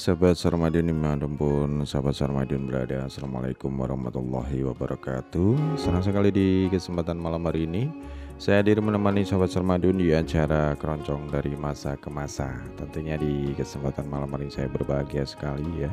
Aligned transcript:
93 0.00 0.08
MHz 0.08 0.08
sahabat 0.08 0.36
Sarmadion 0.40 0.86
di 0.88 0.96
mana 0.96 1.28
pun 1.28 1.84
sahabat 1.84 2.16
Sarmadion 2.16 2.64
berada 2.64 3.04
Assalamualaikum 3.04 3.68
warahmatullahi 3.68 4.64
wabarakatuh. 4.64 5.76
Senang 5.76 6.00
sekali 6.00 6.32
di 6.32 6.48
kesempatan 6.72 7.20
malam 7.20 7.44
hari 7.44 7.68
ini 7.68 7.92
Saya 8.40 8.64
hadir 8.64 8.80
menemani 8.80 9.28
sahabat 9.28 9.52
Sarmadion 9.52 10.00
di 10.00 10.16
acara 10.16 10.72
keroncong 10.80 11.28
dari 11.28 11.52
masa 11.52 12.00
ke 12.00 12.08
masa. 12.08 12.48
Tentunya 12.80 13.20
di 13.20 13.52
kesempatan 13.52 14.08
malam 14.08 14.32
hari 14.32 14.48
ini 14.48 14.56
saya 14.56 14.72
berbahagia 14.72 15.28
sekali 15.28 15.84
ya 15.84 15.92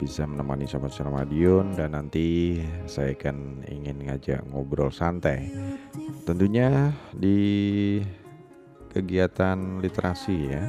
Bisa 0.00 0.24
menemani 0.24 0.64
sahabat 0.64 0.96
Sarmadion 0.96 1.76
dan 1.76 1.92
nanti 1.92 2.56
saya 2.88 3.12
akan 3.12 3.68
ingin 3.68 4.00
ngajak 4.00 4.48
ngobrol 4.48 4.88
santai. 4.88 5.52
Tentunya 6.24 6.88
di 7.12 8.00
kegiatan 8.96 9.84
literasi 9.84 10.36
ya 10.48 10.64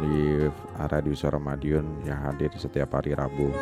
di 0.00 0.50
Radio 0.90 1.14
Suara 1.14 1.38
Madiun 1.38 2.02
yang 2.02 2.18
hadir 2.26 2.50
setiap 2.58 2.98
hari 2.98 3.14
Rabu. 3.14 3.54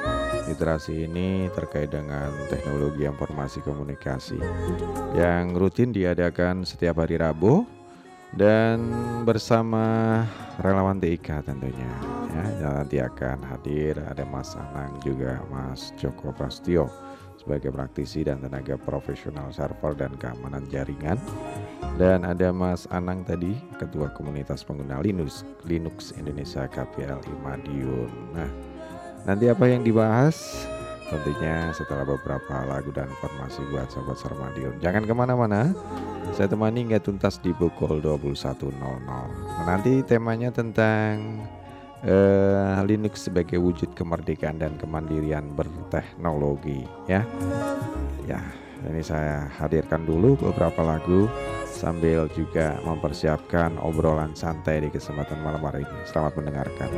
Literasi 0.48 1.04
ini 1.04 1.52
terkait 1.52 1.92
dengan 1.92 2.32
teknologi 2.48 3.04
informasi 3.04 3.60
komunikasi 3.60 4.40
yang 5.12 5.52
rutin 5.52 5.92
diadakan 5.92 6.64
setiap 6.64 7.04
hari 7.04 7.20
Rabu 7.20 7.68
dan 8.32 8.80
bersama 9.24 10.24
relawan 10.60 11.00
TIK 11.00 11.48
tentunya 11.48 11.92
ya 12.60 12.70
nanti 12.84 13.00
akan 13.00 13.40
hadir 13.40 13.96
ada 14.04 14.20
Mas 14.28 14.52
Anang 14.52 15.00
juga 15.00 15.40
Mas 15.48 15.96
Joko 15.96 16.28
Prastio 16.36 16.92
sebagai 17.48 17.72
praktisi 17.72 18.28
dan 18.28 18.44
tenaga 18.44 18.76
profesional 18.76 19.48
server 19.48 19.96
dan 19.96 20.12
keamanan 20.20 20.68
jaringan. 20.68 21.16
Dan 21.96 22.28
ada 22.28 22.52
Mas 22.52 22.84
Anang 22.92 23.24
tadi, 23.24 23.56
Ketua 23.80 24.12
Komunitas 24.12 24.60
Pengguna 24.60 25.00
Linux, 25.00 25.48
Linux 25.64 26.12
Indonesia 26.20 26.68
KPLI 26.68 27.32
Madiun. 27.40 28.12
Nah, 28.36 28.52
nanti 29.24 29.48
apa 29.48 29.64
yang 29.64 29.80
dibahas? 29.80 30.68
Tentunya 31.08 31.72
setelah 31.72 32.04
beberapa 32.04 32.68
lagu 32.68 32.92
dan 32.92 33.08
informasi 33.08 33.64
buat 33.72 33.88
Sobat 33.88 34.20
Sarmadion. 34.20 34.76
Jangan 34.84 35.08
ke 35.08 35.14
mana-mana, 35.16 35.72
saya 36.36 36.52
temani 36.52 36.84
nggak 36.84 37.08
tuntas 37.08 37.40
di 37.40 37.56
pukul 37.56 38.04
21.00. 38.04 38.76
Nah, 38.76 39.24
nanti 39.64 40.04
temanya 40.04 40.52
tentang 40.52 41.48
uh, 42.04 42.78
Linux 42.86 43.26
sebagai 43.26 43.58
wujud 43.58 43.94
kemerdekaan 43.96 44.60
dan 44.60 44.76
kemandirian 44.78 45.50
berteknologi 45.56 46.86
ya. 47.10 47.24
Ya, 48.28 48.44
ini 48.86 49.00
saya 49.00 49.48
hadirkan 49.56 50.04
dulu 50.04 50.36
beberapa 50.36 50.84
lagu 50.84 51.26
sambil 51.64 52.28
juga 52.36 52.76
mempersiapkan 52.84 53.80
obrolan 53.80 54.36
santai 54.36 54.84
di 54.84 54.88
kesempatan 54.92 55.40
malam 55.40 55.62
hari 55.64 55.82
ini. 55.82 56.00
Selamat 56.04 56.36
mendengarkan. 56.36 56.88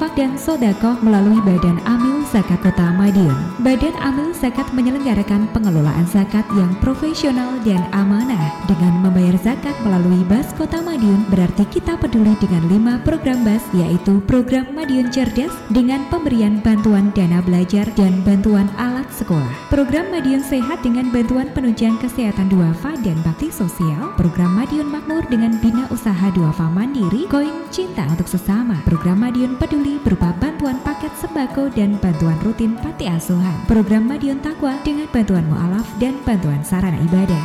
Infak 0.00 0.16
dan 0.16 0.32
sodakoh 0.40 0.96
melalui 1.04 1.44
Badan 1.44 1.76
Amil 1.84 2.24
Zakat 2.32 2.64
Kota 2.64 2.88
Madiun. 2.96 3.36
Badan 3.60 3.92
Amil 4.00 4.32
Zakat 4.32 4.72
menyelenggarakan 4.72 5.44
pengelolaan 5.52 6.08
zakat 6.08 6.40
yang 6.56 6.72
profesional 6.80 7.60
dan 7.68 7.84
amanah. 7.92 8.48
Dengan 8.64 9.04
membayar 9.04 9.36
zakat 9.36 9.76
melalui 9.84 10.24
Bas 10.24 10.56
Kota 10.56 10.80
Madiun 10.80 11.28
berarti 11.28 11.68
kita 11.68 12.00
peduli 12.00 12.32
dengan 12.40 12.64
lima 12.72 12.96
program 13.04 13.44
Bas 13.44 13.60
yaitu 13.76 14.24
program 14.24 14.72
Madiun 14.72 15.12
Cerdas 15.12 15.52
dengan 15.68 16.08
pemberian 16.08 16.64
bantuan 16.64 17.12
dana 17.12 17.44
belajar 17.44 17.84
dan 17.92 18.24
bantuan 18.24 18.72
alat 18.80 19.04
sekolah. 19.12 19.52
Program 19.68 20.08
Madiun 20.08 20.40
Sehat 20.40 20.80
dengan 20.80 21.12
bantuan 21.12 21.52
penunjang 21.52 22.00
kesehatan 22.00 22.48
duafa 22.48 22.96
dan 23.04 23.20
bakti 23.20 23.52
sosial. 23.52 24.16
Program 24.16 24.56
Madiun 24.56 24.88
Makmur 24.88 25.09
dengan 25.30 25.54
Bina 25.62 25.86
Usaha 25.94 26.26
Duafa 26.34 26.66
Mandiri, 26.66 27.30
Koin 27.30 27.70
Cinta 27.70 28.02
untuk 28.10 28.26
Sesama. 28.26 28.82
Program 28.82 29.22
Madiun 29.22 29.54
Peduli 29.54 30.02
berupa 30.02 30.34
bantuan 30.42 30.82
paket 30.82 31.14
sembako 31.14 31.70
dan 31.70 31.94
bantuan 32.02 32.34
rutin 32.42 32.74
panti 32.74 33.06
asuhan. 33.06 33.54
Program 33.70 34.10
Madiun 34.10 34.42
Takwa 34.42 34.74
dengan 34.82 35.06
bantuan 35.14 35.46
mualaf 35.46 35.86
dan 36.02 36.18
bantuan 36.26 36.66
sarana 36.66 36.98
ibadah. 36.98 37.42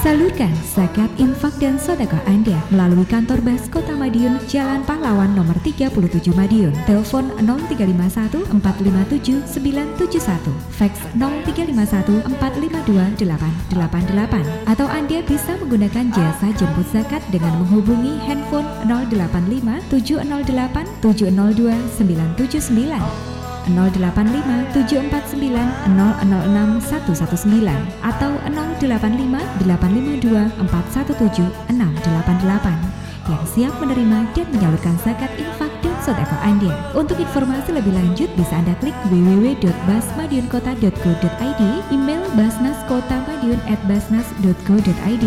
Salurkan 0.00 0.48
zakat, 0.64 1.12
infak, 1.20 1.52
dan 1.60 1.76
sodakoh 1.76 2.24
Anda 2.24 2.56
melalui 2.72 3.04
kantor 3.04 3.36
Bas 3.44 3.68
Kota 3.68 3.92
Madiun, 3.92 4.40
Jalan 4.48 4.80
Pahlawan 4.88 5.36
nomor 5.36 5.52
37 5.60 5.92
Madiun. 6.32 6.72
Telepon 6.88 7.28
0351 7.44 8.48
457 8.48 9.44
971, 9.44 10.56
fax 10.72 11.04
0351 11.20 12.24
452 12.32 13.20
888. 13.68 14.72
Atau 14.72 14.88
Anda 14.88 15.20
bisa 15.20 15.52
menggunakan 15.60 16.08
jasa 16.16 16.48
jemput 16.56 16.88
zakat 16.88 17.20
dengan 17.28 17.60
menghubungi 17.60 18.16
handphone 18.24 18.64
085 18.88 19.84
708 19.92 20.96
702 21.04 21.76
979. 22.00 23.29
085 23.72 24.74
749 24.74 25.94
006 25.94 26.82
119 26.84 27.70
atau 28.02 28.34
085 28.46 29.38
852 29.64 30.50
417 30.68 31.48
688 31.70 33.00
yang 33.30 33.46
siap 33.46 33.70
menerima 33.78 34.26
dan 34.34 34.50
menyalurkan 34.50 34.98
zakat 35.06 35.30
infak 35.38 35.70
dan 35.84 35.94
sodako 36.02 36.34
Anda. 36.42 36.74
Untuk 36.98 37.14
informasi 37.20 37.76
lebih 37.76 37.92
lanjut 37.94 38.26
bisa 38.34 38.56
Anda 38.58 38.74
klik 38.82 38.96
www.basmadiunkota.go.id, 39.12 41.62
email 41.94 42.22
basnaskotamadiun@basnas.go.id. 42.34 45.24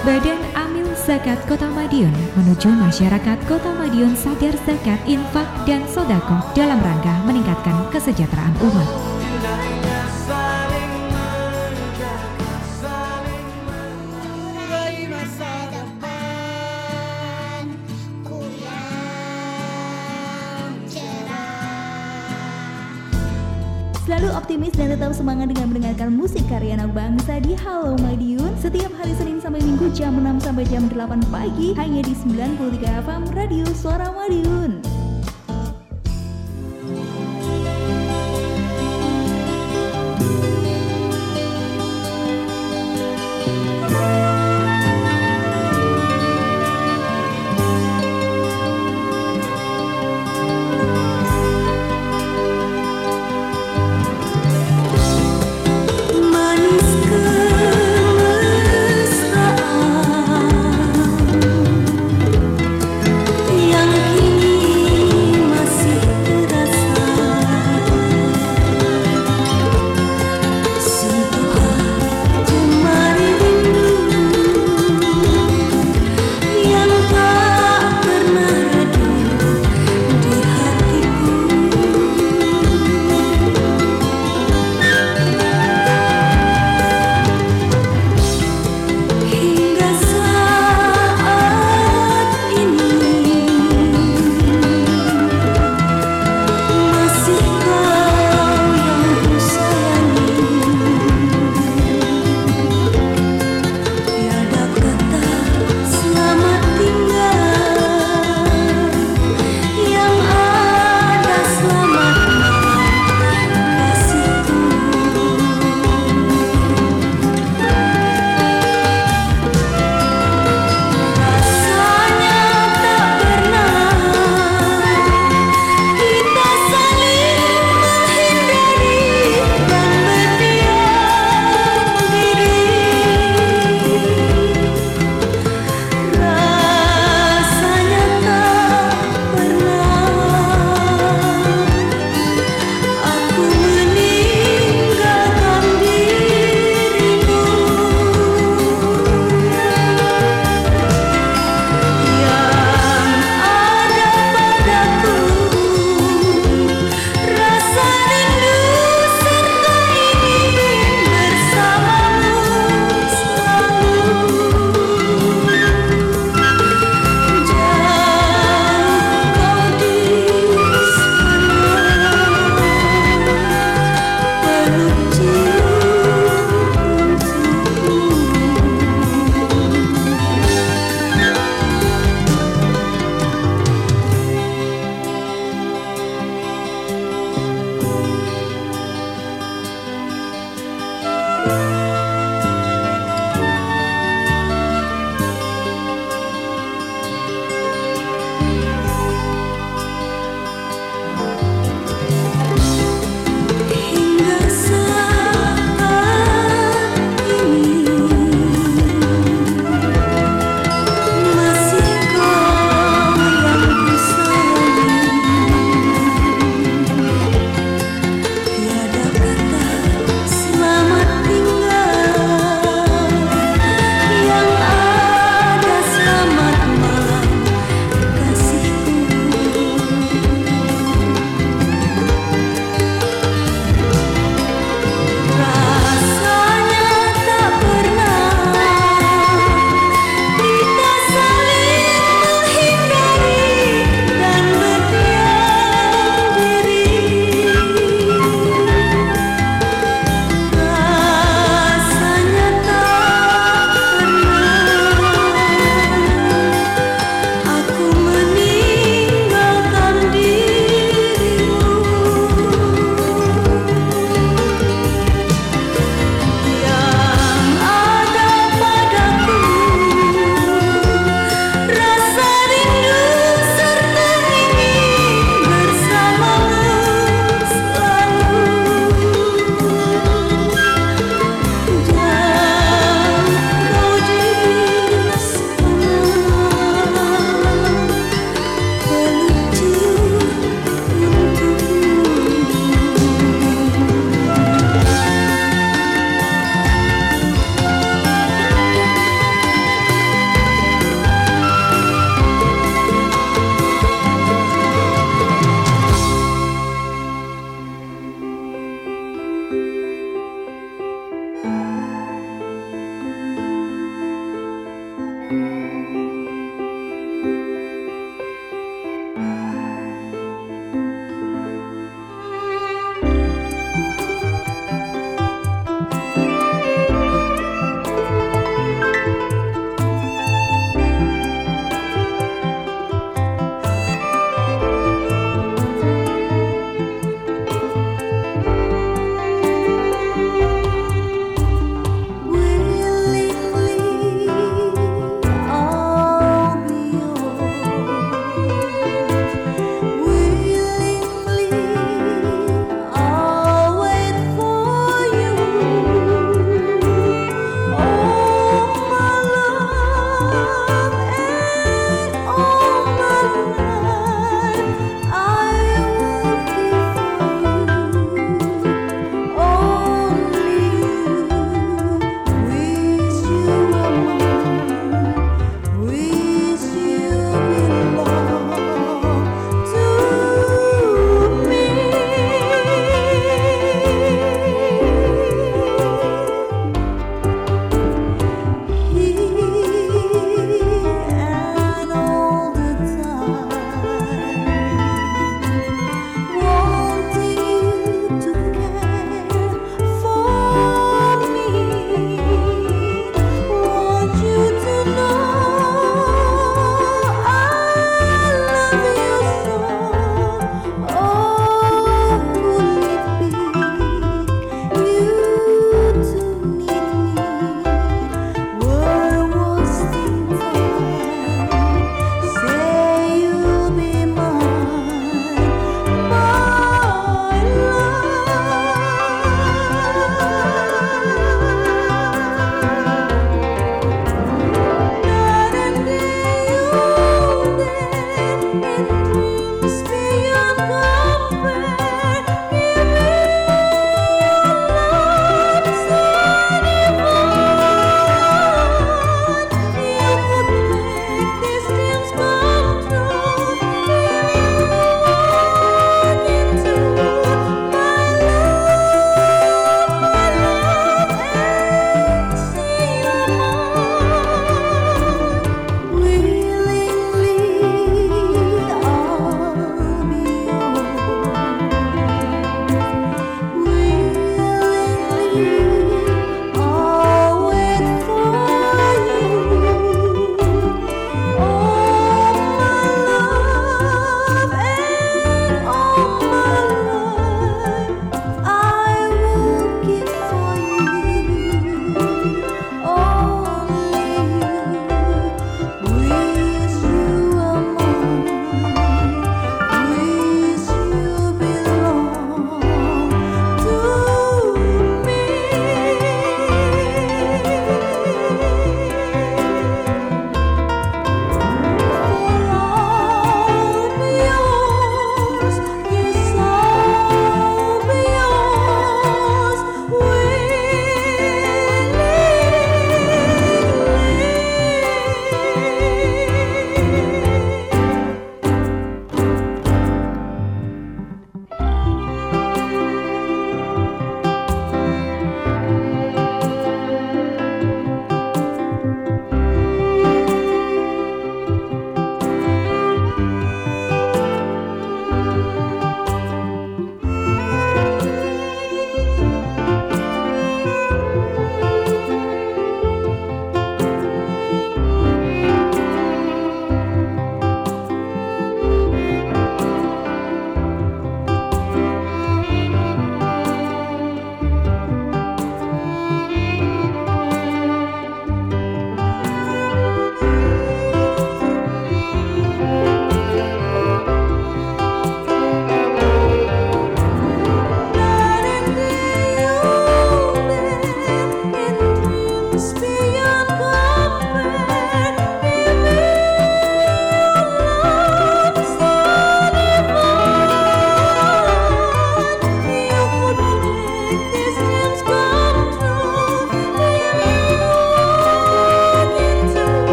Badan 0.00 0.49
Zakat 1.00 1.40
Kota 1.48 1.64
Madiun 1.64 2.12
menuju 2.36 2.68
masyarakat 2.76 3.38
Kota 3.48 3.72
Madiun 3.72 4.12
sadar 4.12 4.52
zakat, 4.68 5.00
infak, 5.08 5.48
dan 5.64 5.80
sodako 5.88 6.38
dalam 6.52 6.76
rangka 6.76 7.24
meningkatkan 7.24 7.88
kesejahteraan 7.88 8.52
umat. 8.60 8.88
Selalu 24.06 24.28
optimis 24.36 24.74
dan 24.76 24.94
tetap 24.94 25.16
semangat 25.16 25.50
dengan 25.50 25.74
mendengarkan 25.74 26.14
musik 26.14 26.44
karya 26.46 26.76
anak 26.76 26.94
bangsa 26.94 27.40
di 27.40 27.56
Halo 27.56 27.98
Madiun 27.98 28.29
jam 29.90 30.14
6 30.14 30.46
sampai 30.46 30.64
jam 30.70 30.86
8 30.86 31.34
pagi 31.34 31.74
hanya 31.74 32.06
di 32.06 32.14
93 32.14 33.02
FM 33.02 33.22
Radio 33.34 33.66
Suara 33.74 34.14
Madiun. 34.14 34.99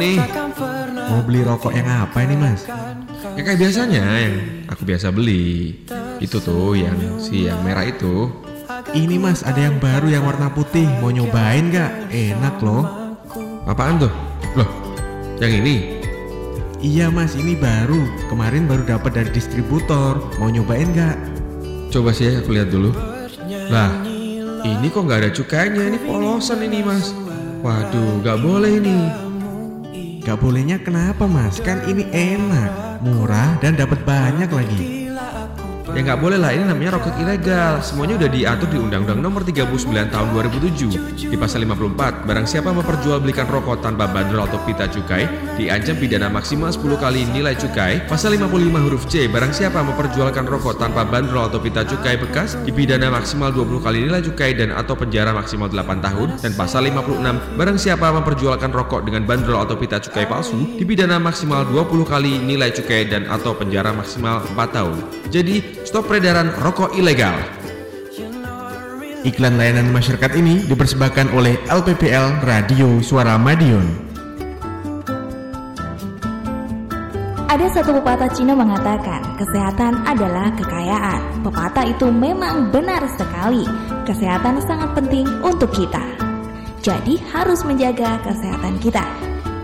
Nih. 0.00 0.16
Mau 1.12 1.20
beli 1.20 1.44
rokok 1.44 1.76
yang 1.76 1.84
apa 1.84 2.24
ini 2.24 2.34
mas? 2.40 2.64
Ya 3.36 3.44
kayak 3.44 3.60
biasanya 3.60 4.02
yang 4.16 4.34
aku 4.72 4.82
biasa 4.88 5.12
beli. 5.12 5.76
Itu 6.24 6.40
tuh 6.40 6.80
yang 6.80 7.20
si 7.20 7.44
yang 7.44 7.60
merah 7.60 7.84
itu. 7.84 8.32
Ini 8.96 9.20
mas 9.20 9.44
ada 9.44 9.60
yang 9.60 9.76
baru 9.76 10.08
yang 10.08 10.24
warna 10.24 10.48
putih 10.50 10.88
Mau 11.04 11.12
nyobain 11.12 11.68
gak? 11.68 12.10
Enak 12.10 12.64
loh 12.64 12.86
Apaan 13.68 14.00
tuh? 14.00 14.10
Loh, 14.56 14.66
yang 15.36 15.52
ini? 15.62 16.00
Iya 16.80 17.12
mas 17.12 17.36
ini 17.36 17.54
baru 17.60 18.00
Kemarin 18.32 18.64
baru 18.66 18.82
dapat 18.88 19.20
dari 19.20 19.30
distributor 19.36 20.22
Mau 20.40 20.48
nyobain 20.48 20.90
gak? 20.96 21.18
Coba 21.90 22.14
sih 22.14 22.30
aku 22.38 22.54
lihat 22.54 22.70
dulu. 22.70 22.94
Lah, 23.66 23.90
ini 24.62 24.86
kok 24.94 25.02
nggak 25.10 25.26
ada 25.26 25.30
cukainya? 25.34 25.90
Ini 25.90 25.98
polosan 26.06 26.62
ini 26.62 26.86
mas. 26.86 27.10
Waduh, 27.66 28.22
nggak 28.22 28.38
boleh 28.38 28.78
ini. 28.78 29.29
Gak 30.30 30.46
bolehnya 30.46 30.78
kenapa 30.78 31.26
mas? 31.26 31.58
Kan 31.58 31.82
ini 31.90 32.06
enak 32.06 33.02
Murah 33.02 33.58
dan 33.58 33.74
dapat 33.74 34.06
banyak 34.06 34.46
lagi 34.46 34.99
Ya 36.00 36.16
nggak 36.16 36.24
boleh 36.24 36.40
lah, 36.40 36.56
ini 36.56 36.64
namanya 36.64 36.96
rokok 36.96 37.12
ilegal. 37.20 37.84
Semuanya 37.84 38.24
udah 38.24 38.30
diatur 38.32 38.72
di 38.72 38.80
Undang-Undang 38.80 39.20
Nomor 39.20 39.44
39 39.44 40.08
Tahun 40.08 40.28
2007. 40.32 41.28
Di 41.28 41.36
pasal 41.36 41.68
54, 41.68 42.24
barang 42.24 42.48
siapa 42.48 42.72
memperjualbelikan 42.72 43.44
rokok 43.44 43.84
tanpa 43.84 44.08
bandrol 44.08 44.48
atau 44.48 44.56
pita 44.64 44.88
cukai, 44.88 45.28
diancam 45.60 46.00
pidana 46.00 46.32
maksimal 46.32 46.72
10 46.72 46.96
kali 46.96 47.28
nilai 47.28 47.52
cukai. 47.52 48.00
Pasal 48.08 48.32
55 48.40 48.80
huruf 48.80 49.04
C, 49.12 49.28
barang 49.28 49.52
siapa 49.52 49.84
memperjualkan 49.84 50.48
rokok 50.48 50.80
tanpa 50.80 51.04
bandrol 51.04 51.52
atau 51.52 51.60
pita 51.60 51.84
cukai 51.84 52.16
bekas, 52.16 52.56
dipidana 52.64 53.12
maksimal 53.12 53.52
20 53.52 53.84
kali 53.84 54.00
nilai 54.08 54.24
cukai 54.24 54.56
dan 54.56 54.72
atau 54.72 54.96
penjara 54.96 55.36
maksimal 55.36 55.68
8 55.68 56.00
tahun. 56.00 56.40
Dan 56.40 56.56
pasal 56.56 56.88
56, 56.88 57.60
barang 57.60 57.76
siapa 57.76 58.08
memperjualkan 58.08 58.72
rokok 58.72 59.04
dengan 59.04 59.28
bandrol 59.28 59.60
atau 59.60 59.76
pita 59.76 60.00
cukai 60.00 60.24
palsu, 60.24 60.80
dipidana 60.80 61.20
maksimal 61.20 61.68
20 61.68 62.08
kali 62.08 62.40
nilai 62.40 62.72
cukai 62.72 63.04
dan 63.04 63.28
atau 63.28 63.52
penjara 63.52 63.92
maksimal 63.92 64.40
4 64.56 64.56
tahun. 64.72 64.96
Jadi, 65.28 65.84
stop 65.90 66.06
peredaran 66.06 66.54
rokok 66.54 66.94
ilegal. 66.94 67.34
Iklan 69.26 69.58
layanan 69.58 69.90
masyarakat 69.90 70.38
ini 70.38 70.62
dipersembahkan 70.70 71.34
oleh 71.34 71.58
LPPL 71.66 72.46
Radio 72.46 73.02
Suara 73.02 73.36
Madiun 73.36 74.08
Ada 77.50 77.66
satu 77.82 77.98
pepatah 77.98 78.30
Cina 78.30 78.54
mengatakan, 78.54 79.34
kesehatan 79.34 80.06
adalah 80.06 80.54
kekayaan. 80.54 81.42
Pepatah 81.42 81.82
itu 81.82 82.06
memang 82.06 82.70
benar 82.70 83.02
sekali. 83.18 83.66
Kesehatan 84.06 84.62
sangat 84.62 84.94
penting 84.94 85.26
untuk 85.42 85.74
kita. 85.74 86.00
Jadi 86.80 87.18
harus 87.34 87.66
menjaga 87.66 88.22
kesehatan 88.22 88.78
kita. 88.78 89.02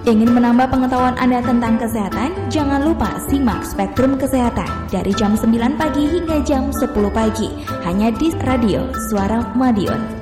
Ingin 0.07 0.39
menambah 0.39 0.71
pengetahuan 0.71 1.19
Anda 1.19 1.43
tentang 1.43 1.83
kesehatan? 1.83 2.31
Jangan 2.47 2.87
lupa 2.87 3.19
simak 3.27 3.67
Spektrum 3.67 4.15
Kesehatan 4.15 4.87
dari 4.87 5.11
jam 5.11 5.35
9 5.35 5.51
pagi 5.75 6.07
hingga 6.07 6.47
jam 6.47 6.71
10 6.71 6.95
pagi 7.11 7.51
hanya 7.83 8.15
di 8.15 8.31
Radio 8.47 8.87
Suara 9.11 9.43
Madiun. 9.59 10.16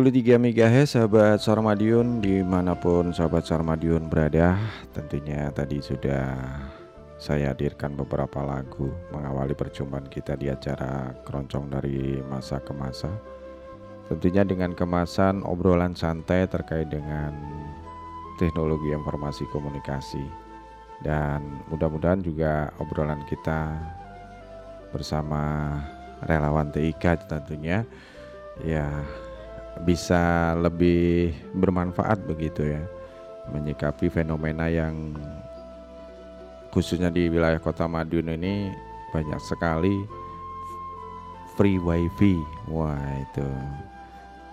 93 0.00 0.40
MHz 0.40 0.96
sahabat 0.96 1.44
Sarmadion 1.44 2.24
di 2.24 2.40
mana 2.40 2.72
pun 2.72 3.12
sahabat 3.12 3.44
Sarmadion 3.44 4.08
berada 4.08 4.56
Tentunya 4.96 5.52
tadi 5.52 5.76
sudah 5.76 6.40
saya 7.20 7.52
hadirkan 7.52 7.92
beberapa 7.92 8.40
lagu 8.40 8.88
Mengawali 9.12 9.52
perjumpaan 9.52 10.08
kita 10.08 10.40
di 10.40 10.48
acara 10.48 11.12
keroncong 11.28 11.68
dari 11.68 12.16
masa 12.24 12.64
ke 12.64 12.72
masa. 12.72 13.12
Tentunya 14.08 14.40
dengan 14.40 14.72
kemasan 14.72 15.44
obrolan 15.44 15.92
santai 15.92 16.48
terkait 16.48 16.88
dengan 16.88 17.36
teknologi 18.40 18.96
informasi 18.96 19.44
komunikasi. 19.52 20.24
Dan 21.04 21.60
mudah-mudahan 21.68 22.24
juga 22.24 22.72
obrolan 22.80 23.20
kita 23.28 23.76
bersama 24.96 25.76
relawan 26.24 26.72
TIK 26.72 27.28
tentunya. 27.28 27.84
Ya 28.64 28.88
bisa 29.82 30.54
lebih 30.58 31.34
bermanfaat 31.56 32.22
begitu 32.26 32.66
ya. 32.66 32.82
Menyikapi 33.50 34.12
fenomena 34.12 34.70
yang 34.70 35.16
khususnya 36.70 37.10
di 37.10 37.26
wilayah 37.26 37.58
kota 37.58 37.90
Madiun 37.90 38.38
ini 38.38 38.70
banyak 39.10 39.40
sekali 39.42 40.06
free 41.58 41.82
wifi. 41.82 42.38
Wah 42.70 43.02
itu. 43.18 43.48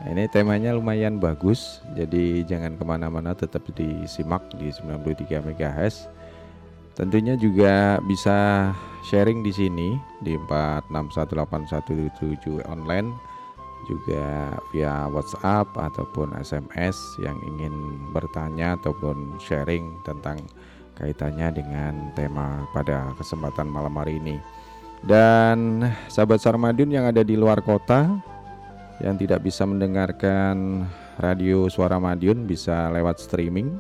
Ini 0.06 0.30
temanya 0.30 0.78
lumayan 0.78 1.18
bagus 1.18 1.82
jadi 1.98 2.46
jangan 2.46 2.78
ke 2.78 2.86
mana-mana 2.86 3.34
tetap 3.34 3.66
disimak 3.74 4.46
di 4.54 4.70
93 4.70 5.42
MHz 5.42 6.18
tentunya 6.98 7.38
juga 7.38 8.02
bisa 8.10 8.74
sharing 9.06 9.46
di 9.46 9.54
sini 9.54 10.02
di 10.26 10.34
461817 10.50 12.66
online 12.66 13.14
juga 13.88 14.60
via 14.76 15.08
WhatsApp 15.08 15.72
ataupun 15.74 16.36
SMS 16.38 17.18
yang 17.24 17.40
ingin 17.48 17.74
bertanya 18.12 18.76
ataupun 18.76 19.40
sharing 19.40 19.96
tentang 20.04 20.38
kaitannya 21.00 21.64
dengan 21.64 21.94
tema 22.14 22.68
pada 22.76 23.16
kesempatan 23.16 23.72
malam 23.72 23.96
hari 23.96 24.20
ini. 24.20 24.38
Dan 25.06 25.88
sahabat 26.12 26.44
Sarmadion 26.44 26.90
yang 26.92 27.08
ada 27.08 27.24
di 27.24 27.40
luar 27.40 27.64
kota 27.64 28.12
yang 29.00 29.16
tidak 29.16 29.46
bisa 29.46 29.64
mendengarkan 29.64 30.84
radio 31.22 31.70
Suara 31.70 32.02
Madiun 32.02 32.50
bisa 32.50 32.90
lewat 32.90 33.22
streaming. 33.22 33.78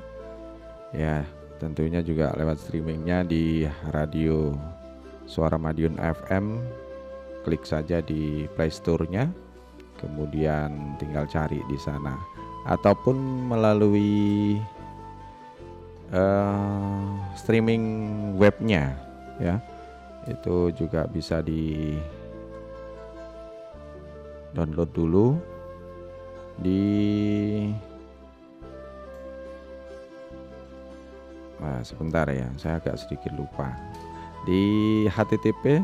Ya, 0.93 1.25
tentunya 1.57 2.05
juga 2.05 2.31
lewat 2.37 2.61
streamingnya 2.61 3.25
di 3.25 3.65
radio 3.91 4.53
Suara 5.25 5.57
Madiun 5.57 5.97
FM. 5.97 6.61
Klik 7.41 7.63
saja 7.65 8.03
di 8.03 8.45
Play 8.53 8.69
Store-nya 8.69 9.46
kemudian 9.97 10.95
tinggal 11.01 11.27
cari 11.27 11.59
di 11.67 11.77
sana. 11.77 12.15
Ataupun 12.67 13.47
melalui 13.47 14.59
uh, 16.13 17.03
streaming 17.35 17.83
webnya 18.37 18.95
ya. 19.41 19.59
Itu 20.27 20.75
juga 20.75 21.07
bisa 21.07 21.39
di 21.39 21.95
download 24.51 24.91
dulu 24.91 25.39
di 26.57 26.83
nah, 31.61 31.79
sebentar 31.85 32.25
ya 32.27 32.51
saya 32.59 32.83
agak 32.83 32.99
sedikit 32.99 33.31
lupa. 33.39 33.71
Di 34.43 35.07
http 35.07 35.79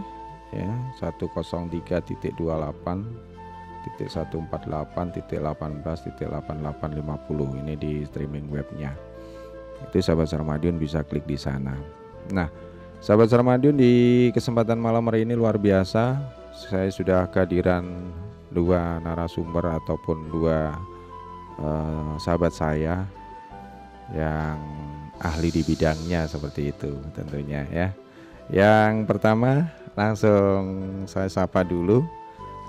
ya 0.53 0.69
103.28 0.99 3.32
titik 3.83 4.09
148 4.09 5.15
titik 5.15 5.39
18 5.43 5.83
titik 6.07 6.27
8850 6.31 7.59
ini 7.61 7.73
di 7.75 7.93
streaming 8.07 8.47
webnya. 8.49 8.95
Itu 9.83 9.99
sahabat 9.99 10.31
Sarmadion 10.31 10.79
bisa 10.79 11.03
klik 11.03 11.27
di 11.27 11.35
sana. 11.35 11.75
Nah 12.31 12.47
sahabat 13.03 13.27
Sarmadion 13.27 13.75
di 13.75 14.27
kesempatan 14.31 14.79
malam 14.79 15.03
hari 15.11 15.27
ini 15.27 15.35
luar 15.35 15.59
biasa. 15.59 16.19
Saya 16.53 16.87
sudah 16.93 17.27
kehadiran 17.27 17.83
dua 18.53 19.01
narasumber 19.01 19.81
ataupun 19.81 20.29
dua 20.29 20.77
uh, 21.57 22.13
sahabat 22.21 22.53
saya 22.53 23.03
yang 24.13 24.57
ahli 25.19 25.49
di 25.49 25.65
bidangnya 25.65 26.29
seperti 26.29 26.71
itu 26.71 26.93
tentunya 27.17 27.65
ya. 27.73 27.87
Yang 28.51 29.07
pertama 29.09 29.71
langsung 29.95 30.61
saya 31.09 31.29
sapa 31.29 31.63
dulu 31.63 32.03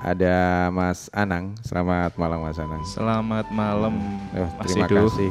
ada 0.05 0.69
Mas 0.69 1.09
Anang. 1.11 1.57
Selamat 1.65 2.13
malam 2.15 2.45
Mas 2.45 2.61
Anang. 2.61 2.85
Selamat 2.85 3.49
malam. 3.49 3.95
Oh, 4.37 4.49
terima 4.63 4.85
Sidu. 4.87 4.97
kasih. 5.09 5.31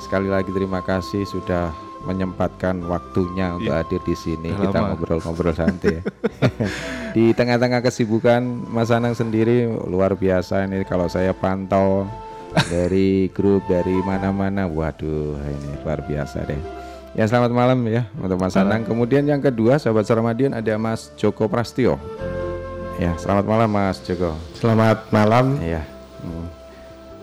Sekali 0.00 0.28
lagi 0.28 0.50
terima 0.52 0.84
kasih 0.84 1.24
sudah 1.24 1.72
menyempatkan 2.00 2.80
waktunya 2.84 3.56
untuk 3.56 3.72
Iya. 3.72 3.80
hadir 3.80 4.00
di 4.04 4.16
sini. 4.16 4.48
Udah 4.50 4.60
Kita 4.62 4.78
lama. 4.78 4.88
ngobrol-ngobrol 4.92 5.52
santai. 5.52 6.00
di 7.16 7.32
tengah-tengah 7.32 7.80
kesibukan 7.80 8.40
Mas 8.68 8.92
Anang 8.92 9.12
sendiri 9.12 9.64
luar 9.88 10.12
biasa 10.12 10.64
ini 10.64 10.84
kalau 10.84 11.08
saya 11.08 11.32
pantau 11.32 12.04
dari 12.68 13.28
grup 13.32 13.64
dari 13.68 13.96
mana-mana. 14.00 14.64
Waduh, 14.64 15.36
ini 15.38 15.70
luar 15.80 16.04
biasa 16.04 16.44
deh. 16.44 16.60
Ya 17.10 17.26
selamat 17.26 17.50
malam 17.50 17.80
ya 17.84 18.04
untuk 18.16 18.36
Mas 18.36 18.54
Anang. 18.54 18.84
Kemudian 18.84 19.24
yang 19.24 19.40
kedua 19.40 19.76
sahabat 19.76 20.04
Sarmadion 20.04 20.52
ada 20.52 20.76
Mas 20.76 21.08
Joko 21.16 21.48
Prastio. 21.48 21.96
Ya 23.00 23.16
selamat 23.16 23.48
malam 23.48 23.70
Mas 23.72 23.96
Joko. 24.04 24.36
Selamat 24.60 25.08
malam. 25.08 25.56
Ya. 25.64 25.88
hmm. 26.20 26.52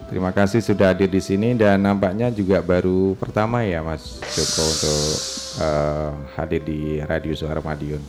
Terima 0.10 0.34
kasih 0.34 0.58
sudah 0.58 0.90
hadir 0.90 1.06
di 1.06 1.22
sini 1.22 1.54
dan 1.54 1.86
nampaknya 1.86 2.34
juga 2.34 2.66
baru 2.66 3.14
pertama 3.14 3.62
ya 3.62 3.86
Mas 3.86 4.18
Joko 4.34 4.66
untuk 4.66 5.02
eh, 5.62 6.10
hadir 6.34 6.62
di 6.66 6.98
Radio 7.06 7.38
Suara 7.38 7.62
Madiun. 7.62 8.02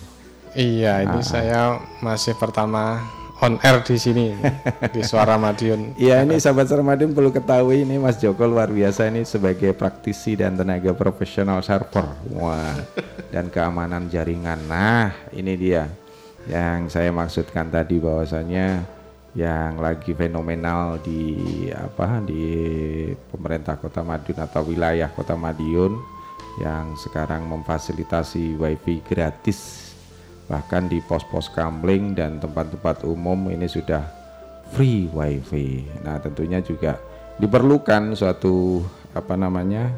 Iya, 0.56 1.04
ini 1.04 1.20
saya 1.20 1.76
masih 2.00 2.40
pertama 2.40 3.04
on 3.44 3.60
air 3.60 3.84
di 3.84 4.00
sini 4.00 4.32
di 4.96 5.04
Suara 5.04 5.36
Madiun. 5.36 5.92
Iya 6.00 6.24
ini 6.24 6.40
sahabat 6.40 6.72
Sarmadion 6.72 7.12
perlu 7.12 7.28
ketahui 7.36 7.84
ini 7.84 8.00
Mas 8.00 8.16
Joko 8.16 8.48
luar 8.48 8.72
biasa 8.72 9.12
ini 9.12 9.28
sebagai 9.28 9.76
praktisi 9.76 10.40
dan 10.40 10.56
tenaga 10.56 10.96
profesional 10.96 11.60
server. 11.60 12.16
Wah. 12.32 12.80
Dan 13.28 13.52
keamanan 13.52 14.08
jaringan. 14.08 14.56
Nah, 14.64 15.12
ini 15.36 15.52
dia 15.52 16.07
yang 16.48 16.88
saya 16.88 17.12
maksudkan 17.12 17.68
tadi 17.68 18.00
bahwasanya 18.00 18.80
yang 19.36 19.76
lagi 19.78 20.16
fenomenal 20.16 20.96
di 21.04 21.68
apa 21.70 22.24
di 22.24 22.42
pemerintah 23.28 23.76
Kota 23.76 24.00
Madiun 24.00 24.40
atau 24.40 24.64
wilayah 24.64 25.12
Kota 25.12 25.36
Madiun 25.36 25.94
yang 26.58 26.96
sekarang 26.96 27.46
memfasilitasi 27.46 28.58
wifi 28.58 29.04
gratis 29.04 29.92
bahkan 30.48 30.88
di 30.88 31.04
pos-pos 31.04 31.52
kamling 31.52 32.16
dan 32.16 32.40
tempat-tempat 32.40 33.04
umum 33.04 33.52
ini 33.52 33.68
sudah 33.68 34.00
free 34.72 35.06
wifi. 35.12 35.84
Nah 36.00 36.16
tentunya 36.18 36.64
juga 36.64 36.96
diperlukan 37.36 38.16
suatu 38.16 38.80
apa 39.12 39.36
namanya 39.36 39.92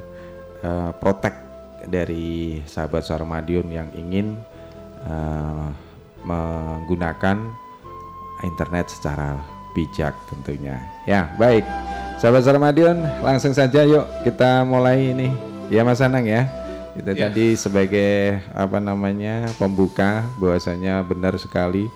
eh, 0.60 0.90
protek 0.98 1.32
dari 1.86 2.60
sahabat 2.66 3.06
Suara 3.06 3.22
Madiun 3.22 3.70
yang 3.70 3.88
ingin 3.94 4.36
eh, 5.06 5.68
menggunakan 6.24 7.36
internet 8.42 8.88
secara 8.88 9.36
bijak 9.72 10.16
tentunya. 10.28 10.80
Ya 11.04 11.30
baik, 11.36 11.62
sahabat 12.18 12.42
Suara 12.42 12.58
Madiun 12.58 13.00
langsung 13.22 13.54
saja 13.54 13.84
yuk 13.84 14.04
kita 14.26 14.64
mulai 14.64 15.12
ini 15.12 15.28
ya 15.68 15.86
Mas 15.86 16.02
Anang 16.02 16.26
ya. 16.26 16.48
Itu 16.98 17.14
Ya. 17.14 17.30
tadi 17.30 17.54
sebagai 17.54 18.42
apa 18.50 18.82
namanya 18.82 19.46
pembuka 19.56 20.26
bahwasanya 20.42 21.06
benar 21.06 21.38
sekali 21.38 21.86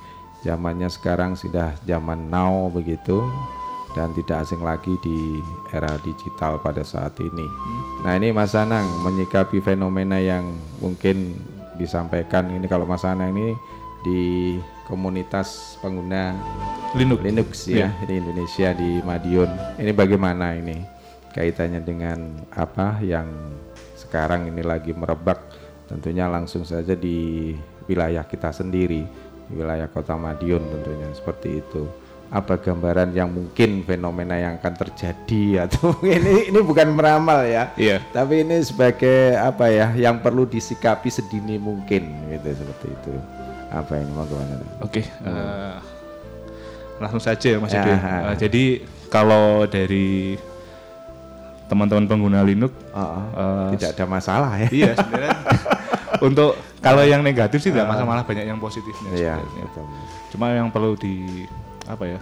zamannya 0.47 0.87
sekarang 0.87 1.35
sudah 1.35 1.75
zaman 1.83 2.31
now 2.31 2.71
begitu 2.71 3.19
dan 3.99 4.15
tidak 4.15 4.43
asing 4.47 4.63
lagi 4.63 4.95
di 5.03 5.43
era 5.75 5.99
digital 6.03 6.63
pada 6.63 6.87
saat 6.87 7.15
ini. 7.19 7.47
Nah 8.07 8.15
ini 8.15 8.31
Mas 8.31 8.55
Anang 8.55 8.87
menyikapi 9.03 9.59
fenomena 9.59 10.19
yang 10.19 10.47
mungkin 10.79 11.35
disampaikan 11.75 12.55
ini 12.55 12.67
kalau 12.71 12.87
Mas 12.87 13.03
Anang 13.03 13.35
ini 13.35 13.55
di 14.05 14.61
komunitas 14.85 15.81
pengguna 15.81 16.37
Linux. 16.95 17.21
Linux 17.25 17.51
ya 17.67 17.91
di 18.07 18.21
Indonesia 18.21 18.71
di 18.77 19.03
Madiun. 19.03 19.51
Ini 19.81 19.91
bagaimana 19.97 20.55
ini 20.55 20.79
kaitannya 21.35 21.83
dengan 21.83 22.47
apa 22.55 23.03
yang 23.03 23.27
sekarang 23.99 24.47
ini 24.47 24.63
lagi 24.63 24.95
merebak 24.95 25.43
tentunya 25.91 26.31
langsung 26.31 26.63
saja 26.63 26.95
di 26.95 27.51
wilayah 27.91 28.23
kita 28.23 28.55
sendiri 28.55 29.03
di 29.51 29.53
wilayah 29.59 29.91
Kota 29.91 30.15
Madiun 30.15 30.63
tentunya 30.63 31.09
seperti 31.11 31.59
itu. 31.59 31.91
Apa 32.33 32.59
gambaran 32.59 33.15
yang 33.15 33.31
mungkin 33.31 33.87
fenomena 33.87 34.35
yang 34.35 34.59
akan 34.59 34.75
terjadi 34.75 35.45
atau 35.69 35.99
ini 36.03 36.51
ini 36.51 36.61
bukan 36.63 36.95
meramal 36.95 37.43
ya. 37.43 37.75
Iya. 37.75 37.99
Tapi 38.15 38.47
ini 38.47 38.63
sebagai 38.63 39.35
apa 39.35 39.67
ya 39.67 39.91
yang 39.99 40.23
perlu 40.23 40.47
disikapi 40.47 41.11
sedini 41.11 41.59
mungkin 41.59 42.31
gitu 42.31 42.49
seperti 42.55 42.87
itu. 42.91 43.15
Apa 43.75 43.99
ini 43.99 44.11
mau 44.15 44.23
ke 44.23 44.35
mana? 44.39 44.55
Oke, 44.81 45.03
eh, 45.03 45.75
langsung 47.03 47.19
saja 47.19 47.47
ya 47.55 47.59
Mas 47.59 47.75
Ya. 47.75 47.83
Eh, 47.83 48.37
jadi 48.39 48.65
kalau 49.11 49.67
dari 49.67 50.39
teman-teman 51.67 52.07
pengguna 52.07 52.45
Linux, 52.45 52.71
oh. 52.95 53.19
eh, 53.35 53.75
tidak 53.75 53.99
ada 53.99 54.05
masalah 54.07 54.53
ya. 54.61 54.69
iya 54.71 54.93
sebenarnya 54.95 55.33
untuk 56.29 56.55
kalau 56.79 57.03
yang 57.03 57.25
negatif 57.25 57.65
sih 57.65 57.73
tidak 57.73 57.89
masalah, 57.89 58.07
malah 58.07 58.25
banyak 58.29 58.45
yang 58.45 58.61
positifnya 58.61 59.11
Iya, 59.11 59.35
sebenarnya. 59.41 59.65
betul. 59.73 59.85
Cuma 60.37 60.47
yang 60.53 60.69
perlu 60.69 60.93
di 60.95 61.49
apa 61.89 62.05
ya, 62.05 62.21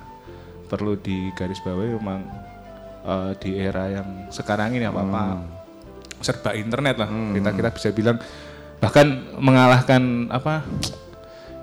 perlu 0.71 0.97
digarisbawahi 0.97 1.91
memang 1.99 2.21
eh, 3.05 3.31
di 3.43 3.51
era 3.59 3.91
yang 3.91 4.31
sekarang 4.33 4.73
ini 4.73 4.87
apa-apa 4.89 5.43
serba 6.23 6.55
internet 6.55 6.97
lah. 7.03 7.11
Kita 7.11 7.51
kita 7.51 7.71
bisa 7.75 7.89
bilang 7.91 8.17
bahkan 8.79 9.27
mengalahkan 9.39 10.31
apa 10.31 10.63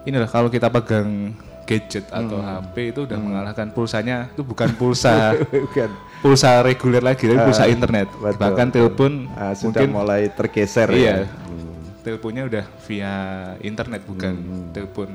inilah 0.09 0.27
kalau 0.27 0.47
kita 0.47 0.67
pegang 0.67 1.31
gadget 1.63 2.09
atau 2.09 2.37
HP 2.39 2.75
itu 2.89 3.05
udah 3.05 3.15
mengalahkan 3.15 3.69
pulsanya 3.69 4.25
itu 4.27 4.41
bukan 4.41 4.73
pulsa 4.73 5.37
Bukan. 5.65 5.89
pulsa 6.19 6.59
reguler 6.59 6.99
lagi 6.99 7.23
tapi 7.23 7.39
pulsa 7.39 7.63
internet 7.65 8.09
betul, 8.11 8.35
bahkan 8.35 8.67
telepon 8.67 9.29
Ah, 9.31 9.53
sudah 9.53 9.85
mungkin 9.85 9.89
mulai 9.93 10.21
tergeser 10.29 10.89
iya 10.89 11.23
ya. 11.23 11.29
Hmm. 11.29 11.77
teleponnya 12.01 12.43
udah 12.43 12.65
via 12.83 13.13
internet 13.61 14.01
bukan 14.03 14.33
telepon 14.71 15.09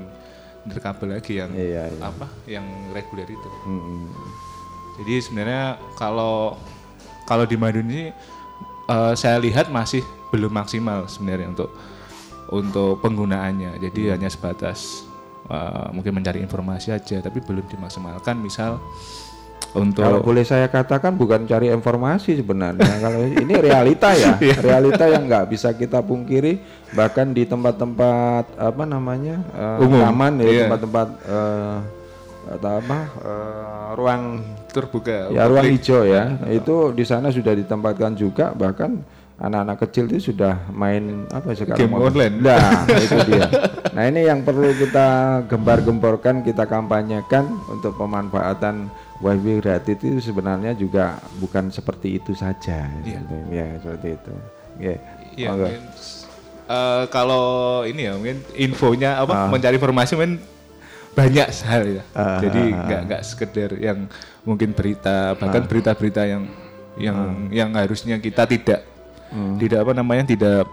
berkabel 0.64 1.08
lagi 1.12 1.36
yang 1.36 1.50
Iya, 1.50 1.90
iya. 1.90 2.00
apa 2.00 2.26
yang 2.46 2.62
reguler 2.90 3.26
itu 3.26 3.48
Hmm. 3.66 4.06
jadi 4.96 5.14
sebenarnya 5.20 5.64
kalau 5.94 6.54
kalau 7.24 7.44
di 7.44 7.58
Madiun 7.58 7.84
ini 7.84 8.04
eh, 8.86 9.14
saya 9.14 9.36
lihat 9.38 9.68
masih 9.68 10.00
belum 10.30 10.50
maksimal 10.50 11.04
sebenarnya 11.04 11.50
untuk 11.50 11.74
untuk 12.48 13.00
penggunaannya. 13.00 13.80
Jadi 13.80 14.08
Hmm. 14.08 14.12
hanya 14.18 14.28
sebatas 14.28 15.04
eh, 15.44 15.86
mungkin 15.92 16.16
mencari 16.16 16.40
informasi 16.40 16.88
aja, 16.88 17.20
tapi 17.20 17.36
belum 17.38 17.68
dimaksimalkan. 17.68 18.32
Misal 18.34 18.80
untuk 19.74 20.00
Kalau 20.00 20.24
boleh 20.24 20.40
saya 20.40 20.72
katakan 20.72 21.18
bukan 21.18 21.44
cari 21.44 21.68
informasi 21.68 22.38
sebenarnya. 22.38 22.80
Kalau 23.04 23.20
ini 23.20 23.52
realita 23.52 24.16
ya, 24.16 24.40
Iya. 24.40 24.56
realita 24.62 25.04
yang 25.04 25.28
nggak 25.28 25.44
bisa 25.50 25.76
kita 25.76 26.00
pungkiri. 26.00 26.64
Bahkan 26.92 27.36
di 27.36 27.44
tempat-tempat 27.44 28.56
apa 28.56 28.84
namanya 28.84 29.36
eh, 29.52 29.84
Umum. 29.84 30.00
taman 30.00 30.32
ya, 30.40 30.48
Iya. 30.48 30.60
tempat-tempat 30.64 31.08
atau 32.44 32.70
apa 32.76 32.98
eh, 33.24 33.88
ruang 33.96 34.22
terbuka 34.68 35.32
ya 35.32 35.48
ruang 35.48 35.64
hijau 35.64 36.04
ya 36.04 36.36
itu 36.52 36.92
di 36.92 37.00
sana 37.00 37.32
sudah 37.32 37.56
ditempatkan 37.56 38.12
juga 38.12 38.52
bahkan 38.52 39.00
anak-anak 39.44 39.76
kecil 39.84 40.04
itu 40.06 40.32
sudah 40.32 40.56
main 40.70 41.28
apa 41.28 41.52
sekarang 41.52 41.78
Game 41.78 41.92
mau- 41.92 42.08
online. 42.08 42.34
nah 42.40 42.82
itu 43.04 43.18
dia. 43.24 43.46
Nah 43.92 44.02
ini 44.04 44.24
yang 44.24 44.40
perlu 44.40 44.72
kita 44.72 45.06
gembar-gemborkan 45.44 46.40
kita 46.40 46.64
kampanyekan 46.64 47.44
untuk 47.68 47.94
pemanfaatan 47.94 48.88
wifi 49.20 49.60
gratis 49.60 49.96
itu 49.96 50.18
sebenarnya 50.22 50.72
juga 50.72 51.20
bukan 51.36 51.68
seperti 51.68 52.16
itu 52.16 52.32
saja. 52.32 52.88
Iya. 53.00 53.20
ya 53.48 53.66
seperti 53.78 54.08
itu. 54.12 54.32
Ya 54.74 54.94
Iya, 55.34 55.48
Monggo. 55.50 55.66
mungkin, 55.66 55.82
eh, 56.66 57.02
kalau 57.08 57.44
ini 57.82 58.00
ya 58.02 58.12
mungkin 58.14 58.38
infonya 58.54 59.18
apa 59.18 59.46
mencari 59.46 59.76
informasi 59.76 60.14
mungkin 60.14 60.38
banyak 61.12 61.46
hal 61.62 61.82
ya. 61.86 62.02
Ah, 62.10 62.38
Jadi 62.38 62.62
ah, 62.70 62.82
nggak 62.82 63.00
nggak 63.06 63.22
sekedar 63.22 63.70
yang 63.78 64.10
mungkin 64.42 64.72
berita 64.72 65.34
bahkan 65.34 65.62
berita-berita 65.64 66.22
yang 66.24 66.42
yang 66.94 67.18
yang 67.50 67.70
harusnya 67.74 68.18
kita 68.18 68.46
tidak 68.46 68.82
tidak 69.56 69.78
apa 69.82 69.92
namanya 69.92 70.24
tidak 70.26 70.64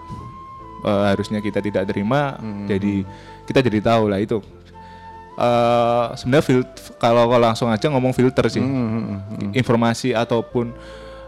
eh, 0.82 1.04
harusnya 1.08 1.40
kita 1.40 1.60
tidak 1.60 1.84
terima. 1.86 2.36
Jadi 2.66 3.06
kita 3.44 3.60
jadi 3.60 3.80
tahu 3.82 4.04
lah 4.08 4.18
itu. 4.18 4.38
Eh 5.34 6.06
sebenarnya 6.14 6.44
fil- 6.44 6.70
kalau 6.98 7.26
kalau 7.26 7.42
langsung 7.44 7.68
aja 7.68 7.88
ngomong 7.88 8.12
filter 8.12 8.46
sih 8.48 8.62
informasi 9.52 10.12
ataupun 10.12 10.70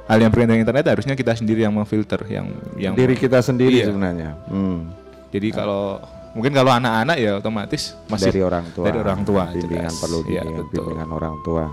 hal 0.03 0.17
yang 0.19 0.29
berkaitan 0.29 0.59
internet 0.59 0.85
harusnya 0.85 1.15
kita 1.15 1.33
sendiri 1.33 1.63
yang 1.63 1.71
memfilter 1.71 2.19
yang 2.27 2.51
yang 2.75 2.93
diri 2.93 3.15
kita 3.15 3.39
sendiri 3.39 3.79
Iya. 3.79 3.87
sebenarnya 3.87 4.35
Hmm. 4.45 4.91
jadi 5.31 5.47
kalau 5.55 6.03
mungkin 6.31 6.51
kalau 6.51 6.71
anak-anak 6.73 7.15
ya 7.15 7.39
otomatis 7.39 7.95
masih 8.05 8.29
dari 8.29 8.41
orang 8.43 8.65
tua 8.69 8.85
dari 8.85 8.99
orang 8.99 9.19
tua 9.23 9.43
bimbingan 9.47 9.87
jelas. 9.87 9.97
perlu 9.97 10.19
Iya, 10.27 10.41
bimbingan, 10.43 10.59
betul. 10.59 10.83
bimbingan 10.83 11.09
orang 11.09 11.35
tua 11.41 11.63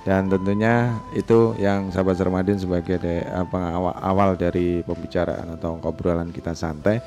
dan 0.00 0.32
tentunya 0.32 0.96
itu 1.12 1.52
yang 1.60 1.92
sahabat 1.92 2.16
Sermadin 2.16 2.56
sebagai 2.56 2.96
de- 2.96 3.28
apa, 3.28 3.76
awal, 3.76 3.94
awal 4.00 4.30
dari 4.32 4.80
pembicaraan 4.80 5.60
atau 5.60 5.76
obrolan 5.84 6.32
kita 6.32 6.56
santai. 6.56 7.04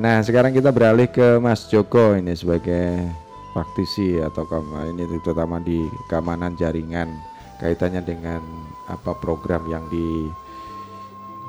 Nah 0.00 0.22
sekarang 0.24 0.54
kita 0.54 0.72
beralih 0.72 1.10
ke 1.10 1.36
Mas 1.36 1.68
Joko 1.68 2.16
ini 2.16 2.32
sebagai 2.32 3.04
praktisi 3.52 4.16
atau 4.22 4.46
ini 4.86 5.04
terutama 5.20 5.58
di 5.60 5.84
keamanan 6.06 6.54
jaringan 6.56 7.10
kaitannya 7.58 8.00
dengan 8.00 8.40
apa 8.88 9.12
program 9.18 9.68
yang 9.68 9.84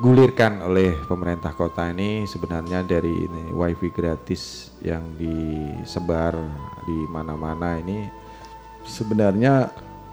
digulirkan 0.02 0.60
oleh 0.66 0.92
pemerintah 1.08 1.56
kota 1.56 1.88
ini. 1.94 2.28
Sebenarnya 2.28 2.84
dari 2.84 3.30
ini 3.30 3.54
wifi 3.56 3.94
gratis 3.94 4.76
yang 4.84 5.06
disebar 5.16 6.36
di 6.84 6.98
mana-mana 7.08 7.80
ini 7.80 8.10
sebenarnya 8.84 9.70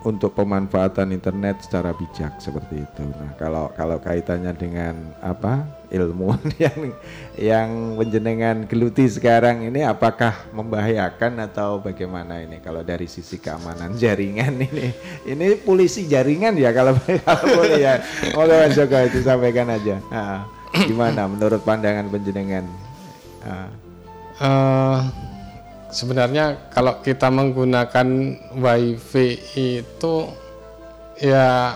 untuk 0.09 0.33
pemanfaatan 0.33 1.13
internet 1.13 1.61
secara 1.61 1.93
bijak 1.93 2.41
seperti 2.41 2.81
itu. 2.81 3.05
Nah, 3.05 3.37
kalau 3.37 3.69
kalau 3.77 4.01
kaitannya 4.01 4.57
dengan 4.57 4.97
apa 5.21 5.69
ilmu 5.93 6.33
yang 6.65 6.79
yang 7.37 7.69
penjenengan 8.01 8.65
geluti 8.65 9.05
sekarang 9.05 9.69
ini 9.69 9.85
apakah 9.85 10.49
membahayakan 10.57 11.45
atau 11.45 11.85
bagaimana 11.85 12.41
ini? 12.41 12.65
Kalau 12.65 12.81
dari 12.81 13.05
sisi 13.05 13.37
keamanan 13.37 13.95
jaringan 13.95 14.57
ini 14.73 14.89
ini 15.29 15.61
polisi 15.61 16.09
jaringan 16.09 16.57
ya 16.57 16.73
kalau 16.73 16.97
kalau 17.29 17.45
boleh 17.53 17.79
ya. 17.79 18.01
Moga 18.33 18.65
Mas 18.65 18.73
Joko 18.73 18.97
itu 19.05 19.21
sampaikan 19.21 19.69
aja. 19.69 20.01
Ah, 20.09 20.49
gimana 20.73 21.29
menurut 21.29 21.61
pandangan 21.61 22.09
penjenengan? 22.09 22.65
Ah, 23.45 23.69
Eh, 24.39 25.01
sebenarnya 25.89 26.69
kalau 26.69 27.01
kita 27.01 27.29
menggunakan 27.29 28.07
wifi 28.55 29.29
itu 29.57 30.15
ya 31.17 31.75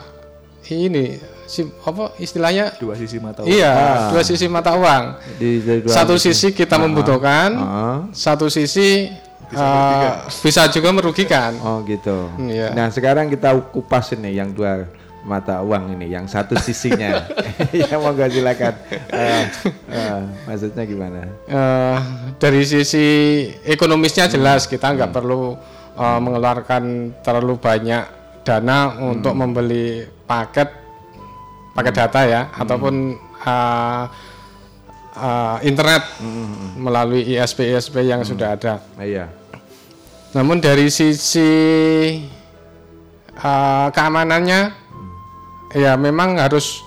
ini 0.68 1.18
si 1.44 1.66
apa 1.82 2.16
istilahnya 2.16 2.72
dua 2.78 2.94
sisi 2.94 3.18
mata 3.18 3.42
uang. 3.42 3.50
iya 3.50 3.72
Ah. 3.72 4.08
dua 4.08 4.22
sisi 4.22 4.46
mata 4.46 4.72
uang 4.72 5.04
di, 5.36 5.60
di 5.60 5.74
dua 5.82 5.92
satu 5.92 6.14
sisi 6.16 6.52
kita 6.52 6.78
membutuhkan 6.78 7.50
Ah. 7.54 7.98
satu 8.10 8.46
sisi 8.48 9.10
eh, 9.52 10.10
bisa 10.40 10.64
juga 10.68 10.88
merugikan 10.90 11.52
Oh 11.60 11.84
gitu. 11.84 12.30
Iya. 12.40 12.72
Nah 12.72 12.88
sekarang 12.88 13.28
kita 13.28 13.52
kupas 13.68 14.14
ini 14.14 14.32
yang 14.32 14.48
dua 14.48 14.88
mata 15.22 15.62
uang 15.62 15.94
ini, 15.94 16.10
yang 16.10 16.26
satu 16.26 16.58
sisinya. 16.58 17.22
ya 17.74 17.96
monggo 17.98 18.26
silakan. 18.26 18.74
Eh, 18.90 19.44
eh, 19.90 20.20
maksudnya 20.46 20.82
gimana? 20.84 21.20
Eh, 21.46 21.98
dari 22.38 22.62
sisi 22.66 23.06
ekonomisnya 23.62 24.26
jelas 24.26 24.66
kita 24.66 24.92
nggak 24.94 25.14
perlu 25.14 25.54
eh, 25.96 26.18
mengeluarkan 26.18 27.14
terlalu 27.22 27.54
banyak 27.58 28.04
dana 28.42 28.98
untuk 28.98 29.38
membeli 29.38 30.02
paket 30.26 30.66
paket 31.72 31.94
data 31.94 32.20
ya 32.26 32.42
ataupun 32.58 33.14
eh, 33.46 34.04
eh, 35.16 35.56
internet 35.70 36.02
melalui 36.76 37.22
ISP 37.38 37.70
ISP 37.70 38.02
yang 38.02 38.26
sudah 38.26 38.58
ada. 38.58 38.82
Iya. 38.98 39.30
Namun 40.34 40.58
dari 40.58 40.90
sisi 40.90 41.52
eh, 43.38 43.86
keamanannya 43.94 44.81
ya 45.72 45.96
memang 45.96 46.36
harus 46.36 46.84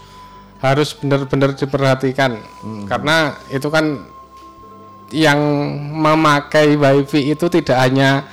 harus 0.60 0.94
benar-benar 0.94 1.54
diperhatikan 1.54 2.42
karena 2.86 3.18
itu 3.50 3.68
kan 3.68 4.08
yang 5.14 5.38
memakai 5.94 6.74
wifi 6.74 7.30
itu 7.30 7.46
tidak 7.48 7.78
hanya 7.78 8.26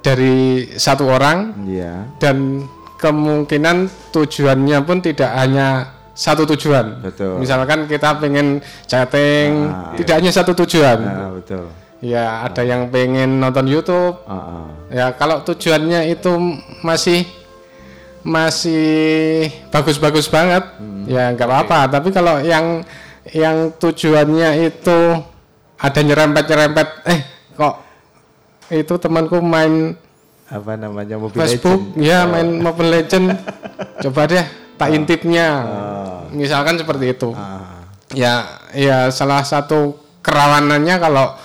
dari 0.00 0.64
satu 0.74 1.04
orang 1.06 1.52
Iya. 1.68 2.08
dan 2.16 2.64
kemungkinan 2.96 3.88
tujuannya 4.12 4.78
pun 4.80 5.00
tidak 5.00 5.28
hanya 5.32 5.92
satu 6.12 6.44
tujuan. 6.52 7.00
Betul. 7.00 7.40
Misalkan 7.40 7.88
kita 7.88 8.16
pengen 8.20 8.60
chatting, 8.84 9.72
Ah, 9.72 9.96
tidak 9.96 10.14
hanya 10.20 10.32
satu 10.32 10.52
tujuan. 10.52 10.98
Nah, 11.00 11.32
betul. 11.32 11.64
Ya, 12.00 12.44
ada 12.44 12.60
yang 12.60 12.88
pengen 12.88 13.40
nonton 13.40 13.68
YouTube. 13.68 14.20
Ah, 14.24 14.32
ah. 14.32 14.66
Ya, 14.92 15.06
kalau 15.16 15.40
tujuannya 15.40 16.12
itu 16.12 16.32
masih 16.84 17.24
masih 18.22 19.48
bagus-bagus 19.68 20.26
banget, 20.26 20.64
ya 21.06 21.32
nggak 21.32 21.46
apa-apa. 21.46 21.78
Tapi 21.90 22.08
kalau 22.10 22.40
yang 22.40 22.84
yang 23.30 23.72
tujuannya 23.74 24.66
itu 24.66 24.98
ada 25.76 26.00
nyerempet-nyerempet, 26.00 26.88
eh 27.06 27.20
kok 27.52 27.74
itu 28.70 28.94
temanku 28.96 29.40
main 29.40 29.96
Apa 30.46 30.74
namanya? 30.74 31.14
Mobile 31.14 31.46
Facebook, 31.46 31.94
Legend? 31.94 32.02
ya 32.02 32.26
main 32.26 32.58
Mobile 32.58 32.90
Legend, 32.90 33.26
coba 34.02 34.26
deh 34.26 34.44
tak 34.74 34.90
intipnya, 34.90 35.46
Oh. 35.62 36.20
misalkan 36.32 36.74
seperti 36.74 37.14
itu. 37.14 37.30
Ah, 37.32 37.78
Ya, 38.10 38.58
ya 38.74 39.06
salah 39.08 39.46
satu 39.46 39.94
kerawanannya 40.18 40.98
kalau 40.98 41.38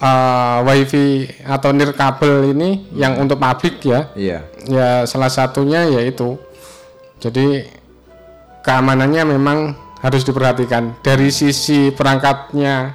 uh, 0.00 0.64
wifi 0.66 1.28
atau 1.44 1.70
nirkabel 1.74 2.54
ini 2.54 2.88
yang 2.94 3.18
untuk 3.18 3.38
pabrik 3.38 3.82
ya, 3.82 4.10
iya. 4.14 4.46
ya 4.66 5.04
salah 5.04 5.30
satunya 5.30 5.86
yaitu 5.86 6.38
jadi 7.18 7.66
keamanannya 8.62 9.22
memang 9.34 9.58
harus 9.98 10.22
diperhatikan 10.22 10.94
dari 11.02 11.34
sisi 11.34 11.90
perangkatnya, 11.90 12.94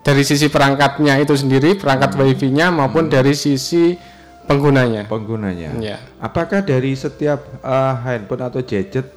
dari 0.00 0.24
sisi 0.24 0.48
perangkatnya 0.48 1.20
itu 1.20 1.36
sendiri 1.36 1.76
perangkat 1.76 2.16
wifi-nya 2.16 2.72
maupun 2.72 3.12
dari 3.12 3.36
sisi 3.36 3.92
penggunanya. 4.48 5.10
Penggunanya. 5.10 5.76
Ya. 5.76 6.00
Apakah 6.22 6.64
dari 6.64 6.96
setiap 6.96 7.44
eh, 7.60 7.94
handphone 8.06 8.48
atau 8.48 8.64
gadget 8.64 9.12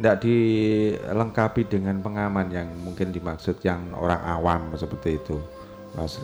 tidak 0.00 0.16
dilengkapi 0.24 1.68
dengan 1.68 2.00
pengaman 2.00 2.48
yang 2.50 2.68
mungkin 2.80 3.12
dimaksud 3.12 3.60
yang 3.62 3.94
orang 3.94 4.24
awam 4.26 4.74
seperti 4.74 5.20
itu? 5.20 5.38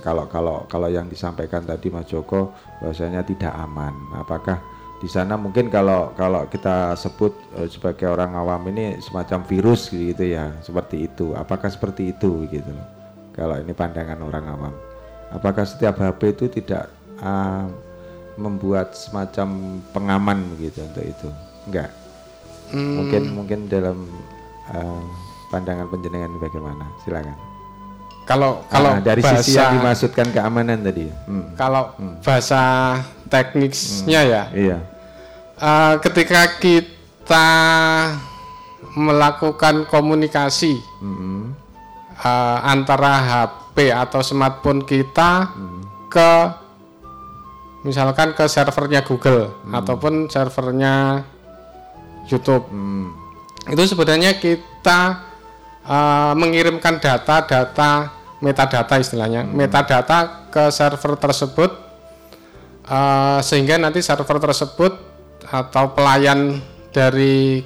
Kalau 0.05 0.25
kalau 0.31 0.65
kalau 0.71 0.89
yang 0.89 1.11
disampaikan 1.11 1.65
tadi 1.65 1.91
Mas 1.93 2.07
Joko 2.09 2.55
bahwasanya 2.81 3.25
tidak 3.27 3.53
aman. 3.53 3.93
Apakah 4.17 4.61
di 4.97 5.09
sana 5.13 5.37
mungkin 5.37 5.69
kalau 5.69 6.17
kalau 6.17 6.49
kita 6.49 6.97
sebut 6.97 7.33
eh, 7.61 7.69
sebagai 7.69 8.09
orang 8.09 8.33
awam 8.33 8.65
ini 8.73 8.97
semacam 9.05 9.45
virus 9.45 9.93
gitu 9.93 10.25
ya, 10.25 10.53
seperti 10.65 11.09
itu. 11.09 11.37
Apakah 11.37 11.69
seperti 11.69 12.17
itu 12.17 12.49
gitu? 12.49 12.73
Kalau 13.37 13.61
ini 13.61 13.77
pandangan 13.77 14.17
orang 14.25 14.45
awam. 14.49 14.75
Apakah 15.29 15.69
setiap 15.69 16.01
HP 16.01 16.39
itu 16.39 16.45
tidak 16.63 16.89
ah, 17.21 17.69
membuat 18.41 18.97
semacam 18.97 19.81
pengaman 19.93 20.39
gitu 20.57 20.81
untuk 20.81 21.05
itu? 21.05 21.29
Enggak. 21.69 21.91
Mungkin 22.73 23.23
mungkin 23.37 23.59
dalam 23.69 24.09
eh, 24.73 25.03
pandangan 25.53 25.87
penjenengan 25.93 26.33
bagaimana? 26.41 26.89
Silakan. 27.05 27.56
Kalau 28.27 28.67
kalau 28.67 28.91
Ah, 28.91 29.01
dari 29.01 29.23
sisi 29.23 29.55
bahasa- 29.55 29.55
yang 29.57 29.73
dimaksudkan 29.79 30.27
keamanan 30.29 30.79
tadi. 30.81 31.07
Hmm. 31.25 31.55
kalau 31.55 31.95
bahasa 32.21 32.63
teknisnya 33.27 34.21
ya 34.21 34.43
Iya. 34.51 34.79
eh, 35.57 35.95
ketika 36.01 36.59
kita 36.59 37.49
melakukan 38.93 39.85
komunikasi 39.85 40.75
Mm-mm. 40.99 41.55
eh, 42.17 42.59
antara 42.65 43.15
HP 43.21 43.95
atau 43.95 44.21
smartphone 44.21 44.83
kita 44.83 45.53
ke 46.09 46.31
misalkan 47.83 48.33
ke 48.33 48.47
servernya 48.47 49.03
Google 49.03 49.55
ataupun 49.71 50.27
servernya 50.27 51.23
YouTube 52.25 52.67
Hmm. 52.67 53.15
itu 53.69 53.83
sebenarnya 53.85 54.35
kita 54.35 55.23
eh, 55.85 56.33
mengirimkan 56.35 56.99
data-data 56.99 58.11
metadata 58.39 58.97
istilahnya. 58.97 59.43
Metadata 59.43 60.49
ke 60.49 60.69
server 60.69 61.17
tersebut 61.17 61.71
eh, 62.85 63.39
sehingga 63.41 63.77
nanti 63.77 64.01
server 64.01 64.39
tersebut 64.39 64.93
atau 65.47 65.95
pelayan 65.95 66.59
dari 66.91 67.63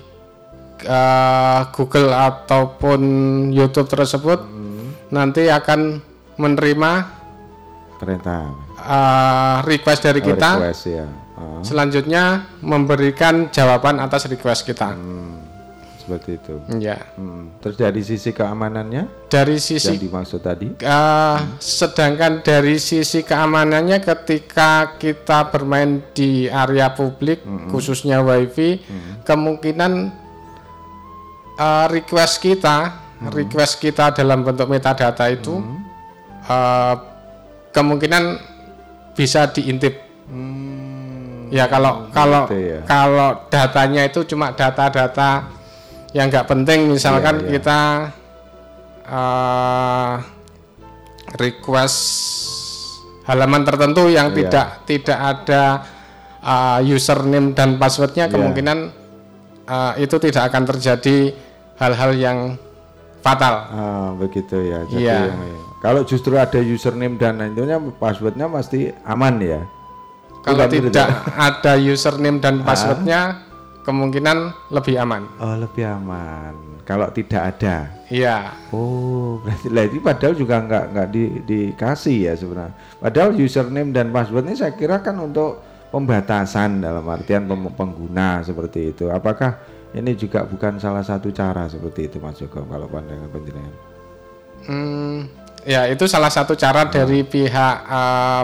eh, 0.80 1.60
Google 1.72 2.10
ataupun 2.10 3.00
YouTube 3.50 3.88
tersebut 3.88 4.40
nanti 5.10 5.50
akan 5.50 5.98
menerima 6.36 6.92
Perintah. 7.98 8.48
eh, 8.80 9.56
request 9.66 10.00
dari 10.02 10.20
Oh, 10.20 10.26
kita. 10.30 10.50
request, 10.56 10.82
ya. 10.86 11.06
Oh, 11.40 11.64
selanjutnya 11.64 12.44
memberikan 12.60 13.48
jawaban 13.48 13.96
atas 13.96 14.28
request 14.28 14.64
kita 14.64 14.92
seperti 16.10 16.42
itu. 16.42 16.54
ya. 16.82 16.98
Hmm. 17.14 17.54
Terus 17.62 17.78
dari 17.78 18.02
sisi 18.02 18.34
keamanannya? 18.34 19.30
Dari 19.30 19.54
yang 19.54 19.62
sisi 19.62 19.94
dimaksud 19.94 20.42
tadi? 20.42 20.74
Uh, 20.82 21.38
sedangkan 21.62 22.42
dari 22.42 22.82
sisi 22.82 23.22
keamanannya 23.22 24.02
ketika 24.02 24.98
kita 24.98 25.54
bermain 25.54 26.02
di 26.10 26.50
area 26.50 26.90
publik 26.90 27.46
khususnya 27.70 28.18
wifi 28.26 28.82
kemungkinan 29.22 30.10
uh, 31.54 31.86
request 31.86 32.42
kita 32.42 33.06
request 33.30 33.78
kita 33.78 34.10
dalam 34.10 34.42
bentuk 34.42 34.66
metadata 34.66 35.30
itu 35.30 35.62
uh, 36.50 36.94
kemungkinan 37.70 38.40
bisa 39.14 39.46
diintip. 39.46 40.10
Ya 41.50 41.66
kalau 41.66 42.06
kalau 42.14 42.46
gitu 42.46 42.58
ya. 42.62 42.80
kalau 42.86 43.46
datanya 43.50 44.06
itu 44.06 44.22
cuma 44.22 44.54
data-data 44.54 45.59
yang 46.10 46.26
nggak 46.26 46.46
penting 46.46 46.90
misalkan 46.90 47.38
Iya, 47.38 47.44
iya. 47.44 47.50
kita 47.54 47.80
uh, 49.06 50.12
request 51.36 51.98
halaman 53.24 53.62
tertentu 53.62 54.10
yang 54.10 54.30
Iya. 54.30 54.36
tidak 54.36 54.66
tidak 54.84 55.18
ada 55.18 55.62
uh, 56.42 56.78
username 56.82 57.54
dan 57.54 57.78
passwordnya 57.78 58.26
Iya. 58.26 58.32
kemungkinan 58.34 58.78
uh, 59.66 59.92
itu 59.96 60.16
tidak 60.18 60.50
akan 60.50 60.62
terjadi 60.66 61.16
hal-hal 61.78 62.10
yang 62.12 62.38
fatal 63.20 63.54
Ah, 63.68 64.08
begitu 64.16 64.56
ya. 64.58 64.80
Jadi 64.86 65.04
Iya. 65.04 65.30
yang- 65.30 65.78
kalau 65.80 66.04
justru 66.04 66.36
ada 66.36 66.58
username 66.58 67.16
dan 67.16 67.40
itunya 67.46 67.78
passwordnya 67.96 68.48
pasti 68.48 68.90
aman 69.02 69.36
ya. 69.40 69.60
kalau 70.40 70.64
tidak 70.66 70.92
Dok? 70.96 71.08
ada 71.36 71.72
username 71.76 72.40
dan 72.40 72.64
passwordnya 72.64 73.44
kemungkinan 73.84 74.70
lebih 74.72 75.00
aman. 75.00 75.26
Oh, 75.40 75.56
lebih 75.56 75.84
aman. 75.88 76.82
Kalau 76.84 77.06
tidak 77.14 77.54
ada. 77.56 77.86
Iya. 78.10 78.50
Oh, 78.74 79.38
berarti 79.40 79.68
lah 79.70 79.84
itu 79.86 80.02
padahal 80.02 80.34
juga 80.34 80.56
nggak 80.58 80.84
nggak 80.90 81.08
di, 81.14 81.24
dikasih 81.46 82.18
ya 82.26 82.34
sebenarnya. 82.34 82.74
Padahal 82.98 83.30
username 83.38 83.94
dan 83.94 84.10
password 84.10 84.50
ini 84.50 84.56
saya 84.58 84.74
kira 84.74 84.98
kan 84.98 85.14
untuk 85.22 85.62
pembatasan 85.94 86.82
dalam 86.82 87.06
artian 87.06 87.46
pem- 87.46 87.74
pengguna 87.74 88.42
seperti 88.42 88.90
itu. 88.90 89.06
Apakah 89.06 89.58
ini 89.94 90.14
juga 90.14 90.46
bukan 90.46 90.78
salah 90.78 91.02
satu 91.02 91.34
cara 91.34 91.66
seperti 91.66 92.10
itu 92.10 92.16
Mas 92.22 92.38
Joko 92.38 92.62
kalau 92.66 92.86
pandangan 92.86 93.30
penjenengan? 93.30 93.74
Hmm, 94.66 95.26
ya 95.66 95.86
itu 95.90 96.04
salah 96.10 96.30
satu 96.30 96.54
cara 96.54 96.86
dari 96.86 97.22
pihak 97.26 97.76
eh, 97.86 98.42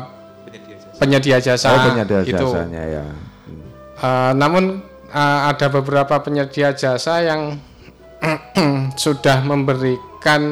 penyedia 0.99 1.39
jasa 1.39 1.70
oh, 1.70 1.82
penyedia 1.91 2.20
itu. 2.22 2.34
jasanya 2.34 2.82
ya. 2.82 3.05
Hmm. 3.47 3.66
Eh, 3.99 4.32
namun 4.39 4.64
eh, 5.09 5.40
ada 5.46 5.66
beberapa 5.68 6.18
penyedia 6.18 6.70
jasa 6.70 7.20
yang 7.20 7.59
sudah 8.96 9.42
memberikan 9.42 10.42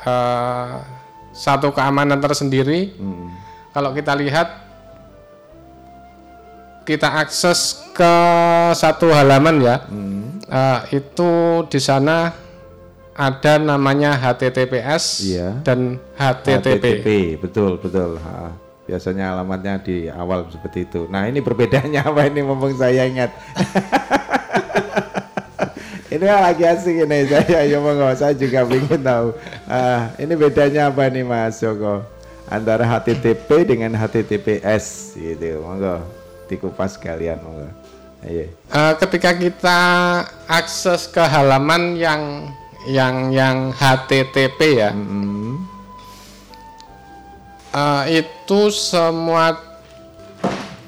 eh, 0.00 0.74
satu 1.30 1.70
keamanan 1.70 2.18
tersendiri. 2.18 2.96
Hmm. 2.96 3.30
Kalau 3.70 3.94
kita 3.94 4.12
lihat, 4.14 4.48
kita 6.82 7.06
akses 7.06 7.86
ke 7.94 8.14
satu 8.74 9.12
halaman 9.12 9.62
ya, 9.62 9.76
Hmm. 9.86 10.40
eh, 10.42 10.98
itu 10.98 11.30
di 11.70 11.78
sana 11.78 12.34
ada 13.14 13.60
namanya 13.60 14.16
HTTPS 14.16 15.22
Iya. 15.22 15.60
dan 15.62 16.00
HTTP. 16.16 17.36
betul 17.36 17.76
betul. 17.76 18.16
Ha, 18.16 18.56
biasanya 18.90 19.38
alamatnya 19.38 19.78
di 19.78 20.10
awal 20.10 20.50
seperti 20.50 20.82
itu. 20.82 21.06
Nah 21.06 21.30
ini 21.30 21.38
perbedaannya 21.38 22.02
apa 22.10 22.26
ini 22.26 22.42
mumpung 22.42 22.74
saya 22.74 23.06
ingat. 23.06 23.30
ini 26.10 26.26
lagi 26.26 26.66
asik 26.66 27.06
ini 27.06 27.22
saya 27.30 27.70
ya 27.70 27.78
monggo 27.78 28.10
saya 28.18 28.34
juga 28.34 28.66
ingin 28.66 28.98
tahu. 28.98 29.30
Ah, 29.70 30.10
ini 30.18 30.34
bedanya 30.34 30.90
apa 30.90 31.06
nih 31.06 31.22
Mas 31.22 31.62
Joko? 31.62 32.02
Antara 32.50 32.82
HTTP 32.82 33.62
dengan 33.62 33.94
HTTPS 33.94 35.14
gitu. 35.14 35.62
Monggo 35.62 36.02
dikupas 36.50 36.98
kalian 36.98 37.38
monggo. 37.46 37.70
Iya. 38.26 38.50
Eh, 38.50 38.92
ketika 38.98 39.38
kita 39.38 39.78
akses 40.50 41.06
ke 41.06 41.22
halaman 41.22 41.94
yang 41.94 42.50
yang 42.90 43.30
yang 43.30 43.70
HTTP 43.70 44.82
ya, 44.82 44.90
Hmm. 44.90 45.69
Eh, 47.70 48.04
itu 48.20 48.60
semua 48.68 49.54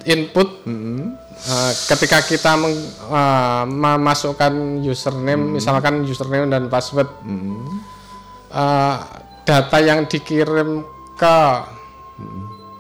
input 0.02 0.62
Hmm. 0.62 1.14
eh, 1.38 1.72
ketika 1.86 2.20
kita 2.20 2.52
meng- 2.54 2.74
eh, 3.08 3.64
memasukkan 3.66 4.52
username, 4.80 5.56
misalkan 5.56 6.02
username 6.02 6.46
dan 6.46 6.66
password, 6.66 7.08
Hmm. 7.22 7.80
eh, 8.48 8.96
data 9.42 9.78
yang 9.78 10.06
dikirim 10.06 10.82
ke 11.14 11.38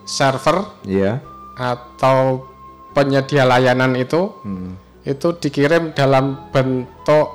server 0.04 0.66
Iya. 0.82 1.22
atau 1.54 2.46
penyedia 2.92 3.42
layanan 3.42 3.94
itu 3.94 4.30
Hmm. 4.42 4.76
itu 5.02 5.34
dikirim 5.34 5.90
dalam 5.92 6.50
bentuk 6.50 7.26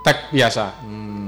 tag 0.00 0.32
biasa. 0.32 0.80
Hmm, 0.80 1.19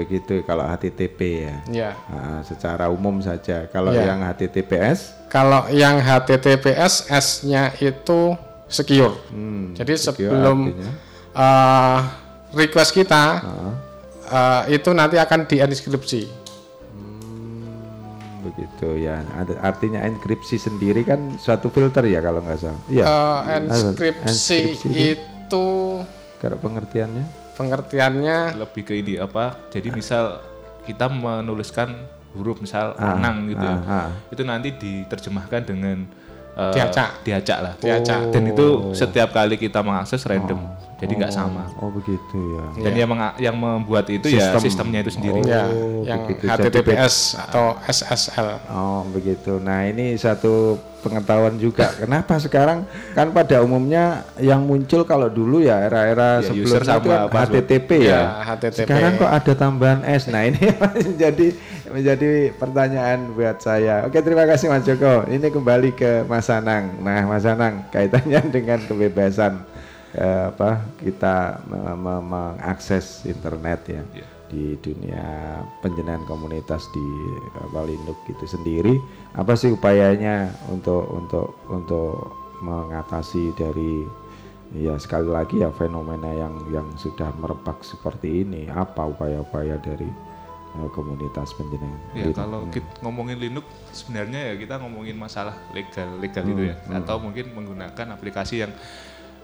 begitu 0.00 0.40
kalau 0.42 0.64
HTTP 0.64 1.20
ya. 1.44 1.56
Ya. 1.68 1.90
Ah, 2.08 2.40
secara 2.40 2.88
umum 2.88 3.20
saja. 3.20 3.68
Kalau 3.68 3.92
Ya. 3.92 4.08
yang 4.08 4.24
HTTPS, 4.24 5.28
Kalau 5.28 5.68
yang 5.68 6.00
HTTPS 6.00 7.06
S-nya 7.06 7.70
itu 7.76 8.32
secure. 8.66 9.14
hmm, 9.28 9.76
Jadi 9.76 9.92
secure 9.94 10.32
sebelum 10.32 10.58
artinya, 10.72 10.90
uh, 11.36 11.98
request 12.52 12.90
kita 12.92 13.24
ah, 13.38 13.72
uh, 14.26 14.62
itu 14.66 14.90
nanti 14.90 15.16
akan 15.16 15.44
dienkripsi. 15.44 16.26
hmm, 16.90 18.42
begitu 18.46 18.88
ya. 18.98 19.20
Artinya 19.60 20.02
enkripsi 20.02 20.56
sendiri 20.56 21.04
kan 21.04 21.36
suatu 21.36 21.68
filter 21.68 22.08
ya 22.08 22.18
kalau 22.18 22.40
nggak 22.40 22.58
salah. 22.58 22.80
Iya. 22.88 23.04
Uh, 23.04 23.38
enkripsi 23.68 24.58
Enkripsi 24.80 24.86
itu 24.88 25.28
itu 25.50 25.66
kalau 26.38 26.56
pengertiannya. 26.58 27.26
Pengertiannya 27.60 28.56
lebih 28.56 28.82
ke 28.82 28.96
ini 28.96 29.20
apa 29.20 29.68
jadi 29.68 29.92
misal 29.92 30.40
kita 30.88 31.12
menuliskan 31.12 31.92
huruf 32.32 32.58
misal 32.58 32.96
Ah, 32.96 33.20
anang 33.20 33.52
gitu 33.52 33.60
ya 33.60 33.76
ah, 33.76 33.92
ah. 34.06 34.08
itu 34.32 34.42
nanti 34.42 34.72
diterjemahkan 34.72 35.68
dengan 35.68 36.08
eh, 36.56 36.72
Diacak. 36.72 37.20
diacak 37.20 37.58
lah 37.60 37.72
Diacak. 37.76 38.32
dan 38.32 38.42
itu 38.48 38.66
setiap 38.96 39.30
kali 39.30 39.60
kita 39.60 39.84
mengakses 39.84 40.24
random 40.24 40.64
jadi 41.00 41.12
nggak 41.16 41.32
sama 41.32 41.64
Oh 41.76 41.88
begitu 41.88 42.36
ya. 42.52 42.64
dan 42.78 42.92
yang 42.94 43.08
menga- 43.08 43.36
yang 43.38 43.56
membuat 43.56 44.04
itu 44.06 44.28
ya 44.28 44.52
Sistem. 44.52 44.60
sistemnya 44.62 44.98
itu 45.00 45.10
sendiri 45.10 45.40
ya 45.42 45.64
Oh, 45.64 46.04
yang 46.04 46.20
begitu. 46.24 46.44
HTTPS 46.44 47.14
atau 47.38 47.80
SSL. 47.82 48.48
Oh 48.68 49.00
begitu. 49.06 49.56
Nah 49.58 49.84
ini 49.84 50.12
satu 50.14 50.76
pengetahuan 51.00 51.56
juga. 51.56 51.88
Kenapa 51.94 52.36
sekarang 52.36 52.84
kan 53.10 53.28
pada 53.30 53.60
umumnya 53.60 54.04
yang 54.36 54.60
muncul 54.60 55.02
kalau 55.02 55.26
dulu 55.26 55.58
ya 55.58 55.80
era-era 55.82 56.38
Ya, 56.38 56.46
sebelumnya 56.46 56.68
user 56.70 56.82
itu 56.82 56.90
sama 56.90 57.16
kan. 57.26 57.40
HTTP 57.42 57.90
ya. 58.02 58.12
Ya, 58.12 58.22
HTTP. 58.46 58.78
Sekarang 58.78 59.12
kok 59.16 59.30
ada 59.30 59.52
tambahan 59.54 60.00
S. 60.04 60.22
Nah 60.26 60.42
ini 60.42 60.60
menjadi 61.08 61.48
menjadi 61.88 62.28
pertanyaan 62.54 63.32
buat 63.32 63.56
saya. 63.58 64.04
Oke 64.04 64.20
terima 64.20 64.44
kasih 64.44 64.68
Mas 64.68 64.84
Joko. 64.84 65.24
Ini 65.26 65.46
kembali 65.46 65.90
ke 65.92 66.24
Mas 66.24 66.46
Anang. 66.46 66.92
Nah 66.98 67.24
Mas 67.24 67.42
Anang 67.42 67.88
kaitannya 67.88 68.40
dengan 68.54 68.78
kebebasan 68.80 69.64
eh, 70.12 70.42
apa 70.48 70.70
kita 70.98 71.36
me- 71.64 71.96
me- 71.96 72.24
mengakses 72.24 73.22
internet 73.24 73.80
ya 73.86 74.02
Ya. 74.12 74.26
di 74.50 74.74
dunia 74.76 75.22
penjenengan 75.78 76.26
komunitas 76.26 76.82
di 76.90 77.06
apa, 77.56 77.86
Linux 77.86 78.18
itu 78.26 78.44
sendiri 78.44 78.98
apa 79.32 79.54
sih 79.54 79.70
upayanya 79.70 80.50
untuk 80.66 81.06
untuk 81.06 81.54
untuk 81.70 82.34
mengatasi 82.60 83.54
dari 83.54 84.02
ya 84.72 84.94
sekali 84.96 85.26
lagi 85.26 85.58
ya 85.58 85.70
fenomena 85.70 86.30
yang 86.30 86.54
yang 86.70 86.86
sudah 86.94 87.30
merebak 87.36 87.78
seperti 87.82 88.42
ini 88.42 88.66
apa 88.66 89.06
upaya-upaya 89.06 89.78
dari 89.78 90.06
eh, 90.74 90.88
komunitas 90.90 91.54
penjenengan 91.54 91.98
Ya 92.12 92.26
Linux? 92.26 92.34
kalau 92.34 92.60
kita 92.68 92.90
ngomongin 93.00 93.38
Linux 93.38 93.66
sebenarnya 93.92 94.50
ya 94.50 94.54
kita 94.56 94.74
ngomongin 94.78 95.14
masalah 95.14 95.54
legal 95.70 96.18
legal 96.18 96.42
Hmm, 96.42 96.52
itu 96.52 96.62
ya 96.70 96.76
atau 96.90 97.16
mungkin 97.18 97.54
menggunakan 97.54 98.06
aplikasi 98.14 98.62
yang 98.62 98.74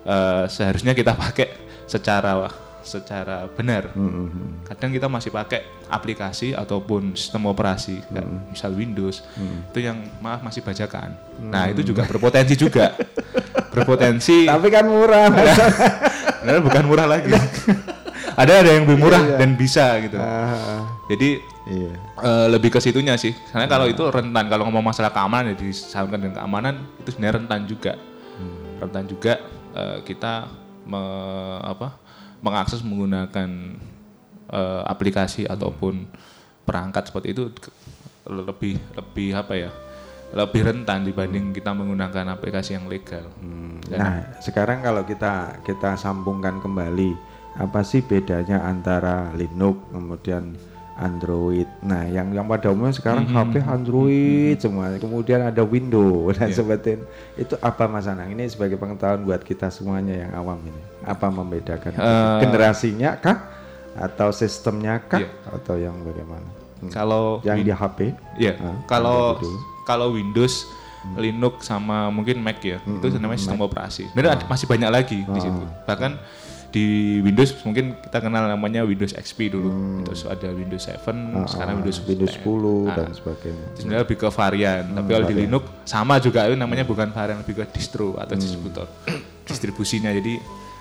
eh, 0.06 0.44
seharusnya 0.46 0.92
kita 0.92 1.12
pakai 1.12 1.50
secara 1.84 2.46
secara 2.80 3.50
benar. 3.50 3.90
Hmm, 3.92 4.06
hmm, 4.06 4.28
hmm. 4.28 4.50
Kadang 4.64 4.90
kita 4.90 5.06
masih 5.06 5.28
pakai 5.28 5.60
aplikasi 5.86 6.54
ataupun 6.54 7.14
sistem 7.14 7.46
operasi 7.46 7.98
kayak 8.04 8.22
Hmm. 8.22 8.46
misal 8.46 8.70
Windows 8.70 9.26
itu 9.66 9.78
yang 9.80 9.98
maaf 10.20 10.38
masih 10.40 10.62
bajakan. 10.62 11.18
Nah 11.42 11.66
itu 11.66 11.82
juga 11.82 12.06
berpotensi 12.06 12.54
juga 12.54 12.94
berpotensi. 13.74 14.46
tapi 14.46 14.70
kan 14.70 14.86
murah 14.86 15.26
Sebenarnya 16.38 16.62
bukan 16.62 16.84
murah 16.86 17.06
lagi. 17.08 17.34
ada 18.36 18.52
ada 18.62 18.70
yang 18.70 18.86
lebih 18.86 18.98
murah 19.00 19.22
dan 19.34 19.58
bisa 19.58 19.98
gitu. 19.98 20.14
Ah, 20.16 20.86
Jadi 21.10 21.42
iya 21.66 21.90
Eh, 22.16 22.46
lebih 22.48 22.70
ke 22.70 22.78
situnya 22.78 23.18
sih. 23.18 23.34
Karena 23.50 23.66
kalau 23.66 23.84
itu 23.84 24.00
rentan 24.06 24.46
kalau 24.46 24.64
ngomong 24.64 24.86
masalah 24.86 25.10
keamanan 25.10 25.52
ya 25.52 25.56
disalurkan 25.58 26.16
dengan 26.16 26.34
keamanan 26.38 26.74
itu 26.96 27.10
sebenarnya 27.10 27.34
rentan 27.36 27.60
juga. 27.66 27.92
Rentan 28.78 29.04
juga 29.04 29.32
eh, 29.76 29.98
kita 30.02 30.48
me- 30.84 31.60
apa 31.62 31.92
mengakses 32.40 32.80
menggunakan 32.80 33.50
eh, 34.48 34.82
aplikasi 34.84 35.44
ataupun 35.44 36.08
perangkat 36.62 37.06
seperti 37.06 37.28
itu 37.30 37.50
lebih 38.26 38.74
lebih 38.92 39.30
apa 39.32 39.54
ya? 39.54 39.70
lebih 40.26 40.58
rentan 40.60 41.06
dibanding 41.06 41.54
kita 41.54 41.70
menggunakan 41.70 42.34
aplikasi 42.34 42.74
yang 42.74 42.86
legal. 42.86 43.30
Dan- 43.86 43.94
Nah, 43.96 44.14
sekarang 44.40 44.82
kalau 44.82 45.06
kita 45.06 45.62
kita 45.62 45.94
sambungkan 45.94 46.58
kembali 46.58 47.14
apa 47.56 47.80
sih 47.80 48.02
bedanya 48.02 48.58
antara 48.60 49.30
Linux 49.32 49.86
kemudian 49.88 50.58
Android. 50.96 51.68
Nah, 51.80 52.04
yang 52.04 52.32
yang 52.32 52.44
pada 52.44 52.68
umumnya 52.68 52.90
sekarang 52.90 53.28
HP 53.28 53.60
Android 53.62 54.56
semua. 54.56 54.96
Kemudian 54.96 55.44
ada 55.44 55.60
Windows 55.60 56.34
dan 56.34 56.48
seperti 56.50 56.96
itu 57.36 57.54
apa 57.58 57.84
Mas 57.84 58.04
Anang? 58.04 58.28
Ini 58.28 58.44
sebagai 58.46 58.74
pengetahuan 58.74 59.20
buat 59.22 59.40
kita 59.40 59.68
semuanya 59.68 60.24
yang 60.24 60.32
awam 60.34 60.58
ini. 60.62 60.80
Apa 61.02 61.28
membedakan 61.28 61.92
Eh, 61.92 62.36
generasinya 62.40 63.14
kah 63.14 63.38
atau 63.94 64.28
sistemnya 64.30 64.98
kah 64.98 65.20
Iya. 65.20 65.30
atau 65.46 65.76
yang 65.76 65.96
bagaimana? 66.00 66.48
Hmm. 66.76 66.90
Kalau 66.90 67.40
Yang 67.40 67.58
di 67.62 67.72
HP? 67.72 67.98
Iya, 68.36 68.52
Ah, 68.58 68.76
kalau 68.84 69.32
Android 69.32 69.44
dulu. 69.44 69.58
kalau 69.84 70.06
Windows, 70.12 70.54
Linux 71.14 71.62
sama 71.62 72.10
mungkin 72.10 72.42
Mac 72.42 72.58
ya, 72.58 72.82
itu 72.82 73.06
namanya 73.14 73.38
sistem 73.38 73.62
operasi. 73.62 74.10
Sebenarnya 74.10 74.32
Ah. 74.32 74.38
ada- 74.42 74.48
masih 74.50 74.66
banyak 74.66 74.90
lagi 74.90 75.18
di 75.22 75.40
situ. 75.40 75.62
Bahkan 75.86 76.12
di 76.76 76.86
Windows 77.18 77.56
mungkin 77.64 77.96
kita 77.96 78.20
kenal 78.20 78.44
namanya 78.44 78.84
Windows 78.84 79.10
XP 79.10 79.48
dulu. 79.48 79.72
Terus 80.04 80.28
ada 80.28 80.52
Windows 80.52 80.84
7, 80.84 81.00
sekarang 81.48 81.80
Windows 81.80 81.96
Hmm. 81.96 82.04
Ah, 82.04 82.08
Windows 82.12 82.32
10 82.36 82.44
10. 82.84 82.92
dan 82.92 83.10
sebagainya. 83.10 83.66
Sebenarnya 83.72 84.02
lebih 84.04 84.16
ke 84.18 84.28
varian, 84.28 84.82
tapi 84.86 85.08
kalau 85.10 85.24
di 85.24 85.34
Linux 85.34 85.64
sama 85.84 86.14
juga 86.18 86.44
itu 86.44 86.52
namanya 86.54 86.84
bukan 86.84 87.08
varian 87.10 87.40
lebih 87.40 87.56
ke 87.56 87.72
distro 87.72 88.12
atau 88.14 88.28
Hmm. 88.30 88.42
distributor 88.42 88.84
distribusinya. 89.42 90.10
Jadi 90.10 90.36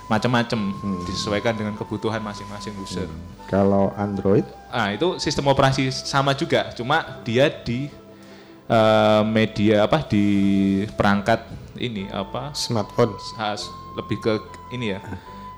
macam-macam 0.06 0.60
Hmm. 0.76 1.00
disesuaikan 1.04 1.56
dengan 1.56 1.74
kebutuhan 1.74 2.20
masing-masing 2.20 2.76
user. 2.78 3.08
Kalau 3.46 3.96
Android 3.96 4.44
Ah 4.68 4.92
itu 4.92 5.16
sistem 5.18 5.48
operasi 5.48 5.88
sama 5.88 6.34
juga, 6.34 6.68
cuma 6.72 7.24
dia 7.24 7.48
di 7.48 7.88
eh, 8.66 9.24
media 9.24 9.86
apa 9.86 10.02
di 10.02 10.26
perangkat 10.92 11.38
ini 11.78 12.10
apa 12.10 12.50
Smartphone. 12.52 13.14
has- 13.36 13.70
lebih 13.96 14.18
ke 14.20 14.34
ini 14.72 14.92
ya 14.92 15.00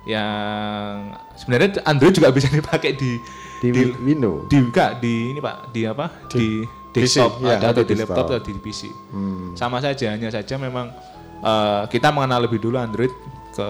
yang 0.08 1.12
sebenarnya 1.36 1.84
Android 1.84 2.16
juga 2.16 2.32
bisa 2.32 2.48
dipakai 2.48 2.96
di 2.96 3.20
di, 3.60 3.70
Windows. 4.00 4.48
di 4.48 4.58
enggak, 4.58 5.04
di 5.04 5.36
ini 5.36 5.40
pak 5.44 5.74
di 5.76 5.82
apa? 5.84 6.06
Di, 6.32 6.64
desktop 6.98 7.44
ya, 7.46 7.62
ada 7.62 7.76
atau 7.76 7.84
di 7.86 7.94
di 7.94 7.96
laptop 8.02 8.26
atau 8.26 8.40
di 8.42 8.54
PC 8.58 8.82
sama 9.54 9.78
saja 9.78 10.14
hanya 10.14 10.34
saja 10.34 10.58
memang 10.58 10.90
eh, 11.44 11.84
kita 11.94 12.10
mengenal 12.10 12.50
lebih 12.50 12.58
dulu 12.58 12.82
Android 12.82 13.14
ke 13.54 13.70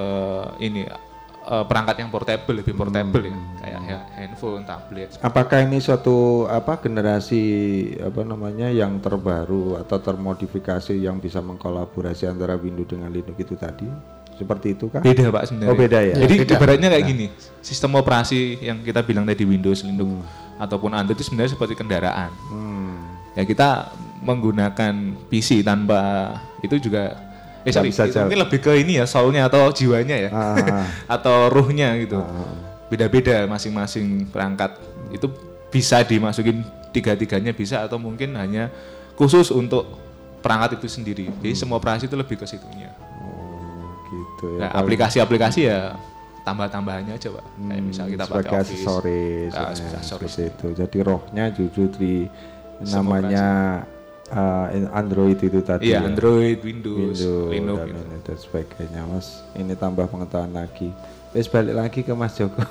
ini 0.63 0.87
eh, 0.87 1.63
perangkat 1.67 2.03
yang 2.03 2.09
portable 2.11 2.55
lebih 2.63 2.71
portable 2.75 3.23
ya. 3.27 3.35
Kayak 3.63 3.79
ya, 3.83 3.99
handphone 4.15 4.63
tablet. 4.63 5.09
Apakah 5.19 5.63
ini 5.63 5.83
suatu 5.83 6.47
apa 6.47 6.79
generasi 6.79 7.43
apa 7.99 8.23
namanya 8.23 8.71
yang 8.71 8.99
terbaru 9.03 9.79
atau 9.79 9.97
termodifikasi 9.99 10.95
yang 10.95 11.19
bisa 11.19 11.43
mengkolaborasi 11.43 12.31
antara 12.31 12.55
Windows 12.55 12.87
dengan 12.87 13.11
Linux 13.11 13.35
itu 13.35 13.55
tadi? 13.59 14.16
Seperti 14.37 14.77
itu 14.77 14.85
kah? 14.93 15.01
beda 15.01 15.33
pak 15.33 15.43
sebenarnya. 15.49 15.73
Oh, 15.73 15.77
beda 15.77 15.99
ya? 16.05 16.15
jadi 16.21 16.35
beda. 16.45 16.53
ibaratnya 16.61 16.89
kayak 16.93 17.05
gini 17.09 17.25
sistem 17.65 17.97
operasi 17.97 18.61
yang 18.61 18.85
kita 18.85 19.01
bilang 19.01 19.25
tadi 19.25 19.43
Windows 19.43 19.81
Linux 19.81 20.21
ataupun 20.61 20.93
Android 20.93 21.17
itu 21.17 21.25
sebenarnya 21.25 21.57
seperti 21.57 21.73
kendaraan. 21.73 22.29
Hmm. 22.53 22.97
ya 23.37 23.45
kita 23.45 23.93
menggunakan 24.25 25.13
PC 25.29 25.61
tanpa 25.61 26.33
itu 26.65 26.89
juga 26.89 27.13
eh 27.61 27.69
sorry 27.69 27.93
bisa 27.93 28.09
itu 28.09 28.17
mungkin 28.17 28.41
lebih 28.47 28.59
ke 28.65 28.71
ini 28.81 28.97
ya 28.97 29.05
soulnya 29.05 29.45
atau 29.45 29.69
jiwanya 29.69 30.15
ya. 30.17 30.29
Ah, 30.33 30.85
atau 31.19 31.49
ruhnya 31.53 31.93
gitu. 32.01 32.21
Beda-beda 32.87 33.45
masing-masing 33.45 34.31
perangkat. 34.31 34.77
Itu 35.13 35.29
bisa 35.69 36.01
dimasukin 36.01 36.63
tiga-tiganya 36.95 37.51
bisa 37.53 37.83
atau 37.85 37.99
mungkin 37.99 38.33
hanya 38.39 38.73
khusus 39.19 39.53
untuk 39.53 39.85
perangkat 40.41 40.81
itu 40.81 40.87
sendiri. 40.89 41.25
Jadi 41.43 41.53
semua 41.53 41.77
operasi 41.77 42.07
itu 42.09 42.15
lebih 42.17 42.39
ke 42.39 42.47
situnya 42.47 43.06
gitu 44.37 44.45
ya. 44.55 44.59
nah 44.61 44.69
aplikasi-aplikasi 44.77 45.59
ya 45.65 45.97
tambah-tambahannya 46.45 47.17
aja 47.17 47.27
pak 47.33 47.43
kayak 47.43 47.83
misal 47.83 48.05
kita 48.07 48.23
pakai 48.23 48.39
sebagai 48.39 48.53
Office 48.55 48.71
aksesoris, 48.71 49.51
Ah, 49.51 49.71
ya, 49.75 49.99
seperti 49.99 50.41
itu. 50.47 50.67
Jadi 50.79 50.97
rohnya 51.03 51.45
justru 51.51 51.83
di 51.99 52.13
namanya 52.87 53.47
uh, 54.31 54.65
Android 54.95 55.35
itu 55.43 55.59
tadi. 55.59 55.91
iya 55.91 55.99
ya. 55.99 56.07
Android 56.07 56.59
Windows, 56.63 57.19
Windows 57.19 57.51
Linux 57.51 57.77
dan, 57.79 57.87
gitu. 57.91 57.99
ini 57.99 58.17
dan 58.23 58.37
sebagainya 58.37 59.01
mas 59.11 59.27
ini 59.59 59.73
tambah 59.75 60.05
pengetahuan 60.07 60.55
lagi 60.55 60.89
Wes 61.35 61.51
balik 61.51 61.75
lagi 61.75 61.99
ke 62.07 62.13
Mas 62.15 62.39
Joko 62.39 62.63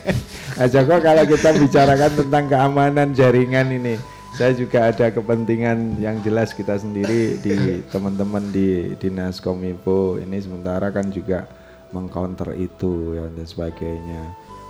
Mas 0.58 0.70
Joko 0.70 0.94
kalau 1.02 1.24
kita 1.26 1.50
bicarakan 1.58 2.12
tentang 2.14 2.44
keamanan 2.46 3.08
jaringan 3.10 3.66
ini 3.74 3.98
saya 4.36 4.52
juga 4.52 4.92
ada 4.92 5.08
kepentingan 5.08 5.96
yang 5.96 6.20
jelas 6.20 6.52
kita 6.52 6.76
sendiri 6.76 7.40
di 7.40 7.80
teman-teman 7.88 8.44
di 8.52 8.92
dinas 9.00 9.40
kominfo. 9.40 10.20
Ini 10.20 10.36
sementara 10.44 10.92
kan 10.92 11.08
juga 11.08 11.48
mengcounter 11.96 12.52
itu 12.52 13.16
ya 13.16 13.32
dan 13.32 13.48
sebagainya. 13.48 14.22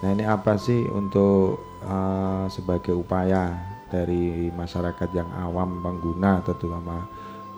Nah 0.06 0.08
ini 0.14 0.22
apa 0.22 0.54
sih 0.54 0.86
untuk 0.94 1.58
uh, 1.82 2.46
sebagai 2.46 2.94
upaya 2.94 3.58
dari 3.90 4.54
masyarakat 4.54 5.10
yang 5.10 5.26
awam 5.34 5.82
pengguna 5.82 6.46
terutama 6.46 7.02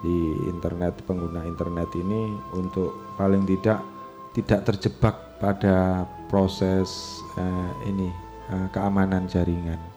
di 0.00 0.32
internet 0.48 1.04
pengguna 1.04 1.44
internet 1.44 1.92
ini 1.92 2.32
untuk 2.56 2.96
paling 3.20 3.44
tidak 3.44 3.84
tidak 4.32 4.64
terjebak 4.64 5.16
pada 5.42 6.06
proses 6.30 7.18
eh, 7.34 7.70
ini 7.90 8.06
eh, 8.52 8.68
keamanan 8.70 9.26
jaringan 9.26 9.87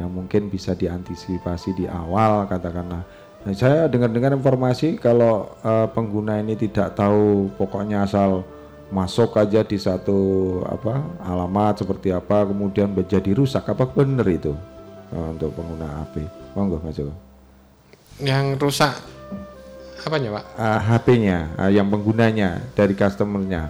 yang 0.00 0.08
mungkin 0.08 0.48
bisa 0.48 0.72
diantisipasi 0.72 1.76
di 1.76 1.84
awal 1.84 2.48
katakanlah 2.48 3.04
Nah, 3.40 3.56
saya 3.56 3.88
dengar-dengar 3.88 4.36
informasi 4.36 5.00
kalau 5.00 5.48
eh, 5.64 5.88
pengguna 5.96 6.44
ini 6.44 6.60
tidak 6.60 6.92
tahu 6.92 7.48
pokoknya 7.56 8.04
asal 8.04 8.44
masuk 8.92 9.32
aja 9.40 9.64
di 9.64 9.80
satu 9.80 10.18
apa 10.68 11.00
alamat 11.24 11.80
seperti 11.80 12.12
apa 12.12 12.44
kemudian 12.44 12.92
menjadi 12.92 13.32
rusak 13.32 13.64
apa 13.64 13.88
benar 13.88 14.28
itu 14.28 14.52
eh, 15.08 15.26
untuk 15.32 15.56
pengguna 15.56 16.04
HP 16.04 16.28
monggo 16.52 16.84
Mas 16.84 17.00
Joko 17.00 17.16
Yang 18.20 18.60
rusak 18.60 18.94
apanya 20.00 20.28
pak? 20.36 20.44
uh, 20.56 20.80
HP-nya, 20.80 21.38
uh, 21.60 21.70
yang 21.72 21.88
penggunanya 21.88 22.60
dari 22.72 22.96
customernya, 22.96 23.68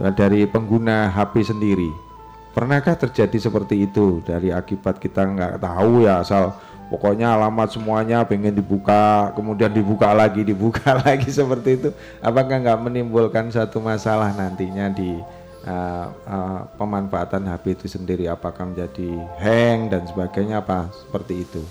uh, 0.00 0.12
dari 0.12 0.44
pengguna 0.44 1.08
HP 1.12 1.48
sendiri. 1.48 2.11
Pernahkah 2.52 2.94
terjadi 3.00 3.48
seperti 3.48 3.88
itu 3.88 4.20
dari 4.28 4.52
akibat 4.52 5.00
kita 5.00 5.24
nggak 5.24 5.54
tahu 5.64 6.04
ya 6.04 6.20
asal 6.20 6.52
pokoknya 6.92 7.32
alamat 7.32 7.72
semuanya 7.72 8.20
pengen 8.28 8.52
dibuka, 8.52 9.32
kemudian 9.32 9.72
dibuka 9.72 10.12
lagi, 10.12 10.44
dibuka 10.52 11.00
lagi 11.00 11.32
seperti 11.32 11.80
itu. 11.80 11.88
Apakah 12.20 12.60
nggak 12.60 12.80
menimbulkan 12.84 13.48
satu 13.48 13.80
masalah 13.80 14.36
nantinya 14.36 14.92
di 14.92 15.16
uh, 15.64 16.06
uh, 16.28 16.60
pemanfaatan 16.76 17.48
HP 17.48 17.80
itu 17.80 17.86
sendiri? 17.88 18.28
Apakah 18.28 18.68
menjadi 18.68 19.08
hang 19.40 19.88
dan 19.88 20.04
sebagainya 20.04 20.60
apa 20.60 20.92
seperti 20.92 21.48
itu? 21.48 21.64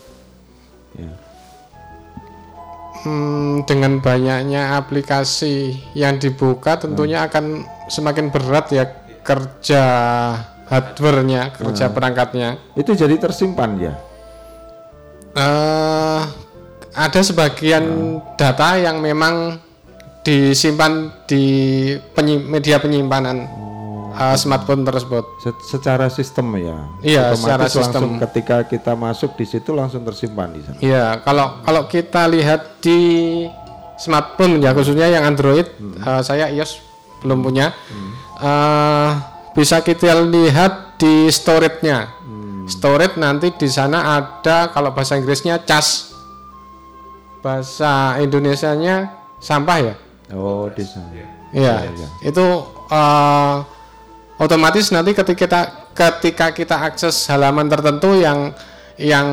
Ya. 0.98 1.14
Hmm, 3.02 3.66
dengan 3.66 3.98
banyaknya 3.98 4.78
aplikasi 4.78 5.74
yang 5.98 6.22
dibuka 6.22 6.78
tentunya 6.78 7.26
akan 7.26 7.66
semakin 7.90 8.30
berat 8.30 8.70
ya 8.70 8.86
kerja 9.26 9.86
hardware-nya, 10.72 11.52
kerja 11.52 11.92
perangkatnya. 11.92 12.56
Itu 12.74 12.96
jadi 12.96 13.20
tersimpan 13.20 13.72
ya. 13.78 13.94
eh 15.32 16.22
ada 16.92 17.20
sebagian 17.22 17.84
data 18.36 18.76
yang 18.76 19.00
memang 19.00 19.56
disimpan 20.22 21.24
di 21.24 21.44
penyi- 22.12 22.44
media 22.44 22.78
penyimpanan 22.78 23.48
eh, 24.12 24.36
smartphone 24.36 24.84
tersebut. 24.84 25.24
Se- 25.40 25.64
secara 25.70 26.08
sistem 26.08 26.52
ya. 26.54 26.78
Iya, 27.02 27.24
Otomatis 27.32 27.40
secara 27.40 27.66
sistem. 27.70 28.04
ketika 28.20 28.58
kita 28.66 28.92
masuk 28.94 29.34
di 29.34 29.46
situ 29.46 29.72
langsung 29.72 30.04
tersimpan 30.04 30.52
di 30.52 30.62
sana. 30.62 30.78
Iya, 30.78 31.06
kalau 31.24 31.64
kalau 31.64 31.88
kita 31.88 32.28
lihat 32.28 32.84
di 32.84 33.00
smartphone 33.96 34.60
ya 34.60 34.76
khususnya 34.76 35.08
yang 35.08 35.24
Android, 35.24 35.64
eh, 35.80 36.22
saya 36.22 36.52
iOS 36.52 36.84
belum 37.24 37.40
punya. 37.40 37.72
Eh, 38.36 39.12
bisa 39.52 39.84
kita 39.84 40.16
lihat 40.24 40.96
di 40.96 41.28
storage-nya. 41.28 42.20
Storage 42.70 43.18
nanti 43.20 43.52
di 43.52 43.68
sana 43.68 44.16
ada 44.16 44.72
kalau 44.72 44.94
bahasa 44.96 45.18
Inggrisnya 45.18 45.60
cas. 45.60 46.14
Bahasa 47.42 48.22
Indonesianya 48.22 49.12
sampah 49.42 49.78
ya. 49.82 49.96
Oh, 50.32 50.70
di 50.72 50.86
sana. 50.86 51.10
Iya, 51.52 51.92
itu 52.24 52.46
eh, 52.88 53.56
otomatis 54.40 54.88
nanti 54.96 55.12
ketika 55.12 55.36
kita 55.36 55.62
ketika 55.92 56.46
kita 56.56 56.76
akses 56.80 57.28
halaman 57.28 57.68
tertentu 57.68 58.16
yang 58.16 58.56
yang 58.96 59.28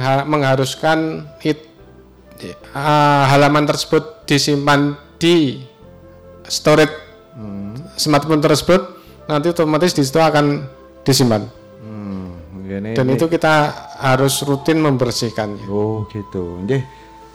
ha- 0.00 0.24
mengharuskan 0.24 1.28
it- 1.44 1.68
eh, 2.40 2.56
halaman 3.28 3.68
tersebut 3.68 4.24
disimpan 4.24 4.96
di 5.18 5.60
storage 6.48 6.94
smartphone 7.98 8.40
tersebut, 8.40 8.97
nanti 9.28 9.52
otomatis 9.52 9.92
di 9.92 10.02
situ 10.02 10.16
akan 10.16 10.64
disimpan. 11.04 11.44
Hmm, 11.84 12.32
ini, 12.64 12.96
Dan 12.96 13.06
ini- 13.06 13.14
itu 13.14 13.28
kita 13.28 13.54
harus 14.00 14.40
rutin 14.42 14.80
membersihkannya. 14.80 15.68
Oh, 15.68 16.08
gitu. 16.08 16.64
Nggih. 16.64 16.82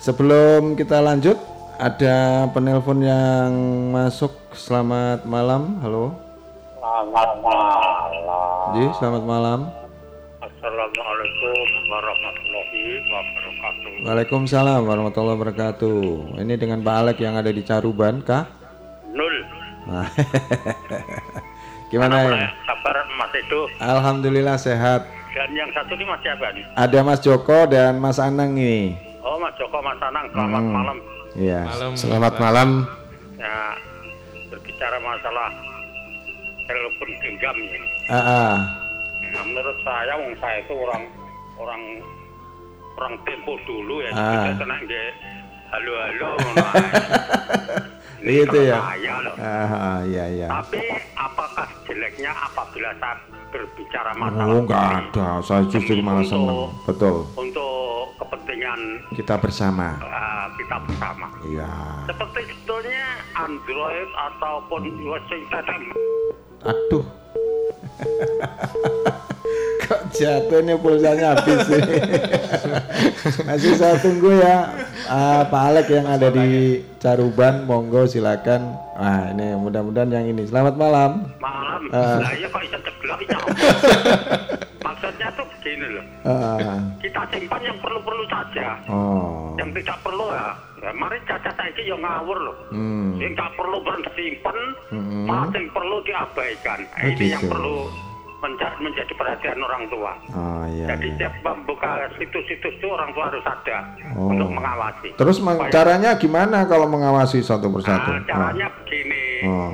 Sebelum 0.02 0.74
kita 0.76 1.00
lanjut, 1.00 1.38
ada 1.78 2.50
penelpon 2.52 3.00
yang 3.00 3.50
masuk. 3.94 4.34
Selamat 4.54 5.24
malam. 5.24 5.80
Halo. 5.80 6.14
Selamat 6.78 7.30
malam. 7.40 8.10
Ji, 8.74 8.86
selamat 9.00 9.24
malam. 9.24 9.60
Assalamualaikum 10.44 11.58
warahmatullahi 11.88 12.84
wabarakatuh. 13.08 13.92
Waalaikumsalam 14.04 14.82
warahmatullahi 14.84 15.36
wabarakatuh. 15.40 16.02
Ini 16.42 16.54
dengan 16.60 16.84
Pak 16.84 16.96
Alek 17.00 17.18
yang 17.24 17.36
ada 17.40 17.50
di 17.50 17.64
Caruban, 17.64 18.20
kah? 18.22 18.46
Nul. 19.10 19.36
Gimana 21.94 22.26
ya? 22.26 22.50
Kabar 22.66 23.06
Mas 23.22 23.30
Edo 23.38 23.70
Alhamdulillah 23.78 24.58
sehat. 24.58 25.06
dan 25.34 25.50
yang 25.54 25.70
satu 25.78 25.94
ini 25.94 26.06
Mas 26.10 26.22
siapa 26.26 26.50
nih? 26.50 26.66
Ada 26.74 27.00
Mas 27.06 27.22
Joko 27.22 27.70
dan 27.70 28.02
Mas 28.02 28.18
Anang 28.18 28.58
ini. 28.58 28.98
Oh 29.22 29.38
Mas 29.38 29.54
Joko 29.62 29.78
Mas 29.86 30.02
Anang. 30.02 30.26
Selamat 30.34 30.66
malam. 30.66 30.98
Iya. 31.38 31.62
Selamat 31.94 32.34
malam. 32.42 32.70
Ya 33.38 33.58
berbicara 34.50 34.98
masalah 35.06 35.50
telepon 36.66 37.10
genggam 37.22 37.58
ya. 37.62 37.80
Ah, 38.10 38.18
ah. 38.18 38.54
Nah, 39.30 39.44
menurut 39.46 39.78
saya, 39.86 40.14
wong 40.18 40.34
saya 40.42 40.58
itu 40.66 40.74
orang 40.74 41.04
orang 41.62 41.84
orang 42.98 43.14
tempo 43.22 43.54
dulu 43.70 44.02
ya. 44.02 44.12
Ah. 44.18 44.50
Kita 44.50 44.66
tenang 44.66 44.82
nggih 44.82 45.08
halo-halo. 45.70 46.30
ngono 48.24 48.32
ae. 48.32 48.32
Ini 48.32 48.34
Itu 48.40 48.56
kalau 48.56 48.96
ya. 48.96 49.16
Loh. 49.20 49.36
Ah, 49.38 50.00
iya 50.08 50.26
iya. 50.32 50.48
Tapi 50.48 50.80
apakah 51.14 51.68
jeleknya 51.84 52.32
apabila 52.32 52.90
saya 52.98 53.18
berbicara 53.52 54.12
masalah 54.18 54.50
Oh, 54.50 54.62
enggak 54.64 54.84
ada. 54.98 55.28
Saya 55.44 55.62
justru 55.70 56.02
malah 56.02 56.26
seneng. 56.26 56.72
Betul. 56.88 57.28
Untuk 57.36 58.16
kepentingan 58.18 58.80
Kita 59.14 59.36
bersama. 59.38 60.00
uh, 60.02 60.46
kita 60.56 60.76
bersama. 60.88 61.28
Iya. 61.46 61.70
Seperti 62.08 62.40
sebetulnya 62.50 63.06
Android 63.36 64.10
ataupun 64.16 64.82
sistem 65.30 65.82
Aduh. 66.64 67.06
Jatuh 70.14 70.62
nih 70.62 70.78
pulsanya 70.78 71.34
habis 71.34 71.60
sih. 71.66 71.82
Masih 73.48 73.74
saya 73.74 73.98
tunggu 73.98 74.30
ya 74.32 74.70
ah, 75.06 75.42
Pak 75.44 75.62
Alek 75.68 75.88
yang 75.90 76.06
ada 76.06 76.30
di 76.30 76.80
Caruban, 76.98 77.66
monggo 77.66 78.06
silakan. 78.06 78.78
Nah 78.94 79.34
ini 79.34 79.56
mudah-mudahan 79.56 80.10
yang 80.10 80.26
ini. 80.28 80.46
Selamat 80.46 80.76
malam. 80.76 81.26
malam. 81.38 81.82
Ah. 81.90 82.22
Nah, 82.22 82.32
iya 82.32 82.48
kok 82.48 82.62
bisa 82.62 82.78
ceglok 82.80 83.20
ya. 83.24 83.38
Maksudnya 84.86 85.28
tuh 85.34 85.46
begini 85.50 85.86
loh. 85.90 86.06
Ah, 86.24 86.78
Kita 87.00 87.22
simpan 87.28 87.62
yang 87.62 87.78
perlu-perlu 87.80 88.24
saja. 88.28 88.68
oh, 88.88 89.58
Yang 89.58 89.82
tidak 89.82 89.98
perlu 90.00 90.26
ya. 90.30 90.48
ya 90.78 90.92
mari 90.94 91.18
caca 91.24 91.52
saiki 91.54 91.84
yang 91.86 92.00
ngawur 92.00 92.38
loh. 92.38 92.56
hmm, 92.70 93.18
Yang 93.18 93.34
tak 93.36 93.50
perlu 93.56 93.78
bersimpan, 93.82 94.58
Hmm. 94.94 95.26
malah 95.26 95.50
yang 95.52 95.68
perlu 95.72 95.98
diabaikan. 96.04 96.80
Oh, 96.86 97.08
Ini 97.10 97.26
yang 97.32 97.42
gitu. 97.42 97.50
perlu 97.50 97.78
menja- 97.82 98.13
menjadi 98.44 99.14
perhatian 99.14 99.56
orang 99.58 99.84
tua. 99.88 100.12
oh 100.30 100.64
iya. 100.68 100.88
Jadi 100.92 101.08
iya. 101.08 101.14
setiap 101.16 101.34
membuka 101.42 101.90
situs-situs 102.14 102.74
itu 102.74 102.88
orang 102.88 103.10
tua 103.12 103.32
harus 103.32 103.46
ada 103.46 103.78
Oh. 104.14 104.28
untuk 104.28 104.50
mengawasi. 104.52 105.10
Terus 105.16 105.38
Supaya- 105.40 105.72
caranya 105.72 106.12
gimana 106.14 106.66
kalau 106.66 106.86
mengawasi 106.86 107.40
satu 107.40 107.72
persatu? 107.72 108.12
Nah, 108.12 108.24
caranya 108.26 108.68
begini. 108.78 109.24
Oh, 109.44 109.72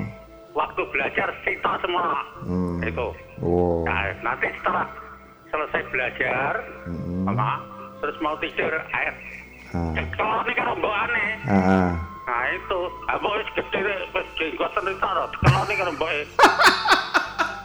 Waktu 0.52 0.82
belajar 0.92 1.30
kita 1.42 1.72
semua 1.80 2.20
Hmm. 2.44 2.84
itu. 2.84 3.08
oh, 3.40 3.82
Nah, 3.84 4.12
nanti 4.22 4.52
setelah 4.52 4.86
selesai 5.48 5.82
belajar, 5.88 6.52
Hmm. 6.84 7.26
apa, 7.26 7.64
terus 8.00 8.18
mau 8.20 8.36
tidur, 8.38 8.70
air. 8.92 9.14
ah, 9.72 9.94
Kalau 10.14 10.44
ini 10.44 10.54
kan 10.54 10.66
rombongannya. 10.68 11.28
ah, 11.48 11.56
ah. 11.56 11.90
Nah 12.28 12.44
itu, 12.52 12.80
abang 13.08 13.34
wis 13.34 13.50
gede, 13.56 13.82
wis 14.12 14.28
jenggotan 14.36 14.86
itu 14.86 15.00
Kalau 15.00 15.62
ini 15.64 15.74
kan 15.74 15.86
rombongan. 15.88 16.28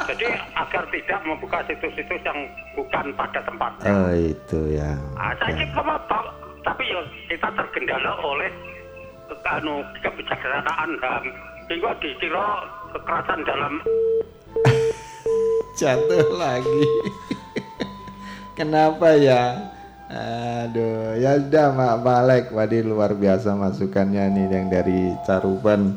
Jadi 0.05 0.27
agar 0.53 0.85
tidak 0.93 1.21
membuka 1.25 1.59
situs-situs 1.65 2.21
yang 2.23 2.39
bukan 2.77 3.07
pada 3.17 3.41
tempatnya. 3.43 3.89
Oh 3.89 4.13
itu 4.13 4.61
ya. 4.77 4.93
Ah, 5.17 5.33
saya 5.41 5.57
kira 5.57 5.81
apa, 5.81 6.19
tapi 6.61 6.83
ya 6.85 7.01
kita 7.33 7.49
tergendala 7.57 8.13
oleh 8.21 8.51
anu 9.49 9.81
kebijaksanaan 10.01 10.91
HAM. 11.01 11.25
Hingga 11.65 11.97
dikira 11.97 12.47
kekerasan 12.93 13.41
dalam 13.49 13.73
jatuh 15.81 16.29
lagi. 16.37 16.83
Kenapa 18.59 19.17
ya? 19.17 19.73
Aduh, 20.15 21.17
ya 21.19 21.41
udah 21.41 21.75
Mak 21.75 21.97
Balek, 22.05 22.45
Wadi 22.55 22.85
luar 22.85 23.17
biasa 23.17 23.57
masukannya 23.57 24.31
nih 24.31 24.47
yang 24.47 24.67
dari 24.71 25.11
Caruban. 25.27 25.97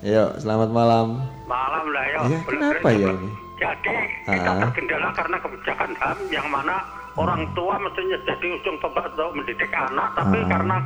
Yuk, 0.00 0.38
selamat 0.38 0.70
malam. 0.70 1.06
malam 1.44 1.84
lah 1.90 2.04
ya. 2.06 2.18
Iya, 2.22 2.38
Bener-bener 2.46 2.74
kenapa 2.78 2.88
ya 2.94 3.08
ini? 3.12 3.30
Jadi 3.58 3.94
kita 4.24 4.50
Ah. 4.50 4.58
tergendala 4.62 5.08
karena 5.12 5.36
kebijakan 5.38 5.90
HAM 5.94 6.18
yang 6.30 6.46
mana 6.46 6.78
orang 7.14 7.42
tua 7.52 7.74
mestinya 7.76 8.18
jadi 8.22 8.46
ujung 8.54 8.78
tombak 8.78 9.10
untuk 9.10 9.34
mendidik 9.34 9.70
anak, 9.70 10.14
tapi 10.14 10.38
Ah. 10.38 10.48
karena 10.48 10.76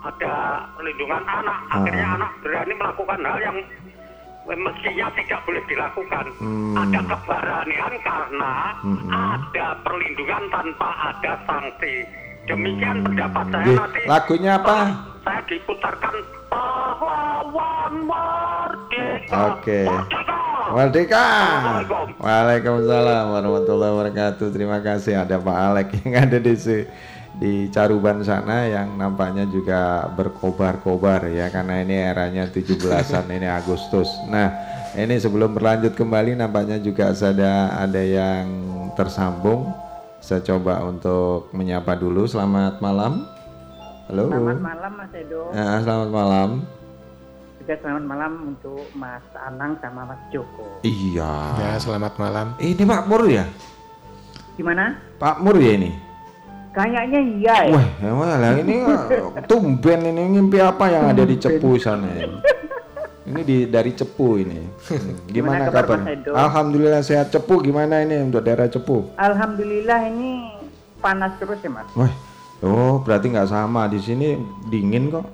ada 0.00 0.34
perlindungan 0.72 1.22
anak, 1.22 1.58
akhirnya 1.68 2.06
anak 2.14 2.30
berani 2.40 2.72
melakukan 2.72 3.20
hal 3.20 3.38
yang 3.42 3.58
mestinya 4.46 5.06
tidak 5.12 5.40
boleh 5.42 5.62
dilakukan. 5.66 6.26
Hmm. 6.38 6.74
Ada 6.78 7.00
keberanian 7.02 7.94
karena 8.00 8.52
Mm-mm. 8.78 9.10
ada 9.10 9.66
perlindungan 9.82 10.42
tanpa 10.48 10.88
ada 11.10 11.32
sanksi. 11.44 11.94
Demikian 12.46 13.02
pendapat 13.02 13.42
saya 13.50 13.66
Di, 13.66 13.74
nanti. 13.74 14.00
lagunya 14.06 14.52
apa? 14.54 14.76
Saya 15.26 15.40
diputarkan. 15.50 16.14
Oke. 19.26 19.82
Merdeka. 19.86 21.26
Merdeka. 21.82 22.14
Waalaikumsalam 22.22 23.24
warahmatullahi 23.32 23.92
wabarakatuh. 23.92 24.46
Terima 24.50 24.78
kasih 24.82 25.22
ada 25.22 25.38
Pak 25.38 25.56
Alek 25.56 25.88
yang 26.02 26.14
ada 26.26 26.38
di 26.38 26.54
di 27.36 27.68
Caruban 27.68 28.24
sana 28.24 28.64
yang 28.64 28.96
nampaknya 28.96 29.44
juga 29.44 30.08
berkobar-kobar 30.16 31.28
ya 31.28 31.52
karena 31.52 31.84
ini 31.84 31.96
eranya 32.00 32.48
17-an 32.48 33.28
ini 33.28 33.44
Agustus. 33.44 34.08
Nah, 34.32 34.48
ini 34.96 35.20
sebelum 35.20 35.52
berlanjut 35.52 35.92
kembali 35.92 36.32
nampaknya 36.32 36.80
juga 36.80 37.12
ada 37.12 37.76
ada 37.76 38.02
yang 38.02 38.48
tersambung. 38.96 39.68
Saya 40.24 40.40
coba 40.42 40.80
untuk 40.82 41.52
menyapa 41.52 41.94
dulu. 41.94 42.24
Selamat 42.24 42.80
malam. 42.80 43.35
Halo. 44.06 44.30
Selamat 44.30 44.62
malam 44.62 44.92
Mas 44.94 45.12
Edo. 45.18 45.42
Ya, 45.50 45.66
selamat 45.82 46.10
malam. 46.14 46.50
Juga 47.58 47.74
selamat 47.82 48.04
malam 48.06 48.32
untuk 48.54 48.86
Mas 48.94 49.26
Anang 49.34 49.74
sama 49.82 50.06
Mas 50.06 50.22
Joko. 50.30 50.78
Iya. 50.86 51.34
Ya, 51.58 51.70
selamat 51.82 52.14
malam. 52.14 52.54
Ini 52.62 52.86
Pak 52.86 53.02
Mur 53.10 53.26
ya? 53.26 53.50
Gimana? 54.54 54.94
Pak 55.18 55.42
Mur 55.42 55.58
ya 55.58 55.74
ini? 55.74 55.90
Kayaknya 56.70 57.20
iya 57.34 57.56
ya. 57.66 57.74
Wah, 57.74 57.86
ya 57.98 58.10
malah 58.14 58.52
ini 58.62 58.76
uh, 58.84 59.42
tumben 59.50 60.00
ini 60.06 60.22
ngimpi 60.38 60.60
apa 60.62 60.86
yang 60.86 61.10
ada 61.10 61.26
di 61.26 61.34
Cepu 61.40 61.74
sana 61.80 62.06
ini? 62.14 62.36
Ini 63.26 63.40
di 63.42 63.56
dari 63.66 63.90
Cepu 63.90 64.38
ini. 64.38 64.60
Hmm, 64.86 65.18
Gimana, 65.34 65.66
Gimana 65.66 65.74
kabar? 65.74 65.98
Alhamdulillah 66.30 67.02
sehat 67.02 67.34
Cepu 67.34 67.58
gimana 67.58 68.06
ini 68.06 68.22
untuk 68.22 68.44
daerah 68.44 68.70
Cepu? 68.70 69.08
Alhamdulillah 69.18 69.98
ini 70.14 70.52
panas 71.02 71.32
terus 71.40 71.58
ya 71.64 71.72
Mas. 71.72 71.88
Wah, 71.96 72.12
oh 72.62 73.02
berarti 73.02 73.32
nggak 73.32 73.50
sama 73.50 73.88
di 73.90 74.00
sini 74.00 74.38
dingin 74.70 75.12
kok. 75.12 75.26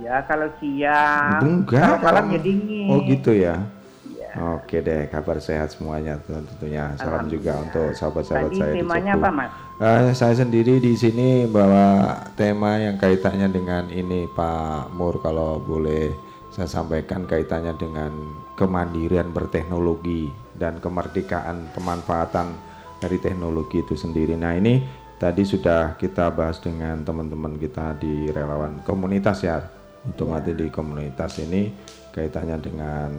Ya 0.00 0.24
kalau 0.26 0.48
siang, 0.58 1.38
Enggak, 1.44 2.00
kalau 2.00 2.24
malam 2.24 2.34
ya 2.34 2.40
dingin. 2.40 2.88
Oh 2.88 2.98
gitu 3.04 3.30
ya. 3.36 3.62
Iya. 4.08 4.30
Oke 4.58 4.80
deh, 4.80 5.10
kabar 5.12 5.38
sehat 5.42 5.74
semuanya 5.74 6.16
tentunya. 6.24 6.94
Salam 6.96 7.28
juga 7.28 7.60
untuk 7.60 7.92
sahabat-sahabat 7.94 8.50
saya 8.56 8.72
di 8.74 8.82
temanya 8.82 9.12
apa 9.18 9.28
Mas? 9.30 9.52
Eh, 9.80 10.10
saya 10.16 10.34
sendiri 10.38 10.78
di 10.78 10.92
sini 10.96 11.44
bawa 11.50 12.16
tema 12.38 12.78
yang 12.80 12.96
kaitannya 12.96 13.48
dengan 13.52 13.88
ini 13.92 14.26
Pak 14.30 14.94
Mur 14.94 15.18
kalau 15.20 15.58
boleh 15.58 16.10
saya 16.50 16.66
sampaikan 16.66 17.24
kaitannya 17.24 17.74
dengan 17.78 18.10
kemandirian 18.58 19.30
berteknologi 19.30 20.28
dan 20.58 20.82
kemerdekaan 20.82 21.70
pemanfaatan 21.72 22.52
dari 23.00 23.16
teknologi 23.16 23.80
itu 23.80 23.96
sendiri. 23.96 24.36
Nah 24.36 24.52
ini 24.58 24.84
tadi 25.20 25.44
sudah 25.44 26.00
kita 26.00 26.32
bahas 26.32 26.56
dengan 26.64 27.04
teman-teman 27.04 27.60
kita 27.60 27.92
di 28.00 28.32
relawan 28.32 28.80
komunitas 28.88 29.44
ya. 29.44 29.60
Untuk 30.00 30.32
mati 30.32 30.56
di 30.56 30.72
komunitas 30.72 31.44
ini 31.44 31.68
kaitannya 32.08 32.56
dengan 32.56 33.12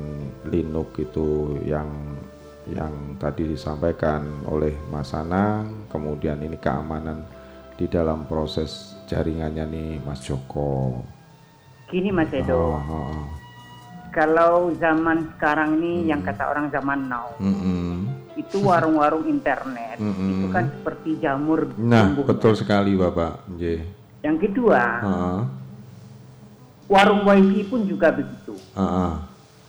Linux 0.49 0.97
itu 0.97 1.61
yang 1.61 1.85
yang 2.65 2.89
tadi 3.21 3.53
disampaikan 3.53 4.25
oleh 4.49 4.73
Mas 4.89 5.13
Anang, 5.13 5.85
kemudian 5.93 6.41
ini 6.41 6.57
keamanan 6.57 7.21
di 7.77 7.85
dalam 7.85 8.25
proses 8.25 8.97
jaringannya 9.05 9.65
nih 9.69 9.89
Mas 10.01 10.25
Joko. 10.25 11.05
Gini 11.85 12.09
Mas 12.09 12.33
Oh, 12.33 12.37
Edo, 12.41 12.61
oh. 12.81 13.25
kalau 14.09 14.73
zaman 14.81 15.29
sekarang 15.37 15.77
Hmm. 15.77 15.81
ini 15.81 16.09
yang 16.09 16.21
kata 16.25 16.49
orang 16.49 16.73
zaman 16.73 17.09
now, 17.09 17.29
Mm-mm. 17.37 18.09
Itu 18.33 18.57
warung-warung 18.59 19.25
internet 19.25 19.97
Mm-mm. 19.97 20.31
itu 20.37 20.47
kan 20.49 20.65
seperti 20.69 21.09
jamur 21.17 21.67
Nah, 21.73 22.11
tumbuhnya. 22.11 22.27
betul 22.27 22.53
sekali 22.53 22.91
Bapak. 22.93 23.33
J. 23.55 23.83
Yang 24.21 24.37
kedua, 24.45 24.81
Heeh, 25.01 25.39
warung 26.87 27.21
wifi 27.23 27.61
pun 27.65 27.83
juga 27.83 28.11
begitu. 28.11 28.55
heeh. 28.73 29.13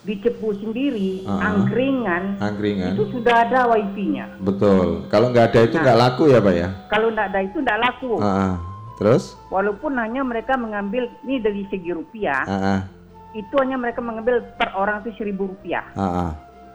Di 0.02 0.18
Cepu 0.18 0.50
sendiri, 0.52 1.22
Ah. 1.22 1.54
angkringan 1.54 2.34
Angkringan. 2.36 2.92
itu 2.92 3.06
sudah 3.08 3.46
ada 3.46 3.70
wifi-nya. 3.70 4.34
Betul. 4.42 5.06
Kalau 5.06 5.30
nggak 5.30 5.46
ada 5.48 5.60
itu 5.62 5.76
Nah. 5.78 5.82
nggak 5.84 5.98
laku 6.00 6.24
ya 6.26 6.38
Pak 6.38 6.54
ya? 6.54 6.68
Kalau 6.88 7.08
tidak 7.08 7.26
ada 7.30 7.40
itu 7.40 7.58
tidak 7.58 7.78
laku. 7.80 8.12
Heeh. 8.18 8.52
Terus? 8.92 9.22
Walaupun 9.48 9.92
hanya 9.94 10.22
mereka 10.22 10.54
mengambil 10.54 11.06
ini 11.22 11.38
dari 11.38 11.62
segi 11.66 11.90
rupiah, 11.90 12.42
Heeh. 12.44 12.78
itu 13.36 13.54
hanya 13.56 13.78
mereka 13.78 13.98
mengambil 13.98 14.42
per 14.54 14.74
orang 14.74 15.00
itu 15.00 15.14
seribu 15.16 15.46
rupiah. 15.48 15.86
Heeh. 15.94 16.30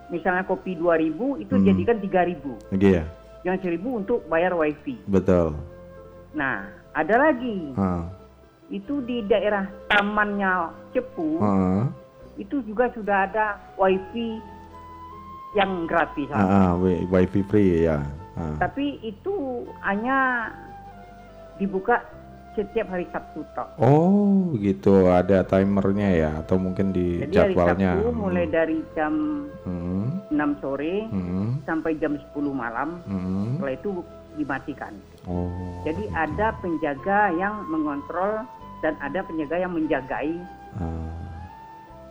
Misalnya 0.08 0.44
kopi 0.44 0.74
2000 0.74 1.36
itu 1.36 1.52
Hmm. 1.54 1.66
jadikan 1.66 1.98
3000. 2.00 2.56
Oke 2.72 2.90
ya. 2.96 3.04
Yang 3.44 3.58
1000 3.68 3.92
untuk 3.94 4.24
bayar 4.28 4.56
wifi. 4.56 4.96
Betul. 5.06 5.56
Nah, 6.32 6.64
ada 6.92 7.16
lagi. 7.20 7.76
Heeh. 7.76 8.04
Itu 8.70 9.00
di 9.02 9.24
daerah 9.24 9.64
tamannya 9.88 10.72
Cepu, 10.92 11.40
Heeh. 11.40 11.82
itu 12.38 12.60
juga 12.64 12.92
sudah 12.92 13.24
ada 13.24 13.46
wifi 13.76 14.40
yang 15.56 15.88
gratis. 15.88 16.28
Ah, 16.30 16.76
wi- 16.76 17.08
wifi 17.08 17.42
free 17.48 17.88
ya. 17.88 18.04
Ah. 18.36 18.56
Tapi 18.60 19.00
itu 19.02 19.64
hanya 19.82 20.52
dibuka 21.58 22.04
setiap 22.58 22.90
hari 22.90 23.06
Sabtu 23.14 23.46
tok. 23.54 23.70
Oh, 23.78 24.50
gitu. 24.58 25.06
Ada 25.06 25.46
timernya 25.46 26.10
ya 26.10 26.30
atau 26.42 26.58
mungkin 26.58 26.90
di 26.90 27.22
Jadi 27.22 27.30
hari 27.30 27.54
jadwalnya. 27.54 27.92
Sabtu 27.96 28.10
mulai 28.12 28.46
dari 28.50 28.78
jam 28.92 29.14
Hmm, 29.62 30.26
6 30.34 30.58
sore 30.58 31.06
hmm, 31.08 31.62
sampai 31.64 31.94
jam 32.02 32.18
10 32.18 32.34
malam. 32.50 32.98
hmm. 33.06 33.62
Setelah 33.62 33.74
itu 33.74 33.90
dimatikan. 34.36 34.94
Oh. 35.24 35.54
Jadi 35.86 36.04
ada 36.12 36.58
penjaga 36.58 37.30
yang 37.32 37.62
mengontrol 37.68 38.42
dan 38.82 38.98
ada 38.98 39.22
penjaga 39.22 39.56
yang 39.58 39.72
menjagai 39.72 40.34
Ah. 40.78 41.14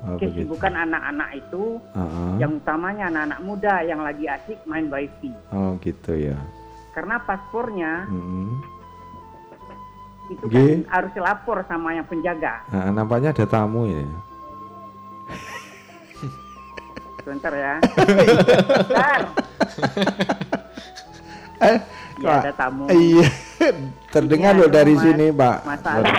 Oh, 0.07 0.19
kesibukan 0.19 0.75
anak-anak 0.77 1.35
itu. 1.35 1.81
Ah. 1.93 2.37
Yang 2.37 2.63
utamanya 2.63 3.09
anak-anak 3.09 3.41
muda 3.43 3.75
yang 3.83 4.01
lagi 4.01 4.27
asik 4.27 4.59
main 4.65 4.87
wifi. 4.87 5.33
Oh, 5.51 5.75
gitu 5.81 6.15
ya. 6.15 6.39
Karena 6.93 7.19
paspornya 7.19 8.07
Hmm. 8.07 8.61
Itu 10.29 10.45
kan 10.45 10.81
harus 10.89 11.13
lapor 11.17 11.59
sama 11.65 11.93
yang 11.93 12.05
penjaga. 12.05 12.67
Nah, 12.69 12.91
nampaknya 12.91 13.31
ada 13.31 13.45
tamu 13.45 13.87
ini. 13.87 14.07
Sebentar 17.19 17.51
ya. 17.51 17.75
Bentar. 17.83 19.21
Eh, 21.59 21.79
Ya, 22.17 22.41
ada 22.41 22.53
tamu. 22.55 22.89
Iya. 22.89 23.29
Terdengar 24.09 24.57
Ini 24.57 24.61
loh 24.65 24.71
dari 24.73 24.95
Mas, 24.97 25.05
sini, 25.05 25.27
Pak. 25.29 25.57
Masalah. 25.69 26.17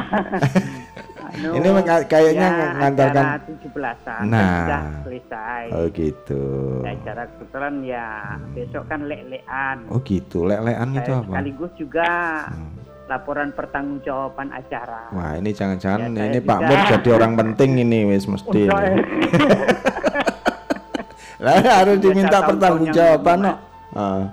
Anu, 1.34 1.50
Ini 1.58 1.68
kayaknya 2.06 2.48
ya, 2.54 2.68
ngantarkan- 2.78 3.26
acara 3.26 3.50
17-an 3.50 4.24
Nah. 4.30 4.38
kan 4.38 4.54
sudah 4.62 4.82
selesai. 5.02 5.64
Oh, 5.74 5.86
gitu. 5.90 6.44
Ya, 6.86 6.92
acara 6.94 7.24
kebetulan 7.26 7.74
ya 7.82 8.06
besok 8.54 8.84
kan 8.86 9.00
lek-lekan. 9.10 9.78
Oh, 9.90 9.98
gitu. 10.06 10.46
Lek-lekan 10.46 10.90
itu 10.94 11.12
apa? 11.12 11.26
sekaligus 11.34 11.72
juga 11.74 12.12
Hmm. 12.54 12.77
Laporan 13.08 13.56
pertanggungjawaban 13.56 14.52
acara. 14.52 15.08
Wah, 15.16 15.40
ini 15.40 15.56
jangan-jangan 15.56 16.12
Ya, 16.12 16.28
ini 16.28 16.40
Pak. 16.44 16.60
Mur 16.60 16.80
jadi 16.92 17.10
orang 17.16 17.34
penting 17.40 17.80
ini 17.80 18.00
wis 18.12 18.28
mesti. 18.28 18.68
Lah 21.38 21.62
harus 21.62 22.02
diminta 22.02 22.42
pertanggungjawaban, 22.42 23.38
no. 23.46 23.54
Ah, 23.94 24.26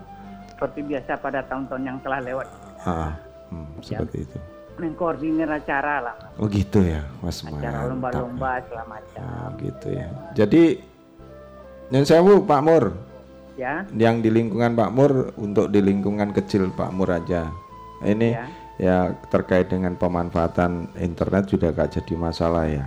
Seperti 0.50 0.80
biasa 0.82 1.20
pada 1.20 1.44
tahun-tahun 1.44 1.82
yang 1.84 1.98
telah 2.00 2.20
lewat 2.24 2.46
ah, 2.84 3.12
hmm, 3.52 3.84
Ya. 3.84 4.00
seperti 4.00 4.24
itu. 4.24 4.38
mengkoordinir 4.74 5.46
acara 5.46 6.02
lah, 6.02 6.16
Oh 6.34 6.50
gitu 6.50 6.82
ya, 6.82 7.06
Mas 7.22 7.46
acara 7.46 7.86
lomba-lomba 7.86 8.58
segala 8.66 8.98
macam. 8.98 9.22
Oh, 9.22 9.48
gitu 9.62 9.88
ya. 9.94 10.08
Jadi 10.34 10.62
Nyun 11.92 12.02
sewu 12.02 12.42
Pak 12.42 12.60
Mur, 12.64 12.84
Ya, 13.54 13.86
yang 13.94 14.18
di 14.18 14.34
lingkungan 14.34 14.74
Pak 14.74 14.90
Mur 14.90 15.30
untuk 15.38 15.70
di 15.70 15.78
lingkungan 15.78 16.34
kecil 16.34 16.74
Pak 16.74 16.90
Mur 16.90 17.06
aja. 17.12 17.46
Ini 18.02 18.28
Ya. 18.34 18.48
Ya 18.84 18.98
terkait 19.32 19.72
dengan 19.72 19.96
pemanfaatan 19.96 20.92
internet 21.00 21.48
sudah 21.48 21.72
gak 21.72 21.96
jadi 21.96 22.14
masalah 22.14 22.68
ya. 22.68 22.86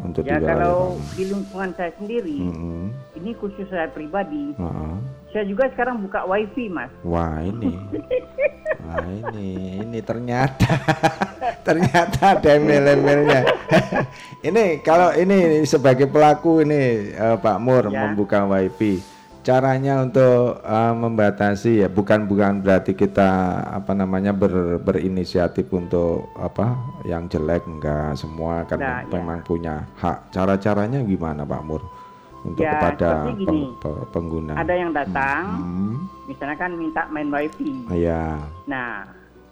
Untuk 0.00 0.24
ya 0.24 0.40
di 0.40 0.48
kalau 0.48 0.96
Pak 0.96 0.96
Mur. 0.96 1.12
di 1.12 1.24
lingkungan 1.28 1.70
saya 1.76 1.92
sendiri, 2.00 2.38
Mm-mm. 2.40 2.88
ini 3.20 3.36
khusus 3.36 3.68
saya 3.68 3.84
pribadi, 3.84 4.56
Heeh. 4.56 4.94
saya 5.28 5.44
juga 5.44 5.68
sekarang 5.76 6.00
buka 6.00 6.24
wifi 6.24 6.72
mas. 6.72 6.88
Wah 7.04 7.36
ini, 7.44 7.76
wah 8.88 9.04
ini, 9.04 9.48
ini 9.84 9.98
ternyata, 10.00 10.72
ternyata 11.68 12.32
ada 12.32 12.50
email-emailnya. 12.56 13.40
ini 14.48 14.80
kalau 14.80 15.12
ini 15.12 15.68
sebagai 15.68 16.08
pelaku 16.08 16.64
ini 16.64 17.12
eh, 17.12 17.36
Pak 17.36 17.60
Mur 17.60 17.92
Ya. 17.92 18.08
membuka 18.08 18.48
wifi, 18.48 19.04
caranya 19.40 20.00
untuk 20.00 20.38
eh, 20.58 20.94
membatasi 20.94 21.80
ya 21.80 21.88
bukan 21.88 22.24
bukan 22.24 22.60
berarti 22.60 22.92
kita 22.92 23.30
apa 23.64 23.92
namanya 23.92 24.30
ber, 24.30 24.52
berinisiatif 24.78 25.66
untuk 25.70 26.28
apa 26.34 26.76
yang 27.02 27.24
jelek 27.26 27.64
enggak 27.64 28.14
semua 28.14 28.62
kan 28.64 28.76
Nah, 28.76 29.00
ya. 29.00 29.08
memang 29.10 29.40
punya 29.42 29.88
hak. 29.96 30.28
Cara-caranya 30.30 31.00
gimana 31.02 31.42
Pak 31.42 31.62
Mur 31.62 31.80
untuk 32.42 32.62
Ya, 32.62 32.72
kepada 32.74 33.08
seperti 33.26 33.28
peng- 33.28 33.38
gini. 33.38 33.62
pe- 33.76 34.04
pengguna? 34.10 34.52
Ada 34.54 34.74
yang 34.74 34.90
datang, 34.90 35.42
Hmm, 35.56 35.94
misalnya 36.26 36.56
kan 36.56 36.70
minta 36.72 37.02
main 37.06 37.28
wifi. 37.28 37.84
iya. 37.90 38.40
Nah, 38.64 39.04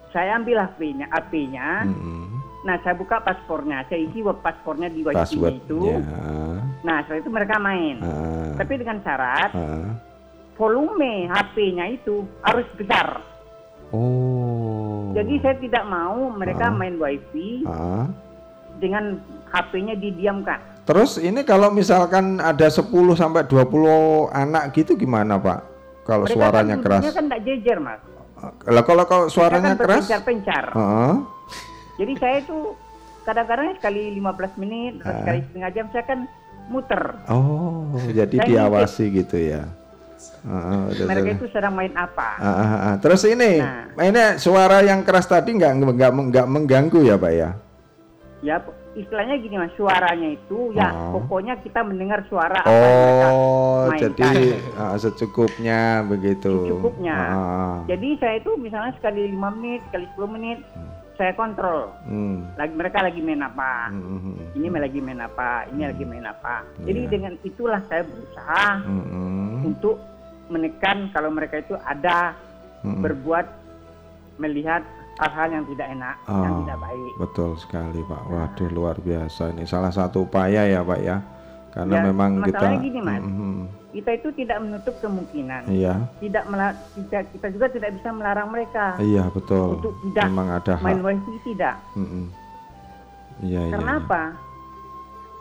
saya 0.09 0.37
ambil 0.37 0.57
HP-nya, 0.59 1.05
HP-nya. 1.07 1.85
Mm-mm. 1.85 2.25
Nah, 2.59 2.75
saya 2.83 2.93
buka 2.93 3.23
paspornya, 3.23 3.87
saya 3.87 4.03
isi 4.03 4.19
web 4.19 4.43
paspornya 4.43 4.91
di 4.91 5.01
wifi 5.01 5.39
itu. 5.39 6.03
Nah, 6.81 7.03
setelah 7.03 7.21
itu 7.21 7.31
mereka 7.31 7.55
main. 7.57 7.97
Ah, 8.01 8.51
Tapi 8.57 8.73
dengan 8.77 8.99
syarat 8.99 9.51
ah. 9.53 9.95
volume 10.55 11.27
HP-nya 11.29 11.87
itu 11.89 12.27
harus 12.43 12.67
besar. 12.75 13.23
oh 13.89 15.15
Jadi 15.15 15.35
saya 15.39 15.57
tidak 15.57 15.85
mau 15.85 16.29
mereka 16.31 16.69
Ah. 16.69 16.75
main 16.75 16.99
wifi 16.99 17.63
Ah. 17.65 18.11
dengan 18.77 19.19
HP-nya 19.49 19.95
didiamkan. 19.95 20.59
terus 20.83 21.17
ini 21.17 21.43
kalau 21.43 21.69
misalkan 21.69 22.39
ada 22.39 22.65
10 22.67 22.89
sampai 23.13 23.45
20 23.45 23.89
anak 24.31 24.73
gitu 24.73 24.97
gimana 24.97 25.37
Pak 25.37 25.61
kalau 26.03 26.25
Mereka 26.25 26.33
suaranya 26.35 26.75
kan 26.75 26.83
keras 26.83 27.03
kan 27.13 27.25
tidak 27.29 27.41
jejer, 27.45 27.77
Mas. 27.79 28.01
lah 28.65 28.83
kalau 28.83 29.05
kalau 29.05 29.27
Mereka 29.27 29.35
suaranya 29.35 29.73
kan 29.73 29.79
keras 29.79 29.99
berpencar-pencar. 30.03 30.65
Ah. 30.73 31.15
Jadi 31.99 32.13
saya 32.15 32.37
itu 32.39 32.59
kadang-kadang 33.23 33.75
sekali 33.75 34.15
15 34.15 34.55
menit, 34.57 34.93
Ah. 35.03 35.21
sekali 35.21 35.39
setengah 35.43 35.71
jam 35.71 35.87
saya 35.91 36.05
kan 36.07 36.21
muter. 36.69 37.03
oh 37.27 37.89
jadi 38.09 38.37
Saya 38.37 38.47
diawasi 38.47 39.05
gitu 39.15 39.37
ya 39.37 39.65
Ah, 40.43 40.87
betul, 40.87 41.07
Mereka 41.07 41.31
itu 41.33 41.47
sedang 41.49 41.73
main 41.73 41.95
apa? 41.95 42.37
Ah, 42.37 42.51
ah, 42.51 42.71
ah. 42.85 42.95
terus 42.97 43.23
ini 43.23 43.59
Nah. 43.59 43.87
ini 43.99 44.37
suara 44.37 44.83
yang 44.83 45.01
keras 45.01 45.25
tadi 45.25 45.55
nggak 45.55 45.73
nggak 45.89 46.11
nggak 46.13 46.47
mengganggu 46.47 47.01
ya 47.05 47.17
Pak 47.17 47.33
ya 47.33 47.51
Ya 48.39 48.57
istilahnya 48.95 49.35
gini 49.37 49.57
mas, 49.57 49.71
suaranya 49.75 50.29
itu 50.29 50.71
ya 50.73 50.91
Oh. 50.91 51.19
pokoknya 51.19 51.59
kita 51.59 51.83
mendengar 51.83 52.23
suara 52.27 52.61
apa 52.61 52.71
yang 52.71 52.99
mereka 52.99 53.29
Oh, 53.29 53.79
mainkan. 53.87 53.99
jadi 54.13 54.31
ah, 54.75 54.95
secukupnya 54.97 55.81
begitu. 56.05 56.51
Secukupnya. 56.67 57.17
Ah, 57.17 57.77
Jadi 57.87 58.09
saya 58.17 58.35
itu 58.37 58.51
misalnya 58.57 58.93
sekali 58.95 59.27
5 59.29 59.51
menit, 59.53 59.81
sekali 59.87 60.05
10 60.13 60.29
menit, 60.29 60.59
saya 61.19 61.35
kontrol. 61.35 61.91
hmm, 62.07 62.55
Lagi 62.55 62.73
mereka 62.73 63.03
lagi 63.03 63.19
main 63.19 63.43
apa? 63.43 63.91
hmm, 63.91 64.19
hmm, 64.23 64.35
Ini 64.55 64.67
lagi 64.71 64.99
main 65.03 65.19
apa? 65.19 65.67
Ini 65.69 65.83
lagi 65.91 66.05
main 66.07 66.25
apa? 66.25 66.63
Jadi 66.79 67.01
Iya. 67.03 67.11
dengan 67.11 67.33
itulah 67.43 67.81
saya 67.85 68.07
berusaha 68.07 68.67
hmm, 68.87 69.05
hmm, 69.05 69.67
untuk 69.67 69.99
menekan 70.47 71.11
kalau 71.11 71.29
mereka 71.29 71.59
itu 71.59 71.75
ada 71.83 72.39
hmm. 72.87 73.03
berbuat 73.03 73.47
melihat 74.39 74.87
hal-hal 75.19 75.51
yang 75.51 75.65
tidak 75.67 75.87
enak, 75.91 76.17
yang 76.31 76.55
Oh, 76.55 76.59
tidak 76.63 76.79
baik. 76.79 77.13
Betul 77.19 77.51
sekali 77.59 78.01
Pak. 78.07 78.23
Waduh 78.31 78.71
luar 78.71 78.97
biasa 79.03 79.51
ini 79.51 79.67
salah 79.67 79.91
satu 79.91 80.23
upaya 80.23 80.63
ya 80.65 80.87
Pak 80.87 81.01
ya. 81.03 81.19
Karena 81.75 81.95
Ya, 81.99 82.03
memang 82.07 82.31
kita. 82.47 82.79
gini, 82.79 83.01
Mas. 83.03 83.19
Hmm, 83.21 83.35
hmm, 83.35 83.63
Kita 83.89 84.11
itu 84.13 84.29
tidak 84.37 84.61
menutup 84.61 84.95
kemungkinan. 85.01 85.65
Iya, 85.73 85.97
Tidak 86.21 86.45
tidak 86.93 87.23
kita 87.33 87.47
juga 87.49 87.67
tidak 87.73 87.91
bisa 87.97 88.13
melarang 88.13 88.53
mereka 88.53 89.01
iya 89.01 89.25
betul. 89.33 89.81
Untuk 89.81 89.97
tidak 90.05 90.29
Memang 90.29 90.49
ada 90.61 90.73
hak. 90.77 90.85
main 90.85 91.01
wifi 91.01 91.35
tidak. 91.49 91.81
Hmm, 91.97 92.05
hmm. 92.05 92.27
Iya, 93.49 93.61
iya. 93.65 93.73
Karena 93.73 93.93
iya. 93.97 94.03
apa? 94.05 94.23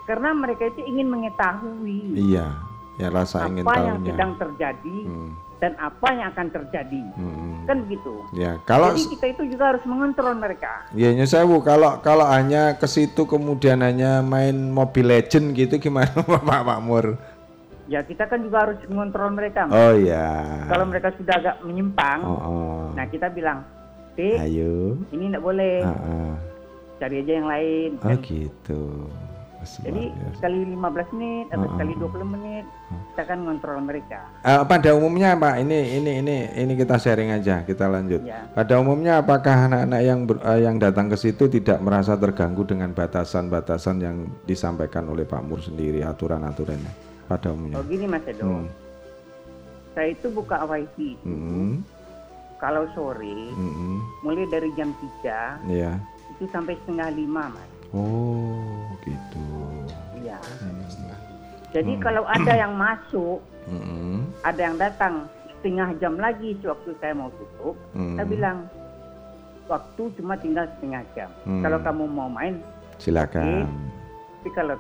Karena 0.08 0.30
mereka 0.32 0.64
itu 0.72 0.82
ingin 0.88 1.08
mengetahui 1.12 2.00
Iya, 2.16 2.46
ya 2.96 3.08
rasa 3.12 3.52
ingin 3.52 3.68
apa 3.68 3.74
yang 3.84 3.98
tahunya. 4.00 4.08
sedang 4.16 4.32
terjadi 4.40 4.98
Hmm, 5.04 5.30
dan 5.60 5.72
apa 5.76 6.08
yang 6.16 6.28
akan 6.32 6.48
terjadi. 6.48 7.04
hmm. 7.20 7.56
Kan 7.68 7.78
begitu. 7.84 8.14
Ya, 8.32 8.52
kalau 8.64 8.96
Jadi 8.96 9.12
kita 9.12 9.26
itu 9.36 9.44
juga 9.52 9.76
harus 9.76 9.84
mengontrol 9.84 10.32
mereka. 10.40 10.88
Ya 10.96 11.12
nyun 11.12 11.28
sewu 11.28 11.60
kalau 11.60 12.00
kalau 12.00 12.24
hanya 12.24 12.80
ke 12.80 12.88
situ 12.88 13.28
kemudian 13.28 13.84
hanya 13.84 14.24
main 14.24 14.72
Mobile 14.72 15.20
Legend 15.20 15.52
gitu 15.52 15.76
gimana 15.84 16.16
Pak 16.48 16.64
Makmur? 16.64 17.20
Ya 17.88 18.04
kita 18.04 18.28
kan 18.28 18.40
juga 18.40 18.58
harus 18.62 18.78
mengontrol 18.86 19.32
mereka. 19.32 19.64
Mas. 19.64 19.74
Oh 19.74 19.94
ya. 19.96 20.28
Kalau 20.68 20.84
mereka 20.84 21.16
sudah 21.16 21.36
agak 21.36 21.56
menyimpang, 21.64 22.20
Oh, 22.22 22.36
oh. 22.38 22.84
nah 22.92 23.08
kita 23.08 23.32
bilang, 23.32 23.64
"Dek, 24.14 24.38
Ayo. 24.38 25.00
ini 25.10 25.32
tidak 25.32 25.40
boleh. 25.42 25.80
Ah, 25.82 25.96
ah. 25.96 26.34
Cari 26.98 27.24
aja 27.24 27.32
yang 27.34 27.48
lain." 27.48 27.90
Oh 27.98 28.12
Kan. 28.12 28.20
gitu. 28.20 28.82
Mas, 29.58 29.74
Jadi 29.82 30.14
biasa. 30.14 30.36
sekali 30.38 30.60
15 30.70 31.10
menit 31.16 31.46
atau 31.50 31.64
Ah, 31.64 31.72
sekali 31.74 31.92
ah. 31.92 32.00
20 32.04 32.28
menit 32.28 32.66
kita 33.10 33.24
kan 33.26 33.38
ngontrol 33.42 33.80
mereka. 33.82 34.20
Eh, 34.44 34.62
pada 34.64 34.90
umumnya 34.94 35.34
Pak 35.34 35.56
ini 35.58 35.80
ini 35.98 36.12
ini 36.22 36.36
ini 36.54 36.74
kita 36.76 36.96
sharing 36.96 37.32
aja 37.32 37.64
kita 37.64 37.88
lanjut. 37.88 38.22
Ya. 38.22 38.46
Pada 38.52 38.78
umumnya 38.78 39.18
apakah 39.18 39.66
anak-anak 39.66 40.02
yang 40.04 40.20
ber- 40.24 40.44
eh, 40.46 40.62
yang 40.62 40.76
datang 40.78 41.08
ke 41.08 41.18
situ 41.18 41.48
tidak 41.48 41.82
merasa 41.82 42.14
terganggu 42.14 42.62
dengan 42.64 42.94
batasan-batasan 42.94 43.98
yang 43.98 44.16
disampaikan 44.44 45.10
oleh 45.10 45.26
Pak 45.26 45.42
Mur 45.42 45.58
sendiri 45.58 46.04
aturan-aturannya 46.04 47.07
pada 47.28 47.52
umumnya? 47.52 47.78
Oh 47.78 47.84
gini 47.84 48.06
Mas 48.06 48.24
Edo, 48.24 48.48
Hmm. 48.48 48.68
saya 49.94 50.08
itu 50.10 50.28
buka 50.30 50.64
wifi 50.64 51.20
Hmm. 51.22 51.84
kalau 52.58 52.88
sore 52.92 53.52
Hmm. 53.54 54.00
mulai 54.22 54.48
dari 54.48 54.72
jam 54.74 54.90
3 54.98 55.60
Ya. 55.68 56.00
itu 56.32 56.48
sampai 56.48 56.80
setengah 56.82 57.12
lima 57.12 57.52
Mas. 57.52 57.70
Oh, 57.90 58.84
gitu. 59.02 59.48
Iya. 60.18 60.40
Jadi 61.70 61.94
Hmm. 61.94 62.02
kalau 62.02 62.24
ada 62.26 62.54
yang 62.54 62.74
masuk, 62.74 63.40
Mm-mm. 63.66 64.24
ada 64.42 64.62
yang 64.62 64.76
datang 64.76 65.28
setengah 65.50 65.92
jam 65.98 66.16
lagi 66.16 66.56
sewaktu 66.58 66.96
saya 66.98 67.12
mau 67.12 67.32
tutup, 67.34 67.76
Hmm. 67.92 68.16
saya 68.16 68.26
bilang 68.26 68.58
waktu 69.68 70.04
cuma 70.14 70.36
tinggal 70.36 70.64
setengah 70.70 71.04
jam. 71.14 71.30
Hmm. 71.44 71.60
Kalau 71.60 71.80
kamu 71.82 72.04
mau 72.08 72.28
main, 72.28 72.60
Silakan. 72.98 73.68
tapi 74.40 74.50
kalau 74.54 74.76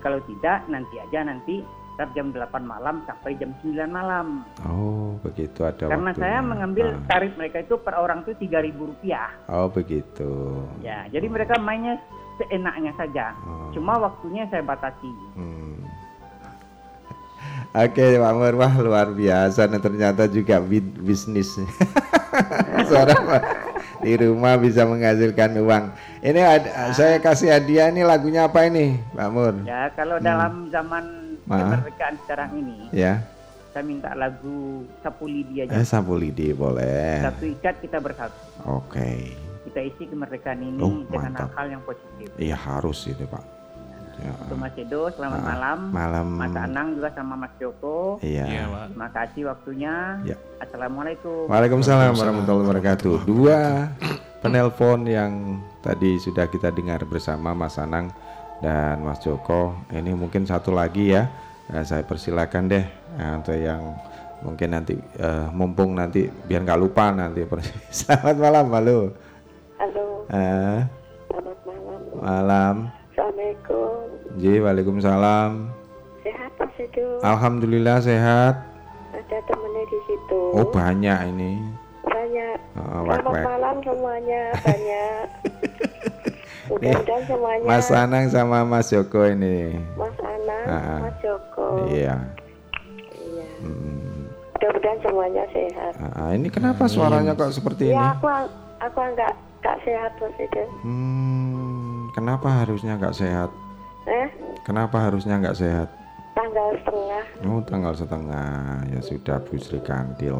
kalau 0.00 0.20
tidak 0.24 0.64
nanti 0.66 0.96
aja 0.98 1.20
nanti 1.22 1.60
ntar 1.92 2.08
jam 2.10 2.30
8 2.30 2.40
malam 2.62 3.02
sampai 3.04 3.34
jam 3.34 3.50
9 3.60 3.86
malam. 3.86 4.40
Oh, 4.62 5.18
begitu 5.20 5.62
ada 5.62 5.84
Karena 5.86 6.10
waktunya. 6.10 6.22
saya 6.22 6.38
mengambil 6.40 6.86
Ah. 6.90 7.02
tarif 7.06 7.32
mereka 7.34 7.60
itu 7.60 7.74
per 7.76 7.94
orang 7.94 8.22
itu 8.22 8.32
3.000 8.38 8.56
rupiah. 8.86 9.28
Oh, 9.46 9.68
begitu. 9.68 10.30
Ya, 10.80 11.04
jadi 11.06 11.26
mereka 11.26 11.56
mainnya 11.56 12.00
seenaknya 12.36 12.92
saja. 12.94 13.36
Oh. 13.42 13.68
Cuma 13.70 13.98
waktunya 13.98 14.48
saya 14.48 14.62
batasi. 14.62 15.12
Hmm. 15.34 15.76
Oke 17.76 18.02
Pak 18.16 18.32
Mur, 18.32 18.54
wah 18.56 18.74
luar 18.76 19.08
biasa 19.10 19.64
Nah, 19.64 19.78
ternyata 19.78 20.26
juga 20.26 20.58
bi- 20.58 20.80
bisnis 20.80 21.54
Seorang 22.88 23.22
Pak 23.22 23.42
di 24.00 24.16
rumah 24.16 24.56
bisa 24.56 24.82
menghasilkan 24.82 25.60
uang 25.60 25.84
Ini 26.18 26.40
ada, 26.40 26.70
saya 26.90 27.16
kasih 27.16 27.52
hadiah 27.52 27.86
ini 27.86 28.00
lagunya 28.00 28.44
apa 28.44 28.64
ini 28.64 28.96
Pak 29.12 29.28
Mur? 29.28 29.54
Ya, 29.62 29.92
kalau 29.92 30.16
dalam 30.18 30.66
zaman. 30.68 31.19
Kemerdekaan 31.52 32.14
sekarang 32.22 32.50
ini, 32.54 32.78
Ya, 32.90 33.26
saya 33.70 33.82
minta 33.82 34.14
lagu 34.14 34.86
Sapu 35.00 35.26
Lidi 35.26 35.60
eh 35.60 35.66
aja. 35.66 35.82
Sapu 35.82 36.14
Lidi 36.14 36.50
boleh 36.50 37.18
Satu 37.20 37.44
ikat 37.44 37.74
kita 37.80 37.98
bersatu. 37.98 38.38
Oke, 38.64 39.34
Kita 39.60 39.80
isi 39.80 40.04
kemerdekaan 40.04 40.60
ini 40.60 40.78
Oh, 40.78 41.02
dengan 41.06 41.34
hal-hal 41.36 41.66
yang 41.70 41.82
positif. 41.82 42.26
iya 42.36 42.54
harus 42.54 43.06
itu 43.06 43.22
Pak 43.24 43.44
ya. 44.18 44.32
Untuk 44.36 44.58
Mas 44.58 44.76
Edo, 44.76 45.08
selamat 45.10 45.38
Ah, 45.38 45.46
malam. 45.48 45.78
Malam 45.90 46.26
Mas 46.34 46.54
Anang 46.54 46.88
juga 46.92 47.08
sama 47.10 47.34
Mas 47.34 47.52
Joko. 47.56 48.20
Iya 48.20 48.44
Pak. 48.66 48.84
Terima 48.90 49.08
kasih 49.10 49.42
waktunya. 49.46 49.94
Ya. 50.24 50.36
Assalamualaikum. 50.60 51.48
Waalaikumsalam 51.48 52.12
warahmatullahi 52.12 52.66
wabarakatuh. 52.66 53.16
Dua 53.24 53.88
penelpon 54.38 55.04
yang 55.04 55.32
tadi 55.80 56.16
sudah 56.16 56.44
kita 56.46 56.68
dengar 56.68 57.00
bersama 57.04 57.52
Mas 57.52 57.76
Anang 57.76 58.12
dan 58.60 59.00
Mas 59.00 59.18
Joko. 59.18 59.74
Ini 59.88 60.12
mungkin 60.12 60.44
satu 60.44 60.70
lagi 60.70 61.10
ya. 61.10 61.28
Nah, 61.66 61.82
saya 61.82 62.02
persilakan 62.02 62.66
deh 62.66 62.84
eh, 63.14 63.32
untuk 63.32 63.54
yang 63.54 63.82
mungkin 64.40 64.68
nanti 64.70 64.94
eh, 64.96 65.46
mumpung 65.50 65.92
nanti 65.92 66.24
biar 66.26 66.62
nggak 66.62 66.80
lupa 66.80 67.10
nanti. 67.10 67.44
Selamat 67.90 68.36
malam, 68.36 68.66
halo. 68.70 68.98
Halo, 69.76 70.04
Eh, 70.28 70.78
selamat 71.26 71.58
malam. 71.64 72.00
malam. 72.16 72.74
Assalamualaikum. 73.10 74.04
Ji, 74.36 74.52
waalaikumsalam. 74.58 75.50
Sehat 76.20 76.52
Mas 76.54 76.76
Edo? 76.76 77.06
Alhamdulillah 77.20 77.98
sehat. 77.98 78.54
Ada 79.10 79.38
temennya 79.42 79.84
di 79.84 79.98
situ. 80.04 80.40
Oh 80.52 80.66
banyak 80.66 81.18
ini. 81.28 81.52
Banyak. 82.02 82.56
Oh, 82.76 83.02
wak, 83.04 83.18
Selamat 83.18 83.32
wak. 83.32 83.44
malam 83.46 83.76
semuanya. 83.80 84.42
Banyak. 84.60 85.24
Mudah-mudahan 86.70 87.22
semuanya. 87.26 87.66
Mas 87.66 87.88
Anang 87.90 88.24
sama 88.28 88.58
Mas 88.62 88.86
Joko 88.88 89.20
ini. 89.24 89.74
Mas 89.94 90.14
Anang, 90.16 90.64
Ah, 90.64 90.98
Mas 91.02 91.16
Joko. 91.18 91.66
Iya. 91.88 92.16
Iya. 93.12 93.46
Mm. 93.60 94.30
Mudah-mudahan 94.54 94.98
semuanya 95.00 95.44
sehat. 95.50 95.92
Ah, 95.98 96.30
ini 96.30 96.46
kenapa 96.46 96.86
suaranya 96.86 97.32
kok 97.34 97.50
seperti 97.50 97.90
ini? 97.90 97.96
Ya 97.96 98.14
aku 98.14 98.28
aku 98.78 98.98
enggak 99.02 99.32
enggak 99.58 99.76
sehat 99.82 100.12
Mas 100.16 100.36
Edo. 100.38 100.64
Hmm, 100.80 102.08
kenapa 102.12 102.48
harusnya 102.56 102.94
nggak 102.96 103.16
sehat? 103.16 103.50
Eh, 104.06 104.28
Kenapa 104.62 104.96
harusnya 105.00 105.36
nggak 105.36 105.56
sehat? 105.56 105.88
tanggal 106.30 106.72
setengah. 106.78 107.24
Oh, 107.44 107.60
tanggal 107.60 107.92
setengah 107.92 108.50
ya 108.86 109.00
sudah 109.02 109.36
Bu 109.42 109.58
Sri 109.58 109.76
Kantil. 109.78 110.38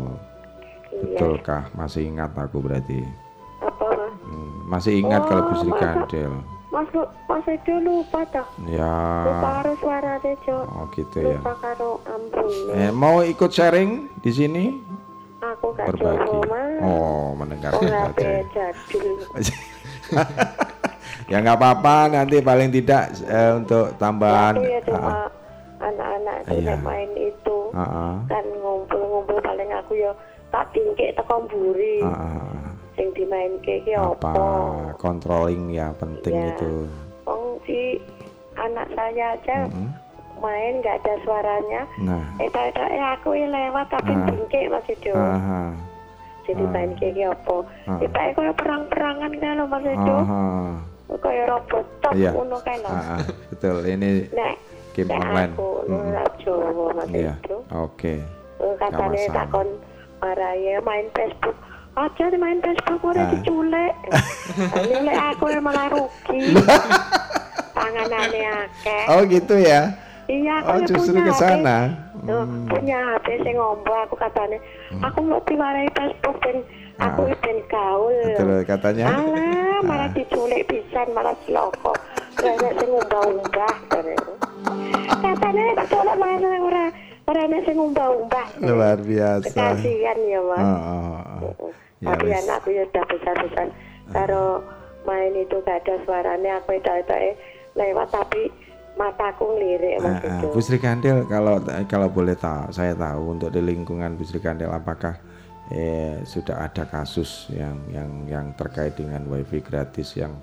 Iya. 0.90 1.16
Betulkah? 1.16 1.68
Masih 1.72 2.06
ingat 2.06 2.32
aku 2.32 2.58
berarti? 2.58 3.04
Apa? 3.60 3.88
Hmm, 4.30 4.50
masih 4.64 4.92
ingat 4.96 5.26
kalau 5.26 5.42
Bu 5.44 5.54
Sri 5.56 5.66
Oh, 5.66 5.74
masa- 5.74 5.82
Kantil? 5.98 6.32
Mas 6.70 6.86
Lu- 6.94 7.10
Mas 7.26 7.42
Edo 7.44 7.74
lupa 7.80 8.22
dah. 8.30 8.46
Ya. 8.64 8.94
Lupa 9.20 9.48
karo 9.58 9.72
suaranya, 9.76 10.32
Cok. 10.40 10.64
Oh 10.70 10.84
gitu 10.88 11.16
ya. 11.18 11.34
Lupa 11.34 11.52
karo 11.58 11.90
ambune. 12.06 12.72
Eh, 12.72 12.90
mau 12.92 13.16
ikut 13.20 13.50
sharing 13.50 13.90
di 14.16 14.30
sini? 14.30 14.64
Aku 15.40 15.74
gak 15.74 15.90
Berbagi. 15.90 16.30
Oh, 16.80 17.34
mendengarkan 17.34 17.82
saja. 17.82 18.30
ya 21.26 21.36
nggak 21.38 21.56
apa-apa 21.56 21.96
nanti 22.12 22.38
paling 22.40 22.70
tidak 22.70 23.02
eh, 23.22 23.52
untuk 23.56 23.94
tambahan. 23.96 24.54
Aku 24.54 24.64
ya 24.64 24.80
cuma 24.82 24.98
Ah, 25.00 25.28
anak-anak 25.80 26.36
itu 26.44 26.60
Iya. 26.60 26.76
main 26.78 27.10
itu 27.16 27.58
ah, 27.72 27.80
ah, 27.80 28.14
kan 28.26 28.44
ngumpul-ngumpul 28.52 29.38
paling 29.40 29.70
aku 29.72 29.96
ya 29.96 30.12
tak 30.50 30.68
tingkik 30.70 31.14
teko 31.14 31.46
mburi 31.46 32.02
ah, 32.02 32.12
ah. 32.12 32.69
Sing 33.00 33.08
dimainke 33.16 33.80
ki 33.80 33.96
apa 33.96 34.28
apa 34.28 34.48
controlling 34.94 35.72
ya 35.72 35.88
penting 35.96 36.36
Iya. 36.36 36.52
itu. 36.52 36.72
wong 37.24 37.56
si 37.64 37.96
anak 38.54 38.92
saya 38.92 39.32
aja 39.34 39.64
Mm-mm. 39.64 39.88
main 40.36 40.80
nggak 40.80 41.00
ada 41.00 41.14
suaranya 41.20 41.82
Nah, 41.98 42.24
eta 42.36 42.60
eta 42.66 42.84
eh 42.86 43.04
aku 43.10 43.32
ya 43.32 43.48
lewat 43.48 43.88
tapi 43.88 44.12
Ah. 44.12 44.24
tingkik 44.26 44.68
Mas 44.68 44.84
Edo 44.86 45.12
aha, 45.12 45.72
jadi 46.44 46.60
Ah. 46.60 46.70
main 46.70 46.90
ki 46.94 47.08
apa 47.22 47.56
Ah. 47.86 47.96
kita 47.96 48.20
koyo 48.34 48.52
perang-perangan 48.52 49.32
kan 49.34 49.52
lho 49.54 49.64
Mas 49.64 49.86
Edo 49.86 50.14
aha, 50.18 50.44
koyo 51.16 51.42
robot 51.46 51.84
top 52.00 52.12
Iya. 52.12 52.30
ngono 52.32 52.56
kan 52.60 52.76
lho 52.78 52.90
ah, 52.90 53.04
ah, 53.16 53.20
betul 53.48 53.76
ini 53.82 54.28
nek 54.30 54.54
game 54.92 55.08
online. 55.10 55.52
aku 55.54 55.68
Mm-mm. 55.86 56.04
ora 56.06 56.24
Jawa 56.36 56.88
Mas 56.94 57.08
Iya, 57.10 57.32
Edo 57.38 57.56
oke. 57.70 58.14
Eh, 58.60 58.74
katanya 58.76 59.24
takon 59.34 59.68
maraya 60.18 60.76
main 60.82 61.08
Facebook 61.10 61.56
aja 62.00 62.24
main 62.34 62.58
Facebook 62.58 63.00
udah 63.02 63.20
Ah. 63.20 63.30
diculik 63.30 63.94
ini 64.80 64.96
lek 65.02 65.16
aku 65.30 65.44
yang 65.48 65.62
malah 65.62 65.86
rugi 65.88 66.40
tanganannya 67.76 68.50
akeh 68.64 69.04
Oh 69.08 69.20
gitu 69.24 69.54
ya. 69.56 69.82
iya 70.26 70.60
aku 70.60 70.68
Oh 70.68 70.78
justru 70.84 71.12
punya 71.14 71.26
ke 71.26 71.32
sana. 71.34 71.78
Hmm. 72.20 72.68
punya 72.68 72.98
HP 73.16 73.40
sing 73.40 73.56
ngombo 73.56 73.92
aku 73.98 74.14
katanya 74.14 74.58
aku 75.00 75.18
mau 75.22 75.40
diwarai 75.42 75.88
Facebook 75.90 76.36
dan 76.38 76.56
aku 76.98 77.20
Ah. 77.24 77.36
ben 77.38 77.58
gaul 77.66 78.12
Betul 78.26 78.50
katanya. 78.62 79.04
alah 79.10 79.80
malah 79.82 80.04
Ah. 80.04 80.12
diculik 80.12 80.62
pisan 80.64 81.08
malah 81.10 81.32
celoko 81.42 81.92
Rene 82.36 82.70
sing 82.74 82.90
umbah-umbah 82.90 83.74
katanya 85.18 85.64
diculik 85.74 86.14
malah 86.14 86.36
ora 86.60 86.84
ora 87.26 87.40
ana 87.42 87.58
sing 87.62 87.76
umbah-umbah 87.78 88.46
Luar 88.60 88.98
biasa. 88.98 89.48
kasihan 89.50 90.18
ya 90.22 90.40
mas 90.42 90.60
Oh, 90.60 90.80
oh, 90.84 91.12
oh. 91.58 91.72
Ya, 92.00 92.16
tapi 92.16 92.26
wis. 92.32 92.40
anakku 92.44 92.68
ya 92.72 92.82
udah 92.88 93.04
besar-besar 93.12 93.66
karo 94.10 94.64
main 95.04 95.32
itu 95.36 95.56
gak 95.62 95.84
ada 95.84 95.94
suaranya 96.08 96.60
aku 96.60 96.80
itu 96.80 96.88
itu 96.88 97.14
lewat 97.76 98.08
tapi 98.08 98.48
mataku 98.96 99.44
ngelirik 99.56 100.00
mas 100.00 100.16
Ah, 100.16 100.20
ah. 100.24 100.32
itu 100.40 100.46
Bu 100.50 100.60
Sri 100.60 100.78
Kandil 100.80 101.28
kalau 101.28 101.60
kalau 101.86 102.08
boleh 102.08 102.36
tahu 102.36 102.72
saya 102.72 102.96
tahu 102.96 103.36
untuk 103.38 103.52
di 103.52 103.60
lingkungan 103.60 104.16
Bu 104.16 104.24
Sri 104.24 104.40
Kandil 104.40 104.72
apakah 104.72 105.16
eh, 105.70 106.24
sudah 106.24 106.66
ada 106.66 106.88
kasus 106.88 107.52
yang 107.54 107.76
yang 107.92 108.10
yang 108.26 108.46
terkait 108.56 108.96
dengan 108.98 109.24
wifi 109.28 109.60
gratis 109.62 110.16
yang 110.18 110.34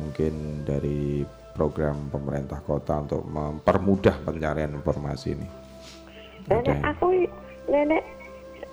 mungkin 0.00 0.64
dari 0.66 1.22
program 1.54 2.10
pemerintah 2.10 2.58
kota 2.66 2.98
untuk 2.98 3.22
mempermudah 3.30 4.26
pencarian 4.26 4.74
informasi 4.74 5.38
ini. 5.38 5.46
Nenek 6.50 6.82
aku 6.82 7.06
nenek 7.70 8.02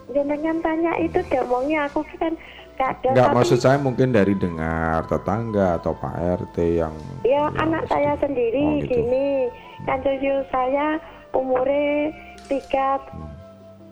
jenengan 0.09 0.57
tanya 0.59 0.93
itu 0.97 1.19
demongnya 1.29 1.85
aku 1.85 2.01
kan 2.17 2.33
Enggak 2.81 2.97
tapi 3.05 3.37
maksud 3.37 3.61
saya 3.61 3.77
mungkin 3.77 4.09
dari 4.09 4.33
dengar 4.33 5.05
tetangga 5.05 5.77
atau 5.77 5.93
Pak 5.93 6.17
RT 6.41 6.81
yang 6.81 6.93
ya 7.21 7.45
yang 7.45 7.53
anak 7.61 7.85
saya 7.85 8.17
sendiri 8.17 8.57
Oh, 8.57 8.81
gitu. 8.81 9.05
gini. 9.05 9.29
Kan 9.85 10.01
cucu 10.01 10.33
saya 10.49 10.97
umurnya 11.29 12.09
tiga 12.49 12.97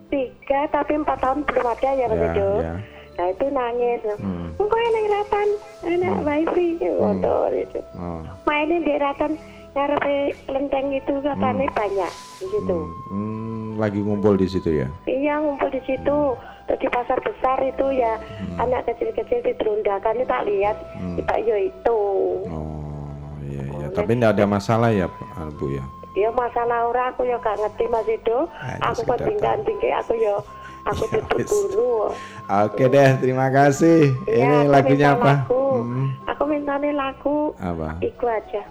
tiga 0.10 0.60
tapi 0.74 0.98
empat 0.98 1.22
tahun 1.22 1.46
belum 1.46 1.66
ada 1.70 1.90
ya 1.94 2.08
ya, 2.10 2.18
itu 2.34 2.50
ya. 2.66 2.74
nah 3.14 3.28
itu 3.30 3.46
nangis. 3.54 4.00
Hmm. 4.18 4.48
Engkau 4.58 4.80
yang 4.82 5.08
ratan 5.08 5.48
anak 5.86 6.16
wifi 6.26 6.68
motor 6.98 7.50
itu 7.54 7.80
Oh. 7.94 8.22
mainin 8.50 8.82
di 8.82 8.96
ratan 8.98 9.32
ngarepe 9.70 10.18
lenteng 10.50 10.88
itu 10.90 11.14
katanya 11.22 11.68
banyak 11.72 12.12
di 12.42 12.46
situ 12.50 12.78
Hmm, 12.80 13.06
hmm, 13.14 13.39
lagi 13.80 13.98
ngumpul 13.98 14.36
di 14.36 14.46
situ 14.46 14.70
ya. 14.76 14.88
iya 15.06 15.40
ngumpul 15.40 15.70
di 15.70 15.82
situ 15.82 16.20
terus 16.66 16.78
di 16.78 16.88
pasar 16.88 17.18
besar 17.20 17.58
itu 17.62 17.86
ya 17.92 18.20
anak 18.58 18.86
kecil-kecil 18.86 19.40
diterundakan 19.42 20.14
itu 20.14 20.28
tak 20.28 20.44
lihat 20.46 20.76
Hmm. 20.94 21.16
kita 21.16 21.36
yo 21.40 21.56
itu 21.58 22.00
Oh, 22.46 23.10
iya 23.42 23.64
iya. 23.66 23.88
Tapi 23.90 24.14
tidak 24.14 24.36
ada 24.36 24.46
masalah 24.46 24.92
ya, 24.92 25.08
Pak 25.08 25.56
Bu 25.56 25.72
ya. 25.72 25.84
ya 26.14 26.30
masalah 26.30 26.86
ora 26.86 27.10
aku 27.10 27.24
ya 27.24 27.38
gak 27.38 27.56
ngerti 27.56 27.86
mas 27.88 28.06
itu 28.06 28.38
aku 28.82 29.02
ketinggalan 29.08 29.64
tinggi 29.64 29.90
aku 29.90 30.14
yo 30.16 30.44
aku 30.82 31.04
Ya, 31.06 31.12
tutup 31.16 31.38
wis. 31.38 31.48
dulu 31.48 32.12
Oke 32.46 32.84
deh, 32.86 33.10
terima 33.18 33.48
kasih. 33.48 34.12
Iya, 34.26 34.42
Ini 34.42 34.58
aku 34.60 34.70
lagunya 34.70 35.08
apa? 35.12 35.26
lagu. 35.46 35.64
Hmm, 35.80 36.08
aku 36.26 36.44
mintanya 36.46 36.92
lagu 36.92 37.38
apa? 37.56 37.90
iku 38.00 38.26
aja 38.26 38.62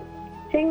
sing 0.48 0.66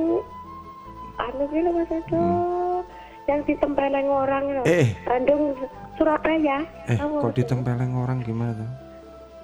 anu 1.17 1.43
lho 1.45 1.71
mas 1.71 1.89
itu 1.89 2.13
Hmm. 2.13 2.83
Yang 3.27 3.43
ditempeleng 3.43 4.07
orang 4.07 4.43
loh. 4.55 4.65
Eh. 4.65 4.95
Bandung 5.03 5.51
Surabaya. 5.99 6.63
Eh, 6.87 6.95
kok 6.95 7.35
ditempeleng 7.35 7.91
orang 7.93 8.23
gimana 8.23 8.55
tuh? 8.55 8.69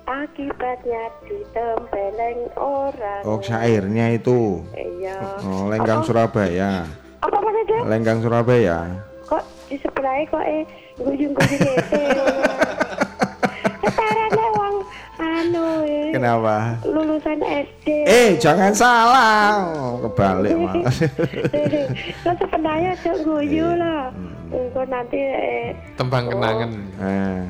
Akibatnya 0.04 1.04
ditempeleng 1.28 2.40
orang. 2.60 3.22
Oh, 3.24 3.40
syairnya 3.40 4.16
itu. 4.16 4.64
Iya. 4.76 5.20
Oh, 5.44 5.68
Lenggang 5.72 6.04
Surabaya. 6.04 6.88
Apa 7.24 7.38
maksudnya? 7.40 7.80
Lenggang 7.88 8.20
Surabaya. 8.24 8.88
Kok 9.28 9.44
di 9.68 9.76
sebelahnya 9.80 10.24
kok 10.28 10.44
eh 10.44 10.64
guyung-guyung 11.00 11.64
itu. 11.80 12.02
Anu 15.44 15.84
eh, 15.84 16.16
Kenapa? 16.16 16.80
lulusan 16.88 17.36
SD. 17.44 17.88
Eh, 18.08 18.30
jangan 18.40 18.72
salah. 18.72 19.68
Oh, 19.68 20.00
kebalik 20.02 20.56
malah. 20.56 20.88
Lah 22.24 22.36
sebenarnya 22.40 22.92
cok 22.98 23.18
guyu 23.22 23.68
Iya. 23.68 23.76
lah. 23.76 24.04
Engko 24.48 24.82
nanti 24.86 25.20
eh 25.20 25.76
Tembang 26.00 26.30
kenangan. 26.30 26.72
Eh, 26.96 27.42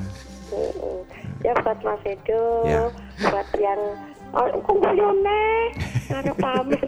mm, 0.49 0.97
ya 1.43 1.53
buat 1.61 1.79
Mas 1.83 2.01
Edo, 2.03 2.43
Ya. 2.65 2.83
buat 3.21 3.47
yang 3.55 3.81
oh 4.31 4.47
kok 4.49 4.77
guyu 4.79 5.09
neh. 5.21 5.61
Karo 6.09 6.33
pamit. 6.39 6.87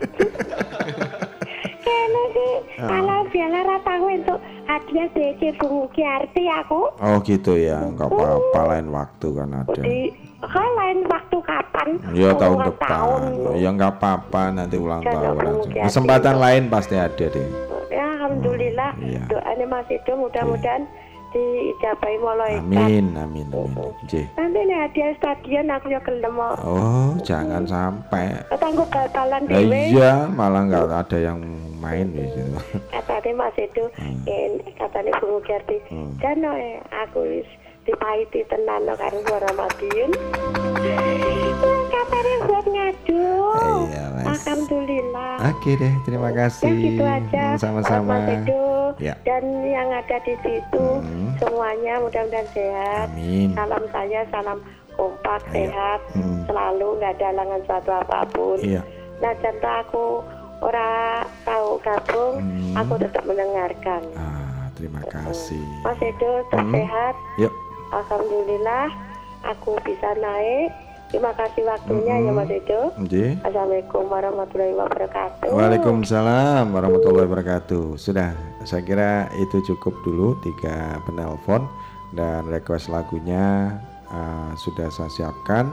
Kene 1.85 2.23
sih, 2.33 2.53
Ah. 2.81 2.89
kalau 2.89 3.19
biarlah 3.29 3.63
rataku 3.63 4.05
untuk 4.11 4.39
hadiah 4.65 5.07
DC 5.13 5.41
Bungu 5.55 5.85
Kiarti 5.93 6.43
aku. 6.49 6.81
Oh 6.95 7.17
gitu 7.21 7.53
ya, 7.53 7.77
nggak 7.85 8.09
apa-apa 8.09 8.59
lain 8.71 8.89
waktu 8.89 9.27
kan 9.29 9.49
ada. 9.53 9.81
Di 9.81 10.09
kan 10.49 10.69
lain 10.77 10.97
waktu 11.09 11.37
kapan? 11.41 11.87
Ya 12.13 12.29
tahun 12.35 12.59
depan. 12.71 12.89
tahun. 12.89 13.21
Ya 13.57 13.69
nggak 13.73 13.91
apa-apa 13.99 14.41
nanti 14.53 14.75
ulang 14.79 15.01
Jangan 15.03 15.21
tahun. 15.21 15.55
kiatin 15.69 15.85
Kesempatan 15.89 16.35
dong. 16.35 16.43
lain 16.43 16.63
pasti 16.69 16.95
ada 16.97 17.25
deh. 17.25 17.47
Ya 17.91 18.05
alhamdulillah. 18.19 18.91
Iya. 18.99 19.21
Doanya 19.29 19.65
Mas 19.69 19.87
Edo 19.89 20.13
mudah-mudahan 20.17 20.83
diijabahi 21.35 22.17
malaikat. 22.23 22.63
Amin, 22.63 23.05
amin, 23.19 23.47
amin. 23.51 23.91
J. 24.07 24.23
Nanti 24.39 24.59
nih 24.63 24.77
hadiah 24.87 25.11
stadion 25.19 25.67
aku 25.67 25.91
ya 25.91 25.99
gelem. 25.99 26.35
Oh, 26.39 27.11
jangan 27.27 27.67
sampai. 27.67 28.39
Ketangguh 28.47 28.87
batalan 28.87 29.43
dhewe. 29.43 29.91
iya, 29.91 30.31
malah 30.31 30.63
nggak 30.63 30.87
ada 30.87 31.17
yang 31.19 31.43
main 31.83 32.07
di 32.15 32.23
situ. 32.31 32.55
Katanya 32.87 33.31
Mas 33.35 33.57
Edo, 33.59 33.91
eh, 34.31 34.47
katanya 34.79 35.11
Bungu 35.19 35.43
Gerti. 35.43 35.77
Hmm. 35.91 36.15
Jano 36.23 36.55
eh, 36.55 36.79
aku 37.03 37.19
wis 37.27 37.49
dipaiti 37.85 38.41
tenan 38.49 38.81
no 38.83 38.93
karo 38.93 39.21
suara 39.23 39.49
Madiun. 39.53 40.11
Katanya 41.87 42.35
buat 42.43 42.65
ngadu. 42.65 43.25
Iya, 43.87 44.03
Mas. 44.11 44.25
Alhamdulillah. 44.35 45.33
Oke 45.47 45.71
deh, 45.75 45.93
terima 46.03 46.29
kasih. 46.31 46.67
Ya 46.67 46.81
gitu 46.83 47.03
aja. 47.03 47.43
Hmm, 47.47 47.57
Sama-sama. 47.57 48.17
Mas 48.17 48.29
Edo 48.43 48.65
Ya. 48.97 49.13
dan 49.21 49.43
yang 49.61 49.89
ada 49.91 50.17
di 50.19 50.35
situ 50.39 50.85
Hmm. 50.97 51.35
semuanya 51.37 51.99
mudah-mudahan 51.99 52.47
sehat. 52.49 53.07
Amin. 53.11 53.51
Salam 53.53 53.83
saya, 53.89 54.21
salam 54.29 54.57
kompak, 54.95 55.41
Ayo. 55.45 55.67
sehat, 55.67 55.99
Hmm. 56.13 56.41
selalu 56.45 56.87
nggak 56.97 57.11
ada 57.13 57.25
halangan 57.27 57.61
suatu 57.65 57.91
apa 57.93 58.19
pun. 58.31 58.57
Iya. 58.59 58.81
Nah, 59.17 59.33
contoh 59.35 59.73
aku 59.77 60.05
ora 60.61 60.91
tahu 61.43 61.67
gabung, 61.79 62.33
Hmm. 62.39 62.73
aku 62.77 62.93
tetap 62.97 63.23
mendengarkan. 63.23 64.01
Ah, 64.15 64.71
terima 64.73 65.03
kasih. 65.03 65.59
Mas 65.83 65.99
Edo 65.99 66.31
tetap 66.47 66.63
Hmm. 66.63 66.73
sehat. 66.73 67.15
Yuk. 67.37 67.53
Alhamdulillah, 67.93 68.89
aku 69.45 69.77
bisa 69.85 70.15
naik. 70.17 70.73
Terima 71.13 71.31
kasih 71.37 71.63
waktunya 71.69 72.17
ya 72.17 72.31
Hmm. 72.33 72.39
Mas 72.41 72.49
Edo. 72.49 72.81
J. 73.05 73.37
Assalamualaikum 73.45 74.03
warahmatullahi 74.09 74.73
wabarakatuh. 74.73 75.49
Waalaikumsalam 75.53 76.65
warahmatullahi 76.73 77.29
wabarakatuh. 77.29 77.95
Sudah, 77.95 78.33
saya 78.65 78.81
kira 78.81 79.29
itu 79.37 79.61
cukup 79.73 79.93
dulu 80.01 80.33
tiga 80.41 80.97
penelpon 81.05 81.69
dan 82.17 82.49
request 82.49 82.89
lagunya 82.89 83.77
uh, 84.09 84.51
sudah 84.57 84.89
saya 84.89 85.07
siapkan. 85.13 85.71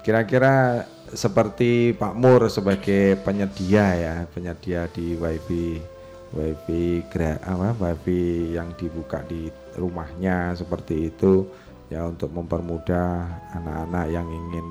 Kira-kira 0.00 0.88
seperti 1.12 1.92
Pak 1.92 2.16
Mur 2.16 2.48
sebagai 2.48 3.20
penyedia 3.20 3.92
ya, 3.92 4.16
penyedia 4.32 4.88
di 4.88 5.12
WiFi 5.12 5.92
WiFi 6.34 7.06
apa 7.46 7.70
WiFi 7.78 8.56
yang 8.58 8.74
dibuka 8.74 9.22
di 9.28 9.52
rumahnya 9.78 10.56
seperti 10.58 11.12
itu 11.14 11.46
ya 11.92 12.10
untuk 12.10 12.34
mempermudah 12.34 13.22
anak-anak 13.54 14.06
yang 14.10 14.26
ingin 14.26 14.66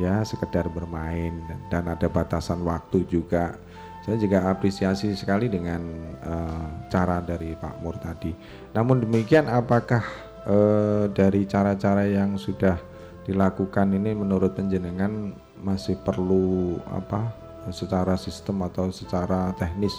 ya 0.00 0.24
sekedar 0.24 0.72
bermain 0.72 1.36
dan 1.68 1.90
ada 1.90 2.06
batasan 2.06 2.62
waktu 2.62 3.04
juga. 3.10 3.58
Saya 4.02 4.18
juga 4.18 4.50
apresiasi 4.50 5.14
sekali 5.14 5.46
dengan 5.46 5.78
eh, 6.26 6.66
cara 6.90 7.22
dari 7.22 7.54
Pak 7.54 7.78
Mur 7.86 7.94
tadi. 8.02 8.34
Namun 8.74 9.06
demikian 9.06 9.46
apakah 9.46 10.02
eh, 10.46 11.04
dari 11.10 11.46
cara-cara 11.46 12.06
yang 12.06 12.34
sudah 12.36 12.78
dilakukan 13.22 13.94
ini 13.94 14.18
menurut 14.18 14.54
penjenengan 14.54 15.30
masih 15.62 15.94
perlu 16.02 16.74
apa 16.90 17.30
secara 17.70 18.18
sistem 18.18 18.66
atau 18.66 18.90
secara 18.90 19.54
teknis 19.54 19.94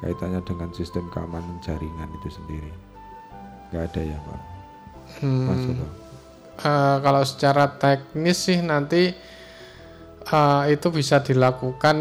kaitannya 0.00 0.40
dengan 0.48 0.72
sistem 0.72 1.04
keamanan 1.12 1.60
jaringan 1.60 2.08
itu 2.16 2.32
sendiri. 2.32 2.72
Nggak 3.68 3.84
ada 3.92 4.00
ya 4.00 4.18
pak? 4.24 4.40
Hmm, 5.20 5.44
Mas 5.44 5.64
eh, 5.68 5.76
kalau 7.04 7.22
secara 7.28 7.64
teknis 7.76 8.38
sih 8.48 8.64
nanti 8.64 9.12
eh, 10.24 10.62
itu 10.72 10.88
bisa 10.88 11.20
dilakukan 11.20 11.96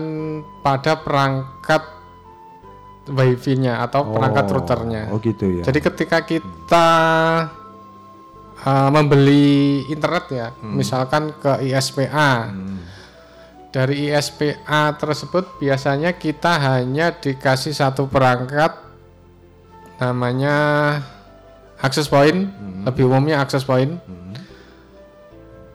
pada 0.63 1.03
perangkat 1.03 1.84
wifi-nya 3.03 3.84
atau 3.84 4.07
perangkat 4.07 4.45
Oh, 4.47 4.53
routernya. 4.55 5.03
oh 5.11 5.19
gitu 5.19 5.59
ya. 5.59 5.63
Jadi 5.67 5.79
ketika 5.84 6.23
kita 6.23 6.88
uh, 8.64 8.89
membeli 8.89 9.84
internet 9.91 10.26
ya, 10.32 10.47
Hmm. 10.55 10.80
misalkan 10.80 11.36
ke 11.38 11.64
ISPA, 11.68 12.51
dari 13.74 14.09
ISPA 14.09 14.95
tersebut 14.97 15.59
biasanya 15.59 16.16
kita 16.16 16.57
hanya 16.61 17.11
dikasih 17.14 17.74
satu 17.76 18.07
perangkat, 18.07 18.76
namanya 19.99 20.55
access 21.80 22.07
point, 22.07 22.47
Hmm. 22.49 22.88
lebih 22.88 23.07
umumnya 23.07 23.43
access 23.43 23.68
point, 23.68 23.99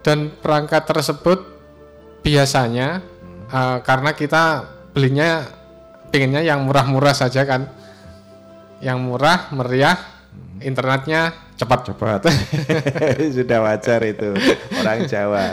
dan 0.03 0.33
perangkat 0.41 0.89
tersebut 0.89 1.45
biasanya 2.25 3.01
Hmm. 3.01 3.47
uh, 3.53 3.79
karena 3.85 4.11
kita 4.17 4.65
belinya 4.97 5.45
pengennya 6.09 6.41
yang 6.41 6.65
murah-murah 6.65 7.13
saja 7.13 7.45
kan, 7.45 7.69
yang 8.81 9.03
murah, 9.05 9.53
meriah, 9.53 9.99
internetnya 10.65 11.35
cepat. 11.59 11.91
cepat 11.91 12.21
sudah 13.37 13.59
wajar 13.67 14.01
itu 14.07 14.31
orang 14.79 15.11
Jawa 15.11 15.47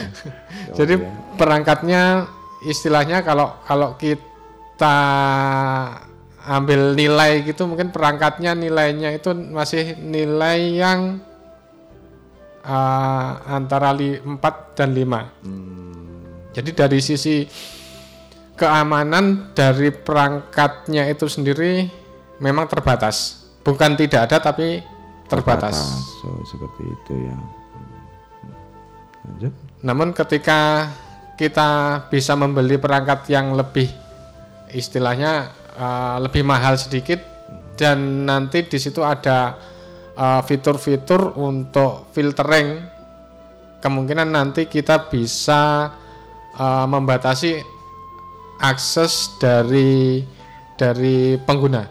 Jadi 0.78 0.94
perangkatnya 1.38 2.26
istilahnya 2.66 3.22
kalau 3.22 3.54
kalau 3.62 3.94
kita 3.96 4.98
ambil 6.48 6.96
nilai 6.96 7.44
gitu 7.44 7.68
mungkin 7.68 7.94
perangkatnya 7.94 8.56
nilainya 8.56 9.14
itu 9.14 9.30
masih 9.32 10.00
nilai 10.00 10.80
yang 10.80 11.20
uh, 12.64 13.30
antara 13.46 13.92
li, 13.92 14.16
4 14.16 14.76
dan 14.76 14.90
5. 14.96 16.56
Jadi 16.56 16.70
dari 16.72 16.98
sisi 17.04 17.44
keamanan 18.58 19.54
dari 19.54 19.92
perangkatnya 19.92 21.06
itu 21.06 21.28
sendiri 21.28 21.86
memang 22.42 22.66
terbatas. 22.66 23.46
Bukan 23.62 23.94
tidak 24.00 24.32
ada 24.32 24.40
tapi 24.40 24.80
terbatas. 25.28 25.76
Oh, 26.24 26.42
seperti 26.48 26.82
itu 26.88 27.14
ya 27.28 27.36
Hmm. 27.38 28.54
lanjut 29.28 29.52
Namun 29.84 30.08
ketika 30.10 30.90
kita 31.38 32.02
bisa 32.10 32.34
membeli 32.34 32.80
perangkat 32.82 33.30
yang 33.30 33.54
lebih 33.54 33.86
istilahnya 34.74 35.54
uh, 35.78 36.18
lebih 36.18 36.42
mahal 36.42 36.74
sedikit 36.74 37.22
dan 37.78 38.26
nanti 38.26 38.66
di 38.66 38.78
situ 38.80 39.06
ada 39.06 39.54
uh, 40.18 40.42
fitur-fitur 40.42 41.38
untuk 41.38 42.10
filtering 42.10 42.82
kemungkinan 43.78 44.34
nanti 44.34 44.66
kita 44.66 45.06
bisa 45.06 45.94
uh, 46.58 46.86
membatasi 46.90 47.62
akses 48.58 49.38
dari 49.38 50.26
dari 50.74 51.38
pengguna. 51.38 51.82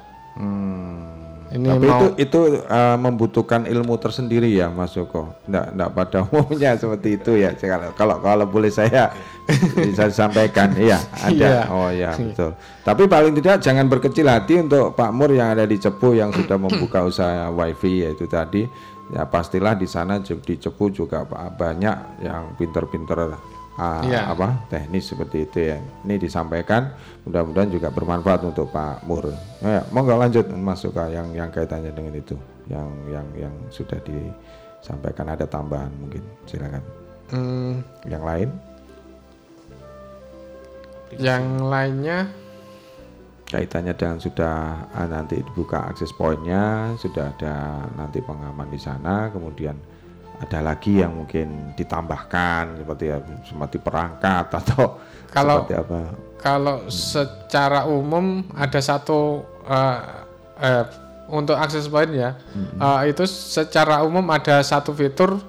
Ini 1.48 1.64
Tapi 1.64 1.88
mau 1.88 2.00
itu 2.04 2.08
itu 2.20 2.40
uh, 2.68 2.98
membutuhkan 3.00 3.64
ilmu 3.64 3.96
tersendiri 3.96 4.52
ya 4.52 4.68
Mas 4.68 4.92
Joko. 4.92 5.32
Nggak, 5.48 5.66
nggak 5.80 5.90
pada 5.96 6.18
umumnya 6.28 6.72
seperti 6.76 7.10
itu 7.16 7.32
ya. 7.40 7.56
Kalau 7.56 7.96
kalau 7.96 8.16
kalau 8.20 8.46
boleh 8.52 8.68
saya 8.68 9.16
bisa 9.88 10.12
sampaikan, 10.12 10.76
iya 10.76 11.00
ada. 11.24 11.32
Iya. 11.32 11.60
Oh 11.72 11.88
ya 11.88 12.12
betul. 12.14 12.52
Tapi 12.84 13.04
paling 13.08 13.34
tidak 13.40 13.64
jangan 13.64 13.88
berkecil 13.88 14.28
hati 14.28 14.60
untuk 14.60 14.92
Pak 14.92 15.12
Mur 15.16 15.32
yang 15.32 15.56
ada 15.56 15.64
di 15.64 15.80
Cepu 15.80 16.20
yang 16.20 16.36
sudah 16.36 16.60
membuka 16.60 17.04
usaha 17.10 17.48
wifi 17.48 18.04
yaitu 18.04 18.28
tadi. 18.28 18.68
Ya 19.08 19.24
pastilah 19.24 19.72
di 19.72 19.88
sana 19.88 20.20
di 20.20 20.56
Cepu 20.60 20.92
juga 20.92 21.24
banyak 21.56 22.28
yang 22.28 22.60
pinter-pinter 22.60 23.32
ah, 23.78 24.02
Iya. 24.04 24.34
apa 24.34 24.68
teknis 24.68 25.08
seperti 25.08 25.46
itu 25.46 25.60
ya. 25.72 25.78
Ini 26.04 26.18
disampaikan, 26.18 26.92
mudah-mudahan 27.24 27.70
juga 27.70 27.94
bermanfaat 27.94 28.42
untuk 28.44 28.74
Pak 28.74 29.06
Mur. 29.06 29.30
Ya, 29.62 29.86
monggo 29.94 30.18
lanjut 30.18 30.50
masuk 30.52 30.98
ke 30.98 31.14
yang 31.14 31.30
yang 31.32 31.50
kaitannya 31.54 31.94
dengan 31.94 32.14
itu, 32.18 32.36
yang 32.68 32.90
yang 33.08 33.28
yang 33.38 33.54
sudah 33.70 33.98
disampaikan 34.04 35.30
ada 35.30 35.46
tambahan 35.46 35.94
mungkin, 36.02 36.26
silakan. 36.50 36.84
hmm, 37.32 37.74
Yang 38.10 38.24
lain, 38.26 38.50
yang 41.18 41.44
lainnya 41.64 42.28
kaitannya 43.48 43.96
dengan 43.96 44.20
sudah 44.20 44.56
ah, 44.92 45.08
nanti 45.08 45.40
dibuka 45.40 45.88
akses 45.88 46.12
poinnya, 46.12 46.92
sudah 47.00 47.32
ada 47.32 47.88
nanti 47.96 48.20
pengaman 48.20 48.68
di 48.68 48.76
sana, 48.76 49.32
kemudian 49.32 49.80
ada 50.38 50.60
lagi 50.62 51.02
yang 51.02 51.18
mungkin 51.26 51.74
ditambahkan 51.74 52.78
seperti 52.78 53.04
ya, 53.10 53.18
seperti 53.42 53.78
perangkat 53.82 54.46
atau 54.54 55.02
Kalau- 55.34 55.66
seperti 55.66 55.76
apa? 55.78 56.00
kalau 56.38 56.86
secara 56.94 57.90
umum 57.90 58.46
ada 58.54 58.78
satu 58.78 59.42
eh, 59.66 60.00
eh, 60.62 60.84
untuk 61.34 61.58
akses 61.58 61.90
point 61.90 62.14
ya 62.14 62.38
eh, 62.78 63.02
itu 63.10 63.26
secara 63.26 64.06
umum 64.06 64.22
ada 64.30 64.62
satu 64.62 64.94
fitur 64.94 65.42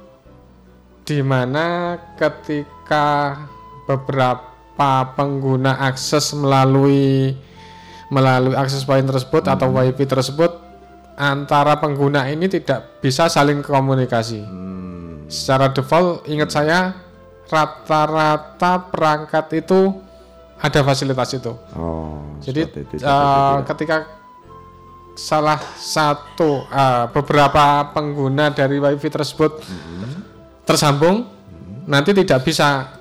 di 1.04 1.20
mana 1.20 1.96
ketika 2.16 3.36
beberapa 3.84 5.12
pengguna 5.12 5.76
akses 5.84 6.32
melalui 6.32 7.36
melalui 8.08 8.56
akses 8.56 8.84
point 8.88 9.04
tersebut 9.04 9.44
atau 9.44 9.68
wifi 9.68 10.08
tersebut 10.08 10.52
antara 11.18 11.76
pengguna 11.76 12.30
ini 12.30 12.46
tidak 12.46 13.02
bisa 13.02 13.26
saling 13.26 13.58
komunikasi. 13.60 14.38
Secara 15.28 15.68
default 15.70 16.24
ingat 16.24 16.50
saya 16.50 16.96
rata-rata 17.48 18.88
perangkat 18.88 19.46
itu 19.60 19.92
ada 20.58 20.80
fasilitas 20.82 21.30
itu. 21.36 21.52
Oh, 21.76 22.20
Jadi 22.40 22.60
itu, 22.64 22.98
ya. 23.00 23.62
ketika 23.62 24.08
salah 25.14 25.58
satu 25.76 26.64
eh, 26.66 27.04
beberapa 27.12 27.90
pengguna 27.92 28.50
dari 28.54 28.78
wifi 28.78 29.08
tersebut 29.10 29.60
Mm-hmm. 29.64 30.12
tersambung, 30.64 31.24
nanti 31.88 32.12
tidak 32.12 32.44
bisa 32.44 32.92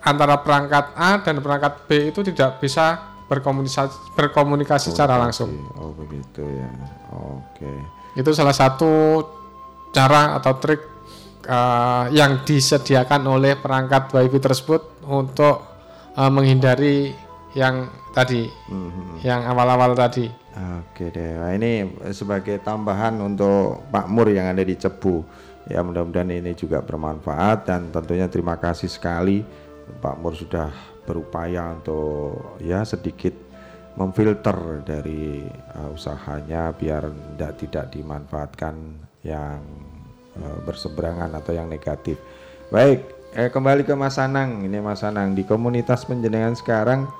antara 0.00 0.40
perangkat 0.40 0.96
A 0.96 1.20
dan 1.20 1.44
perangkat 1.44 1.84
B 1.84 2.08
itu 2.08 2.24
tidak 2.24 2.56
bisa 2.56 3.12
berkomunikasi 3.28 4.16
berkomunikasi 4.16 4.90
secara 4.90 5.20
langsung. 5.20 5.52
Oh 5.76 5.92
begitu 5.92 6.40
ya. 6.42 6.70
Oke. 7.12 7.70
Itu 8.16 8.32
salah 8.32 8.56
satu 8.56 9.22
cara 9.94 10.34
atau 10.40 10.56
trik 10.58 10.82
eh, 11.44 12.04
yang 12.14 12.42
disediakan 12.44 13.26
oleh 13.28 13.56
perangkat 13.56 14.12
wifi 14.12 14.38
tersebut 14.40 15.04
untuk 15.08 15.62
eh, 16.16 16.30
menghindari 16.30 17.14
yang 17.54 17.90
tadi, 18.14 18.46
yang 19.26 19.42
awal-awal 19.42 19.98
tadi. 19.98 20.30
Oke 20.54 21.10
deh. 21.10 21.34
Nah, 21.34 21.50
ini 21.54 21.98
sebagai 22.14 22.62
tambahan 22.62 23.18
untuk 23.18 23.86
Pak 23.90 24.06
Mur 24.06 24.30
yang 24.30 24.50
ada 24.50 24.62
di 24.62 24.78
Cebu. 24.78 25.22
Ya 25.66 25.82
mudah-mudahan 25.82 26.30
ini 26.30 26.54
juga 26.54 26.82
bermanfaat 26.82 27.66
dan 27.66 27.90
tentunya 27.94 28.26
terima 28.26 28.58
kasih 28.58 28.90
sekali 28.90 29.46
Pak 29.98 30.18
Mur 30.18 30.34
sudah 30.34 30.70
berupaya 31.06 31.74
untuk 31.74 32.58
ya 32.62 32.86
sedikit 32.86 33.34
memfilter 33.98 34.86
dari 34.86 35.42
uh, 35.74 35.90
usahanya 35.90 36.70
biar 36.70 37.10
tidak 37.10 37.52
tidak 37.58 37.84
dimanfaatkan 37.90 38.74
yang 39.26 39.58
uh, 39.58 39.89
berseberangan 40.38 41.34
atau 41.34 41.52
yang 41.52 41.66
negatif. 41.66 42.20
Baik, 42.70 43.02
eh, 43.34 43.50
kembali 43.50 43.82
ke 43.82 43.94
Mas 43.98 44.18
Anang. 44.18 44.62
Ini 44.62 44.78
Mas 44.78 45.02
Anang 45.02 45.34
di 45.34 45.42
komunitas 45.42 46.06
penjenengan 46.06 46.54
sekarang 46.54 47.10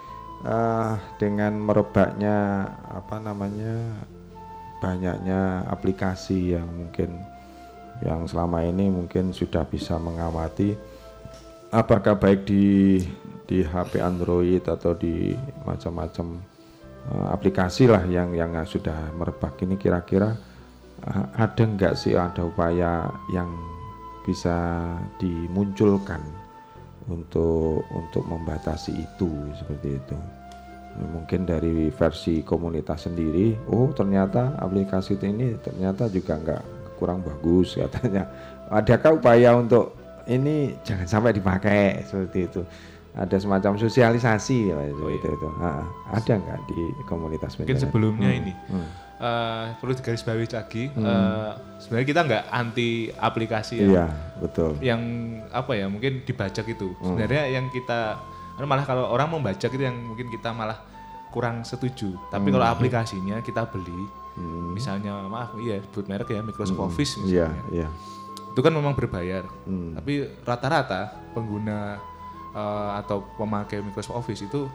eh, 0.46 0.92
dengan 1.18 1.58
merebaknya 1.58 2.66
apa 2.86 3.18
namanya 3.18 3.98
banyaknya 4.80 5.68
aplikasi 5.68 6.56
yang 6.56 6.66
mungkin 6.66 7.20
yang 8.00 8.24
selama 8.24 8.64
ini 8.64 8.88
mungkin 8.88 9.36
sudah 9.36 9.68
bisa 9.68 10.00
mengamati 10.00 10.72
apakah 11.68 12.16
baik 12.16 12.48
di 12.48 12.96
di 13.44 13.60
HP 13.60 14.00
Android 14.00 14.62
atau 14.64 14.96
di 14.96 15.36
macam-macam 15.68 16.40
eh, 17.12 17.26
aplikasi 17.34 17.90
lah 17.90 18.02
yang 18.08 18.32
yang 18.32 18.54
sudah 18.64 19.12
merebak 19.14 19.60
ini 19.62 19.76
kira-kira 19.76 20.32
eh, 20.32 20.49
ada 21.34 21.62
nggak 21.64 21.94
sih 21.96 22.12
ada 22.14 22.44
upaya 22.44 23.08
yang 23.32 23.48
bisa 24.20 24.52
dimunculkan 25.16 26.20
untuk 27.08 27.82
untuk 27.90 28.22
membatasi 28.28 28.92
itu 28.94 29.30
seperti 29.56 29.96
itu? 29.96 30.16
Mungkin 31.00 31.46
dari 31.46 31.88
versi 31.88 32.42
komunitas 32.42 33.06
sendiri 33.08 33.56
oh 33.70 33.88
ternyata 33.94 34.58
aplikasi 34.58 35.16
ini 35.22 35.56
ternyata 35.62 36.10
juga 36.10 36.36
nggak 36.36 36.62
kurang 37.00 37.24
bagus 37.24 37.78
katanya. 37.80 38.28
Adakah 38.68 39.16
upaya 39.18 39.56
untuk 39.56 39.96
ini? 40.28 40.76
Jangan 40.84 41.06
sampai 41.08 41.32
dipakai 41.32 42.04
seperti 42.04 42.38
itu. 42.46 42.62
Ada 43.10 43.42
semacam 43.42 43.74
sosialisasi 43.74 44.70
ya, 44.70 44.78
seperti 44.86 45.16
itu. 45.18 45.48
Ah, 45.58 45.82
ada 46.14 46.32
nggak 46.38 46.58
di 46.70 46.80
komunitas 47.10 47.58
Mungkin 47.58 47.74
sebelumnya 47.74 48.30
Hmm, 48.30 48.38
ini. 48.38 48.52
hmm. 48.70 48.88
Eh, 49.20 49.64
perlu 49.76 49.92
digarisbawahi 49.92 50.48
lagi. 50.50 50.88
Hmm. 50.88 51.04
eh, 51.04 51.50
sebenarnya 51.78 52.06
kita 52.08 52.20
nggak 52.22 52.44
anti 52.50 52.88
aplikasi 53.10 53.74
ya. 53.76 53.86
iya 53.86 54.06
betul 54.36 54.76
Yang 54.80 55.02
apa 55.50 55.72
ya 55.74 55.86
mungkin 55.86 56.24
dibajak 56.24 56.64
itu. 56.66 56.88
Hmm. 56.94 57.04
Sebenarnya 57.06 57.42
yang 57.50 57.68
kita 57.68 58.16
malah 58.60 58.84
kalau 58.84 59.08
orang 59.08 59.28
membajak 59.30 59.68
itu 59.68 59.80
yang 59.80 59.96
mungkin 59.96 60.28
kita 60.28 60.50
malah 60.50 60.80
kurang 61.28 61.62
setuju. 61.62 62.16
Tapi 62.28 62.48
Hmm. 62.48 62.54
kalau 62.54 62.66
aplikasinya 62.66 63.38
kita 63.40 63.64
beli, 63.66 64.00
Hmm. 64.32 64.72
misalnya 64.72 65.20
maaf 65.22 65.52
iya 65.58 65.80
sebut 65.80 66.04
merek 66.06 66.28
ya 66.28 66.40
Microsoft 66.40 66.76
Hmm. 66.76 66.86
Office 66.86 67.12
iya 67.20 67.48
misalnya. 67.48 67.62
iya 67.70 67.88
Itu 68.50 68.60
kan 68.60 68.72
memang 68.72 68.92
berbayar. 68.92 69.44
Hmm. 69.62 69.94
Tapi 69.94 70.12
rata-rata 70.42 71.00
pengguna 71.30 72.00
eh, 72.50 72.90
atau 72.98 73.22
pemakai 73.34 73.78
Microsoft 73.78 74.18
Office 74.18 74.42
itu 74.42 74.66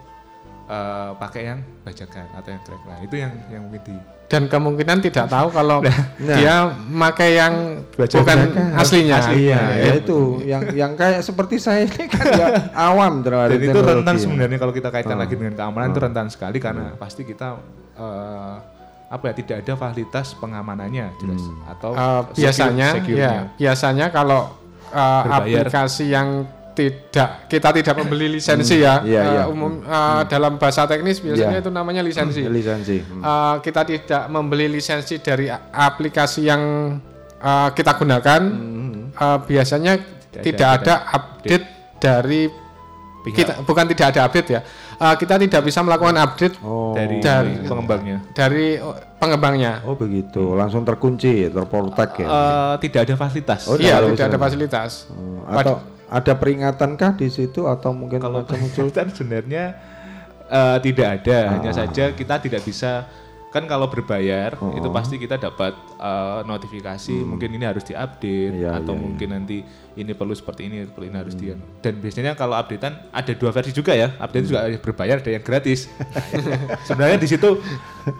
eh, 0.66 1.10
pakai 1.14 1.42
yang 1.46 1.58
bajakan 1.80 2.26
atau 2.32 2.48
yang 2.48 2.62
crack. 2.62 2.82
Nah, 2.82 2.98
itu 3.00 3.14
yang 3.16 3.32
yang 3.48 3.62
mungkin 3.62 3.82
di 3.82 3.96
Dan 4.26 4.50
kemungkinan 4.50 4.98
tidak 5.00 5.26
tahu 5.28 5.48
kalau 5.50 5.78
Nah. 6.18 6.34
dia 6.34 6.54
memakai 6.84 7.30
yang 7.36 7.54
Bajakan. 7.92 8.18
bukan 8.18 8.38
aslinya. 8.74 9.18
iya 9.32 9.54
Nah, 9.56 9.76
ya 9.78 9.92
itu 9.96 10.18
yang 10.42 10.62
yang 10.74 10.92
kayak 10.92 11.22
seperti 11.22 11.56
saya 11.56 11.86
ini 11.86 12.04
kan 12.06 12.26
ya 12.28 12.46
awam 12.90 13.22
terhadap 13.22 13.54
Dan 13.54 13.62
itu 13.64 13.78
rentan 13.80 14.14
ya. 14.14 14.20
sebenarnya 14.20 14.58
kalau 14.58 14.72
kita 14.72 14.90
kaitkan 14.90 15.14
Hmm. 15.14 15.22
lagi 15.22 15.34
dengan 15.36 15.54
keamanan 15.54 15.88
itu 15.88 15.96
Hmm. 15.96 16.06
rentan 16.10 16.26
sekali 16.26 16.58
karena 16.58 16.90
pasti 16.96 17.22
kita 17.22 17.54
eh, 17.94 18.54
apa 19.06 19.22
ya 19.24 19.34
tidak 19.36 19.56
ada 19.62 19.72
fasilitas 19.76 20.34
pengamanannya 20.34 21.06
jelas 21.16 21.42
atau 21.64 21.90
Eh, 21.90 22.02
secure- 22.26 22.34
biasanya 22.36 22.88
secure-nya. 22.92 23.30
ya 23.30 23.42
biasanya 23.54 24.06
kalau 24.10 24.40
Berbayar. 24.88 25.38
aplikasi 25.62 26.04
yang 26.08 26.50
tidak 26.76 27.48
kita 27.48 27.72
tidak 27.72 27.94
membeli 27.96 28.36
lisensi 28.36 28.76
ya 28.78 29.00
Iya, 29.00 29.16
eh, 29.18 29.32
iya. 29.32 29.42
umum 29.48 29.80
eh, 29.80 30.22
dalam 30.28 30.60
bahasa 30.60 30.84
teknis 30.84 31.18
biasanya 31.18 31.56
Iya. 31.56 31.64
itu 31.64 31.70
namanya 31.72 32.04
lisensi. 32.04 32.44
lisensi. 32.44 33.00
Hmm. 33.00 33.24
Eh, 33.24 33.54
kita 33.64 33.80
tidak 33.82 34.22
membeli 34.28 34.68
lisensi 34.68 35.16
dari 35.18 35.48
aplikasi 35.48 36.44
yang 36.44 36.62
eh, 37.36 37.68
kita 37.72 37.96
gunakan. 37.96 38.42
Eh, 39.10 39.38
biasanya 39.42 39.96
Tidak 39.96 40.44
tidak, 40.44 40.68
ada- 40.68 41.00
ada 41.00 41.16
update 41.16 41.66
dari 41.96 42.42
Pihak. 43.24 43.32
kita 43.34 43.52
bukan 43.64 43.84
tidak 43.88 44.06
ada 44.12 44.20
update 44.22 44.48
ya. 44.52 44.60
Eh, 44.96 45.14
kita 45.16 45.34
tidak 45.36 45.60
bisa 45.64 45.80
melakukan 45.80 46.14
update 46.14 46.60
oh. 46.60 46.92
Dari, 46.92 47.16
dari- 47.18 47.56
pengembangnya. 47.64 48.18
dari 48.32 48.76
pengembangnya. 49.16 49.80
Oh 49.82 49.96
begitu. 49.96 50.52
Langsung 50.52 50.84
terkunci 50.84 51.48
terprotek 51.48 52.20
ya. 52.20 52.28
Eh, 52.28 52.74
tidak 52.84 53.00
ada 53.08 53.14
fasilitas. 53.16 53.64
Oh, 53.64 53.76
iya 53.76 53.96
tidak 54.04 54.28
ada 54.28 54.38
fasilitas. 54.38 55.08
Oh, 55.08 55.40
atau 55.48 55.80
ada 56.08 56.32
peringatankah 56.32 57.14
di 57.14 57.26
situ 57.26 57.64
atau 57.64 57.90
mungkin 57.90 58.18
Kalau 58.18 58.42
muncul 58.42 58.86
peringatan 58.86 59.06
sebenarnya 59.10 59.64
eh, 60.46 60.78
tidak 60.80 61.08
ada, 61.20 61.38
hanya 61.52 61.70
Ah. 61.70 61.76
saja 61.76 62.04
kita 62.12 62.38
tidak 62.38 62.62
bisa 62.62 63.10
kan 63.46 63.64
kalau 63.64 63.88
berbayar 63.88 64.52
Oh. 64.54 64.68
itu 64.70 64.84
pasti 64.88 65.16
kita 65.16 65.34
dapat 65.36 65.72
eh, 65.96 66.40
notifikasi 66.44 67.16
mungkin 67.24 67.50
ini 67.50 67.64
harus 67.64 67.82
diupdate 67.82 68.52
Hmm. 68.52 68.60
Iya, 68.60 68.70
atau 68.78 68.92
iya, 68.92 69.00
mungkin 69.00 69.28
nanti 69.32 69.56
ini 69.96 70.12
perlu 70.12 70.30
seperti 70.30 70.68
ini 70.68 70.84
perlu 70.84 71.08
ini 71.08 71.16
harus 71.16 71.32
Hmm. 71.32 71.40
di 71.40 71.46
dan 71.80 71.94
biasanya 71.96 72.32
kalau 72.34 72.52
updatean 72.54 73.08
ada 73.10 73.32
dua 73.32 73.50
versi 73.50 73.72
juga 73.72 73.90
ya 73.90 74.12
update 74.14 74.44
juga 74.44 74.58
ada 74.60 74.70
yang 74.70 74.82
berbayar 74.84 75.16
ada 75.18 75.30
yang 75.32 75.40
gratis 75.40 75.88
sebenarnya 76.86 77.16
di 77.16 77.26
situ 77.26 77.48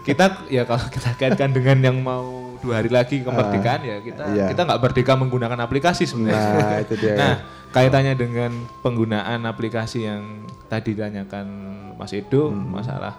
kita 0.03 0.25
ya 0.49 0.63
kalau 0.63 0.83
kita 0.89 1.09
kaitkan 1.15 1.51
dengan 1.53 1.77
yang 1.81 1.97
mau 1.97 2.25
dua 2.57 2.81
hari 2.81 2.89
lagi 2.89 3.21
kemerdekaan 3.21 3.81
ya 3.85 3.97
kita 4.01 4.23
iya. 4.33 4.45
kita 4.49 4.65
nggak 4.65 4.81
merdeka 4.81 5.13
menggunakan 5.13 5.59
aplikasi 5.61 6.03
sebenarnya 6.03 6.49
Nah, 6.57 6.79
itu 6.81 6.93
dia. 6.97 7.13
nah 7.13 7.33
kaitannya 7.69 8.13
dengan 8.13 8.51
penggunaan 8.79 9.43
aplikasi 9.43 10.03
yang 10.03 10.23
tadi 10.65 10.93
ditanyakan 10.93 11.45
Mas 11.93 12.11
Edo 12.11 12.49
Hmm. 12.49 12.73
masalah 12.73 13.13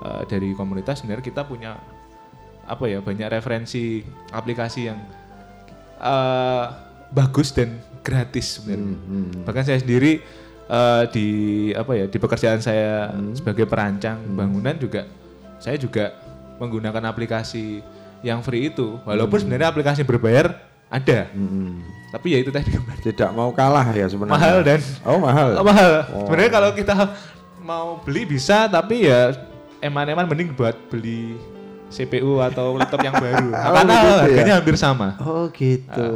eh, 0.00 0.22
dari 0.26 0.52
komunitas 0.52 1.00
sebenarnya 1.00 1.24
kita 1.24 1.42
punya 1.42 1.76
apa 2.62 2.84
ya 2.86 2.98
banyak 2.98 3.26
referensi 3.28 4.00
aplikasi 4.30 4.86
yang 4.86 4.98
eh, 5.98 6.64
bagus 7.10 7.52
dan 7.52 7.76
gratis 8.02 8.58
sebenarnya 8.58 8.96
Hmm, 8.98 9.30
bahkan 9.42 9.62
saya 9.62 9.78
sendiri 9.78 10.22
eh, 10.68 11.02
di 11.10 11.26
apa 11.72 11.92
ya 11.94 12.06
di 12.06 12.18
pekerjaan 12.18 12.58
saya 12.58 13.10
Hmm. 13.10 13.34
sebagai 13.34 13.66
perancang 13.66 14.22
bangunan 14.32 14.74
juga 14.74 15.06
saya 15.58 15.76
juga 15.76 16.10
menggunakan 16.58 17.02
aplikasi 17.04 17.82
yang 18.22 18.38
free 18.40 18.70
itu 18.70 18.98
walaupun 19.02 19.38
Hmm. 19.38 19.42
sebenarnya 19.46 19.68
aplikasi 19.68 20.02
berbayar 20.02 20.54
ada 20.88 21.26
Mm-mm. 21.32 21.82
Tapi 22.12 22.26
ya 22.28 22.38
itu 22.38 22.52
tadi 22.52 22.68
kembali 22.68 23.00
Tidak 23.00 23.30
mau 23.32 23.48
kalah 23.50 23.88
ya 23.90 24.04
sebenarnya. 24.04 24.36
mahal 24.36 24.56
dan 24.60 24.80
Oh 25.02 25.16
mahal. 25.16 25.48
Oh, 25.56 25.64
mahal. 25.64 25.90
Oh. 26.06 26.28
Sebenarnya 26.28 26.52
kalau 26.52 26.70
kita 26.70 26.94
mau 27.58 27.88
beli 27.98 28.28
bisa, 28.28 28.68
tapi 28.68 29.08
ya 29.08 29.32
eman-eman 29.80 30.28
mending 30.28 30.52
buat 30.52 30.76
beli 30.86 31.40
CPU 31.88 32.40
atau 32.40 32.72
laptop 32.74 33.00
yang 33.00 33.12
baru. 33.14 33.48
Oh, 33.62 33.72
Karena 33.74 33.92
begitu 33.92 34.08
ya? 34.08 34.20
harganya 34.22 34.54
hampir 34.56 34.76
sama. 34.76 35.08
Oh 35.20 35.48
gitu. 35.48 36.08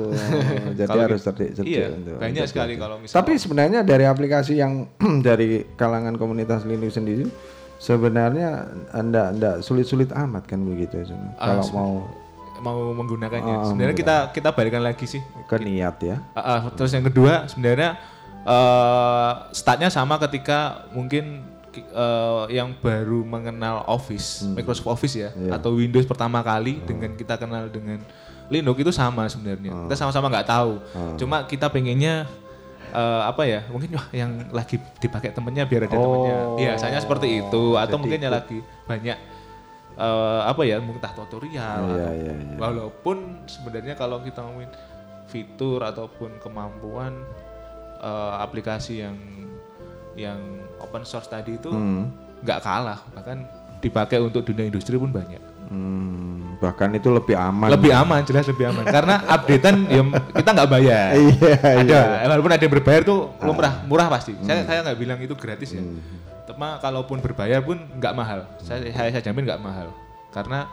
Jadi 0.73 0.85
Kalau 0.85 1.03
harus 1.03 1.21
cerdik-cerdik 1.23 1.65
iya, 1.67 1.89
untuk- 1.91 2.17
banyak 2.17 2.33
untuk 2.39 2.51
sekali 2.51 2.73
kalau 2.75 2.97
misalnya- 2.97 3.17
Tapi 3.19 3.33
sebenarnya 3.37 3.81
dari 3.83 4.05
aplikasi 4.05 4.53
yang 4.55 4.89
dari 5.27 5.49
kalangan 5.75 6.15
komunitas 6.15 6.65
Linux 6.65 6.95
sendiri 6.95 7.29
sebenarnya 7.77 8.65
anda 8.91 9.29
anda 9.29 9.51
sulit-sulit 9.61 10.09
amat 10.11 10.45
kan 10.47 10.61
begitu 10.61 10.97
sebenarnya. 11.03 11.37
Ah, 11.37 11.47
Kalau 11.53 11.65
mau 11.73 11.93
mau 12.59 12.93
menggunakannya. 12.93 13.55
Oh, 13.57 13.65
sebenarnya 13.67 13.95
kita 13.95 14.17
kita 14.31 14.49
balikan 14.51 14.81
lagi 14.81 15.05
sih. 15.05 15.21
ke 15.43 15.57
niat 15.57 15.97
ya. 16.01 16.17
Ah, 16.33 16.41
ah, 16.41 16.71
terus 16.71 16.91
yang 16.91 17.03
kedua 17.03 17.47
sebenarnya 17.47 17.97
eh 18.43 19.33
startnya 19.53 19.89
sama 19.89 20.17
ketika 20.21 20.59
mungkin 20.91 21.43
ki- 21.69 21.85
eh, 21.85 22.45
yang 22.53 22.73
baru 22.77 23.23
mengenal 23.23 23.83
Office, 23.87 24.47
Microsoft 24.49 24.87
Office 24.89 25.15
ya, 25.17 25.29
Hmm. 25.29 25.43
Iya. 25.43 25.51
atau 25.55 25.71
Windows 25.73 26.05
pertama 26.05 26.41
kali 26.41 26.79
dengan 26.81 27.13
kita 27.13 27.35
kenal 27.37 27.67
dengan 27.67 27.99
Linux 28.47 28.79
itu 28.79 28.93
sama 28.93 29.27
sebenarnya. 29.27 29.75
Kita 29.85 29.95
sama-sama 29.97 30.31
nggak 30.31 30.47
tahu. 30.47 30.79
Cuma 31.17 31.43
kita 31.45 31.67
pengennya 31.67 32.31
eh, 32.89 33.23
apa 33.25 33.43
ya? 33.43 33.67
Mungkin 33.67 33.91
wah 33.93 34.07
yang 34.11 34.31
lagi 34.51 34.79
dipakai 34.97 35.31
temennya 35.31 35.67
biar 35.67 35.85
ada 35.85 35.93
temennya. 35.93 36.37
Oh, 36.45 36.55
Biasanya 36.57 36.99
seperti 36.99 37.43
itu. 37.43 37.63
Atau 37.75 37.99
jadi 37.99 38.01
mungkin 38.01 38.21
yang 38.21 38.33
lagi 38.33 38.59
banyak 38.87 39.19
eh, 39.97 40.41
apa 40.45 40.63
ya? 40.63 40.77
Mungkin 40.79 41.01
tutorial. 41.01 41.81
Iya, 41.89 42.05
atau- 42.05 42.15
iya, 42.15 42.33
iya. 42.33 42.57
Walaupun 42.57 43.17
sebenarnya 43.45 43.95
kalau 43.95 44.21
kita 44.21 44.41
ngomongin 44.41 44.71
fitur 45.27 45.81
ataupun 45.81 46.39
kemampuan 46.39 47.13
eh, 47.99 48.35
aplikasi 48.39 49.01
yang 49.01 49.17
yang 50.15 50.39
open 50.79 51.03
source 51.03 51.27
tadi 51.27 51.55
itu 51.55 51.69
Hmm. 51.69 52.09
nggak 52.39 52.61
kalah 52.61 53.01
bahkan 53.11 53.45
dipakai 53.79 54.17
untuk 54.19 54.45
dunia 54.45 54.65
industri 54.65 54.97
pun 54.97 55.09
banyak 55.09 55.41
Hmm, 55.67 56.57
bahkan 56.57 56.89
itu 56.91 57.11
lebih 57.11 57.35
aman. 57.35 57.69
lebih 57.69 57.91
aman 57.91 58.23
jelas 58.23 58.47
lebih 58.47 58.65
aman 58.67 58.85
karena 58.87 59.19
updatean 59.35 59.77
ya 59.87 60.03
kita 60.31 60.51
nggak 60.53 60.71
bayar 60.71 61.11
Iya, 61.13 61.53
ada 61.59 61.83
iya. 61.83 62.01
walaupun 62.25 62.53
ada 62.53 62.63
yang 62.63 62.73
berbayar 62.73 63.03
tuh 63.03 63.19
lumrah 63.41 63.83
murah 63.83 64.07
pasti 64.07 64.33
saya 64.41 64.63
saya 64.63 64.79
nggak 64.83 64.97
bilang 64.97 65.19
itu 65.19 65.35
gratis 65.35 65.75
ya 65.75 65.83
Cuma 66.47 66.79
kalaupun 66.79 67.19
berbayar 67.19 67.61
pun 67.61 67.79
nggak 67.99 68.15
mahal. 68.15 68.47
Saya, 68.63 68.87
saya 68.95 69.11
saya 69.11 69.23
jamin 69.23 69.45
nggak 69.47 69.63
mahal. 69.63 69.91
Karena 70.31 70.71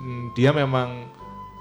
mm, 0.00 0.36
dia 0.36 0.52
memang 0.52 1.08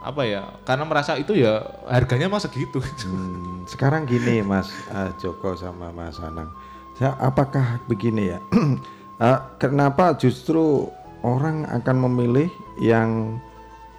apa 0.03 0.27
ya 0.27 0.43
karena 0.67 0.83
merasa 0.83 1.15
itu 1.15 1.31
ya 1.39 1.63
harganya 1.87 2.27
mah 2.27 2.43
segitu. 2.43 2.83
Hmm, 3.07 3.63
sekarang 3.65 4.03
gini 4.03 4.43
Mas 4.43 4.67
eh, 4.91 5.11
Joko 5.23 5.55
sama 5.55 5.95
Mas 5.95 6.19
Anang, 6.19 6.51
saya 6.99 7.15
apakah 7.23 7.79
begini 7.87 8.35
ya? 8.35 8.39
Eh, 9.21 9.39
kenapa 9.61 10.17
justru 10.17 10.89
orang 11.21 11.69
akan 11.69 12.09
memilih 12.09 12.49
yang 12.81 13.39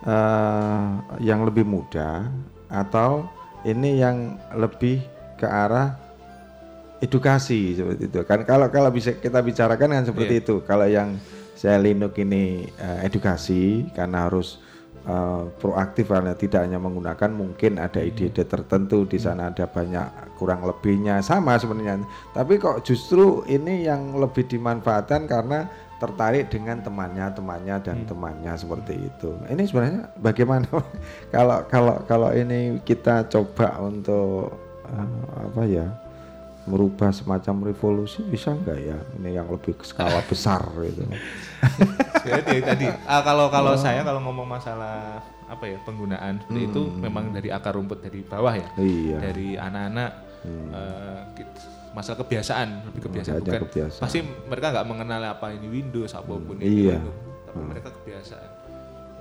eh, 0.05 0.90
yang 1.22 1.46
lebih 1.46 1.62
muda 1.64 2.28
atau 2.66 3.24
ini 3.62 4.02
yang 4.02 4.36
lebih 4.52 5.01
ke 5.38 5.46
arah 5.46 5.96
edukasi 7.02 7.78
seperti 7.78 8.02
itu. 8.10 8.20
Kan 8.26 8.46
kalau 8.46 8.68
kalau 8.70 8.90
bisa 8.92 9.16
kita 9.16 9.40
bicarakan 9.42 9.88
kan 9.90 10.04
seperti 10.06 10.44
itu. 10.44 10.62
Kalau 10.62 10.86
yang 10.86 11.18
saya 11.54 11.80
Linux 11.80 12.14
ini 12.20 12.68
eh, 12.76 12.98
edukasi 13.06 13.88
karena 13.96 14.28
harus 14.28 14.60
eh, 15.06 15.42
proaktif 15.58 16.10
karena 16.10 16.36
tidak 16.36 16.66
hanya 16.66 16.78
menggunakan 16.78 17.30
mungkin 17.32 17.80
ada 17.80 18.02
ide-ide 18.02 18.44
tertentu 18.44 19.08
di 19.08 19.18
sana 19.18 19.50
ada 19.50 19.64
banyak 19.66 20.36
kurang 20.38 20.66
lebihnya. 20.66 21.22
Sama 21.24 21.56
sebenarnya. 21.56 22.04
Tapi 22.36 22.60
kok 22.60 22.84
justru 22.84 23.42
ini 23.48 23.86
yang 23.86 24.14
lebih 24.18 24.46
dimanfaatkan 24.46 25.26
karena 25.26 25.66
tertarik 26.02 26.50
dengan 26.52 26.84
temannya 26.84 27.32
temannya 27.32 27.76
dan 27.80 28.04
temannya 28.04 28.52
seperti 28.58 29.08
itu. 29.08 29.30
Ini 29.48 29.62
sebenarnya 29.64 30.02
bagaimana? 30.20 30.68
Kalau 31.34 31.64
kalau 31.70 31.96
kalau 32.04 32.30
ini 32.34 32.82
kita 32.84 33.24
coba 33.30 33.78
untuk 33.80 34.52
eh, 34.90 35.08
apa 35.48 35.62
ya 35.64 36.03
merubah 36.64 37.10
semacam 37.10 37.66
revolusi 37.66 38.20
bisa 38.22 38.50
enggak 38.50 38.78
ya 38.78 38.96
ini 39.14 39.30
yang 39.32 39.46
lebih 39.46 39.76
skala 39.80 40.20
besar 40.26 40.60
gitu 40.80 41.04
Jadi 42.22 42.56
tadi 42.58 42.86
ah, 43.04 43.20
kalau 43.20 43.48
kalau 43.48 43.74
saya 43.74 44.00
kalau 44.00 44.20
ngomong 44.20 44.48
masalah 44.50 45.20
apa 45.44 45.64
ya 45.66 45.76
penggunaan 45.78 46.40
seperti 46.40 46.60
itu 46.66 46.82
memang 46.94 47.28
dari 47.30 47.48
akar 47.48 47.72
rumput 47.72 48.00
dari 48.00 48.20
bawah 48.22 48.48
ya. 48.50 48.68
Iya. 48.74 49.16
Dari 49.22 49.48
anak-anak 49.54 50.10
eh, 50.46 51.20
kit- 51.34 51.68
masalah 51.92 52.18
kebiasaan 52.18 52.68
lebih 52.86 53.00
kebiasaan 53.04 53.38
Hanya 53.38 53.44
bukan 53.46 53.62
kebiasaan. 53.68 54.02
pasti 54.02 54.18
mereka 54.42 54.66
nggak 54.72 54.86
mengenal 54.88 55.20
apa 55.28 55.46
ini 55.52 55.66
Windows 55.70 56.10
apa 56.10 56.32
pun 56.32 56.56
ini 56.58 56.64
Iya. 56.88 56.96
Linux, 56.96 57.16
tapi 57.44 57.60
mereka 57.62 57.88
kebiasaan. 57.92 58.48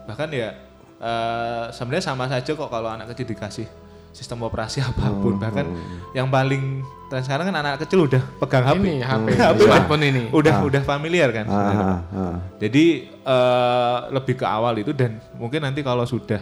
Bahkan 0.04 0.30
ya 0.32 0.50
eh, 0.98 1.66
sebenarnya 1.70 2.06
sama 2.06 2.26
saja 2.26 2.50
kok 2.50 2.68
kalau 2.68 2.88
anak 2.88 3.12
kecil 3.12 3.28
dikasih 3.28 3.68
sistem 4.14 4.46
operasi 4.46 4.80
apa 4.80 5.10
pun 5.12 5.36
bahkan 5.36 5.66
yang 6.14 6.30
paling 6.30 6.86
dan 7.10 7.22
sekarang 7.22 7.50
kan 7.50 7.56
anak 7.58 7.82
kecil 7.82 8.06
udah 8.06 8.22
pegang 8.40 8.62
HP 8.64 8.78
Ini 8.80 8.94
HP, 9.02 9.28
HP 9.34 9.60
smartphone 9.60 10.04
ini. 10.04 10.24
udah 10.40 10.56
udah 10.62 10.82
familiar 10.82 11.30
kan 11.30 11.46
sebenarnya. 11.46 11.86
ah, 11.86 12.00
ah. 12.16 12.38
Jadi 12.58 12.86
eh, 13.10 13.98
lebih 14.10 14.36
ke 14.38 14.46
awal 14.46 14.78
itu 14.78 14.94
dan 14.94 15.18
mungkin 15.34 15.62
nanti 15.62 15.82
kalau 15.82 16.06
sudah 16.06 16.42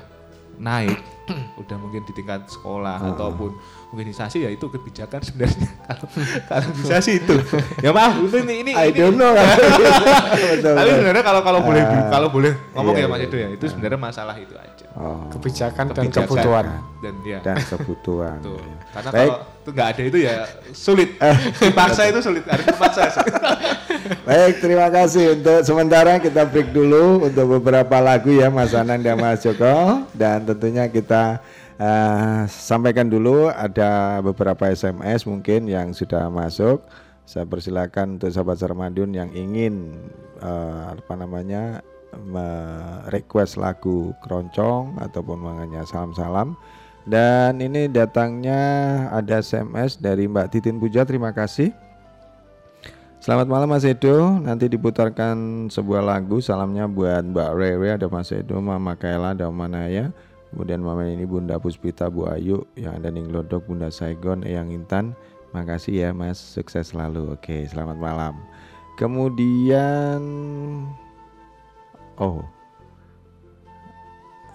naik, 0.61 1.01
udah 1.61 1.75
mungkin 1.75 2.05
di 2.05 2.13
tingkat 2.13 2.45
sekolah 2.45 3.01
ataupun 3.09 3.57
organisasi 3.89 4.45
ya 4.45 4.49
itu 4.49 4.63
kebijakan 4.63 5.19
sebenarnya 5.19 5.67
kalau 5.89 6.05
kalau 6.45 6.67
bisa 6.77 7.01
sih 7.01 7.17
itu. 7.17 7.33
Ya 7.81 7.89
maaf, 7.89 8.21
itu 8.21 8.37
ini 8.39 8.61
ini. 8.61 8.71
I 8.71 8.87
ini- 8.87 8.95
don't 8.95 9.17
know 9.17 9.33
Tapi 10.77 10.89
sebenarnya 10.91 11.23
kalau 11.23 11.41
kalau 11.41 11.59
boleh 11.61 11.81
Ah, 11.81 12.07
kalau 12.09 12.27
boleh 12.29 12.53
ngomong 12.71 12.93
iya, 12.93 13.03
ya 13.03 13.07
Mas 13.09 13.19
iya. 13.19 13.27
Edo 13.27 13.37
ya, 13.37 13.49
itu 13.51 13.65
sebenarnya 13.65 13.99
masalah 13.99 14.35
itu 14.37 14.53
aja. 14.53 14.85
Oh, 14.93 15.25
kebijakan 15.29 15.85
dan 15.89 16.03
Kebijakan. 16.05 16.27
kebutuhan. 16.27 16.65
Dan 17.01 17.13
ya 17.23 17.39
dan 17.41 17.57
kebutuhan 17.59 18.37
Tuh. 18.39 18.55
ya. 18.55 18.75
Karena 18.91 19.09
Baik. 19.09 19.31
kalau 19.31 19.39
itu 19.61 19.69
nggak 19.69 19.87
ada 19.93 20.01
itu 20.01 20.17
ya 20.25 20.35
sulit. 20.73 21.09
Dipaksa 21.61 22.09
itu 22.09 22.19
sulit, 22.19 22.41
harus 22.49 22.65
dipaksa. 22.65 23.13
Baik, 24.27 24.57
terima 24.57 24.89
kasih 24.89 25.37
untuk 25.37 25.61
sementara 25.61 26.17
kita 26.17 26.49
break 26.49 26.73
dulu 26.73 27.29
untuk 27.29 27.61
beberapa 27.61 28.01
lagu 28.01 28.33
ya 28.33 28.49
Mas 28.49 28.73
Anang 28.73 29.05
dan 29.05 29.21
Mas 29.21 29.45
Joko 29.45 30.01
dan 30.17 30.41
tentunya 30.49 30.89
kita 30.89 31.37
eh, 31.77 32.41
sampaikan 32.49 33.05
dulu 33.05 33.53
ada 33.53 34.17
beberapa 34.25 34.65
SMS 34.65 35.29
mungkin 35.29 35.69
yang 35.69 35.93
sudah 35.93 36.25
masuk. 36.33 36.81
Saya 37.29 37.45
persilakan 37.45 38.17
untuk 38.17 38.33
sahabat 38.33 38.57
Sarmadiun 38.57 39.13
yang 39.13 39.29
ingin 39.37 39.93
eh, 40.41 40.83
apa 40.97 41.13
namanya 41.13 41.85
request 43.07 43.55
lagu 43.55 44.11
keroncong 44.25 44.99
ataupun 44.99 45.37
mengenai 45.39 45.85
salam-salam. 45.87 46.57
Dan 47.01 47.57
ini 47.57 47.89
datangnya 47.89 48.61
ada 49.09 49.41
SMS 49.41 49.97
dari 49.97 50.29
Mbak 50.29 50.47
Titin 50.53 50.77
Puja, 50.77 51.01
terima 51.01 51.33
kasih. 51.33 51.73
Selamat 53.21 53.45
malam 53.49 53.69
Mas 53.69 53.85
Edo, 53.85 54.41
nanti 54.41 54.65
diputarkan 54.65 55.69
sebuah 55.69 56.01
lagu 56.01 56.41
salamnya 56.41 56.89
buat 56.89 57.21
Mbak 57.21 57.51
Rewe, 57.53 57.93
ada 57.93 58.09
Mas 58.09 58.33
Edo, 58.33 58.57
Mama 58.57 58.97
Kaela, 58.97 59.37
ada 59.37 59.45
Oma 59.45 59.69
Naya, 59.69 60.09
kemudian 60.49 60.81
Mama 60.81 61.05
ini 61.05 61.29
Bunda 61.29 61.61
Puspita, 61.61 62.09
Bu 62.09 62.25
Ayu, 62.25 62.65
yang 62.73 62.97
ada 62.97 63.13
Ninglodok, 63.13 63.69
Bunda 63.69 63.93
Saigon, 63.93 64.41
Eyang 64.41 64.73
Intan, 64.73 65.13
makasih 65.53 66.09
ya 66.09 66.09
Mas, 66.17 66.41
sukses 66.41 66.93
selalu, 66.93 67.37
oke 67.37 67.69
selamat 67.69 67.97
malam. 68.01 68.33
Kemudian, 68.97 70.21
Oh. 72.21 72.45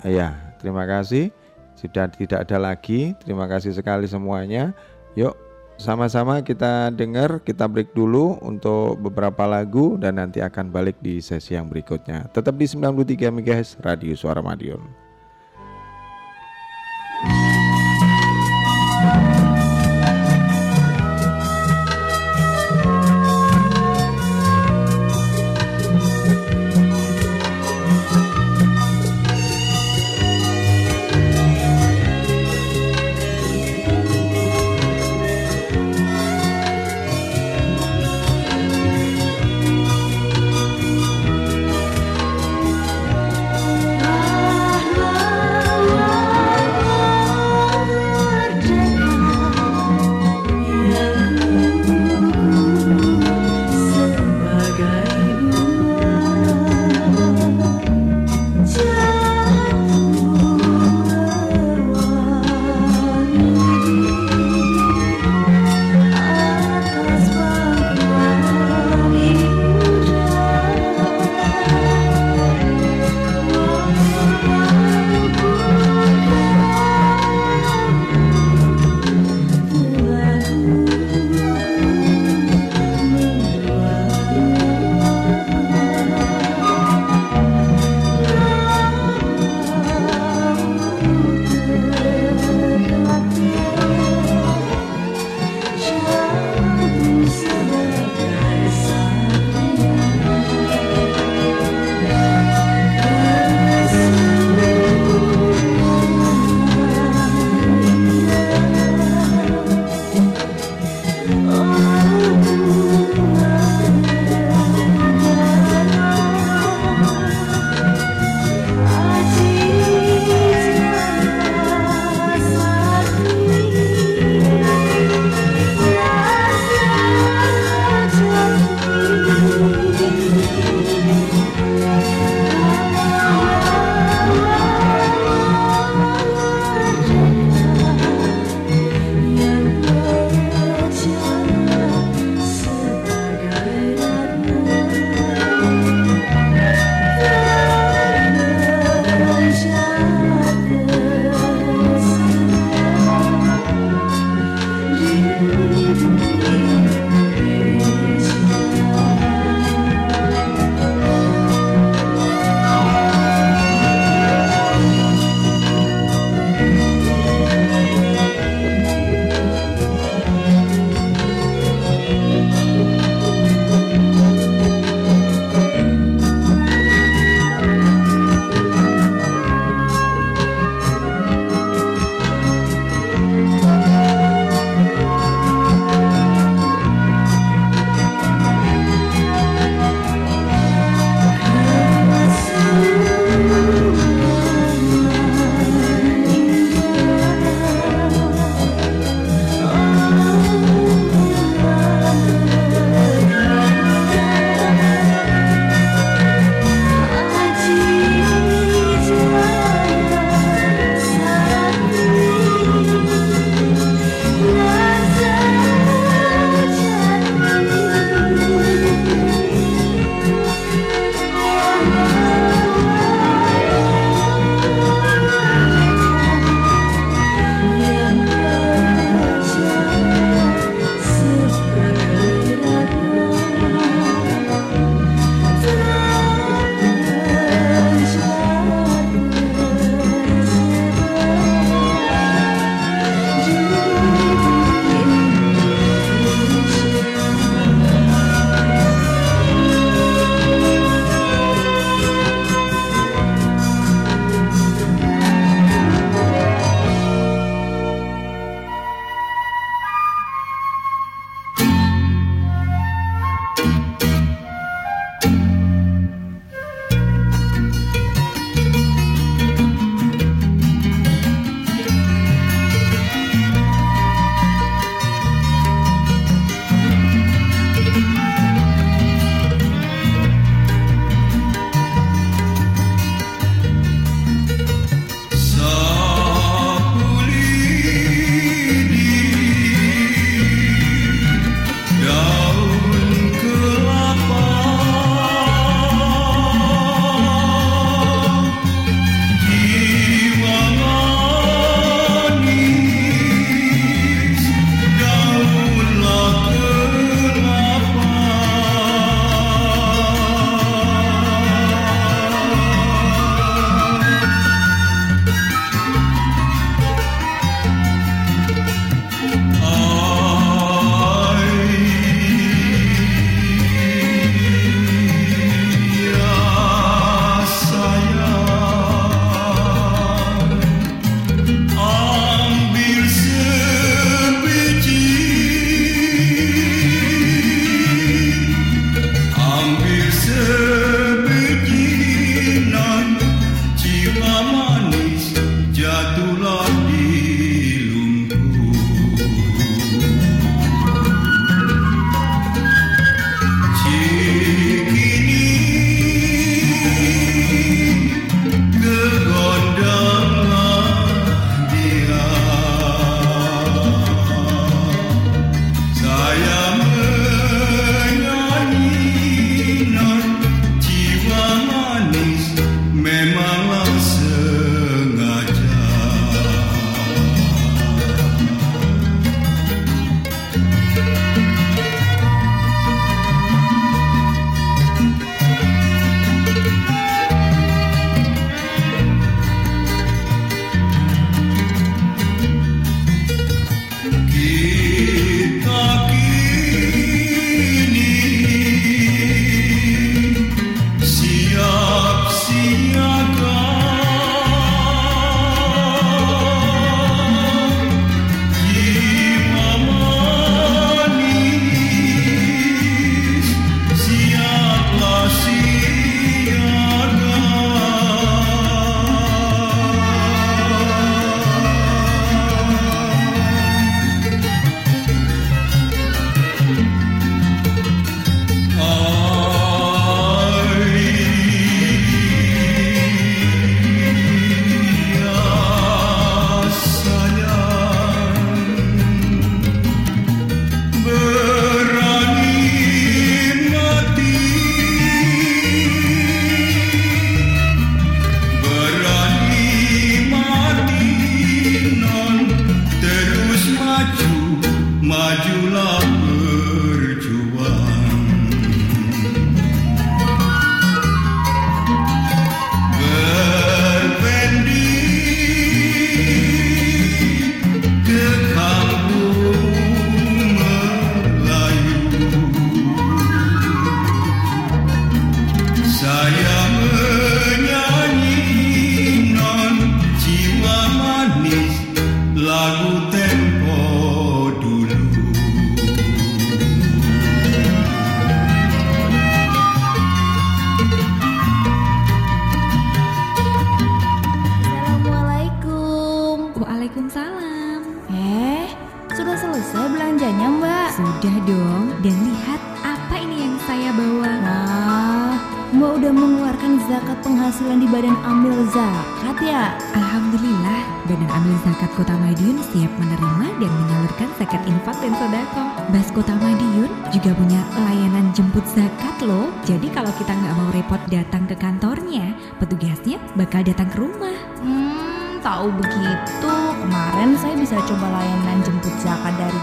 Ya, 0.07 0.55
terima 0.63 0.87
kasih. 0.87 1.35
Sudah 1.77 2.09
tidak 2.11 2.49
ada 2.49 2.73
lagi. 2.73 3.15
Terima 3.23 3.45
kasih 3.47 3.71
sekali 3.77 4.09
semuanya. 4.09 4.73
Yuk, 5.15 5.37
sama-sama 5.77 6.41
kita 6.41 6.89
dengar, 6.91 7.45
kita 7.45 7.69
break 7.69 7.93
dulu 7.93 8.41
untuk 8.41 8.97
beberapa 8.97 9.45
lagu 9.45 10.01
dan 10.01 10.17
nanti 10.17 10.41
akan 10.41 10.73
balik 10.73 10.97
di 11.05 11.21
sesi 11.21 11.53
yang 11.53 11.69
berikutnya. 11.69 12.33
Tetap 12.33 12.57
di 12.57 12.65
93 12.65 13.29
MHz 13.29 13.85
Radio 13.85 14.17
Suara 14.17 14.41
Madiun. 14.41 15.06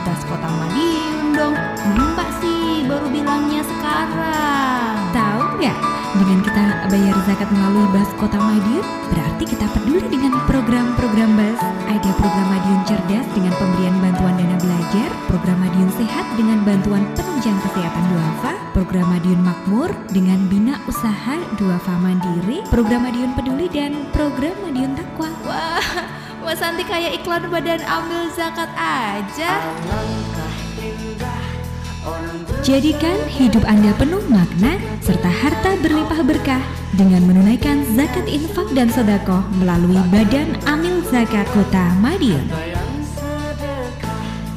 Bas 0.03 0.21
Kota 0.27 0.47
Madiun 0.51 1.31
dong. 1.31 1.55
Mbak 1.95 2.29
sih 2.43 2.83
baru 2.91 3.07
bilangnya 3.07 3.63
sekarang. 3.63 4.95
Tahu 5.15 5.41
nggak? 5.59 5.77
Dengan 6.13 6.39
kita 6.45 6.63
bayar 6.93 7.15
zakat 7.25 7.49
melalui 7.49 7.87
Bas 7.89 8.11
Kota 8.19 8.37
Madiun, 8.37 8.85
berarti 9.09 9.43
kita 9.49 9.65
peduli 9.73 10.05
dengan 10.11 10.37
program-program 10.45 11.31
Bas. 11.39 11.59
Ada 11.89 12.11
program 12.19 12.47
Madiun 12.51 12.81
Cerdas 12.85 13.27
dengan 13.33 13.53
pemberian 13.57 13.95
bantuan 13.97 14.35
dana 14.37 14.57
belajar, 14.59 15.09
program 15.31 15.57
Madiun 15.63 15.89
Sehat 15.97 16.25
dengan 16.37 16.61
bantuan 16.67 17.03
penunjang 17.15 17.57
kesehatan 17.63 18.03
duafa, 18.13 18.53
program 18.77 19.07
Madiun 19.09 19.41
Makmur 19.41 19.89
dengan 20.11 20.45
bina 20.51 20.77
usaha 20.85 21.39
duafa 21.57 21.95
mandiri, 21.97 22.61
program 22.69 23.07
Madiun 23.09 23.33
Peduli 23.33 23.65
dan 23.71 24.05
program 24.13 24.53
Madiun 24.67 24.93
Takwa. 24.93 25.29
Wah, 25.47 26.22
Mbak 26.53 26.61
Santi 26.61 26.85
kayak 26.85 27.17
iklan 27.17 27.49
Badan 27.49 27.81
Amil 27.81 28.29
Zakat 28.29 28.69
aja. 28.77 29.57
Jadikan 32.61 33.17
hidup 33.25 33.65
Anda 33.65 33.89
penuh 33.97 34.21
makna 34.29 34.77
serta 35.01 35.33
harta 35.33 35.73
berlimpah 35.81 36.21
berkah 36.21 36.61
dengan 36.93 37.25
menunaikan 37.25 37.81
zakat 37.97 38.29
infak 38.29 38.69
dan 38.77 38.85
sodakoh 38.93 39.41
melalui 39.57 39.97
Badan 40.13 40.53
Amil 40.69 41.01
Zakat 41.09 41.49
Kota 41.57 41.89
Madiun. 41.97 42.45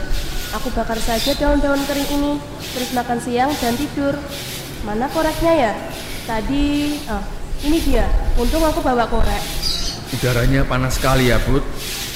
Aku 0.57 0.73
bakar 0.73 0.97
saja 0.97 1.37
daun-daun 1.37 1.77
kering 1.85 2.09
ini, 2.17 2.33
terus 2.73 2.89
makan 2.97 3.21
siang 3.21 3.53
dan 3.61 3.77
tidur. 3.77 4.17
Mana 4.81 5.05
koreknya 5.13 5.53
ya? 5.53 5.73
Tadi, 6.25 6.97
ah, 7.13 7.21
ini 7.61 7.77
dia. 7.85 8.09
Untung 8.41 8.65
aku 8.65 8.81
bawa 8.81 9.05
korek. 9.05 9.43
Udaranya 10.17 10.65
panas 10.65 10.97
sekali 10.97 11.29
ya, 11.29 11.37
Bud. 11.45 11.61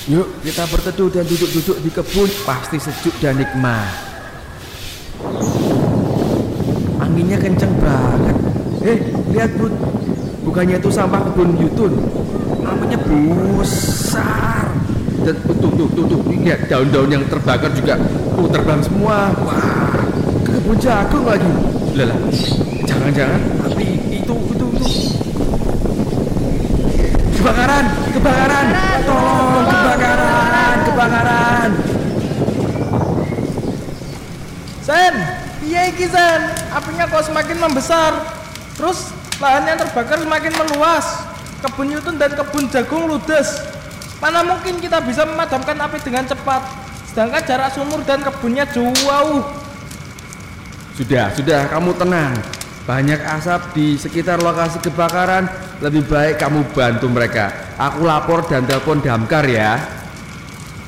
Yuk, 0.10 0.42
kita 0.42 0.66
berteduh 0.74 1.14
dan 1.14 1.24
duduk-duduk 1.30 1.78
di 1.86 1.90
kebun. 1.94 2.30
Pasti 2.50 2.82
sejuk 2.82 3.14
dan 3.22 3.38
nikmat. 3.38 3.94
Anginnya 6.98 7.38
kenceng 7.38 7.78
banget. 7.78 8.38
Eh, 8.82 8.98
lihat, 9.38 9.54
Bud. 9.54 9.76
Bukannya 10.50 10.82
itu 10.82 10.90
sampah 10.90 11.30
kebun 11.30 11.62
Yutun. 11.62 11.94
Namanya 12.66 12.98
besar. 13.06 14.91
Dan 15.22 15.38
tuh, 15.46 15.54
tuh, 15.54 15.72
tuh, 15.78 15.88
tuh, 15.94 16.06
tuh. 16.10 16.20
Lihat 16.42 16.66
daun-daun 16.66 17.10
yang 17.14 17.24
terbakar 17.30 17.70
juga. 17.78 17.94
Oh, 18.34 18.50
terbang 18.50 18.82
semua. 18.82 19.30
Wah, 19.46 19.94
ke 20.42 20.58
kebun 20.58 20.78
jagung 20.82 21.24
lagi. 21.30 21.46
Lah, 21.94 22.10
lah. 22.10 22.18
Jangan-jangan 22.90 23.42
api 23.70 23.88
itu, 24.10 24.36
itu, 24.36 24.66
itu. 24.74 24.88
Kebakaran, 27.38 27.86
kebakaran, 28.18 28.66
tolong, 29.06 29.66
kebakaran, 29.70 30.76
kebakaran. 30.90 31.70
Sen, 34.82 35.14
iya 35.62 35.82
iki 35.94 36.10
Sen, 36.10 36.42
apinya 36.74 37.06
kok 37.06 37.30
semakin 37.30 37.58
membesar. 37.62 38.12
Terus 38.74 39.14
lahan 39.38 39.70
yang 39.70 39.78
terbakar 39.78 40.18
semakin 40.18 40.54
meluas. 40.58 41.06
Kebun 41.62 41.94
Yutun 41.94 42.18
dan 42.18 42.34
kebun 42.34 42.66
jagung 42.74 43.06
ludes. 43.06 43.71
Mana 44.22 44.46
mungkin 44.46 44.78
kita 44.78 45.02
bisa 45.02 45.26
memadamkan 45.26 45.74
api 45.82 45.98
dengan 46.06 46.22
cepat? 46.30 46.62
Sedangkan 47.10 47.42
jarak 47.42 47.74
sumur 47.74 48.06
dan 48.06 48.22
kebunnya 48.22 48.70
jauh. 48.70 49.42
Sudah, 50.94 51.34
sudah, 51.34 51.66
kamu 51.74 51.98
tenang. 51.98 52.38
Banyak 52.86 53.18
asap 53.18 53.62
di 53.74 53.98
sekitar 53.98 54.38
lokasi 54.46 54.78
kebakaran. 54.86 55.50
Lebih 55.82 56.06
baik 56.06 56.38
kamu 56.38 56.70
bantu 56.70 57.10
mereka. 57.10 57.50
Aku 57.82 58.06
lapor 58.06 58.46
dan 58.46 58.70
telepon 58.70 59.02
damkar 59.02 59.42
ya. 59.50 59.82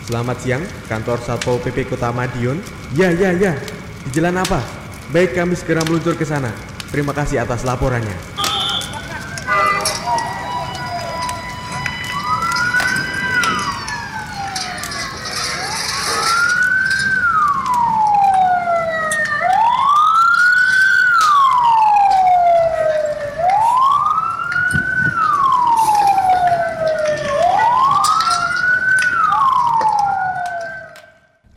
Selamat 0.05 0.37
siang, 0.37 0.61
kantor 0.85 1.17
Satpol 1.25 1.57
PP 1.57 1.89
Kota 1.89 2.13
Madiun. 2.13 2.61
Ya, 2.93 3.09
ya, 3.09 3.33
ya. 3.33 3.57
Di 4.05 4.09
jalan 4.13 4.45
apa? 4.45 4.61
Baik, 5.09 5.33
kami 5.33 5.57
segera 5.57 5.81
meluncur 5.81 6.13
ke 6.13 6.27
sana. 6.27 6.53
Terima 6.93 7.17
kasih 7.17 7.41
atas 7.41 7.65
laporannya. 7.65 8.33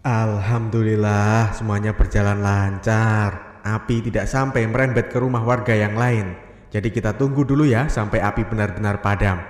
Alhamdulillah, 0.06 1.44
semuanya 1.56 1.96
berjalan 1.96 2.44
lancar. 2.44 3.56
Api 3.64 4.04
tidak 4.04 4.28
sampai 4.28 4.68
merembet 4.68 5.08
ke 5.08 5.16
rumah 5.16 5.40
warga 5.40 5.72
yang 5.72 5.96
lain. 5.96 6.36
Jadi 6.68 6.92
kita 6.92 7.16
tunggu 7.16 7.42
dulu 7.42 7.64
ya 7.64 7.88
sampai 7.88 8.20
api 8.20 8.44
benar-benar 8.44 9.00
padam. 9.00 9.40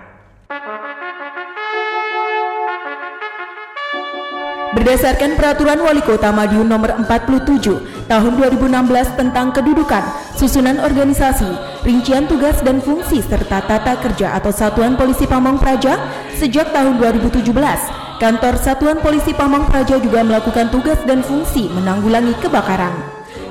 Berdasarkan 4.78 5.34
Peraturan 5.34 5.82
Wali 5.82 6.04
Kota 6.04 6.30
Madiun 6.30 6.68
Nomor 6.68 6.94
47 7.02 7.96
Tahun 8.06 8.32
2016 8.38 9.18
tentang 9.18 9.50
kedudukan, 9.50 10.04
susunan 10.38 10.78
organisasi, 10.78 11.82
rincian 11.82 12.30
tugas 12.30 12.62
dan 12.62 12.78
fungsi 12.78 13.18
serta 13.18 13.66
tata 13.66 13.98
kerja 13.98 14.38
atau 14.38 14.54
Satuan 14.54 14.94
Polisi 14.94 15.26
Pamong 15.26 15.58
Praja 15.58 15.98
sejak 16.38 16.70
tahun 16.70 17.02
2017, 17.02 17.50
Kantor 18.16 18.56
Satuan 18.56 18.96
Polisi 19.04 19.36
Pamong 19.36 19.68
Praja 19.68 20.00
juga 20.00 20.24
melakukan 20.24 20.72
tugas 20.72 20.96
dan 21.04 21.20
fungsi 21.20 21.68
menanggulangi 21.68 22.32
kebakaran. 22.40 22.96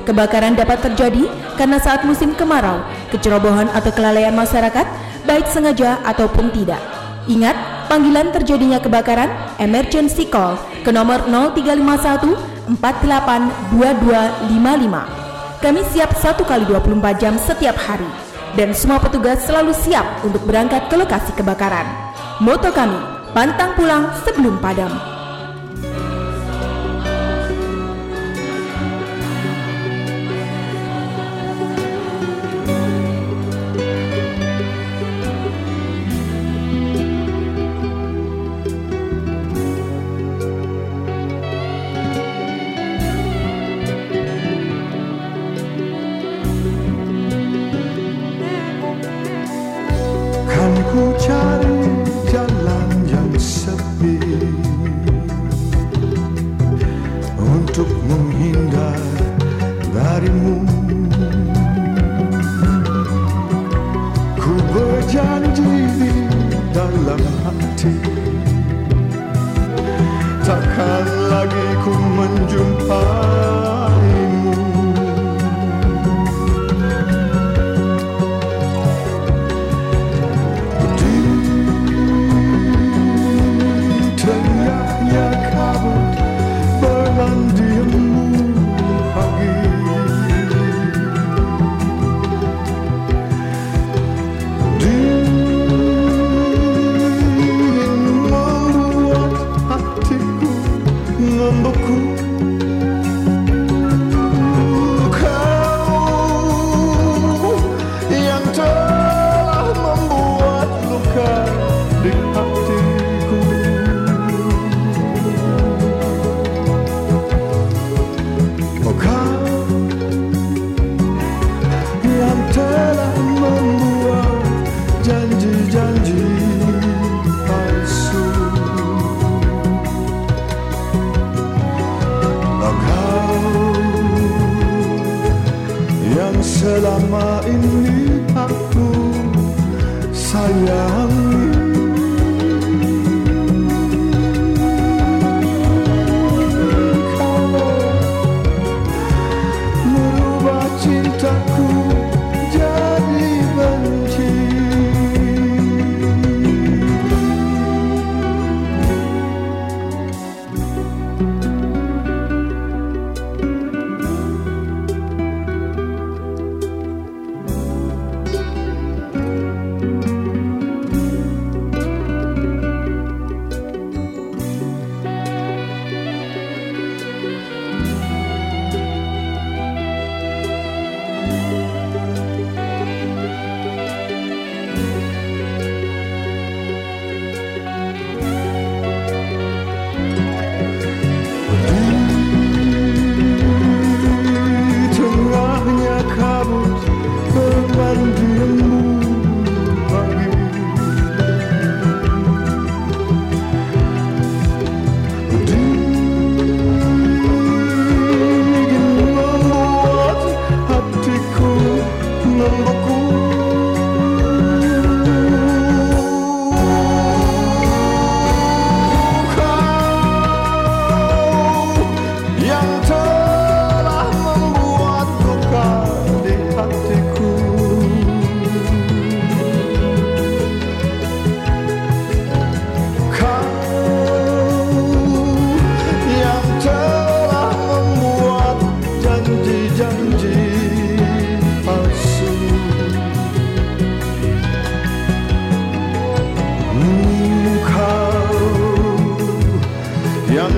Kebakaran 0.09 0.57
dapat 0.57 0.81
terjadi 0.81 1.29
karena 1.53 1.77
saat 1.77 2.01
musim 2.01 2.33
kemarau, 2.33 2.81
kecerobohan 3.13 3.69
atau 3.77 3.93
kelalaian 3.93 4.33
masyarakat, 4.33 4.89
baik 5.29 5.45
sengaja 5.53 6.01
ataupun 6.01 6.49
tidak. 6.49 6.81
Ingat, 7.29 7.53
panggilan 7.89 8.29
terjadinya 8.33 8.81
kebakaran 8.81 9.29
emergency 9.61 10.25
call 10.25 10.57
ke 10.81 10.89
nomor 10.89 11.29
0351 11.29 12.33
482255. 12.81 15.61
Kami 15.61 15.81
siap 15.93 16.09
1 16.09 16.41
kali 16.41 16.65
24 16.65 17.21
jam 17.21 17.37
setiap 17.37 17.77
hari 17.77 18.09
dan 18.57 18.73
semua 18.73 18.97
petugas 18.97 19.45
selalu 19.45 19.77
siap 19.77 20.25
untuk 20.25 20.41
berangkat 20.41 20.89
ke 20.89 20.97
lokasi 20.97 21.37
kebakaran. 21.37 21.85
Moto 22.41 22.73
kami, 22.73 23.14
pantang 23.35 23.75
pulang 23.75 24.07
sebelum 24.23 24.63
padam. 24.63 25.14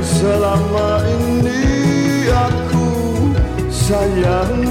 Selama 0.04 1.02
ini 1.08 1.64
aku 2.30 2.90
sayangi 3.72 4.67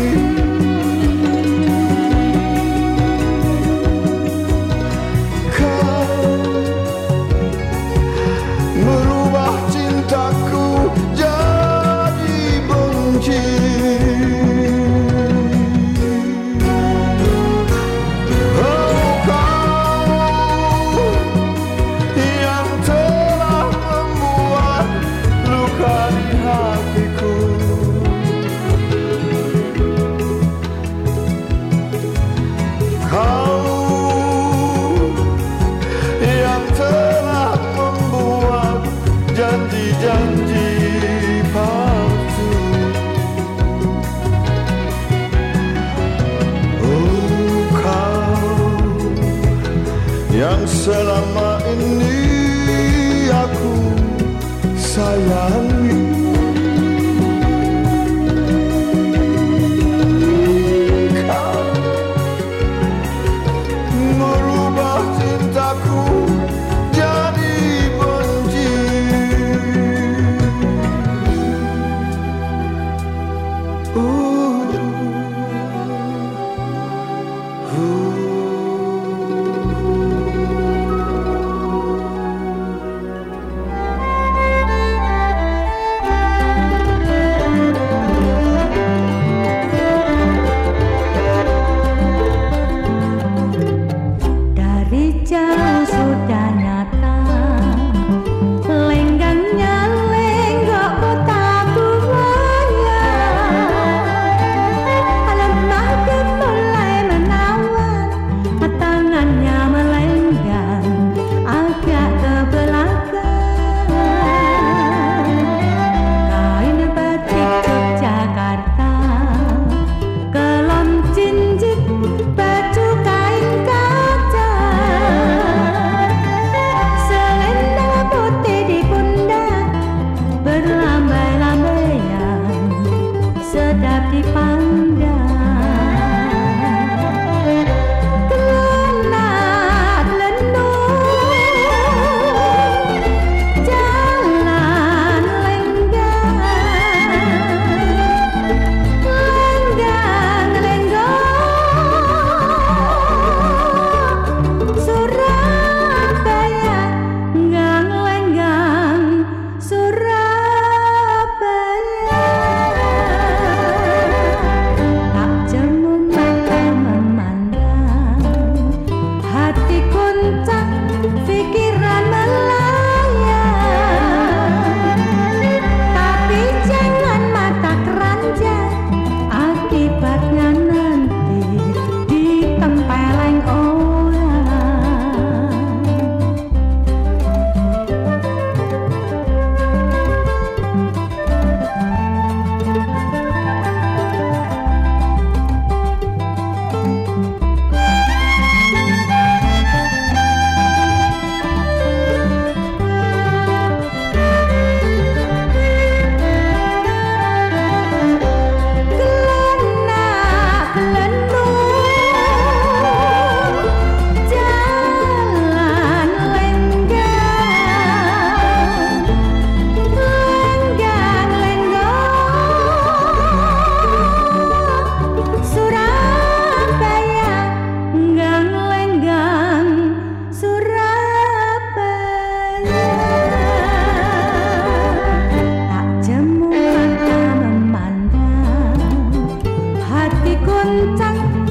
Hati 240.37 240.45
kuncang 240.45 241.46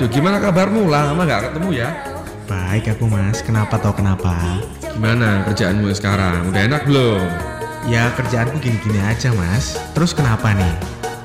Waduh, 0.00 0.16
gimana 0.16 0.40
kabarmu? 0.40 0.88
Lama 0.88 1.28
nggak 1.28 1.52
ketemu 1.52 1.76
ya? 1.76 1.92
Baik 2.48 2.96
aku 2.96 3.04
mas, 3.04 3.44
kenapa 3.44 3.76
tau 3.76 3.92
kenapa? 3.92 4.32
Gimana 4.96 5.44
kerjaanmu 5.44 5.92
sekarang? 5.92 6.48
Udah 6.48 6.72
enak 6.72 6.88
belum? 6.88 7.28
Ya 7.84 8.08
kerjaanku 8.16 8.64
gini-gini 8.64 8.96
aja 8.96 9.28
mas. 9.36 9.76
Terus 9.92 10.16
kenapa 10.16 10.56
nih? 10.56 10.72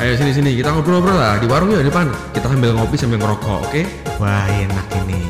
Ayo 0.03 0.19
sini 0.19 0.35
sini 0.35 0.59
kita 0.59 0.75
ngobrol-ngobrol 0.75 1.15
lah 1.15 1.39
di 1.39 1.47
warung 1.47 1.71
ya 1.71 1.87
depan. 1.87 2.11
Kita 2.35 2.51
sambil 2.51 2.75
ngopi 2.75 2.99
sambil 2.99 3.23
ngerokok, 3.23 3.63
oke? 3.63 3.81
Wah 4.19 4.43
enak 4.51 4.87
ini. 5.07 5.23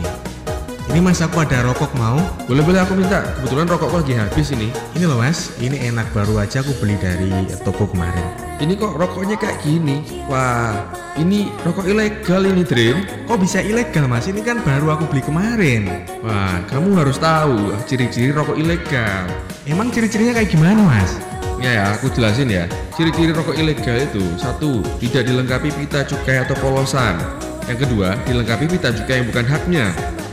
Ini 0.89 0.97
mas 1.05 1.21
aku 1.21 1.45
ada 1.45 1.61
rokok 1.69 1.93
mau? 2.01 2.17
Boleh 2.49 2.65
boleh 2.65 2.81
aku 2.81 2.97
minta. 2.97 3.21
Kebetulan 3.37 3.69
rokokku 3.69 4.01
lagi 4.01 4.17
habis 4.17 4.57
ini. 4.57 4.73
Ini 4.97 5.05
loh 5.05 5.21
mas, 5.21 5.53
ini 5.61 5.85
enak 5.85 6.09
baru 6.17 6.41
aja 6.41 6.65
aku 6.65 6.73
beli 6.81 6.97
dari 6.97 7.29
toko 7.61 7.85
kemarin. 7.93 8.44
Ini 8.55 8.79
kok 8.79 8.95
rokoknya 8.95 9.35
kayak 9.35 9.67
gini? 9.67 9.99
Wah, 10.31 10.87
ini 11.19 11.51
rokok 11.67 11.91
ilegal 11.91 12.39
ini, 12.47 12.63
Dream. 12.63 13.03
Kok 13.27 13.43
bisa 13.43 13.59
ilegal 13.59 14.07
mas? 14.07 14.31
Ini 14.31 14.39
kan 14.47 14.63
baru 14.63 14.95
aku 14.95 15.11
beli 15.11 15.19
kemarin. 15.27 16.07
Wah, 16.23 16.63
kamu 16.71 16.95
harus 16.95 17.19
tahu 17.19 17.75
ciri-ciri 17.83 18.31
rokok 18.31 18.55
ilegal. 18.55 19.27
Emang 19.67 19.91
ciri-cirinya 19.91 20.39
kayak 20.39 20.55
gimana 20.55 20.87
mas? 20.87 21.19
Ya 21.59 21.83
ya, 21.83 21.85
aku 21.99 22.07
jelasin 22.15 22.47
ya. 22.47 22.63
Ciri-ciri 22.95 23.35
rokok 23.35 23.59
ilegal 23.59 23.99
itu 23.99 24.23
satu, 24.39 24.79
tidak 25.03 25.27
dilengkapi 25.27 25.75
pita 25.75 26.07
cukai 26.07 26.47
atau 26.47 26.55
polosan. 26.63 27.44
Yang 27.65 27.89
kedua, 27.89 28.13
dilengkapi 28.29 28.69
pita 28.69 28.93
cukai 28.93 29.25
yang 29.25 29.27
bukan 29.33 29.45
haknya. 29.49 29.85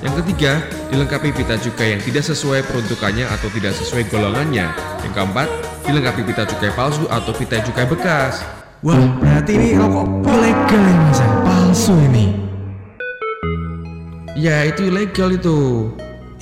Yang 0.05 0.15
ketiga, 0.21 0.61
dilengkapi 0.93 1.33
pita 1.33 1.57
cukai 1.57 1.97
yang 1.97 2.03
tidak 2.05 2.29
sesuai 2.29 2.61
peruntukannya 2.69 3.25
atau 3.25 3.49
tidak 3.57 3.73
sesuai 3.81 4.05
golongannya. 4.13 4.69
Yang 5.01 5.13
keempat, 5.17 5.49
dilengkapi 5.89 6.29
pita 6.29 6.45
cukai 6.45 6.69
palsu 6.77 7.09
atau 7.09 7.33
pita 7.33 7.65
cukai 7.65 7.89
bekas. 7.89 8.45
Wah, 8.85 9.01
berarti 9.17 9.57
ini 9.57 9.81
rokok 9.81 10.29
ilegal 10.29 10.83
ya 10.85 10.97
mas? 11.09 11.21
Palsu 11.41 11.95
ini. 12.13 12.37
Ya, 14.37 14.69
itu 14.69 14.93
ilegal 14.93 15.33
itu. 15.33 15.89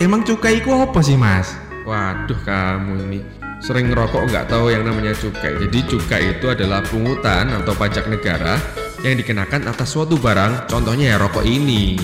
Emang 0.03 0.27
cukai 0.27 0.59
itu 0.59 0.75
apa 0.75 0.99
sih 1.07 1.15
mas? 1.15 1.55
Waduh, 1.87 2.41
kamu 2.43 3.07
ini 3.07 3.21
sering 3.63 3.95
ngerokok 3.95 4.27
nggak 4.27 4.49
tahu 4.51 4.75
yang 4.75 4.83
namanya 4.83 5.15
cukai. 5.15 5.55
Jadi 5.55 5.79
cukai 5.87 6.35
itu 6.35 6.51
adalah 6.51 6.83
pungutan 6.83 7.47
atau 7.63 7.77
pajak 7.79 8.11
negara 8.11 8.59
yang 9.01 9.17
dikenakan 9.17 9.69
atas 9.69 9.97
suatu 9.97 10.21
barang, 10.21 10.69
contohnya 10.69 11.15
ya 11.15 11.17
rokok 11.17 11.45
ini. 11.45 11.97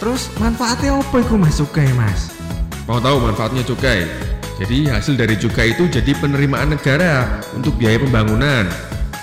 Terus 0.00 0.32
manfaatnya 0.40 0.98
apa 0.98 1.16
itu 1.22 1.34
Mas 1.38 1.56
Cukai 1.60 1.88
Mas? 1.94 2.32
Mau 2.90 2.98
tahu 2.98 3.22
manfaatnya 3.22 3.62
cukai? 3.62 4.10
Jadi 4.58 4.90
hasil 4.90 5.14
dari 5.14 5.38
cukai 5.38 5.70
itu 5.70 5.86
jadi 5.86 6.18
penerimaan 6.18 6.74
negara 6.74 7.40
untuk 7.54 7.78
biaya 7.78 8.02
pembangunan. 8.02 8.66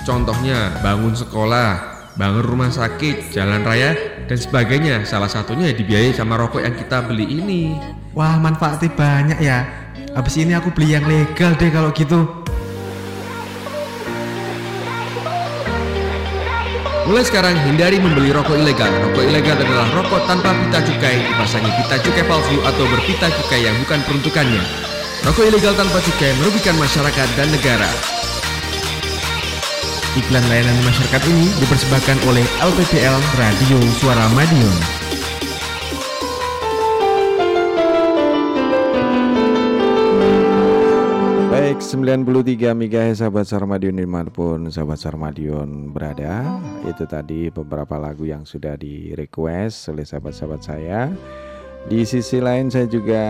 Contohnya 0.08 0.80
bangun 0.80 1.12
sekolah, 1.12 1.72
bangun 2.16 2.44
rumah 2.48 2.72
sakit, 2.72 3.36
jalan 3.36 3.62
raya, 3.68 3.94
dan 4.32 4.40
sebagainya. 4.40 5.04
Salah 5.04 5.28
satunya 5.28 5.76
dibiayai 5.76 6.16
sama 6.16 6.40
rokok 6.40 6.64
yang 6.64 6.72
kita 6.72 7.04
beli 7.04 7.28
ini. 7.28 7.76
Wah 8.16 8.40
manfaatnya 8.40 8.90
banyak 8.96 9.40
ya. 9.44 9.68
Habis 10.16 10.40
ini 10.40 10.56
aku 10.56 10.72
beli 10.72 10.96
yang 10.96 11.04
legal 11.06 11.52
deh 11.60 11.70
kalau 11.70 11.92
gitu. 11.92 12.39
Mulai 17.10 17.26
sekarang 17.26 17.58
hindari 17.66 17.98
membeli 17.98 18.30
rokok 18.30 18.54
ilegal. 18.54 18.94
Rokok 19.02 19.26
ilegal 19.26 19.58
adalah 19.58 19.90
rokok 19.98 20.30
tanpa 20.30 20.54
pita 20.54 20.78
cukai, 20.86 21.26
dipasangi 21.26 21.74
pita 21.82 21.98
cukai 22.06 22.22
palsu 22.22 22.62
atau 22.62 22.86
berpita 22.86 23.34
cukai 23.34 23.66
yang 23.66 23.74
bukan 23.82 23.98
peruntukannya. 24.06 24.62
Rokok 25.26 25.50
ilegal 25.50 25.74
tanpa 25.74 26.06
cukai 26.06 26.38
merugikan 26.38 26.78
masyarakat 26.78 27.28
dan 27.34 27.50
negara. 27.50 27.90
Iklan 30.22 30.46
layanan 30.54 30.78
masyarakat 30.86 31.22
ini 31.34 31.50
dipersembahkan 31.58 32.30
oleh 32.30 32.46
LPPL 32.62 33.18
Radio 33.42 33.82
Suara 33.98 34.30
Madiun. 34.38 34.99
Baik, 41.70 41.86
93 41.86 42.74
MHz 42.74 43.22
sahabat 43.22 43.46
Sarmadion 43.46 43.94
di 43.94 44.10
mana 44.10 44.26
pun 44.34 44.74
sahabat 44.74 44.98
Sarmadion 44.98 45.94
berada. 45.94 46.58
Itu 46.82 47.06
tadi 47.06 47.54
beberapa 47.54 47.94
lagu 48.02 48.26
yang 48.26 48.42
sudah 48.42 48.74
di 48.74 49.14
request 49.14 49.94
oleh 49.94 50.02
sahabat-sahabat 50.02 50.62
saya. 50.66 51.14
Di 51.86 52.02
sisi 52.10 52.42
lain 52.42 52.74
saya 52.74 52.90
juga 52.90 53.22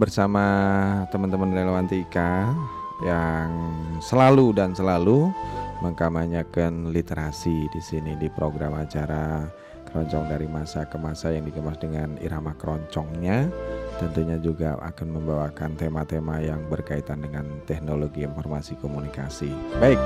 bersama 0.00 0.40
teman-teman 1.12 1.52
relawan 1.52 1.84
Tika 1.84 2.56
Yang 3.04 3.52
selalu 4.00 4.56
dan 4.56 4.72
selalu 4.72 5.28
mengkampanyekan 5.84 6.96
literasi 6.96 7.68
di 7.76 7.80
sini 7.84 8.16
di 8.16 8.32
program 8.32 8.72
acara 8.72 9.52
keroncong 9.92 10.32
dari 10.32 10.48
masa 10.48 10.88
ke 10.88 10.96
masa 10.96 11.28
yang 11.28 11.44
dikemas 11.44 11.76
dengan 11.76 12.16
irama 12.24 12.56
keroncongnya 12.56 13.52
tentunya 14.04 14.36
juga 14.36 14.76
akan 14.84 15.08
membawakan 15.16 15.80
tema-tema 15.80 16.36
yang 16.44 16.60
berkaitan 16.68 17.24
dengan 17.24 17.48
teknologi 17.64 18.20
informasi 18.20 18.76
komunikasi. 18.76 19.48
Baik, 19.80 19.96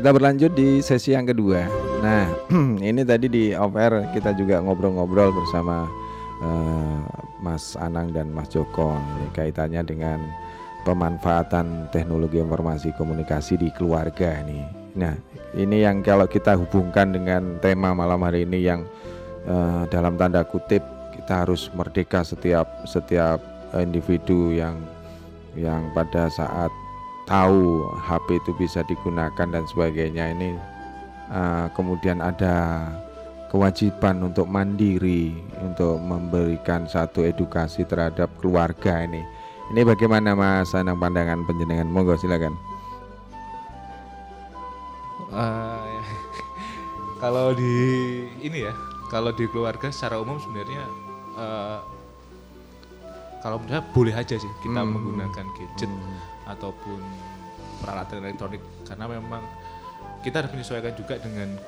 kita 0.00 0.08
berlanjut 0.08 0.52
di 0.56 0.80
sesi 0.80 1.12
yang 1.12 1.28
kedua. 1.28 1.68
Nah, 2.00 2.32
ini 2.88 3.04
tadi 3.04 3.28
di 3.28 3.44
off 3.52 3.76
air 3.76 4.08
kita 4.16 4.32
juga 4.32 4.64
ngobrol-ngobrol 4.64 5.28
bersama 5.36 5.84
eh, 6.40 7.00
Mas 7.44 7.76
Anang 7.76 8.16
dan 8.16 8.32
Mas 8.32 8.48
Joko 8.48 8.96
kaitannya 9.36 9.84
dengan 9.84 10.18
pemanfaatan 10.88 11.92
teknologi 11.92 12.40
informasi 12.40 12.90
komunikasi 12.96 13.60
di 13.60 13.68
keluarga 13.70 14.40
ini. 14.42 14.64
Nah, 14.96 15.14
ini 15.52 15.84
yang 15.84 16.00
kalau 16.00 16.24
kita 16.24 16.56
hubungkan 16.56 17.12
dengan 17.12 17.60
tema 17.60 17.92
malam 17.92 18.24
hari 18.24 18.48
ini 18.48 18.64
yang 18.64 18.88
eh, 19.44 19.82
dalam 19.92 20.16
tanda 20.16 20.40
kutip 20.42 20.91
kita 21.22 21.46
harus 21.46 21.70
merdeka 21.70 22.26
setiap 22.26 22.66
setiap 22.82 23.38
individu 23.78 24.50
yang 24.50 24.74
yang 25.54 25.86
pada 25.94 26.26
saat 26.26 26.74
tahu 27.30 27.86
HP 28.02 28.42
itu 28.42 28.50
bisa 28.58 28.82
digunakan 28.90 29.46
dan 29.46 29.62
sebagainya 29.70 30.34
ini 30.34 30.58
eh, 31.30 31.66
kemudian 31.78 32.18
ada 32.18 32.90
kewajiban 33.54 34.26
untuk 34.26 34.50
mandiri 34.50 35.30
untuk 35.62 36.02
memberikan 36.02 36.90
satu 36.90 37.22
edukasi 37.22 37.84
terhadap 37.84 38.32
keluarga 38.40 39.04
ini. 39.04 39.20
Ini 39.70 39.84
bagaimana 39.84 40.32
Mas 40.32 40.72
Anang 40.72 40.96
pandangan 40.96 41.44
penjenengan? 41.44 41.84
Monggo 41.84 42.16
silakan. 42.16 42.56
Eh, 45.36 46.00
kalau 47.22 47.52
di 47.52 47.76
ini 48.40 48.64
ya, 48.64 48.72
kalau 49.12 49.36
di 49.36 49.44
keluarga 49.52 49.92
secara 49.92 50.16
umum 50.16 50.40
sebenarnya 50.40 51.11
eh, 51.34 51.78
kalau 53.38 53.58
menurut 53.58 53.72
saya 53.72 53.84
boleh 53.88 54.14
aja 54.14 54.36
sih 54.36 54.52
kita 54.60 54.80
Hmm. 54.80 54.92
menggunakan 54.92 55.46
gadget 55.52 55.90
ataupun 56.44 56.98
peralatan 57.78 58.22
elektronik 58.22 58.62
karena 58.84 59.06
memang 59.08 59.42
kita 60.20 60.38
harus 60.38 60.52
menyesuaikan 60.52 60.94
juga 60.94 61.18
dengan 61.18 61.58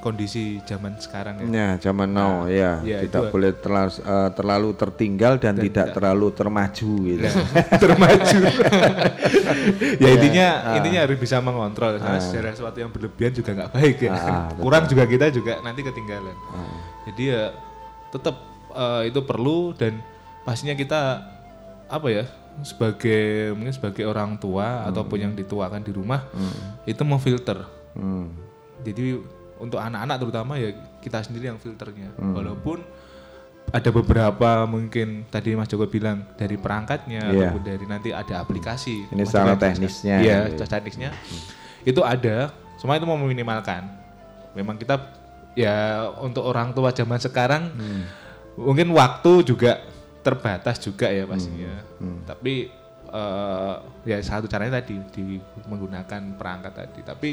kondisi 0.00 0.58
zaman 0.64 0.96
sekarang 0.96 1.38
ya. 1.38 1.46
Ya, 1.46 1.68
zaman 1.78 2.08
now 2.08 2.48
ya, 2.48 2.80
ya, 2.80 3.04
tidak 3.04 3.20
itu- 3.20 3.30
boleh 3.30 3.52
terlalu, 3.54 3.90
eh, 4.00 4.30
terlalu 4.32 4.68
tertinggal 4.72 5.32
dan, 5.36 5.52
Dan 5.54 5.62
tidak 5.62 5.76
tidak- 5.84 5.94
terlalu 5.94 6.26
termaju 6.32 6.90
gitu. 7.06 7.28
termaju. 7.84 8.38
ya 10.00 10.00
Ya, 10.00 10.08
intinya 10.10 10.46
ah. 10.64 10.74
intinya 10.74 11.00
harus 11.04 11.18
bisa 11.20 11.36
mengontrol 11.38 12.00
karena 12.00 12.16
Ah. 12.16 12.22
sejarah 12.22 12.50
sesuatu 12.50 12.80
yang 12.80 12.88
berlebihan 12.88 13.30
juga 13.30 13.50
nggak 13.52 13.70
baik 13.70 13.96
ya. 14.00 14.10
Ah, 14.10 14.18
betul. 14.48 14.62
Kurang 14.64 14.84
juga 14.88 15.04
kita 15.04 15.26
juga 15.30 15.52
nanti 15.60 15.80
ketinggalan. 15.82 16.36
Jadi 17.04 17.22
ya 17.22 17.42
tetap 18.08 18.34
eh, 18.72 19.02
itu 19.08 19.20
perlu 19.20 19.72
dan 19.72 19.98
pastinya 20.42 20.72
kita 20.72 21.00
apa 21.86 22.06
ya 22.08 22.24
sebagai 22.62 23.54
mungkin 23.54 23.72
sebagai 23.72 24.04
orang 24.04 24.36
tua 24.36 24.84
ataupun 24.84 25.18
yang 25.18 25.32
dituakan 25.32 25.80
di 25.80 25.90
rumah 25.90 26.26
Hmm. 26.30 26.76
itu 26.84 27.02
memfilter. 27.02 27.64
Hmm. 27.94 28.30
Jadi 28.80 29.16
untuk 29.56 29.76
anak-anak 29.76 30.16
terutama 30.18 30.56
ya 30.56 30.70
kita 30.98 31.20
sendiri 31.20 31.48
yang 31.48 31.58
filternya. 31.58 32.12
Hmm. 32.16 32.32
Walaupun 32.32 32.80
ada 33.70 33.90
beberapa 33.90 34.66
mungkin 34.66 35.24
tadi 35.26 35.54
Mas 35.54 35.70
Joko 35.70 35.86
bilang 35.86 36.26
dari 36.34 36.58
perangkatnya 36.58 37.30
Iya. 37.30 37.54
ataupun 37.54 37.62
dari 37.62 37.84
nanti 37.86 38.10
ada 38.10 38.42
aplikasi. 38.42 39.06
Ini 39.08 39.22
Mas 39.22 39.30
yang 39.30 39.54
teknisnya 39.56 40.16
Iya, 40.18 40.38
gitu. 40.48 40.54
secara 40.58 40.70
teknisnya. 40.74 41.10
Itu 41.80 42.02
ada, 42.02 42.50
semua 42.76 42.98
itu 42.98 43.06
mau 43.06 43.14
meminimalkan. 43.16 43.86
Memang 44.52 44.74
kita 44.74 44.98
ya 45.54 46.06
untuk 46.18 46.44
orang 46.44 46.74
tua 46.74 46.90
zaman 46.90 47.16
sekarang 47.16 47.70
Hmm. 47.70 48.02
Mungkin 48.56 48.90
waktu 48.90 49.44
juga 49.44 49.82
terbatas 50.20 50.78
juga 50.78 51.08
ya 51.08 51.24
pastinya. 51.24 51.80
Hmm. 51.98 52.22
Tapi 52.24 52.68
eh, 53.06 53.74
ya 54.04 54.18
satu 54.20 54.46
caranya 54.46 54.78
tadi 54.78 54.96
di 55.12 55.36
menggunakan 55.66 56.36
perangkat 56.36 56.72
tadi. 56.74 57.00
Tapi 57.02 57.28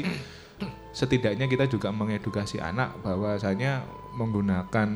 setidaknya 0.98 1.46
kita 1.46 1.66
juga 1.66 1.90
mengedukasi 1.90 2.58
anak 2.58 2.98
bahwasanya 3.02 3.84
menggunakan 4.16 4.88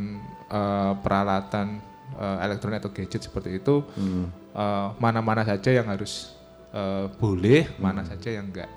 eh, 0.49 0.93
peralatan 0.99 1.78
eh, 2.16 2.39
elektronik 2.44 2.81
atau 2.82 2.93
gadget 2.93 3.23
seperti 3.23 3.57
itu 3.57 3.85
Hmm. 3.94 4.27
eh, 4.53 4.86
mana-mana 4.99 5.43
saja 5.43 5.70
yang 5.70 5.86
harus 5.86 6.32
eh, 6.73 7.07
boleh, 7.20 7.69
mana 7.77 8.01
saja 8.03 8.32
yang 8.32 8.49
enggak. 8.49 8.70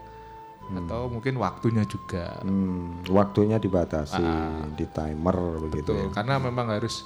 Atau 0.66 1.08
mungkin 1.08 1.38
waktunya 1.38 1.86
juga. 1.86 2.42
Hmm, 2.42 3.06
waktunya 3.08 3.56
dibatasi 3.56 4.18
Ah. 4.18 4.66
di 4.74 4.84
timer 4.90 5.62
begitu 5.70 5.94
Betul, 5.94 6.10
ya. 6.10 6.12
karena 6.12 6.36
memang 6.42 6.74
harus 6.74 7.06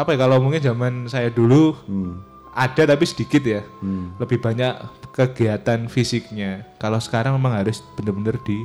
apa 0.00 0.16
ya 0.16 0.18
kalau 0.18 0.40
mungkin 0.40 0.58
zaman 0.58 0.92
saya 1.06 1.28
dulu 1.28 1.76
ada 2.50 2.82
tapi 2.82 3.04
sedikit 3.06 3.44
ya. 3.44 3.62
Hmm. 3.78 4.16
Lebih 4.18 4.42
banyak 4.42 4.74
kegiatan 5.12 5.86
fisiknya. 5.86 6.66
Kalau 6.76 6.98
sekarang 6.98 7.36
memang 7.36 7.54
harus 7.54 7.78
benar-benar 7.94 8.40
di 8.42 8.58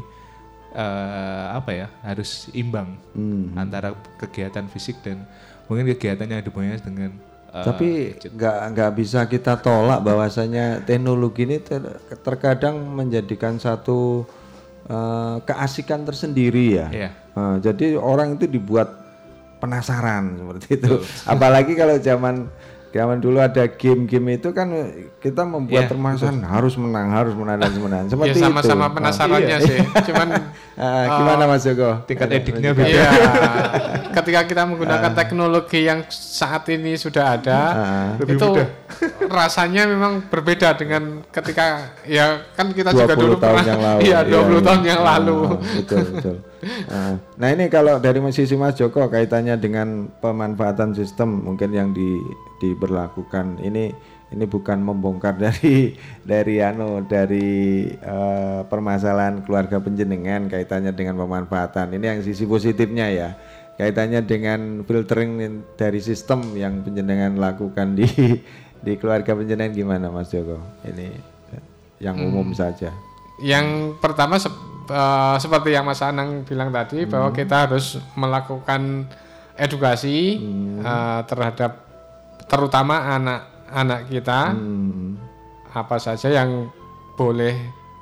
eh, 0.74 1.46
apa 1.54 1.72
ya? 1.72 1.88
Harus 2.02 2.50
imbang 2.52 2.98
Hmm. 3.14 3.54
antara 3.56 3.94
kegiatan 4.18 4.66
fisik 4.68 5.00
dan 5.06 5.24
mungkin 5.70 5.86
kegiatan 5.92 6.26
yang 6.26 6.42
hubungannya 6.42 6.82
dengan 6.82 7.12
eh, 7.54 7.64
Tapi 7.64 7.90
nggak 8.26 8.58
nggak 8.74 8.92
bisa 8.98 9.24
kita 9.26 9.62
tolak 9.62 10.02
bahwasanya 10.02 10.82
teknologi 10.84 11.46
ini 11.46 11.58
ter- 11.62 12.02
terkadang 12.22 12.82
menjadikan 12.82 13.62
satu 13.62 14.26
eh, 14.86 15.36
keasikan 15.46 16.04
tersendiri 16.04 16.66
ya. 16.82 16.88
Iya. 16.90 17.10
Eh, 17.14 17.56
jadi 17.62 17.86
orang 17.98 18.36
itu 18.38 18.50
dibuat 18.50 19.05
penasaran 19.58 20.24
seperti 20.36 20.68
itu. 20.76 20.94
Apalagi 21.34 21.74
kalau 21.74 21.96
zaman 21.98 22.48
zaman 22.90 23.20
dulu 23.20 23.44
ada 23.44 23.68
game-game 23.68 24.40
itu 24.40 24.56
kan 24.56 24.72
kita 25.20 25.44
membuat 25.44 25.84
Iya, 25.84 25.92
permasalahan 25.92 26.48
harus 26.48 26.80
menang, 26.80 27.12
harus 27.12 27.36
menang 27.36 27.60
dan 27.60 27.76
menang. 27.76 28.06
Seperti 28.08 28.40
ya 28.40 28.48
sama-sama 28.48 28.88
itu. 28.88 28.96
penasarannya 28.96 29.48
Iya. 29.52 29.58
sih. 29.62 29.80
Cuman 30.08 30.30
Ah, 30.76 31.08
gimana 31.20 31.44
eh, 31.44 31.50
Mas 31.50 31.64
Joko? 31.64 32.04
tingkat 32.04 32.28
ediknya 32.30 32.72
menunjukkan. 32.72 32.92
Iya. 32.94 33.12
Ketika 34.16 34.42
kita 34.44 34.64
menggunakan 34.64 35.08
Ah. 35.08 35.16
teknologi 35.16 35.80
yang 35.82 36.04
saat 36.10 36.68
ini 36.68 36.96
sudah 36.96 37.36
ada, 37.36 37.60
Ah. 37.68 38.08
Lebih 38.16 38.36
itu 38.36 38.48
mudah. 38.54 38.68
rasanya 39.26 39.84
memang 39.86 40.24
berbeda 40.26 40.72
dengan 40.74 41.20
ketika 41.30 41.66
ya 42.04 42.44
kan 42.54 42.72
kita 42.72 42.92
20 42.92 43.00
juga 43.02 43.14
dulu 43.14 43.36
tahun 43.36 43.56
pernah 43.56 43.64
yang 43.66 43.82
lalu. 43.82 44.00
iya 44.02 44.20
20 44.22 44.60
tahun 44.62 44.82
yang 44.86 45.00
Ah, 45.00 45.08
lalu. 45.14 45.38
betul, 45.80 46.04
betul. 46.14 46.36
Ah, 46.90 47.20
Nah, 47.38 47.50
ini 47.52 47.68
kalau 47.68 48.00
dari 48.00 48.20
sisi 48.32 48.56
Mas 48.56 48.76
Joko 48.80 49.06
kaitannya 49.12 49.60
dengan 49.60 50.08
pemanfaatan 50.24 50.96
sistem 50.96 51.44
mungkin 51.46 51.72
yang 51.76 51.92
di 51.92 52.20
diberlakukan 52.64 53.60
ini 53.62 53.92
ini 54.34 54.46
bukan 54.50 54.82
membongkar 54.82 55.38
dari 55.38 55.94
dari 56.26 56.60
anu 56.64 57.06
dari 57.06 57.86
eh, 57.92 58.62
permasalahan 58.66 59.46
keluarga 59.46 59.78
penjenengan 59.80 60.50
kaitannya 60.50 60.92
dengan 60.96 61.20
pemanfaatan. 61.22 61.94
Ini 61.94 62.06
yang 62.18 62.20
sisi 62.26 62.44
positifnya 62.48 63.08
ya. 63.12 63.30
Kaitannya 63.76 64.24
dengan 64.24 64.88
filtering 64.88 65.60
dari 65.76 66.00
sistem 66.00 66.56
yang 66.56 66.80
penjenengan 66.82 67.36
lakukan 67.36 68.00
di 68.00 68.08
di 68.86 68.94
keluarga 68.96 69.36
penjenengan 69.36 69.76
gimana 69.76 70.08
Mas 70.10 70.32
Joko? 70.32 70.58
Ini 70.88 71.08
eh, 71.54 71.64
yang 72.00 72.16
umum 72.24 72.50
Hmm. 72.52 72.58
saja. 72.58 72.92
Yang 73.38 73.98
pertama 73.98 74.36
sep- 74.36 74.56
eh, 74.86 75.36
seperti 75.38 75.72
yang 75.72 75.84
Mas 75.84 76.00
Anang 76.00 76.44
bilang 76.44 76.70
tadi 76.70 77.04
bahwa 77.04 77.30
Hmm. 77.30 77.38
kita 77.38 77.68
harus 77.68 77.86
melakukan 78.14 79.10
edukasi 79.56 80.38
Hmm. 80.38 80.80
eh, 80.80 81.22
terhadap 81.26 81.72
terutama 82.46 83.12
anak-anak 83.12 84.08
kita 84.08 84.54
Hmm. 84.54 85.18
apa 85.72 85.98
saja 85.98 86.30
yang 86.30 86.70
boleh 87.16 87.56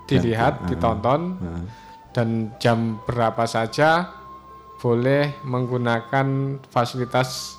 dilihat, 0.03 0.60
Ah, 0.60 0.68
ditonton 0.68 1.22
ah. 1.39 1.64
dan 2.11 2.51
jam 2.60 2.99
berapa 3.01 3.45
saja 3.45 4.10
boleh 4.77 5.39
menggunakan 5.41 6.27
fasilitas 6.68 7.57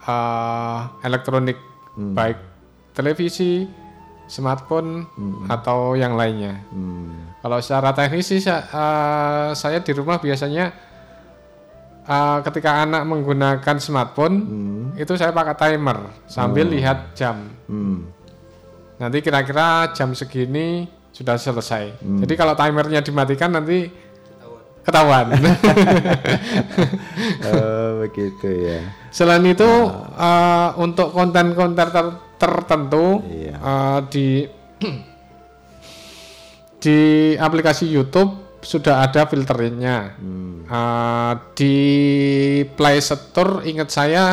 eh, 0.00 0.80
elektronik 1.02 1.56
Hmm. 1.96 2.12
baik 2.12 2.38
televisi, 2.92 3.64
smartphone 4.26 5.04
Hmm. 5.14 5.44
atau 5.46 5.92
yang 5.94 6.16
lainnya. 6.16 6.64
Kalau 7.38 7.60
secara 7.60 7.92
teknis 7.92 8.24
sih 8.26 8.40
eh, 8.40 8.56
saya 9.52 9.78
di 9.80 9.92
rumah 9.92 10.16
biasanya 10.16 10.72
eh, 12.04 12.38
ketika 12.44 12.84
anak 12.84 13.04
menggunakan 13.04 13.76
smartphone 13.76 14.36
itu 14.94 15.12
saya 15.14 15.28
pakai 15.30 15.56
timer 15.56 15.98
sambil 16.24 16.68
Oh. 16.68 16.72
lihat 16.72 17.12
jam. 17.12 17.48
Hmm. 17.68 18.08
Nanti 18.96 19.20
kira-kira 19.20 19.92
jam 19.92 20.14
segini 20.14 20.86
sudah 21.12 21.36
selesai. 21.36 22.00
Hmm. 22.00 22.20
Jadi 22.24 22.34
kalau 22.34 22.54
timernya 22.54 23.04
dimatikan 23.04 23.52
nanti 23.52 23.92
ketahuan. 24.84 25.32
oh 27.44 27.86
begitu 28.04 28.48
ya. 28.48 28.80
Selain 29.10 29.44
itu 29.44 29.68
eh, 30.16 30.68
untuk 30.76 31.12
konten-konten 31.12 31.88
ter- 31.88 32.18
tertentu 32.44 33.24
Iya. 33.24 33.54
eh, 33.56 33.98
di 34.12 34.28
di 36.82 36.98
aplikasi 37.34 37.88
YouTube 37.88 38.60
sudah 38.60 39.04
ada 39.04 39.24
filternya. 39.24 40.16
Hmm. 40.16 40.64
Eh, 40.64 41.32
di 41.56 41.76
Play 42.70 43.00
Store 43.00 43.64
ingat 43.64 43.88
saya 43.88 44.24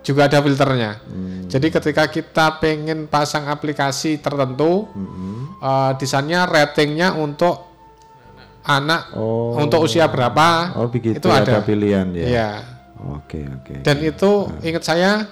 juga 0.00 0.26
ada 0.26 0.40
filternya. 0.40 1.00
Hmm. 1.04 1.48
Jadi 1.48 1.68
ketika 1.68 2.04
kita 2.06 2.58
pengen 2.58 3.06
pasang 3.06 3.48
aplikasi 3.48 4.18
tertentu, 4.18 4.88
eh, 5.58 5.92
desainnya 5.96 6.44
ratingnya 6.44 7.12
untuk 7.12 7.68
anak 8.62 9.10
Oh. 9.18 9.58
untuk 9.58 9.82
usia 9.82 10.06
berapa 10.06 10.78
Oh 10.78 10.86
begitu 10.86 11.18
itu 11.18 11.26
ada, 11.26 11.58
pilihan 11.60 12.06
ya. 12.14 12.26
Iya. 12.28 12.50
Oke 13.18 13.42
oke. 13.42 13.82
Dan 13.82 13.98
itu 14.00 14.30
ingat 14.62 14.86
saya 14.86 15.26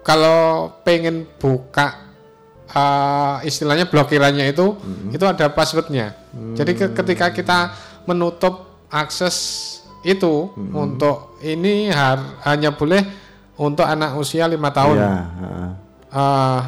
kalau 0.00 0.40
pengen 0.80 1.28
buka 1.36 2.08
uh, 2.68 3.38
istilahnya 3.42 3.84
blokirannya 3.84 4.48
itu 4.48 4.76
itu 5.10 5.22
ada 5.22 5.46
passwordnya. 5.48 6.16
Jadi 6.54 6.72
ke- 6.74 6.92
ketika 6.94 7.30
kita 7.30 7.58
menutup 8.04 8.66
akses 8.88 9.36
itu 10.00 10.48
untuk 10.72 11.36
ini 11.40 11.90
har- 11.90 12.40
hanya 12.42 12.72
boleh 12.72 13.04
untuk 13.54 13.84
anak 13.84 14.16
usia 14.16 14.48
lima 14.48 14.72
tahun. 14.72 14.96
Heeh. 14.96 15.68
Uh, 16.10 16.60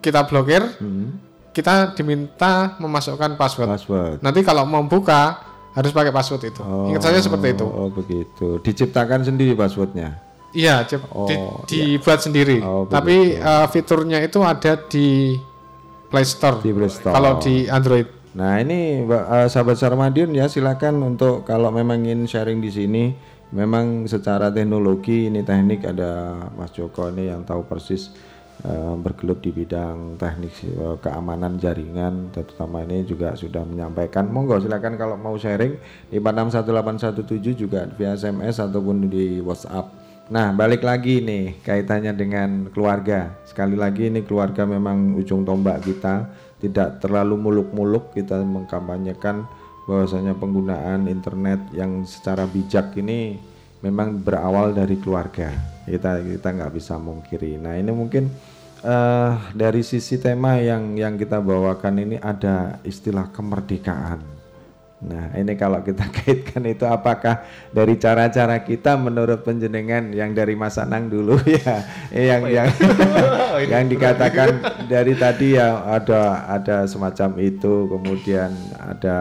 kita 0.00 0.24
blokir, 0.24 0.64
Hmm. 0.80 1.20
kita 1.50 1.92
diminta 1.92 2.74
memasukkan 2.76 3.36
password. 3.36 3.68
Password. 3.70 4.16
Nanti 4.20 4.40
kalau 4.40 4.64
mau 4.64 4.80
buka 4.82 5.36
harus 5.72 5.92
pakai 5.92 6.08
password 6.08 6.48
itu. 6.48 6.62
Ingat 6.88 7.02
saya 7.02 7.20
seperti 7.20 7.52
itu. 7.52 7.66
Oh 7.66 7.92
begitu. 7.92 8.58
Diciptakan 8.60 9.20
sendiri 9.22 9.52
passwordnya. 9.52 10.23
Iya, 10.54 10.86
Oh, 11.10 11.26
di- 11.26 11.34
iya. 11.34 11.98
dibuat 11.98 12.22
sendiri. 12.22 12.62
Oh, 12.62 12.86
Tapi 12.86 13.36
uh, 13.36 13.66
fiturnya 13.66 14.22
itu 14.22 14.38
ada 14.40 14.78
di 14.78 15.34
Play 16.08 16.22
Store. 16.22 16.62
Di 16.62 16.70
Play 16.70 16.86
Store. 16.88 17.10
Kalau 17.10 17.42
di 17.42 17.66
Android. 17.66 18.06
Nah 18.34 18.58
ini 18.58 19.02
eh, 19.06 19.46
sahabat 19.46 19.78
Sarmadion 19.78 20.34
ya 20.34 20.50
silakan 20.50 21.02
untuk 21.06 21.46
kalau 21.46 21.70
memang 21.70 22.02
ingin 22.02 22.26
sharing 22.26 22.58
di 22.58 22.66
sini, 22.66 23.14
memang 23.54 24.10
secara 24.10 24.50
teknologi 24.50 25.30
ini 25.30 25.46
teknik 25.46 25.86
ada 25.86 26.34
Mas 26.54 26.74
Joko 26.74 27.14
ini 27.14 27.30
yang 27.30 27.46
tahu 27.46 27.62
persis 27.62 28.10
eh, 28.66 28.94
bergelut 28.98 29.38
di 29.38 29.54
bidang 29.54 30.18
teknik 30.18 30.50
keamanan 30.98 31.62
jaringan, 31.62 32.34
terutama 32.34 32.82
ini 32.82 33.06
juga 33.06 33.38
sudah 33.38 33.62
menyampaikan. 33.62 34.26
Monggo 34.26 34.58
silakan 34.58 34.98
kalau 34.98 35.14
mau 35.14 35.38
sharing 35.38 35.78
di 36.10 36.18
461817 36.18 37.54
juga 37.54 37.86
via 37.94 38.14
SMS 38.14 38.58
ataupun 38.58 39.06
di 39.06 39.38
WhatsApp. 39.38 40.03
Nah 40.24 40.56
balik 40.56 40.80
lagi 40.80 41.20
nih 41.20 41.60
kaitannya 41.60 42.16
dengan 42.16 42.72
keluarga. 42.72 43.36
Sekali 43.44 43.76
lagi 43.76 44.08
ini 44.08 44.24
keluarga 44.24 44.64
memang 44.64 45.12
ujung 45.20 45.44
tombak 45.44 45.84
kita. 45.84 46.32
Tidak 46.64 47.04
terlalu 47.04 47.36
muluk-muluk 47.36 48.16
kita 48.16 48.40
mengkampanyekan 48.40 49.44
bahwasanya 49.84 50.32
penggunaan 50.32 51.12
internet 51.12 51.60
yang 51.76 52.08
secara 52.08 52.48
bijak 52.48 52.96
ini 52.96 53.36
memang 53.84 54.16
berawal 54.16 54.72
dari 54.72 54.96
keluarga. 54.96 55.52
Kita 55.84 56.24
kita 56.24 56.48
nggak 56.56 56.72
bisa 56.72 56.96
mungkiri. 56.96 57.60
Nah 57.60 57.76
ini 57.76 57.92
mungkin 57.92 58.32
eh, 58.80 59.32
dari 59.52 59.84
sisi 59.84 60.16
tema 60.16 60.56
yang 60.56 60.96
yang 60.96 61.20
kita 61.20 61.36
bawakan 61.36 62.00
ini 62.00 62.16
ada 62.16 62.80
istilah 62.80 63.28
kemerdekaan 63.28 64.33
Nah, 65.04 65.36
ini 65.36 65.52
kalau 65.60 65.84
kita 65.84 66.08
kaitkan 66.16 66.64
itu 66.64 66.88
apakah 66.88 67.44
dari 67.70 68.00
cara-cara 68.00 68.64
kita 68.64 68.96
menurut 68.96 69.44
penjenengan 69.44 70.08
yang 70.16 70.32
dari 70.32 70.56
Mas 70.56 70.80
Anang 70.80 71.12
dulu? 71.12 71.36
Ya, 71.54 71.86
yang 72.10 72.42
yang 72.56 72.68
yang 73.68 73.84
dikatakan 73.86 74.58
dari 74.90 75.14
tadi 75.14 75.54
ya 75.54 75.86
ada 75.86 76.44
ada 76.50 76.82
semacam 76.88 77.38
itu, 77.38 77.86
kemudian 77.86 78.50
ada 78.80 79.18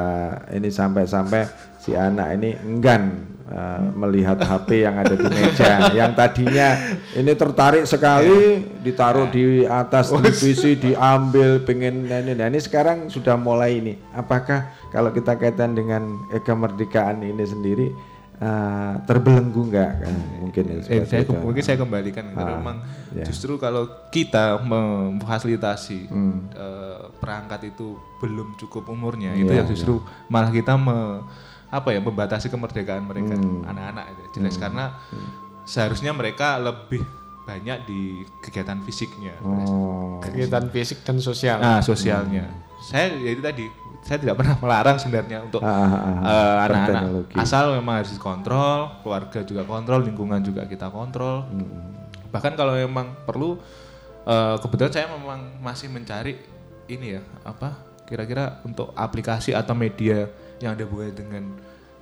ini 0.49 0.73
sampai-sampai 0.73 1.45
si 1.77 1.93
anak 1.93 2.39
ini 2.39 2.57
enggan 2.63 3.32
uh, 3.53 3.85
melihat 3.95 4.35
HP 4.35 4.81
yang 4.81 4.97
ada 4.97 5.13
di 5.13 5.23
meja, 5.23 5.71
yang 5.93 6.11
tadinya 6.11 6.73
ini 7.13 7.31
tertarik 7.31 7.85
sekali 7.85 8.41
ditaruh 8.81 9.29
di 9.29 9.63
atas 9.63 10.09
televisi, 10.09 10.73
diambil 10.75 11.61
pengen 11.61 12.03
ini, 12.03 12.33
nah 12.33 12.47
ini 12.47 12.57
sekarang 12.57 13.07
sudah 13.07 13.37
mulai 13.37 13.77
ini. 13.77 13.93
Apakah 14.11 14.59
kalau 14.89 15.09
kita 15.09 15.33
kaitan 15.35 15.71
dengan 15.71 16.01
eh, 16.29 16.39
kemerdekaan 16.39 17.21
ini 17.21 17.43
sendiri 17.43 17.87
uh, 18.35 18.97
terbelenggu 19.01 19.61
nggak 19.65 19.91
kan 19.99 20.13
mungkin 20.39 20.63
ya, 20.65 20.75
Eh, 20.85 21.03
saya 21.03 21.21
itu. 21.21 21.33
mungkin 21.33 21.61
saya 21.61 21.77
kembalikan 21.77 22.25
karena 22.27 22.43
Ah, 22.43 22.57
memang 22.57 22.77
ya. 23.11 23.23
justru 23.23 23.55
kalau 23.55 23.85
kita 24.09 24.59
memfasilitasi 24.61 26.09
Hmm. 26.09 26.49
eh, 26.49 26.99
perangkat 27.17 27.69
itu 27.69 27.93
belum 28.17 28.55
cukup 28.55 28.87
umurnya 28.87 29.33
itu 29.33 29.49
Iya, 29.49 29.63
yang 29.63 29.67
justru 29.67 29.99
malah 30.27 30.49
kita 30.49 30.75
me, 30.75 31.23
apa 31.73 31.89
ya 31.89 31.99
membatasi 31.99 32.47
kemerdekaan 32.47 33.01
mereka 33.01 33.33
Hmm. 33.33 33.65
anak-anak 33.65 34.05
itu 34.13 34.37
jelas 34.37 34.53
Hmm. 34.53 34.61
karena 34.61 34.85
seharusnya 35.63 36.11
mereka 36.11 36.59
lebih 36.59 37.01
banyak 37.43 37.83
di 37.83 38.01
kegiatan 38.39 38.77
fisiknya 38.79 39.33
Oh. 39.41 40.21
Kegiatan 40.21 40.69
fisik 40.69 41.01
dan 41.01 41.17
sosial. 41.19 41.57
nah 41.57 41.81
sosialnya 41.81 42.47
saya 42.79 43.09
ya 43.11 43.31
itu 43.31 43.41
tadi 43.41 43.65
saya 43.99 44.17
tidak 44.17 44.35
pernah 44.37 44.55
melarang 44.63 44.95
sebenarnya 44.95 45.41
untuk 45.41 45.59
Ah, 45.59 45.71
ah, 45.71 45.83
ah, 45.83 46.13
eh, 46.21 46.55
anak-anak 46.61 46.87
berteknologi. 47.01 47.35
asal 47.35 47.63
memang 47.73 47.95
harus 47.97 48.11
dikontrol 48.11 48.79
keluarga 49.01 49.39
juga 49.41 49.61
kontrol 49.63 49.99
lingkungan 50.03 50.39
juga 50.39 50.61
kita 50.63 50.87
kontrol 50.87 51.47
bahkan 52.29 52.53
kalau 52.53 52.73
memang 52.73 53.17
perlu 53.23 53.57
eh, 54.23 54.55
kebetulan 54.59 54.91
saya 54.93 55.07
memang 55.09 55.59
masih 55.59 55.87
mencari 55.87 56.37
ini 56.85 57.15
ya 57.15 57.21
apa 57.41 57.75
kira-kira 58.03 58.59
untuk 58.61 58.91
aplikasi 58.93 59.51
atau 59.51 59.73
media 59.73 60.27
yang 60.63 60.71
ada 60.73 60.87
hubungannya 60.87 61.11
dengan 61.13 61.43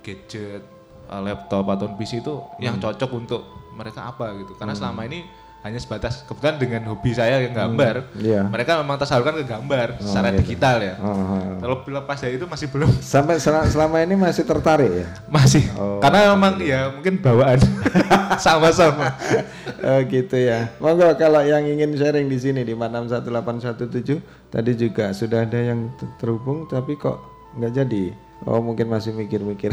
gadget 0.00 0.62
eh, 1.04 1.20
laptop 1.20 1.66
atau 1.68 1.90
PC 1.92 2.22
itu 2.22 2.34
yang 2.58 2.78
Hmm. 2.78 2.84
cocok 2.84 3.10
untuk 3.12 3.42
mereka 3.72 4.06
apa 4.06 4.30
gitu 4.36 4.54
karena 4.54 4.72
Hmm. 4.72 4.80
selama 4.80 5.02
ini 5.04 5.20
hanya 5.62 5.78
sebatas 5.78 6.26
kebetulan 6.26 6.58
dengan 6.58 6.82
hobi 6.84 7.14
saya 7.14 7.38
yang 7.38 7.54
gambar 7.54 7.94
Hmm, 8.08 8.18
iya. 8.18 8.42
mereka 8.42 8.74
memang 8.76 8.98
tersalurkan 8.98 9.38
ke 9.38 9.46
gambar 9.46 9.94
Oh, 9.94 10.02
secara 10.02 10.28
gitu. 10.30 10.38
digital 10.42 10.76
ya 10.80 10.94
Oh, 10.98 11.06
oh, 11.06 11.26
oh. 11.38 11.54
kalau 11.56 11.76
lepas 11.88 12.18
dari 12.18 12.34
itu 12.34 12.46
masih 12.46 12.66
belum 12.66 12.90
Sampai 13.14 13.38
sel- 13.38 13.66
selama 13.66 13.98
ini 13.98 14.14
masih 14.16 14.42
tertarik 14.42 14.90
ya? 14.92 15.06
masih 15.28 15.62
Oh. 15.72 16.02
karena 16.02 16.34
memang 16.34 16.58
ya 16.58 16.90
mungkin 16.90 17.14
bawaan 17.16 17.62
sama-sama 18.38 19.14
oh 19.86 20.00
gitu 20.04 20.34
ya. 20.34 20.66
Monggo 20.78 21.14
kalau 21.14 21.42
yang 21.42 21.62
ingin 21.62 21.94
sharing 21.94 22.26
di 22.26 22.38
sini 22.38 22.62
di 22.62 22.74
461817 22.74 24.18
tadi 24.48 24.72
juga 24.74 25.10
sudah 25.10 25.42
ada 25.42 25.58
yang 25.58 25.94
ter- 25.94 26.10
terhubung 26.18 26.66
tapi 26.66 26.94
kok 26.96 27.22
nggak 27.54 27.72
jadi. 27.76 28.04
Oh 28.42 28.58
mungkin 28.58 28.90
masih 28.90 29.14
mikir-mikir 29.14 29.70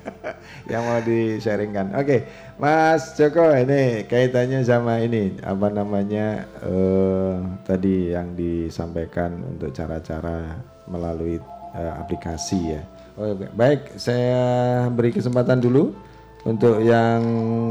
yang 0.72 0.84
mau 0.84 1.00
di-sharingkan. 1.00 1.96
Oke, 1.96 2.28
Mas 2.60 3.16
Joko 3.16 3.48
ini 3.56 4.04
kaitannya 4.04 4.60
sama 4.66 5.00
ini 5.00 5.40
apa 5.40 5.72
namanya 5.72 6.44
eh, 6.60 7.34
tadi 7.64 8.12
yang 8.12 8.36
disampaikan 8.36 9.40
untuk 9.56 9.72
cara-cara 9.72 10.60
melalui 10.84 11.40
eh, 11.72 11.92
aplikasi 11.96 12.76
ya. 12.76 12.82
Oh 13.16 13.32
baik, 13.32 13.96
saya 13.96 14.44
beri 14.92 15.08
kesempatan 15.16 15.64
dulu 15.64 15.96
untuk 16.44 16.84
yang 16.84 17.24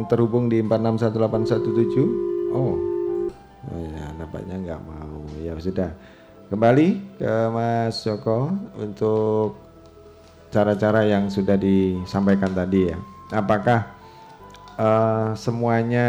terhubung 0.09 0.49
di 0.49 0.65
461817. 0.65 2.49
Oh, 2.49 2.73
oh 3.69 3.77
ya 3.77 4.05
nampaknya 4.17 4.55
nggak 4.57 4.81
mau. 4.89 5.21
Ya 5.37 5.53
sudah. 5.61 5.93
Kembali 6.49 7.17
ke 7.17 7.33
Mas 7.53 8.01
Joko 8.05 8.53
untuk 8.77 9.64
cara-cara 10.53 11.05
yang 11.05 11.29
sudah 11.29 11.55
disampaikan 11.57 12.51
tadi 12.53 12.91
ya. 12.91 12.97
Apakah 13.33 13.89
eh, 14.77 15.29
semuanya 15.37 16.07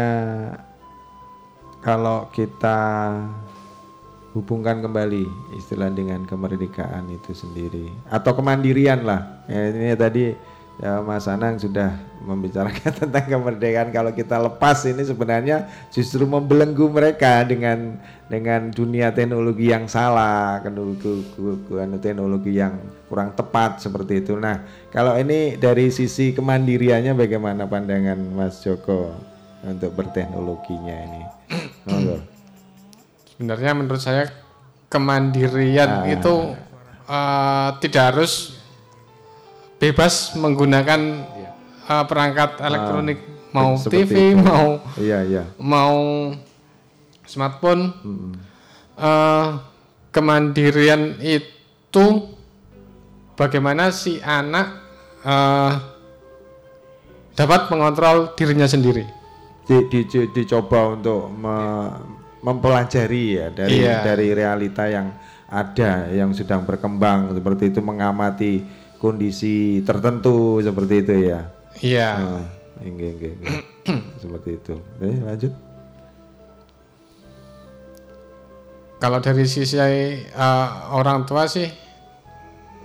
kalau 1.81 2.27
kita 2.33 3.13
hubungkan 4.37 4.85
kembali 4.85 5.25
istilah 5.57 5.89
dengan 5.89 6.21
kemerdekaan 6.29 7.09
itu 7.09 7.33
sendiri 7.33 7.89
atau 8.05 8.37
kemandirian 8.37 9.01
lah. 9.01 9.41
Ya, 9.49 9.73
ini 9.73 9.97
tadi 9.97 10.25
ya 10.77 11.01
Mas 11.01 11.25
Anang 11.25 11.57
sudah 11.57 11.97
membicarakan 12.21 12.91
tentang 13.05 13.25
kemerdekaan 13.25 13.89
kalau 13.89 14.13
kita 14.13 14.37
lepas 14.37 14.85
ini 14.85 15.01
sebenarnya 15.01 15.65
justru 15.89 16.27
membelenggu 16.29 16.85
mereka 16.89 17.41
dengan 17.45 17.97
dengan 18.27 18.69
dunia 18.69 19.09
teknologi 19.15 19.71
yang 19.71 19.87
salah, 19.87 20.59
teknologi 20.59 21.23
teknologi 22.03 22.59
yang 22.59 22.75
kurang 23.07 23.31
tepat 23.33 23.79
seperti 23.79 24.19
itu. 24.19 24.35
Nah, 24.35 24.67
kalau 24.91 25.15
ini 25.15 25.55
dari 25.55 25.87
sisi 25.89 26.35
kemandiriannya 26.35 27.15
bagaimana 27.15 27.63
pandangan 27.63 28.19
Mas 28.35 28.59
Joko 28.59 29.15
untuk 29.63 29.95
berteknologinya 29.95 30.95
ini? 31.07 31.21
Monggo. 31.87 32.17
Sebenarnya 33.33 33.71
menurut 33.71 34.01
saya 34.03 34.27
kemandirian 34.91 36.03
Ah. 36.03 36.11
itu 36.11 36.35
eh, 37.07 37.69
tidak 37.79 38.03
harus 38.11 38.56
bebas 39.77 40.13
menggunakan 40.33 41.01
eh, 41.83 42.05
perangkat 42.05 42.59
elektronik 42.59 43.19
mau 43.55 43.73
seperti 43.75 44.03
TV, 44.03 44.11
itu. 44.31 44.41
mau 44.41 44.67
Iya, 44.95 45.19
iya. 45.23 45.43
mau 45.57 45.97
smartphone. 47.23 47.93
Eh, 48.93 49.47
kemandirian 50.09 51.21
itu 51.21 52.05
bagaimana 53.33 53.89
si 53.89 54.17
anak 54.17 54.67
eh, 55.21 55.71
dapat 57.33 57.69
mengontrol 57.69 58.33
dirinya 58.33 58.65
sendiri. 58.65 59.05
Di, 59.63 59.85
di- 59.85 60.07
di- 60.07 60.31
dicoba 60.31 60.95
untuk 60.95 61.27
me- 61.29 61.93
mempelajari 62.39 63.23
ya 63.35 63.47
dari 63.51 63.83
Iya. 63.83 64.01
dari 64.01 64.27
realita 64.31 64.87
yang 64.87 65.11
ada 65.45 66.07
yang 66.09 66.31
sedang 66.31 66.63
berkembang 66.63 67.31
seperti 67.31 67.69
itu 67.69 67.79
mengamati 67.79 68.63
kondisi 68.97 69.81
tertentu 69.85 70.61
seperti 70.61 70.93
itu 71.05 71.13
ya. 71.29 71.39
Iya. 71.81 72.09
Ah, 72.17 72.45
inggih. 72.81 73.37
seperti 74.21 74.49
itu. 74.57 74.75
Eh, 75.01 75.17
lanjut. 75.21 75.53
Kalau 78.97 79.21
dari 79.21 79.45
sisi 79.45 79.77
eh, 79.77 80.69
orang 80.89 81.29
tua 81.29 81.45
sih, 81.45 81.69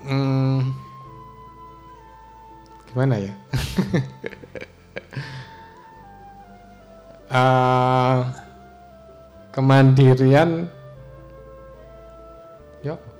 hmm, 0.05 0.60
gimana 2.93 3.16
ya? 3.16 3.32
Eh, 7.32 8.20
kemandirian, 9.56 10.68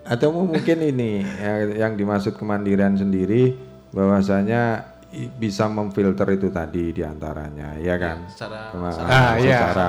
Atau 0.03 0.35
mungkin 0.35 0.79
ini 0.79 1.23
ya, 1.23 1.87
yang 1.87 1.95
dimaksud 1.95 2.35
kemandirian 2.35 2.95
sendiri 2.95 3.55
bahwasanya 3.93 4.91
bisa 5.33 5.69
memfilter 5.69 6.25
itu 6.33 6.49
tadi 6.49 6.91
di 6.91 7.03
antaranya, 7.03 7.77
ya 7.77 7.95
kan? 7.97 8.25
secara- 8.27 8.73
Kema- 8.73 8.91
secara- 8.91 9.07
ah, 9.07 9.21
Ah, 9.23 9.33
iya. 9.37 9.59
secara 9.63 9.89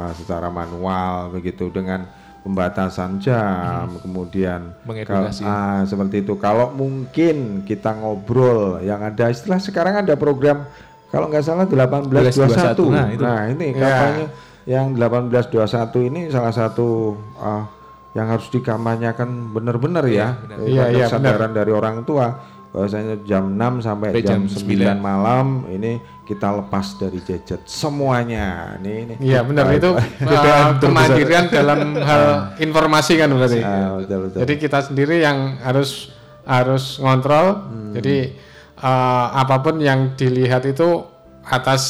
ah, 0.00 0.12
secara 0.12 0.48
manual 0.48 1.12
begitu 1.30 1.68
dengan 1.68 2.08
pembatasan 2.40 3.20
jam, 3.20 3.92
kemudian 4.00 4.72
Mengedukasi. 4.82 5.44
ah, 5.44 5.84
seperti 5.84 6.20
itu. 6.20 6.34
Kalau 6.36 6.72
mungkin 6.72 7.62
kita 7.62 7.92
ngobrol, 7.94 8.80
yang 8.80 9.00
ada 9.00 9.28
istilah 9.28 9.56
sekarang 9.58 10.00
ada 10.00 10.12
program 10.14 10.64
kalau 11.08 11.28
nggak 11.28 11.40
salah 11.40 11.64
1821. 11.64 12.32
1821, 12.32 12.90
nah, 12.90 13.06
itu. 13.06 13.22
Nah, 13.22 13.40
ini 13.46 13.66
Ya. 13.70 13.78
kampanye 13.78 14.24
yang 14.64 14.86
1821 14.90 16.00
ini 16.02 16.20
salah 16.26 16.50
satu 16.50 16.88
ah, 17.36 17.68
yang 18.14 18.26
harus 18.30 18.46
dikampanyekan 18.48 19.50
benar-benar 19.50 20.06
ya. 20.06 20.38
Eh, 20.62 20.78
Iya, 20.78 20.84
iya, 20.94 21.06
kesadaran 21.10 21.50
dari 21.50 21.74
orang 21.74 22.06
tua 22.06 22.54
bahwasanya 22.74 23.22
jam 23.22 23.54
6 23.54 23.86
sampai 23.86 24.18
jam, 24.18 24.46
jam 24.46 24.50
9 24.50 24.98
9 24.98 24.98
malam 24.98 25.62
ini 25.70 26.02
kita 26.26 26.50
lepas 26.58 26.98
dari 26.98 27.22
gadget 27.22 27.62
semuanya. 27.70 28.74
Ini 28.82 28.92
ini. 29.06 29.14
Iya 29.22 29.46
benar 29.46 29.70
Baik, 29.70 29.78
itu 29.78 29.90
Betul, 29.94 30.58
kemandirian 30.82 31.44
dalam 31.54 31.80
hal 32.02 32.22
informasi 32.58 33.12
kan 33.14 33.30
berarti. 33.30 33.60
Ah, 33.62 33.98
betul, 34.02 34.18
betul. 34.26 34.38
Jadi 34.42 34.54
kita 34.58 34.78
sendiri 34.82 35.22
yang 35.22 35.58
harus 35.62 36.10
harus 36.42 36.98
ngontrol. 36.98 37.46
Hmm. 37.66 37.92
Jadi 37.94 38.34
eh, 38.78 39.26
apa 39.30 39.56
pun 39.62 39.78
yang 39.78 40.18
dilihat 40.18 40.66
itu 40.66 41.02
atas 41.46 41.82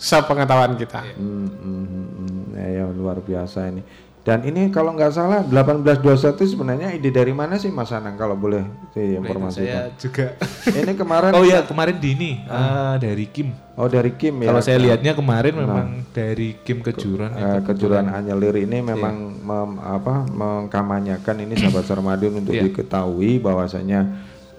sepengetahuan 0.00 0.74
kita. 0.80 1.04
Hmm, 1.16 1.48
hmm, 1.48 1.84
hmm, 1.86 2.06
hmm. 2.16 2.42
Ya, 2.56 2.66
ya, 2.80 2.84
luar 2.88 3.20
biasa 3.20 3.68
ini. 3.68 3.82
Dan 4.22 4.38
ini 4.44 4.70
kalau 4.70 4.94
nggak 4.94 5.10
salah 5.10 5.42
1821 5.42 6.06
sebenarnya 6.46 6.88
ide 6.90 7.10
dari 7.10 7.30
mana 7.30 7.58
sih 7.58 7.68
Mas 7.68 7.90
Anang 7.90 8.14
kalau 8.14 8.34
boleh 8.34 8.62
Nah, 8.62 8.94
diinformasikan? 8.94 9.66
saya 9.66 9.98
juga 9.98 10.26
Ini 10.64 10.92
kemarin 10.94 11.30
oh 11.36 11.42
ya 11.42 11.60
kemarin 11.62 11.98
di 11.98 12.08
ini 12.12 12.30
eh, 12.40 12.94
dari 12.96 13.26
Kim 13.26 13.50
Oh 13.74 13.88
dari 13.88 14.14
Kim 14.14 14.38
ya. 14.38 14.46
kalau 14.46 14.62
saya 14.62 14.78
lihatnya 14.78 15.12
kemarin 15.12 15.52
Nah. 15.52 15.60
memang 15.60 15.86
dari 16.08 16.54
Kim 16.56 16.80
kejuran 16.80 17.30
Eh, 17.30 17.40
itu 17.40 17.58
kejuran 17.66 18.06
kebetulan. 18.06 18.14
Anyelir 18.14 18.56
ini 18.60 18.78
memang 18.80 19.14
mem- 19.34 19.80
apa 19.80 20.22
mengkampanyekan 20.24 21.36
ini 21.40 21.58
sahabat 21.58 21.82
Sarmadion 21.82 22.38
untuk 22.38 22.54
Iya. 22.54 22.62
diketahui 22.64 23.38
bahwasanya 23.38 24.06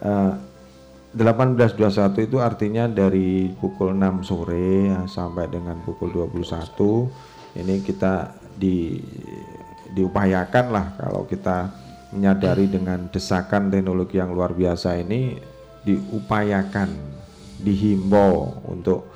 eh, 0.02 0.31
1821 1.14 1.80
itu 2.22 2.38
artinya 2.38 2.84
dari 2.85 3.30
pukul 3.53 3.94
6 3.94 4.26
sore 4.26 4.90
ya, 4.90 4.99
sampai 5.06 5.45
dengan 5.45 5.77
pukul 5.80 6.10
21 6.10 7.07
ini 7.56 7.80
kita 7.80 8.34
di 8.53 8.98
diupayakan 9.94 10.65
lah 10.74 10.86
kalau 10.98 11.24
kita 11.30 11.70
menyadari 12.14 12.70
dengan 12.70 13.10
desakan 13.10 13.74
teknologi 13.74 14.22
yang 14.22 14.34
luar 14.34 14.53
biasa 14.53 15.02
ini 15.02 15.34
diupayakan 15.84 16.90
dihimbau 17.64 18.64
untuk 18.70 19.10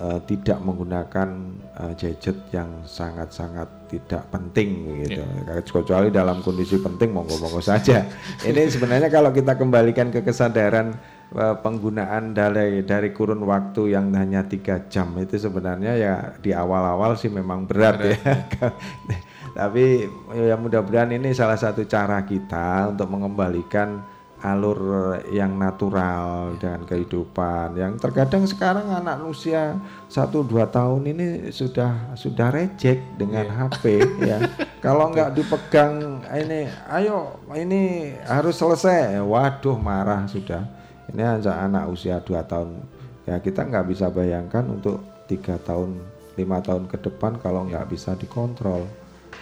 eh, 0.00 0.18
tidak 0.24 0.58
menggunakan 0.64 1.28
eh, 1.76 1.92
gadget 1.94 2.38
yang 2.54 2.82
sangat-sangat 2.88 3.68
tidak 3.88 4.24
penting 4.32 5.02
gitu. 5.04 5.24
Kecuali 5.68 6.08
dalam 6.08 6.40
kondisi 6.40 6.80
penting 6.80 7.12
monggo-monggo 7.12 7.60
saja. 7.60 8.04
Ini 8.44 8.68
sebenarnya 8.68 9.08
kalau 9.08 9.32
kita 9.32 9.56
kembalikan 9.56 10.08
ke 10.08 10.24
kesadaran 10.24 10.96
eh, 11.36 11.56
penggunaan 11.60 12.32
dari 12.32 12.80
dari 12.82 13.12
kurun 13.12 13.44
waktu 13.44 13.92
yang 13.92 14.14
hanya 14.16 14.46
tiga 14.48 14.88
jam 14.88 15.12
itu 15.20 15.36
sebenarnya 15.36 15.92
ya 16.00 16.14
di 16.40 16.56
awal-awal 16.56 17.18
sih 17.18 17.28
memang 17.28 17.68
berat, 17.68 17.96
ya. 18.02 18.16
Tapi 19.58 20.06
ya 20.38 20.54
mudah-mudahan 20.54 21.18
ini 21.18 21.34
salah 21.34 21.58
satu 21.58 21.82
cara 21.82 22.22
kita 22.22 22.94
untuk 22.94 23.10
mengembalikan 23.10 23.98
alur 24.38 25.18
yang 25.34 25.58
natural 25.58 26.54
dengan 26.62 26.86
kehidupan. 26.86 27.74
Yang 27.74 28.06
terkadang 28.06 28.46
sekarang 28.46 28.86
anak 28.86 29.18
usia 29.26 29.74
1-2 30.06 30.46
tahun 30.70 31.02
ini 31.10 31.26
sudah 31.50 32.14
sudah 32.14 32.54
reject 32.54 33.02
dengan 33.18 33.50
HP 33.50 33.98
ya. 34.22 34.38
Kalau 34.84 35.10
nggak 35.10 35.34
dipegang 35.34 36.22
ini 36.30 36.70
ayo 36.94 37.42
ini 37.50 38.14
harus 38.30 38.54
selesai. 38.54 39.18
Waduh 39.26 39.74
marah 39.74 40.22
sudah. 40.30 40.62
Ini 41.10 41.42
aja 41.42 41.66
anak 41.66 41.90
usia 41.90 42.22
2 42.22 42.30
tahun. 42.46 42.78
Ya 43.26 43.42
kita 43.42 43.66
nggak 43.66 43.90
bisa 43.90 44.06
bayangkan 44.06 44.62
untuk 44.70 45.02
tiga 45.26 45.58
tahun 45.66 45.98
lima 46.38 46.62
tahun 46.62 46.86
ke 46.86 47.02
depan 47.02 47.42
kalau 47.42 47.66
nggak 47.66 47.90
bisa 47.90 48.14
dikontrol 48.14 48.86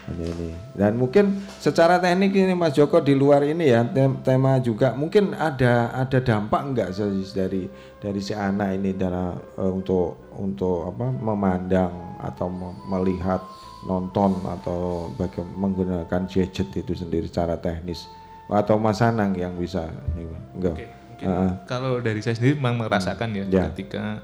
hanya 0.06 0.24
ini 0.24 0.50
dan 0.72 0.94
mungkin 0.94 1.24
secara 1.56 1.98
teknik 1.98 2.30
ini 2.30 2.54
Mas 2.54 2.72
Joko 2.72 2.98
di 2.98 3.12
luar 3.12 3.42
ini 3.42 3.66
ya 3.66 3.82
tem- 3.82 4.22
tema 4.22 4.56
juga 4.58 4.94
mungkin 4.94 5.32
ada 5.32 5.90
ada 5.92 6.18
dampak 6.18 6.62
enggak 6.62 6.88
dari 7.32 7.66
dari 7.96 8.20
si 8.20 8.30
anak 8.30 8.74
ini 8.74 8.94
dalam 8.94 9.34
eh, 9.34 9.66
untuk 9.68 10.30
untuk 10.32 10.88
apa 10.88 11.10
memandang 11.10 11.90
atau 12.18 12.46
me- 12.46 12.78
melihat 12.88 13.42
nonton 13.82 14.38
atau 14.42 15.10
bagaimana 15.12 15.54
menggunakan 15.56 16.22
gadget 16.24 16.70
itu 16.72 16.92
sendiri 16.92 17.26
secara 17.26 17.54
teknis 17.56 18.06
atau 18.46 18.78
Mas 18.78 18.98
Anang 18.98 19.34
yang 19.34 19.54
bisa 19.54 19.90
ini 20.12 20.26
enggak 20.54 20.74
Oke, 20.74 20.86
Mungkin 21.16 21.26
Ah. 21.26 21.52
kalau 21.64 21.96
dari 21.98 22.20
saya 22.20 22.36
sendiri 22.36 22.54
memang 22.54 22.84
merasakan 22.84 23.32
ya, 23.32 23.44
Ya. 23.48 23.72
ketika 23.72 24.20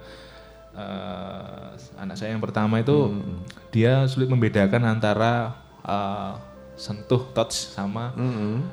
eh, 0.72 1.66
anak 1.96 2.16
saya 2.16 2.32
yang 2.32 2.40
pertama 2.40 2.78
itu 2.78 3.08
Hmm. 3.08 3.44
dia 3.68 4.04
sulit 4.06 4.24
membedakan 4.26 4.84
antara 4.86 5.52
eh, 5.86 6.32
sentuh 6.72 7.22
touch 7.36 7.72
sama 7.72 8.10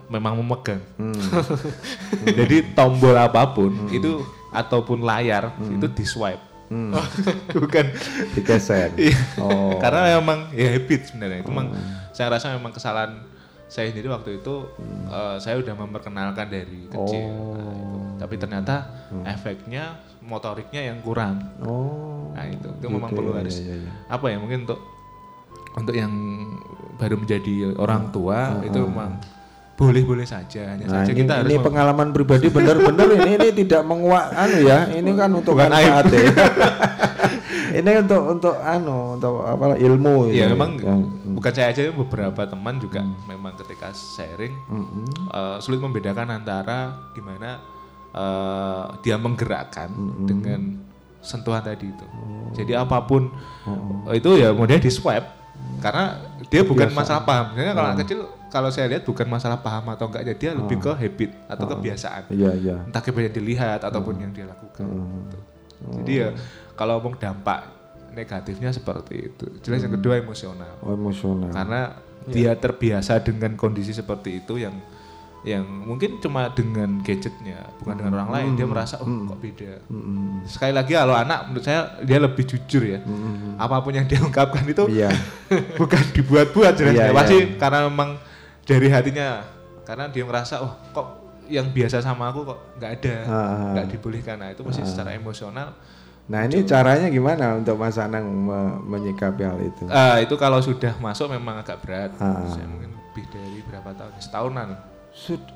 memang 0.09 0.39
memegang. 0.39 0.81
Hmm. 0.97 1.13
Jadi 2.39 2.73
tombol 2.73 3.13
apa 3.13 3.43
pun 3.53 3.75
itu 3.91 4.23
ataupun 4.49 5.03
layar 5.03 5.53
itu 5.61 5.87
di 5.93 6.05
swipe. 6.07 6.41
Hmm. 6.69 6.93
Bukan 7.53 7.85
Digeser. 8.37 8.93
Iya. 8.93 9.17
Oh. 9.41 9.77
Karena 9.81 10.21
memang 10.21 10.53
ya 10.53 10.77
habit 10.77 11.09
sebenarnya 11.09 11.41
itu 11.41 11.49
memang 11.49 11.73
saya 12.13 12.37
rasa 12.37 12.53
memang 12.53 12.69
kesalahan 12.73 13.25
saya 13.69 13.93
sendiri 13.93 14.09
waktu 14.09 14.41
itu 14.41 14.69
eh, 15.09 15.37
saya 15.41 15.57
udah 15.61 15.73
memperkenalkan 15.77 16.49
dari 16.49 16.89
kecil. 16.89 17.29
Nah, 17.29 17.73
itu. 17.73 17.97
Tapi 18.21 18.35
ternyata 18.37 18.75
efeknya 19.25 19.97
motoriknya 20.21 20.93
yang 20.93 20.97
kurang. 21.01 21.41
Oh. 21.65 22.31
Nah 22.37 22.45
itu 22.45 22.69
itu 22.69 22.85
gitu 22.85 22.93
memang 22.93 23.11
perlu 23.11 23.33
harus 23.33 23.57
ya, 23.59 23.75
ya. 23.75 23.91
apa 24.07 24.25
ya 24.29 24.37
mungkin 24.37 24.69
untuk 24.69 24.79
untuk 25.73 25.95
yang 25.97 26.13
baru 26.99 27.15
menjadi 27.15 27.53
orang 27.73 28.11
tua 28.11 28.59
Oh, 28.59 28.61
itu 28.61 28.77
oh. 28.77 28.85
memang 28.85 29.11
boleh-boleh 29.73 30.27
saja 30.27 30.75
hanya 30.75 30.83
Nah, 30.85 30.93
saja 30.99 31.09
ini, 31.09 31.17
kita 31.17 31.33
harus 31.33 31.49
ini 31.49 31.57
pengalaman 31.57 32.11
pribadi 32.11 32.51
benar-benar 32.51 33.07
ini 33.15 33.29
ini 33.33 33.47
tidak 33.55 33.81
menguak 33.81 34.27
anu 34.29 34.57
ya. 34.61 34.91
Ini 34.91 35.11
kan 35.13 35.31
untuk 35.31 35.55
Bukan 35.55 35.71
manfaat 35.71 36.05
aib. 36.05 36.19
ya. 36.19 36.31
ini 37.79 37.91
untuk 37.97 38.21
untuk 38.27 38.55
anu 38.57 39.15
untuk 39.15 39.39
apa 39.41 39.77
ilmu 39.77 40.27
ya 40.29 40.49
memang 40.49 40.75
Yang- 40.75 41.07
bukan 41.31 41.51
saya 41.53 41.67
aja 41.69 41.81
beberapa 41.91 42.41
teman 42.43 42.75
juga 42.75 43.05
memang 43.23 43.53
ketika 43.55 43.93
sharing 43.93 44.51
Mm-mm. 44.65 45.05
eh, 45.29 45.57
sulit 45.59 45.77
membedakan 45.77 46.33
antara 46.33 46.97
gimana 47.13 47.61
eh, 48.11 48.83
dia 48.99 49.15
menggerakkan 49.15 49.93
dengan 50.25 50.81
sentuhan 51.19 51.61
tadi 51.61 51.87
itu 51.87 52.05
jadi 52.53 52.81
apa 52.81 53.05
pun 53.05 53.29
eh, 54.07 54.17
itu 54.17 54.33
ya 54.35 54.49
mudah 54.51 54.75
di 54.75 54.89
swipe 54.89 55.29
karena 55.77 56.17
dia 56.49 56.61
bukan 56.65 56.89
masalah 56.91 57.21
paham. 57.23 57.53
Sebenarnya 57.53 57.73
kalau 57.73 57.87
anak 57.87 57.97
Oh. 57.97 58.03
kecil 58.03 58.19
kalau 58.49 58.69
saya 58.69 58.89
lihat 58.89 59.05
bukan 59.05 59.27
masalah 59.29 59.61
paham 59.61 59.85
atau 59.93 60.09
enggak 60.09 60.23
dia 60.33 60.51
lebih 60.51 60.77
ke 60.77 60.91
habit 60.91 61.31
atau 61.45 61.65
Oh. 61.65 61.71
kebiasaan. 61.71 62.23
Iya, 62.33 62.51
iya. 62.57 62.75
entah 62.83 62.99
kebiasaan 62.99 63.29
dilihat 63.31 63.79
ataupun 63.81 64.17
yang 64.17 64.31
dia 64.33 64.45
lakukan. 64.45 64.83
Gitu. 64.83 65.37
jadi 65.79 66.11
ya 66.11 66.29
kalau 66.75 66.99
ngomong 66.99 67.15
dampak 67.15 67.63
negatifnya 68.11 68.67
seperti 68.69 69.31
itu. 69.31 69.45
Jelas 69.63 69.79
yang 69.79 69.95
kedua 69.95 70.19
emosional. 70.19 70.75
Oh, 70.81 70.91
emosional. 70.91 71.53
karena 71.53 71.95
dia 72.27 72.51
terbiasa 72.53 73.21
dengan 73.21 73.55
kondisi 73.55 73.89
seperti 73.89 74.43
itu 74.43 74.59
yang 74.59 74.75
yang 75.41 75.63
mungkin 75.63 76.19
cuma 76.19 76.47
dengan 76.49 76.99
gadgetnya 76.99 77.63
bukan 77.77 77.95
dengan 77.95 78.11
orang 78.13 78.29
lain 78.29 78.49
dia 78.53 78.63
Hmm. 78.63 78.73
merasa 78.75 78.95
oh 78.97 79.07
kok 79.25 79.39
beda 79.39 79.71
Mm-mm. 79.87 80.43
sekali 80.43 80.73
lagi 80.73 80.91
kalau 80.93 81.15
anak 81.15 81.47
menurut 81.47 81.63
saya 81.63 81.79
dia 82.01 82.19
lebih 82.19 82.43
jujur 82.43 82.83
ya 82.83 82.99
apa 83.55 83.79
pun 83.79 83.91
yang 83.91 84.03
dia 84.03 84.19
ungkapkan 84.19 84.63
itu 84.63 84.83
Iya. 84.85 85.07
bukan 85.79 86.03
dibuat-buat 86.11 86.73
jelas 86.73 86.91
Iya, 86.93 87.05
ya. 87.05 87.15
pasti 87.15 87.37
iya. 87.37 87.55
karena 87.55 87.79
memang 87.85 88.19
dari 88.61 88.87
hatinya 88.87 89.27
karena 89.81 90.05
dia 90.07 90.23
merasa 90.23 90.59
oh 90.59 90.75
kok 90.91 91.07
yang 91.47 91.65
biasa 91.67 91.97
sama 91.99 92.27
aku 92.27 92.43
kok 92.45 92.59
nggak 92.75 92.91
ada 92.93 93.15
Ah. 93.23 93.71
nggak 93.73 93.87
dibolehkan 93.89 94.37
nah 94.37 94.49
itu 94.49 94.61
pasti 94.61 94.81
Ah. 94.81 94.87
secara 94.87 95.11
emosional 95.13 95.71
Nah, 96.25 96.45
ini 96.45 96.61
caranya 96.61 97.09
gimana 97.09 97.57
untuk 97.57 97.73
Mas 97.73 97.97
Anang 97.97 98.21
me- 98.21 98.77
menyikapi 98.87 99.41
hal 99.41 99.57
itu? 99.59 99.89
Ah, 99.89 100.21
itu 100.21 100.37
kalau 100.37 100.61
sudah 100.61 100.93
masuk 100.95 101.25
memang 101.27 101.57
agak 101.57 101.81
berat 101.81 102.13
Ah. 102.15 102.45
saya 102.45 102.69
mungkin 102.69 102.93
lebih 102.93 103.25
dari 103.27 103.65
berapa 103.65 103.89
tahun 103.91 104.13
setahunan 104.19 104.77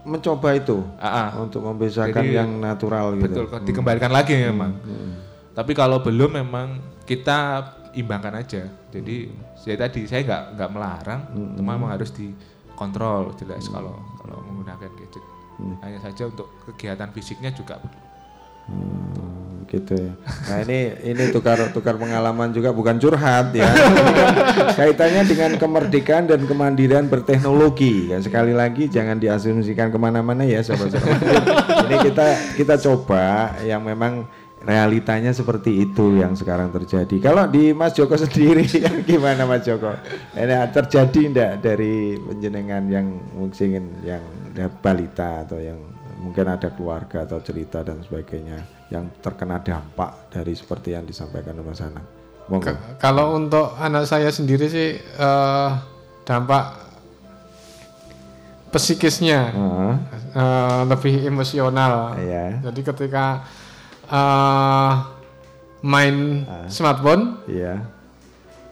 mencoba 0.04 0.54
itu 0.58 0.84
Ah, 1.00 1.08
ah. 1.08 1.30
untuk 1.40 1.64
membedakan 1.64 2.24
Jadi, 2.26 2.36
yang 2.36 2.50
natural 2.60 3.16
gitu. 3.18 3.48
Betul, 3.48 3.64
dikembalikan 3.64 4.12
lagi 4.12 4.36
memang. 4.36 4.76
Tapi 5.54 5.72
kalau 5.78 6.02
belum 6.02 6.42
memang 6.44 6.82
kita 7.06 7.62
imbangkan 7.94 8.42
aja. 8.42 8.66
Jadi 8.90 9.30
saya 9.54 9.76
tadi 9.88 10.06
saya 10.10 10.26
nggak 10.26 10.44
nggak 10.58 10.70
melarang, 10.74 11.22
cuma 11.58 11.78
memang 11.78 11.94
harus 11.94 12.10
dikontrol 12.14 13.34
jelas 13.38 13.66
kalau 13.70 13.96
kalau 14.22 14.42
menggunakan 14.50 14.90
gadget. 14.98 15.24
Hanya 15.86 16.00
saja 16.02 16.28
untuk 16.28 16.50
kegiatan 16.66 17.10
fisiknya 17.14 17.54
juga 17.54 17.78
perlu. 17.78 18.13
Hmm, 18.64 19.68
gitu 19.68 19.94
ya. 19.98 20.14
Nah 20.48 20.58
ini 20.64 20.80
ini 21.04 21.24
tukar 21.36 21.60
tukar 21.76 22.00
pengalaman 22.00 22.56
juga 22.56 22.72
bukan 22.72 22.96
curhat 22.96 23.52
ya. 23.52 23.68
Kaitannya 24.80 25.24
dengan 25.28 25.52
kemerdekaan 25.60 26.32
dan 26.32 26.48
kemandirian 26.48 27.12
berteknologi. 27.12 28.14
Ya, 28.14 28.24
sekali 28.24 28.56
lagi 28.56 28.88
jangan 28.88 29.20
diasumsikan 29.20 29.92
ke 29.92 30.00
mana-mana 30.00 30.48
ya 30.48 30.64
sobat-sobat. 30.64 31.20
ini 31.90 31.96
kita 32.08 32.28
kita 32.56 32.76
coba 32.80 33.58
yang 33.68 33.84
memang 33.84 34.24
realitanya 34.64 35.36
seperti 35.36 35.84
itu 35.84 36.24
yang 36.24 36.34
sekarang 36.40 36.72
terjadi. 36.72 37.20
Kalau 37.20 37.44
di 37.52 37.76
Mas 37.76 37.92
Joko 37.92 38.16
sendiri 38.16 38.64
gimana 39.10 39.44
Mas 39.44 39.68
Joko? 39.68 39.92
Ini 40.34 40.72
terjadi 40.72 41.22
enggak 41.28 41.54
dari 41.60 42.16
penjenengan 42.16 42.88
yang 42.88 43.08
mungkin 43.36 43.92
yang 44.08 44.24
balita 44.80 45.44
atau 45.44 45.60
yang 45.60 45.93
mungkin 46.24 46.48
ada 46.48 46.72
keluarga 46.72 47.28
atau 47.28 47.44
cerita 47.44 47.84
dan 47.84 48.00
sebagainya 48.00 48.64
yang 48.88 49.12
terkena 49.20 49.60
dampak 49.60 50.32
dari 50.32 50.56
seperti 50.56 50.96
yang 50.96 51.04
disampaikan 51.04 51.60
Mas 51.60 51.84
Anang. 51.84 52.08
Monggo. 52.48 52.76
Kalau 53.00 53.36
untuk 53.36 53.76
anak 53.76 54.08
saya 54.08 54.32
sendiri 54.32 54.68
sih 54.68 54.96
eh, 55.00 55.70
dampak 56.24 56.64
psikisnya 58.72 59.52
eh, 60.36 60.82
lebih 60.88 61.28
emosional. 61.28 62.16
Iya. 62.20 62.64
Jadi 62.72 62.82
ketika 62.84 63.44
eh, 64.08 64.92
main 65.84 66.48
smartphone 66.72 67.44
Iya. 67.48 67.84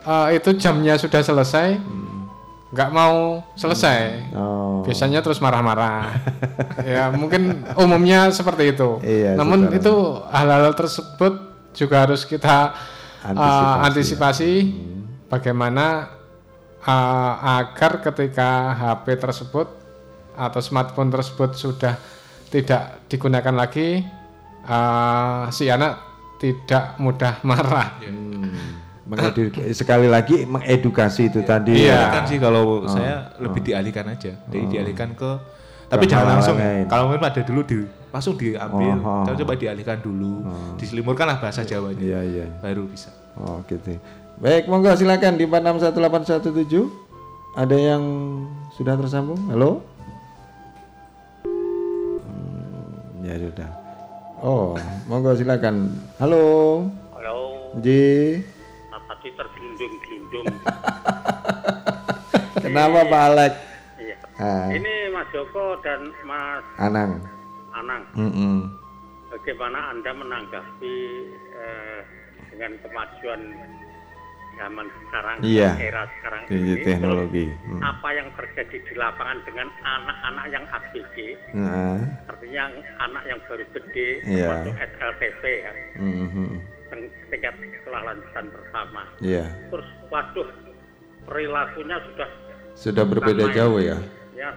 eh, 0.07 0.27
itu 0.39 0.49
jamnya 0.55 0.95
sudah 0.99 1.21
selesai, 1.23 1.79
nggak 2.71 2.89
mau 2.89 3.43
selesai. 3.53 4.31
Oh. 4.31 4.79
Biasanya 4.81 5.19
terus 5.19 5.43
marah-marah. 5.43 6.15
ya 6.87 7.11
mungkin 7.11 7.67
umumnya 7.75 8.31
seperti 8.31 8.71
itu. 8.71 8.97
Iya, 9.03 9.35
Namun 9.35 9.67
secara- 9.67 9.77
itu 9.83 9.95
hal-hal 10.31 10.73
tersebut 10.73 11.33
juga 11.71 12.07
harus 12.07 12.23
kita 12.23 12.71
uh, 13.23 13.29
Antisipasi. 13.31 13.85
antisipasi 13.87 14.51
bagaimana 15.27 16.15
uh, 16.83 17.33
agar 17.59 17.99
ketika 18.01 18.49
HP 18.73 19.19
tersebut 19.19 19.67
atau 20.31 20.59
smartphone 20.63 21.11
tersebut 21.11 21.53
sudah 21.53 21.95
tidak 22.47 23.03
digunakan 23.07 23.55
lagi, 23.55 24.03
uh, 24.63 25.47
si 25.51 25.67
anak 25.67 25.99
tidak 26.39 26.95
mudah 26.97 27.39
marah. 27.47 27.99
Mengedu- 29.11 29.51
sekali 29.75 30.07
lagi 30.07 30.47
mengedukasi 30.47 31.27
itu 31.27 31.43
tadi. 31.43 31.75
Iya. 31.75 32.07
Dialihkan 32.07 32.23
sih 32.23 32.37
kalau 32.39 32.63
Oh, 32.79 32.87
saya 32.87 33.27
oh. 33.29 33.43
lebih 33.43 33.59
dialihkan 33.61 34.07
aja. 34.07 34.31
Jadi 34.47 34.57
Oh. 34.57 34.71
dialihkan 34.71 35.09
ke 35.11 35.31
tapi 35.85 36.07
Ke 36.07 36.15
jangan 36.15 36.39
langsung. 36.39 36.55
lain. 36.55 36.87
Kalau 36.87 37.03
mungkin 37.05 37.19
ada 37.21 37.41
dulu 37.43 37.61
di 37.61 37.77
langsung 38.07 38.39
diambil. 38.39 38.95
Oh, 38.97 39.19
oh. 39.19 39.23
Coba 39.27 39.35
coba 39.35 39.53
dialihkan 39.53 39.99
dulu. 39.99 40.47
Diselimurkanlah 40.79 41.37
bahasa 41.37 41.61
Jawanya. 41.61 41.99
Iya, 41.99 42.19
iya. 42.23 42.45
Baru 42.57 42.87
bisa. 42.87 43.11
Oh 43.35 43.59
gitu. 43.67 43.99
Baik, 44.39 44.65
monggo 44.65 44.95
silakan 44.95 45.35
di 45.35 45.43
461817. 45.43 46.87
Ada 47.51 47.75
yang 47.75 48.03
sudah 48.71 48.95
tersambung? 48.95 49.37
Halo? 49.51 49.83
Hmm, 51.43 53.21
ya 53.21 53.35
sudah. 53.35 53.69
Oh, 54.39 54.73
monggo 55.05 55.35
silakan. 55.35 55.91
Halo. 56.17 56.43
Halo, 57.13 57.35
Ji. 57.77 58.39
Tadi 59.21 59.37
tergelundung-gelundung. 59.37 60.49
Kenapa 62.65 62.99
Pak 63.05 63.21
Alek? 63.29 63.53
Iya. 64.01 64.17
Ah. 64.41 64.65
Ini 64.73 65.13
Mas 65.13 65.29
Joko 65.29 65.77
dan 65.85 66.09
Mas 66.25 66.65
Anang. 66.81 67.21
Anang, 67.71 68.03
Mm-mm. 68.17 68.65
bagaimana 69.29 69.93
Anda 69.93 70.11
menanggapi 70.11 70.97
eh, 71.55 71.99
dengan 72.49 72.75
kemajuan 72.81 73.41
zaman 74.59 74.87
sekarang, 74.99 75.37
Iya. 75.39 75.71
era 75.79 76.03
sekarang 76.19 76.43
ini, 76.51 76.83
teknologi. 76.83 77.47
Hmm. 77.63 77.79
apa 77.79 78.11
yang 78.11 78.27
terjadi 78.35 78.75
di 78.83 78.93
lapangan 78.99 79.39
dengan 79.47 79.71
anak-anak 79.79 80.45
yang 80.51 80.65
ABG, 80.67 81.15
Nah. 81.55 81.95
artinya 82.27 82.75
anak 82.99 83.23
yang 83.23 83.39
baru 83.47 83.63
gede, 83.71 84.09
Iya. 84.27 84.47
masuk 84.51 84.75
SLTP 84.75 85.43
ya, 85.63 85.71
Mhm. 85.95 86.11
yang 86.11 86.27
tingkat 87.29 87.53
sekolah 87.55 88.01
lanjutan 88.03 88.45
pertama. 88.51 89.03
Iya. 89.23 89.45
Terus, 89.71 89.87
waduh, 90.09 90.49
perilakunya 91.25 91.97
sudah 92.11 92.29
Sudah 92.71 93.03
berbeda 93.03 93.45
main. 93.47 93.55
jauh 93.55 93.79
ya. 93.79 93.97
Ya, 94.31 94.49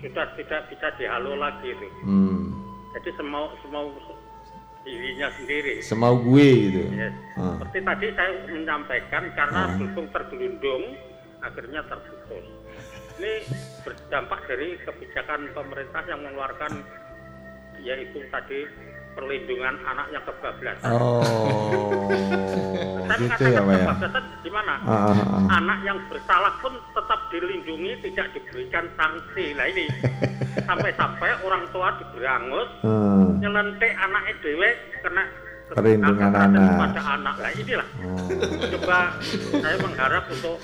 sudah 0.00 0.26
tidak 0.34 0.60
bisa 0.70 0.86
dihalo 0.96 1.34
lagi 1.34 1.70
itu. 1.70 1.88
Hmm. 2.02 2.54
Jadi 2.94 3.10
semau 3.14 3.50
semau 3.62 3.90
dirinya 4.82 5.28
sendiri. 5.36 5.82
Semau 5.84 6.14
gue 6.16 6.48
gitu. 6.70 6.82
Yes. 6.90 7.14
Ah. 7.36 7.54
Seperti 7.58 7.78
tadi 7.84 8.06
saya 8.16 8.30
menyampaikan 8.48 9.24
karena 9.34 9.62
Ah. 9.66 9.76
dukung 9.76 10.06
tergelundung 10.10 10.84
akhirnya 11.40 11.80
terputus. 11.86 12.46
Ini 13.20 13.32
berdampak 13.84 14.40
dari 14.48 14.80
kebijakan 14.80 15.52
pemerintah 15.52 16.02
yang 16.08 16.20
mengeluarkan 16.24 16.72
yaitu 17.80 18.24
tadi 18.28 18.64
perlindungan 19.12 19.74
anak 19.82 20.06
yang 20.10 20.22
kebablasan. 20.22 20.90
Oh, 20.90 21.20
Saya 23.10 23.18
gitu 23.18 23.42
ya 23.44 23.58
mengatakan 23.58 23.60
Pak 23.60 23.74
ya. 23.74 23.78
kebablasan 23.82 24.24
gimana? 24.40 24.74
Ah, 24.80 24.92
ah, 24.92 25.14
ah. 25.18 25.42
Anak 25.56 25.78
yang 25.82 25.98
bersalah 26.06 26.52
pun 26.58 26.72
tetap 26.90 27.20
dilindungi, 27.28 27.92
tidak 28.02 28.26
diberikan 28.32 28.84
sanksi. 28.94 29.44
Nah 29.52 29.66
ini 29.66 29.84
sampai-sampai 30.68 31.30
orang 31.42 31.64
tua 31.70 31.88
diberangus, 31.96 32.68
Hmm. 32.80 33.38
nyelentik 33.38 33.92
anaknya 33.92 34.34
dewe 34.40 34.70
kena 35.00 35.24
Perlindungan 35.70 36.30
anak. 36.30 36.74
pada 36.76 37.02
anak. 37.14 37.34
Nah 37.36 37.50
inilah. 37.52 37.88
Coba 38.74 38.98
saya 39.52 39.76
mengharap 39.78 40.24
untuk 40.28 40.58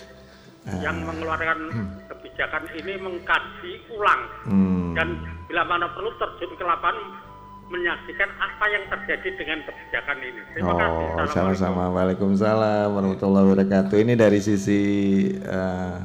yang 0.83 0.99
mengeluarkan 0.99 1.59
kebijakan 2.07 2.67
ini 2.75 2.99
mengkaji 2.99 3.73
ulang 3.89 4.23
Hmm. 4.45 4.95
dan 4.95 5.09
bila 5.47 5.63
mana 5.63 5.87
perlu 5.89 6.11
terjun 6.17 6.51
ke 6.53 6.65
lapangan 6.65 6.99
menyaksikan 7.67 8.31
apa 8.39 8.65
yang 8.71 8.85
terjadi 8.87 9.29
dengan 9.35 9.59
kebijakan 9.67 10.17
ini. 10.23 10.41
Terima 10.55 10.73
kasih. 10.79 10.87
Oh, 10.87 11.19
Assalamualaikum. 11.19 11.35
sama-sama. 11.35 11.85
Waalaikumsalam 11.91 12.89
warahmatullahi 12.95 13.47
wabarakatuh. 13.51 13.97
Ini 14.07 14.15
dari 14.15 14.39
sisi 14.39 14.81
eh, 15.35 15.97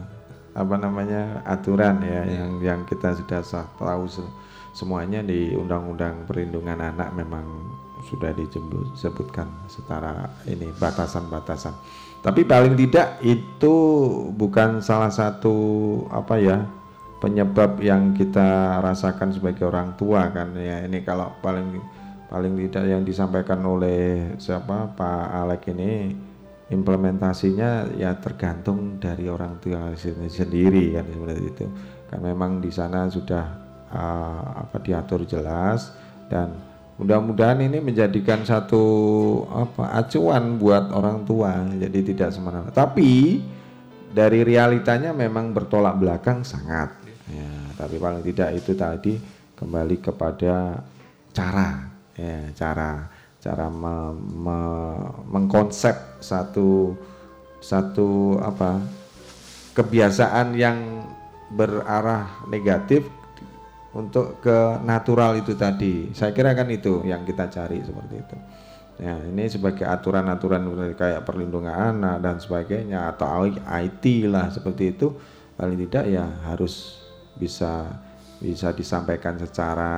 apa 0.51 0.75
namanya 0.75 1.45
aturan 1.45 2.01
ya 2.03 2.21
yang 2.27 2.51
yang 2.59 2.79
kita 2.89 3.13
sudah 3.15 3.39
sah 3.45 3.65
tahu 3.77 4.03
se- 4.09 4.33
semuanya 4.73 5.21
di 5.23 5.53
Undang-Undang 5.55 6.27
Perlindungan 6.27 6.81
Anak 6.81 7.13
memang 7.15 7.45
sudah 8.09 8.33
disebutkan 8.33 9.45
secara 9.69 10.33
ini 10.49 10.73
batasan-batasan. 10.75 11.77
Tapi 12.21 12.41
paling 12.45 12.73
tidak 12.77 13.21
itu 13.21 13.73
bukan 14.33 14.81
salah 14.81 15.09
satu 15.13 15.53
apa 16.09 16.37
ya 16.41 16.57
penyebab 17.21 17.77
yang 17.79 18.17
kita 18.17 18.81
rasakan 18.81 19.29
sebagai 19.31 19.69
orang 19.69 19.93
tua 19.95 20.27
kan. 20.33 20.57
Ya 20.57 20.81
ini 20.83 21.05
kalau 21.05 21.31
paling 21.39 21.77
paling 22.27 22.57
tidak 22.67 22.89
yang 22.89 23.03
disampaikan 23.05 23.61
oleh 23.61 24.33
siapa 24.41 24.89
Pak 24.97 25.25
Alek 25.45 25.69
ini 25.71 26.17
implementasinya 26.73 27.93
ya 27.93 28.17
tergantung 28.17 28.97
dari 28.97 29.29
orang 29.29 29.61
tua 29.61 29.93
sen- 29.93 30.25
sendiri 30.25 30.97
kan 30.97 31.05
seperti 31.05 31.43
itu. 31.45 31.65
Kan 32.09 32.19
memang 32.25 32.57
di 32.59 32.73
sana 32.73 33.05
sudah 33.07 33.45
uh, 33.93 34.65
apa 34.65 34.81
diatur 34.81 35.23
jelas 35.27 35.93
dan 36.31 36.55
mudah-mudahan 37.01 37.59
ini 37.65 37.81
menjadikan 37.81 38.45
satu 38.45 38.83
apa 39.49 39.97
acuan 39.97 40.61
buat 40.61 40.93
orang 40.93 41.25
tua 41.25 41.65
jadi 41.73 41.99
tidak 42.13 42.29
semena 42.29 42.61
tapi 42.69 43.41
dari 44.13 44.45
realitanya 44.45 45.09
memang 45.09 45.49
bertolak 45.49 45.97
belakang 45.97 46.45
sangat 46.45 47.00
tapi 47.81 47.97
paling 47.97 48.21
tidak 48.21 48.49
itu 48.53 48.77
tadi 48.77 49.13
kembali 49.57 49.97
kepada 49.97 50.77
cara 51.33 51.89
ya 52.13 52.53
cara 52.53 53.09
cara 53.41 53.65
me- 53.73 54.17
me- 54.17 55.09
mengkonsep 55.33 56.21
satu 56.21 56.93
satu 57.57 58.37
apa 58.37 58.77
kebiasaan 59.73 60.53
yang 60.53 60.77
berarah 61.51 62.45
negatif 62.47 63.07
untuk 63.91 64.39
ke 64.39 64.79
natural 64.87 65.35
itu 65.35 65.51
tadi. 65.55 66.11
Saya 66.15 66.31
kira 66.31 66.55
kan 66.55 66.67
itu 66.71 67.03
yang 67.03 67.27
kita 67.27 67.51
cari 67.51 67.83
seperti 67.83 68.15
itu. 68.15 68.37
Ya 69.01 69.17
ini 69.25 69.49
sebagai 69.49 69.83
aturan-aturan 69.83 70.93
kayak 70.93 71.25
perlindungan 71.25 71.73
anak 71.73 72.21
dan 72.21 72.35
sebagainya 72.37 73.09
atau 73.15 73.49
IT 73.49 74.03
lah 74.29 74.53
seperti 74.53 74.93
itu 74.93 75.09
paling 75.57 75.73
tidak 75.89 76.05
ya 76.05 76.25
harus 76.45 77.00
bisa 77.41 77.89
bisa 78.37 78.69
disampaikan 78.73 79.41
secara 79.41 79.93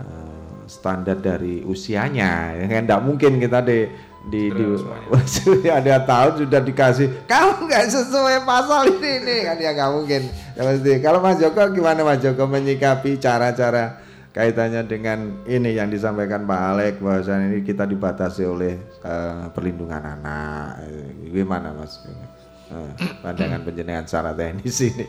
eh, 0.00 0.52
standar 0.64 1.20
dari 1.20 1.60
usianya. 1.60 2.56
Ya 2.56 2.66
kan? 2.72 2.88
Tidak 2.88 3.02
mungkin 3.04 3.36
kita 3.36 3.60
di 3.60 3.88
di, 4.22 4.54
di 4.54 4.66
ada 5.82 6.06
tahun 6.06 6.46
sudah 6.46 6.62
dikasih 6.62 7.26
kamu 7.26 7.66
nggak 7.66 7.90
sesuai 7.90 8.46
pasal 8.46 8.88
ini 8.96 9.12
nih 9.28 9.38
kan? 9.44 9.56
Ya 9.60 9.70
nggak 9.76 9.90
mungkin. 9.92 10.22
Ya 10.56 10.62
pasti 10.64 10.92
kalau 11.04 11.18
Mas 11.20 11.36
Joko 11.42 11.62
gimana 11.74 12.00
Mas 12.06 12.22
Joko 12.22 12.44
menyikapi 12.48 13.18
cara-cara 13.18 14.00
kaitannya 14.32 14.88
dengan 14.88 15.44
ini 15.44 15.76
yang 15.76 15.92
disampaikan 15.92 16.48
Pak 16.48 16.60
Alek 16.72 16.94
bahwasanya 17.04 17.52
ini 17.52 17.60
kita 17.66 17.84
dibatasi 17.84 18.46
oleh 18.48 18.78
eh, 19.02 19.44
perlindungan 19.50 20.00
anak. 20.00 20.86
Eh, 20.86 21.32
gimana 21.34 21.74
Mas? 21.74 22.00
Eh, 22.72 22.90
pandangan 23.20 23.60
penjenengan 23.66 24.06
secara 24.06 24.32
teknis 24.32 24.80
ini 24.80 25.04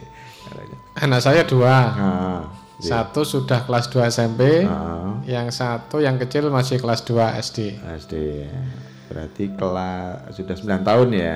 Anak 0.95 1.19
saya 1.19 1.41
dua. 1.43 1.73
Ah, 1.89 2.39
iya. 2.77 3.01
Satu 3.01 3.23
sudah 3.23 3.63
kelas 3.63 3.87
2 3.87 4.05
SMP, 4.05 4.63
Ah. 4.63 5.17
yang 5.23 5.49
satu 5.49 5.97
yang 5.97 6.15
kecil 6.15 6.47
masih 6.47 6.77
kelas 6.77 7.01
2 7.01 7.33
SD. 7.35 7.79
SD 7.79 8.13
berarti 9.05 9.43
kelas 9.51 10.31
sudah 10.31 10.55
9 10.55 10.81
tahun 10.81 11.09
ya 11.11 11.35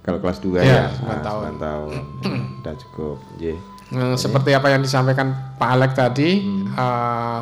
kalau 0.00 0.16
kelas 0.18 0.38
2 0.38 0.58
Iya, 0.58 0.88
ya 0.88 0.96
9 0.96 1.08
Ah, 1.08 1.20
tahun. 1.20 1.42
9 1.50 1.58
tahun 1.58 1.90
udah 2.60 2.74
cukup 2.78 3.16
Ye. 3.36 3.54
Nah, 3.90 4.16
seperti 4.16 4.50
apa 4.50 4.68
yang 4.68 4.80
disampaikan 4.80 5.28
Pak 5.54 5.68
Alek 5.70 5.92
tadi, 5.92 6.30
Hmm. 6.40 6.66
eh, 6.68 7.40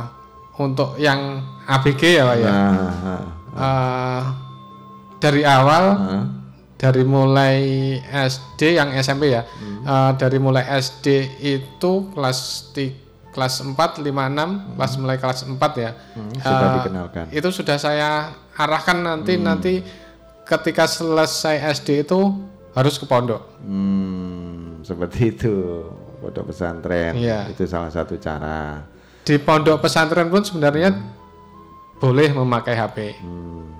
untuk 0.58 0.94
yang 0.96 1.38
ABG 1.64 2.02
ya 2.12 2.24
Pak 2.24 2.36
ya. 2.36 2.50
Nah, 2.50 3.22
Eh, 3.52 4.22
dari 5.18 5.44
awal, 5.44 5.84
dari 6.82 7.06
mulai 7.06 7.62
SD 8.02 8.74
yang 8.74 8.90
SMP 8.92 9.30
ya, 9.30 9.46
Hmm. 9.46 9.86
eh, 9.86 10.12
dari 10.18 10.36
mulai 10.36 10.66
SD 10.66 11.06
itu 11.38 12.10
kelas 12.10 12.38
ti- 12.74 12.98
kelas 13.30 13.62
4, 13.62 14.02
5, 14.02 14.26
6, 14.26 14.74
kelas 14.74 14.92
mulai 14.98 15.16
kelas 15.16 15.46
4 15.46 15.72
ya. 15.78 15.94
Hmm, 16.12 16.34
sudah 16.34 16.68
Eh, 16.68 16.74
dikenalkan. 16.76 17.24
Itu 17.30 17.48
sudah 17.48 17.78
saya 17.78 18.28
arahkan 18.52 18.98
nanti 18.98 19.38
Hmm. 19.38 19.46
nanti 19.46 19.72
ketika 20.42 20.84
selesai 20.84 21.56
SD 21.72 22.02
itu 22.02 22.18
harus 22.74 22.98
ke 22.98 23.06
pondok. 23.06 23.62
Hmm, 23.62 24.82
seperti 24.82 25.32
itu 25.32 25.54
pondok 26.18 26.50
pesantren 26.50 27.14
Iya. 27.14 27.46
itu 27.48 27.62
salah 27.64 27.88
satu 27.88 28.18
cara 28.18 28.90
Di 29.22 29.38
pondok 29.38 29.80
pesantren 29.80 30.26
pun 30.26 30.42
sebenarnya 30.42 30.90
boleh 31.96 32.34
memakai 32.34 32.74
HP. 32.74 33.14
Hmm. 33.22 33.70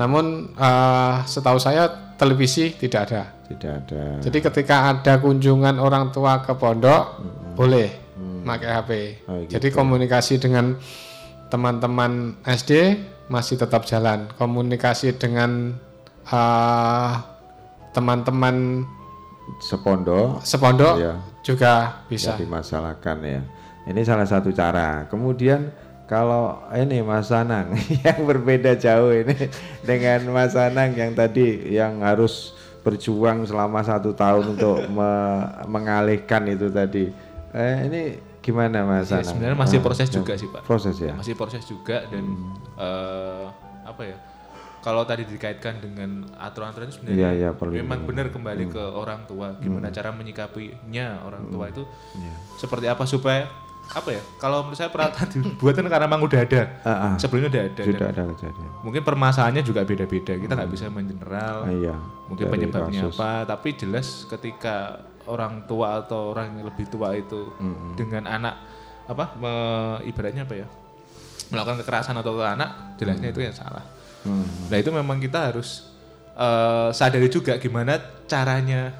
Namun 0.00 0.56
eh, 0.56 1.14
setahu 1.28 1.60
saya 1.60 2.14
televisi 2.16 2.72
tidak 2.72 3.00
ada. 3.12 3.22
tidak 3.50 3.72
ada 3.84 4.02
Jadi 4.22 4.38
ketika 4.40 4.76
ada 4.88 5.18
kunjungan 5.18 5.76
orang 5.76 6.08
tua 6.08 6.40
ke 6.40 6.56
pondok 6.56 7.20
boleh 7.52 7.88
pakai 8.40 8.70
HP. 8.72 8.90
Oh, 9.28 9.44
Jadi 9.44 9.68
gitu. 9.68 9.76
komunikasi 9.76 10.40
dengan 10.40 10.80
teman-teman 11.48 12.40
SD 12.46 12.96
masih 13.28 13.60
tetap 13.60 13.84
jalan. 13.84 14.30
Komunikasi 14.34 15.20
dengan 15.20 15.76
eh, 16.24 17.10
teman-teman 17.92 18.86
sepondok 19.58 20.40
sepondok 20.46 20.94
Iya. 21.02 21.14
juga 21.42 21.72
bisa. 22.06 22.38
Jadi 22.38 22.46
dimasalahkan 22.46 23.18
ya. 23.26 23.40
Ini 23.90 24.00
salah 24.06 24.28
satu 24.28 24.54
cara. 24.54 25.10
Kemudian 25.10 25.72
kalau 26.10 26.42
ini 26.72 27.00
Mas 27.00 27.30
Anang 27.30 27.70
yang 28.02 28.18
berbeda 28.20 28.74
jauh 28.74 29.14
ini 29.14 29.46
dengan 29.80 30.26
Mas 30.28 30.52
Anang 30.52 30.90
yang 30.92 31.14
tadi 31.14 31.70
yang 31.70 32.02
harus 32.02 32.50
berjuang 32.80 33.46
selama 33.46 33.78
satu 33.80 34.10
tahun 34.12 34.58
untuk 34.58 34.88
me- 34.96 35.46
mengalihkan 35.66 36.48
itu 36.48 36.66
tadi. 36.68 37.14
Eh, 37.50 37.76
ini 37.86 38.02
gimana 38.40 38.82
Mas 38.82 39.06
Ya, 39.06 39.20
Anang? 39.20 39.30
sebenarnya 39.30 39.54
masih 39.56 39.78
Ah, 39.78 39.84
proses 39.84 40.08
ya. 40.08 40.14
juga 40.16 40.32
sih 40.34 40.48
pak. 40.48 40.62
Proses 40.64 40.96
ya. 40.96 41.12
Masih 41.12 41.34
proses 41.34 41.62
juga 41.62 42.02
dan 42.04 42.24
eh, 42.74 43.44
apa 43.84 44.02
ya? 44.02 44.16
Kalau 44.80 45.04
tadi 45.04 45.28
dikaitkan 45.28 45.76
dengan 45.78 46.24
aturan-aturan 46.34 46.88
itu 46.88 46.96
sebenarnya 46.96 47.30
iya, 47.36 47.50
perlindungan. 47.52 47.84
memang 47.84 48.00
benar 48.02 48.26
kembali 48.30 48.64
Hmm. 48.64 48.72
ke 48.72 48.82
orang 48.82 49.20
tua. 49.28 49.52
Gimana 49.60 49.86
Hmm. 49.86 49.94
cara 49.94 50.08
menyikapinya 50.10 51.20
orang 51.22 51.44
tua 51.46 51.68
itu 51.68 51.84
Iya. 52.16 52.34
seperti 52.56 52.86
apa 52.88 53.04
supaya 53.04 53.44
apa 53.90 54.08
ya? 54.10 54.22
Kalau 54.36 54.62
menurut 54.62 54.78
saya 54.78 54.88
peralatan 54.88 55.26
dibuat 55.34 55.74
kan 55.74 55.84
karena 55.84 56.06
memang 56.06 56.22
udah 56.22 56.40
ada. 56.40 56.62
Ah, 56.80 56.90
ah. 56.90 57.14
Sebelumnya 57.16 57.50
udah 57.50 57.62
ada. 57.66 57.82
Sudah 57.82 58.06
ada 58.08 58.22
kejadian. 58.30 58.70
Mungkin 58.80 59.02
permasalahannya 59.02 59.62
juga 59.62 59.82
beda-beda. 59.82 60.32
Kita 60.32 60.52
nggak 60.52 60.70
bisa 60.70 60.86
mengeneral. 60.88 61.56
Ah, 61.66 61.72
iya, 61.72 61.96
Mungkin 62.26 62.44
dari 62.46 62.52
penyebabnya 62.56 63.00
kasus. 63.06 63.16
apa? 63.16 63.30
Tapi 63.48 63.68
jelas 63.74 64.06
ketika 64.24 64.76
orang 65.26 65.66
tua 65.66 66.00
atau 66.00 66.30
orang 66.30 66.54
yang 66.54 66.64
lebih 66.64 66.86
tua 66.86 67.12
itu 67.12 67.50
Mm-mm. 67.56 67.94
dengan 67.94 68.24
anak 68.24 68.54
apa 69.04 69.34
me- 69.34 70.00
ibaratnya 70.04 70.42
apa 70.42 70.54
ya 70.54 70.66
melakukan 71.50 71.82
kekerasan 71.82 72.14
atau 72.14 72.32
ke 72.32 72.44
anak 72.44 72.70
jelasnya 72.96 73.28
itu 73.28 73.42
yang 73.42 73.50
salah. 73.52 73.82
Hmm. 74.22 74.46
Nah 74.70 74.78
itu 74.78 74.90
memang 74.90 75.18
kita 75.18 75.50
harus 75.50 75.90
eh, 76.32 76.88
sadari 76.90 77.26
juga 77.26 77.58
gimana 77.58 77.98
caranya 78.24 78.94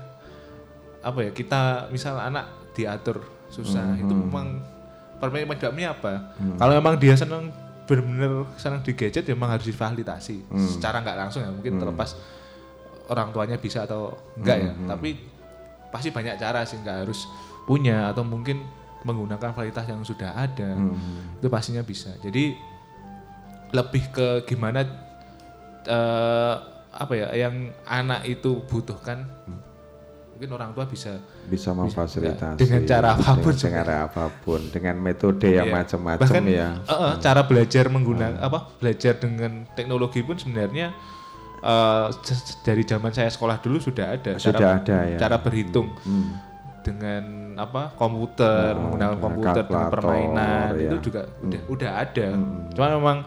apa 0.98 1.18
ya 1.22 1.30
kita 1.30 1.60
misal 1.88 2.18
anak 2.18 2.74
diatur 2.74 3.22
susah 3.48 3.82
Hmm, 3.88 4.02
itu 4.02 4.14
hmm. 4.14 4.30
Memang 5.28 5.52
penyebabnya 5.52 5.92
apa? 5.92 6.32
Hmm. 6.40 6.56
Kalau 6.56 6.72
memang 6.74 6.96
dia 6.96 7.12
senang 7.12 7.52
benar-benar 7.84 8.48
senang 8.54 8.80
di 8.80 8.94
gadget 8.94 9.26
ya 9.26 9.34
memang 9.34 9.50
harus 9.50 9.66
difasilitasi 9.66 10.46
Hmm. 10.46 10.62
secara 10.70 11.02
nggak 11.02 11.16
langsung 11.18 11.42
ya 11.42 11.50
mungkin 11.50 11.74
Hmm. 11.74 11.80
terlepas 11.82 12.14
orang 13.10 13.28
tuanya 13.28 13.58
bisa 13.58 13.82
atau 13.82 14.14
enggak 14.38 14.56
ya 14.56 14.70
Hmm, 14.70 14.78
hmm. 14.78 14.88
tapi 14.88 15.10
pasti 15.90 16.08
banyak 16.08 16.38
cara 16.38 16.62
sih 16.62 16.78
nggak 16.78 17.02
harus 17.02 17.26
punya 17.66 18.08
atau 18.08 18.22
mungkin 18.22 18.62
menggunakan 19.02 19.50
fasilitas 19.50 19.90
yang 19.90 20.00
sudah 20.00 20.30
ada 20.32 20.70
Hmm. 20.70 21.34
itu 21.36 21.50
pastinya 21.50 21.82
bisa 21.82 22.14
jadi 22.20 22.54
lebih 23.70 24.06
ke 24.08 24.26
gimana 24.46 24.86
eh, 25.82 26.54
apa 26.90 27.12
ya 27.12 27.34
yang 27.34 27.54
anak 27.84 28.22
itu 28.24 28.62
butuhkan 28.62 29.26
mungkin 30.40 30.56
orang 30.56 30.72
tua 30.72 30.88
bisa 30.88 31.20
bisa 31.44 31.68
memfasilitasi 31.70 32.56
dengan 32.56 32.80
cara 32.82 33.12
apa 33.12 33.36
pun 33.36 33.52
dengan 33.52 33.76
cara 33.76 33.96
apa 34.08 34.24
pun 34.40 34.60
dengan 34.66 34.96
metode 34.96 35.44
yang 35.44 35.68
Iya. 35.68 35.76
macam-macam 35.76 36.24
Bahkan, 36.24 36.44
ya. 36.48 36.68
eh, 36.80 36.96
eh, 36.96 37.12
cara 37.20 37.40
belajar 37.44 37.84
menggunakan 37.86 38.40
apa 38.40 38.58
belajar 38.74 39.12
dengan 39.14 39.68
teknologi 39.70 40.20
pun 40.20 40.34
sebenarnya 40.34 40.96
se- 42.18 42.56
dari 42.62 42.82
zaman 42.82 43.12
saya 43.12 43.28
sekolah 43.28 43.60
dulu 43.60 43.76
sudah 43.78 44.16
ada 44.16 44.32
Sudah 44.36 44.56
cara, 44.56 44.68
ada, 44.80 44.96
ya. 45.06 45.18
cara 45.18 45.36
berhitung 45.36 45.92
Hmm. 46.00 46.32
dengan 46.80 47.22
apa 47.56 47.92
komputer 47.92 48.72
Oh, 48.72 48.80
menggunakan 48.88 49.20
komputer 49.20 49.62
dengan 49.62 49.92
permainan 49.92 50.72
ya. 50.74 50.88
itu 50.88 50.96
juga 51.04 51.28
udah 51.38 51.60
udah 51.68 51.90
ada. 51.98 52.28
Cuma 52.72 52.86
memang 52.90 53.18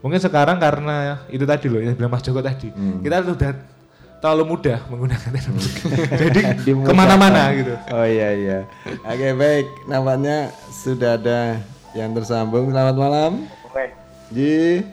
mungkin 0.00 0.20
sekarang 0.20 0.60
karena 0.60 0.96
itu 1.26 1.40
tadi 1.42 1.66
loh 1.66 1.80
yang 1.80 1.96
bilang 1.96 2.12
Mas 2.12 2.20
Joko 2.20 2.40
tadi 2.40 2.68
kita 3.00 3.24
sudah 3.24 3.79
terlalu 4.20 4.44
mudah 4.50 4.78
menggunakan 4.86 5.28
teknologi 5.28 5.72
jadi 6.22 6.40
Dimudahkan. 6.68 6.86
ke 6.86 6.92
mana-mana 6.94 7.42
gitu 7.52 7.72
Oh 7.88 8.04
iya 8.04 8.28
iya. 8.32 8.58
Oke 9.02 9.28
baik, 9.32 9.66
nampaknya 9.84 10.38
sudah 10.70 11.16
ada 11.16 11.56
yang 11.92 12.12
tersambung. 12.12 12.68
Selamat 12.68 12.94
malam. 12.94 13.32
Oke. 13.64 13.90
Ji. 14.30 14.84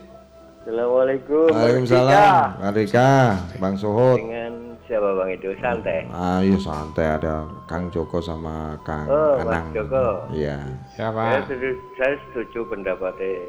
Assalamualaikum. 0.64 1.48
Waalaikumsalam. 1.48 2.60
Marika, 2.60 3.12
Bang 3.56 3.76
Sohot. 3.76 4.18
Dengan 4.18 4.52
siapa 4.84 5.10
bang 5.14 5.30
itu 5.32 5.50
santai? 5.58 6.04
Ayo 6.10 6.56
santai 6.58 7.08
ada 7.14 7.48
Kang 7.66 7.88
Joko 7.88 8.20
sama 8.20 8.76
Kang 8.82 9.06
Oh, 9.06 9.40
Mas 9.40 9.48
Anang. 9.48 9.72
Joko. 9.72 10.08
Iya. 10.32 10.58
Saya 10.92 11.40
setuju, 11.46 11.70
saya 11.96 12.16
setuju 12.26 12.60
pendapatnya 12.68 13.48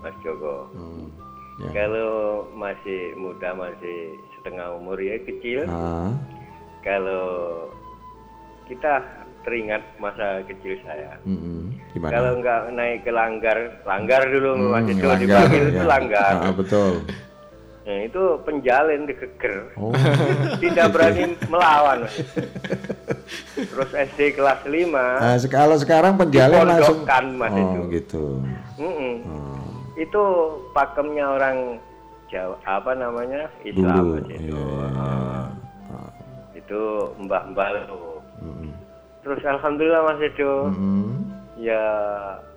Mas 0.00 0.16
Joko. 0.20 0.68
ya. 1.62 1.70
Kalau 1.72 2.10
masih 2.52 3.14
muda 3.14 3.54
masih 3.54 4.18
setengah 4.42 4.74
umur 4.74 4.98
ya 4.98 5.14
kecil. 5.22 5.70
Ah, 5.70 6.10
Kalau 6.82 7.70
kita 8.66 8.98
teringat 9.42 9.82
masa 9.96 10.42
kecil 10.42 10.74
saya. 10.82 11.14
mm-mm. 11.22 11.70
Gimana? 11.94 12.10
Kalau 12.10 12.30
nggak 12.36 12.60
naik 12.74 12.98
ke 13.02 13.10
langgar, 13.10 13.58
langgar 13.84 14.26
dulu 14.26 14.50
Hmm, 14.52 14.70
Mas 14.72 14.82
Joko 14.88 15.06
langgar, 15.06 15.18
dipanggil 15.20 15.64
itu 15.64 15.78
ya. 15.78 15.86
langgar. 15.86 16.32
Ah, 16.36 16.52
betul. 16.52 16.92
Nah, 17.82 17.98
itu 18.00 18.22
penjalin 18.42 19.02
digeger. 19.04 19.54
Oh. 19.74 19.90
Tidak 20.62 20.86
berani 20.90 21.34
melawan. 21.46 22.06
Terus 23.54 23.90
SD 23.90 24.20
kelas 24.32 24.62
5. 24.62 24.90
Nah, 24.90 25.38
kalau 25.48 25.74
sekarang 25.76 26.14
penjalin 26.14 26.62
langsung 26.64 27.02
Mas 27.34 27.50
Oh, 27.50 27.58
itu. 27.58 27.80
gitu. 27.92 28.24
Mm-mm. 28.76 29.14
Itu 29.94 30.22
pakemnya 30.70 31.26
orang 31.32 31.78
Jawa, 32.32 32.56
apa 32.64 32.92
namanya? 32.92 33.42
Islam 33.62 33.92
Dulu. 33.94 34.14
Itu. 34.18 34.32
Iya, 34.32 34.40
iya, 34.48 34.64
Ah. 35.86 36.08
Itu 36.54 36.80
mbah-mbah 37.20 37.68
itu. 37.78 38.00
Terus 39.20 39.40
alhamdulillah 39.44 40.02
Mas 40.02 40.20
Edo. 40.20 40.66
Mm-mm. 40.66 41.06
Ya 41.54 41.82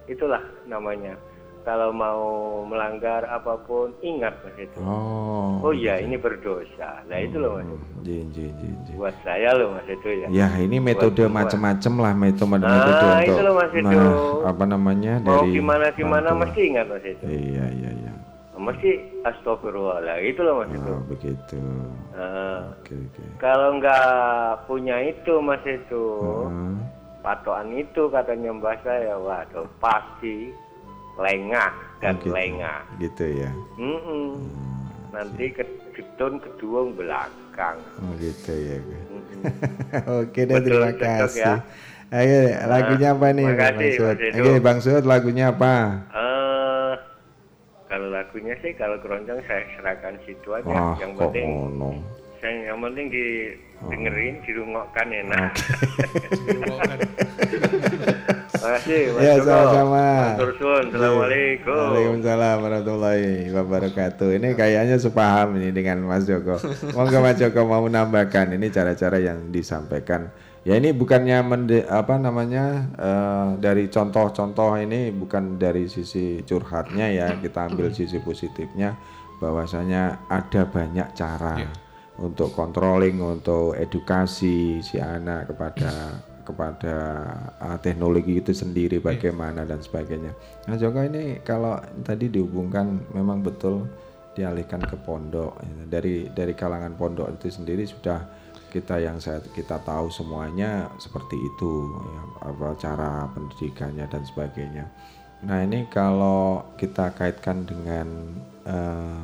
itulah 0.05 0.39
namanya. 0.65 1.13
Kalau 1.61 1.89
mau 1.89 2.21
melanggar 2.63 3.25
apa 3.25 3.57
pun 3.59 3.89
ingat 3.99 4.37
Mas 4.39 4.55
Edo. 4.55 4.79
Oh. 4.79 5.59
Oh 5.61 5.73
iya 5.73 5.97
ini 5.97 6.15
berdosa. 6.15 7.01
Nah 7.03 7.17
itu 7.19 7.35
loh 7.35 7.57
Mas 7.57 7.65
Edo. 7.67 7.99
Ji, 8.01 8.15
ji, 8.29 8.45
ji, 8.55 8.69
ji. 8.81 8.91
Buat 8.95 9.17
saya 9.19 9.49
loh 9.51 9.73
Mas 9.73 9.85
Edo 9.85 10.07
ya. 10.07 10.27
Ya 10.31 10.47
ini 10.55 10.77
metode 10.79 11.25
macam-macam 11.27 11.93
lah 11.99 12.13
metode 12.15 12.49
metode 12.51 12.63
Nah, 12.63 13.17
untuk 13.19 13.25
itu 13.27 13.41
loh, 13.41 13.53
Mas 13.55 13.73
Edo. 13.73 13.89
nah, 13.91 14.13
apa 14.47 14.63
namanya 14.63 15.13
Mau 15.19 15.41
dari 15.41 15.49
gimana 15.53 15.85
gimana 15.91 16.29
bantu. 16.29 16.41
mesti 16.45 16.61
ingat 16.63 16.85
Mas 16.87 17.03
Edo. 17.03 17.25
Iya 17.25 17.65
iya 17.67 17.89
iya. 17.91 18.04
Mesti 18.65 18.89
astagfirullah 19.21 20.01
lah 20.01 20.17
itu 20.17 20.41
loh 20.41 20.59
Mas 20.59 20.73
Edo. 20.73 20.89
Oh, 20.89 21.01
begitu. 21.05 21.57
Nah, 22.15 22.73
Oke 22.81 22.93
oke. 22.97 23.23
kalau 23.37 23.77
nggak 23.77 24.09
punya 24.65 24.97
itu 25.05 25.33
Mas 25.37 25.61
Edo, 25.63 26.05
Hmm. 26.49 26.81
patokan 27.21 27.69
itu 27.71 28.09
katanya 28.09 28.49
mbak 28.51 28.81
saya, 28.81 29.13
waduh 29.15 29.69
pasti 29.77 30.49
lengah 31.15 31.71
dan 31.99 32.17
Oh, 32.17 32.21
gitu. 32.21 32.33
lengah. 32.33 32.81
Gitu 32.97 33.25
ya. 33.37 33.51
Mm-mm. 33.77 34.49
Nanti 35.09 35.45
ke 35.49 35.63
getun 35.93 36.37
kedua 36.37 36.91
belakang. 36.91 37.77
Oh 38.01 38.11
gitu 38.17 38.51
ya. 38.51 38.77
Mm-mm. 39.07 39.41
Oke 40.25 40.39
deh 40.43 40.55
Betul, 40.57 40.65
terima 40.65 40.89
cocok 40.91 41.07
kasih. 41.21 41.39
ya. 41.39 41.55
Ayo 42.13 42.37
lagunya 42.69 43.09
apa 43.11 43.27
nih 43.33 43.47
terima 43.49 43.57
Bang 43.57 43.77
Edo. 43.81 44.05
Oke 44.13 44.51
Bang 44.61 44.79
Sud 44.79 45.03
lagunya 45.03 45.45
apa? 45.49 45.73
Eh, 46.13 46.24
lagunya 48.45 48.61
sih 48.61 48.77
kalau 48.77 48.97
keroncong 49.01 49.41
saya 49.49 49.65
serahkan 49.73 50.21
situ 50.21 50.49
aja. 50.53 50.69
Wah 50.69 50.93
yang 51.01 51.17
kok 51.17 51.33
penting 51.33 51.49
ngono. 51.49 51.89
saya 52.37 52.69
yang 52.69 52.77
penting 52.77 53.07
didengerin, 53.09 54.35
dirungokkan 54.45 55.07
enak. 55.09 55.49
Terima 56.45 56.77
kasih, 58.77 59.01
Mas 59.17 59.21
Ya 59.25 59.33
Joko. 59.41 59.49
sama-sama. 59.49 60.05
Assalamualaikum. 60.37 61.73
Waalaikumsalam 61.89 62.57
warahmatullahi 62.61 63.49
wabarakatuh. 63.49 64.29
Ini 64.37 64.53
kayaknya 64.53 65.01
sepaham 65.01 65.57
ini 65.57 65.73
dengan 65.73 66.05
Mas 66.05 66.29
Joko. 66.29 66.61
Monggo 66.93 67.17
Mas 67.25 67.41
Joko 67.41 67.65
mau 67.65 67.81
menambahkan 67.81 68.53
ini 68.53 68.69
cara-cara 68.69 69.17
yang 69.17 69.49
disampaikan. 69.49 70.29
Ya 70.65 70.81
ini 70.81 70.97
bukannya 70.97 71.37
mende, 71.45 71.85
apa 71.85 72.17
namanya 72.17 72.89
eh, 72.97 73.49
dari 73.61 73.85
contoh-contoh 73.85 74.73
ini 74.81 75.13
bukan 75.13 75.61
dari 75.61 75.85
sisi 75.85 76.41
curhatnya 76.41 77.05
ya 77.13 77.27
kita 77.37 77.69
ambil 77.69 77.93
sisi 77.93 78.17
positifnya 78.17 78.97
bahwasanya 79.37 80.25
ada 80.25 80.65
banyak 80.65 81.13
cara 81.13 81.61
untuk 82.17 82.49
controlling 82.55 83.21
untuk 83.21 83.77
edukasi 83.77 84.81
si 84.81 84.97
anak 84.97 85.53
kepada 85.53 86.17
kepada 86.45 86.97
uh, 87.57 87.77
teknologi 87.81 88.37
itu 88.37 88.53
sendiri 88.53 89.01
bagaimana 89.01 89.65
dan 89.65 89.81
sebagainya. 89.81 90.29
Nah 90.69 90.77
Joko 90.77 91.01
ini 91.01 91.41
kalau 91.41 91.81
tadi 92.05 92.29
dihubungkan 92.29 93.01
memang 93.17 93.41
betul 93.41 93.89
dialihkan 94.37 94.85
ke 94.85 94.93
pondok 95.01 95.57
ya. 95.65 95.83
dari 95.89 96.29
dari 96.29 96.53
kalangan 96.53 96.93
pondok 96.93 97.33
itu 97.41 97.49
sendiri 97.49 97.81
sudah 97.89 98.44
kita 98.75 98.99
yang 98.99 99.23
saya 99.23 99.39
kita 99.55 99.79
tahu 99.87 100.11
semuanya 100.11 100.91
seperti 100.99 101.39
itu 101.39 101.95
ya, 101.95 102.21
apa 102.51 102.75
cara 102.75 103.11
pendidikannya 103.31 104.03
dan 104.11 104.23
sebagainya. 104.27 104.85
Nah 105.47 105.63
ini 105.63 105.87
kalau 105.87 106.75
kita 106.75 107.15
kaitkan 107.15 107.63
dengan 107.63 108.35
eh, 108.67 109.23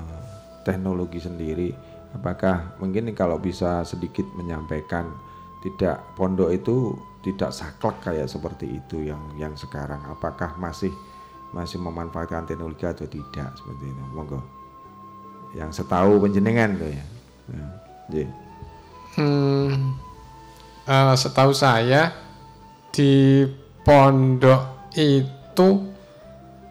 teknologi 0.64 1.19
sendiri, 1.19 1.76
apakah 2.15 2.80
mungkin 2.80 3.11
kalau 3.11 3.36
bisa 3.44 3.84
sedikit 3.84 4.23
menyampaikan 4.40 5.11
tidak 5.68 5.99
pondok 6.15 6.56
itu 6.56 6.95
tidak 7.22 7.52
saklek 7.52 7.99
kayak 8.02 8.32
seperti 8.32 8.80
itu 8.82 9.11
yang 9.11 9.22
yang 9.38 9.53
sekarang 9.53 10.02
apakah 10.10 10.57
masih 10.57 10.90
masih 11.52 11.78
memanfaatkan 11.78 12.48
teknologi 12.48 12.88
atau 12.88 13.06
tidak 13.06 13.53
seperti 13.60 13.91
itu 13.91 14.03
monggo 14.15 14.41
yang 15.52 15.69
setahu 15.69 16.18
penjenengan 16.23 16.80
tuh 16.80 16.90
ya, 16.90 17.06
ya. 17.52 17.65
Ji. 18.10 18.23
Hmm, 19.15 19.97
eh, 20.85 21.15
setahu 21.15 21.51
saya 21.51 22.11
di 22.91 23.43
pondok 23.81 24.93
itu 24.95 25.67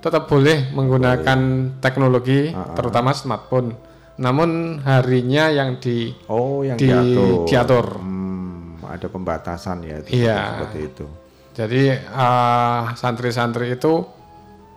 tetap 0.00 0.24
boleh 0.26 0.72
menggunakan 0.72 1.38
teknologi, 1.78 2.48
terutama 2.72 3.12
smartphone. 3.12 3.76
Namun 4.20 4.80
harinya 4.84 5.48
yang 5.48 5.80
di 5.80 6.12
oh 6.28 6.60
yang 6.60 6.76
di- 6.76 6.88
diatur, 6.88 7.44
diatur. 7.44 7.86
Hmm, 8.00 8.80
ada 8.84 9.08
pembatasan 9.08 9.84
ya 9.84 10.00
itu, 10.00 10.24
Iya. 10.24 10.38
seperti 10.60 10.80
itu 10.84 11.06
Jadi 11.50 11.82
eh, 11.92 12.82
santri-santri 12.94 13.74
itu 13.74 14.00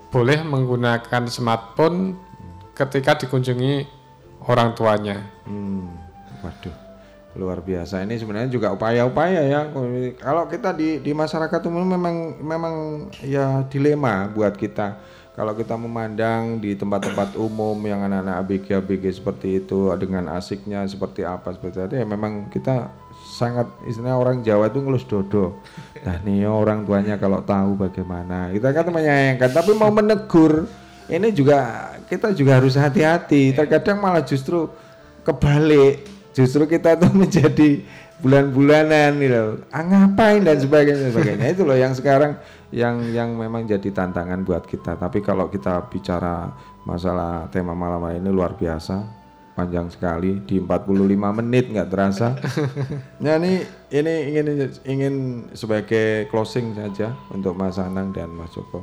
boleh 0.10 0.44
menggunakan 0.44 1.23
smartphone 1.27 2.18
ketika 2.73 3.15
dikunjungi 3.23 3.88
orang 4.48 4.76
tuanya. 4.76 5.18
Hmm, 5.45 5.88
waduh, 6.41 6.76
luar 7.34 7.65
biasa. 7.65 8.05
Ini 8.05 8.15
sebenarnya 8.22 8.49
juga 8.49 8.73
upaya-upaya 8.73 9.41
ya. 9.45 9.61
Kalau 10.22 10.45
kita 10.45 10.73
di 10.73 11.01
di 11.01 11.11
masyarakat 11.11 11.61
umum 11.65 11.85
memang 11.97 12.15
memang 12.41 12.76
ya 13.26 13.65
dilema 13.68 14.30
buat 14.30 14.53
kita. 14.53 15.01
Kalau 15.34 15.57
kita 15.57 15.73
memandang 15.73 16.61
di 16.61 16.77
tempat-tempat 16.77 17.34
umum 17.41 17.73
yang 17.89 18.05
anak-anak 18.05 18.45
ABG 18.45 18.68
ABG 18.77 19.03
seperti 19.18 19.65
itu 19.65 19.89
dengan 19.97 20.30
asiknya 20.30 20.85
seperti 20.85 21.26
apa 21.26 21.57
seperti 21.57 21.89
itu 21.89 21.95
ya 21.97 22.05
memang 22.05 22.53
kita 22.53 22.93
sangat 23.34 23.65
istilahnya 23.89 24.14
orang 24.14 24.45
Jawa 24.45 24.69
itu 24.69 24.77
ngelus 24.85 25.10
dodo. 25.10 25.57
Nah 26.05 26.22
nih 26.22 26.45
orang 26.45 26.85
tuanya 26.85 27.18
kalau 27.18 27.41
tahu 27.41 27.81
bagaimana 27.81 28.53
kita 28.53 28.69
kan 28.77 28.85
menyayangkan 28.93 29.49
tapi 29.49 29.73
mau 29.73 29.89
menegur 29.89 30.69
ini 31.10 31.34
juga 31.34 31.89
kita 32.05 32.30
juga 32.38 32.61
harus 32.61 32.77
hati-hati. 32.77 33.57
Terkadang 33.57 33.97
malah 34.05 34.22
justru 34.22 34.69
kebalik, 35.26 36.12
justru 36.34 36.65
kita 36.65 36.97
tuh 36.99 37.14
menjadi 37.22 37.85
bulan-bulanan 38.23 39.19
gitu. 39.19 39.43
Ah, 39.69 39.84
ngapain 39.84 40.41
dan 40.43 40.57
sebagainya 40.57 41.11
sebagainya. 41.11 41.45
Itu 41.53 41.64
loh 41.68 41.77
yang 41.77 41.91
sekarang 41.95 42.39
yang 42.73 42.99
yang 43.14 43.35
memang 43.35 43.69
jadi 43.69 43.89
tantangan 43.93 44.41
buat 44.43 44.65
kita. 44.65 44.97
Tapi 44.97 45.22
kalau 45.22 45.47
kita 45.47 45.88
bicara 45.91 46.51
masalah 46.84 47.47
tema 47.53 47.76
malam 47.77 48.03
hari 48.03 48.23
ini 48.23 48.31
luar 48.31 48.55
biasa, 48.55 49.03
panjang 49.53 49.91
sekali 49.91 50.41
di 50.43 50.57
45 50.57 51.39
menit 51.43 51.69
nggak 51.69 51.89
terasa. 51.91 52.34
nah 53.23 53.38
ini 53.38 53.61
ini 53.93 54.14
ingin 54.34 54.45
ingin 54.88 55.15
sebagai 55.53 56.27
closing 56.31 56.73
saja 56.73 57.14
untuk 57.30 57.53
Mas 57.53 57.77
Anang 57.77 58.15
dan 58.15 58.34
Mas 58.34 58.55
Joko 58.55 58.81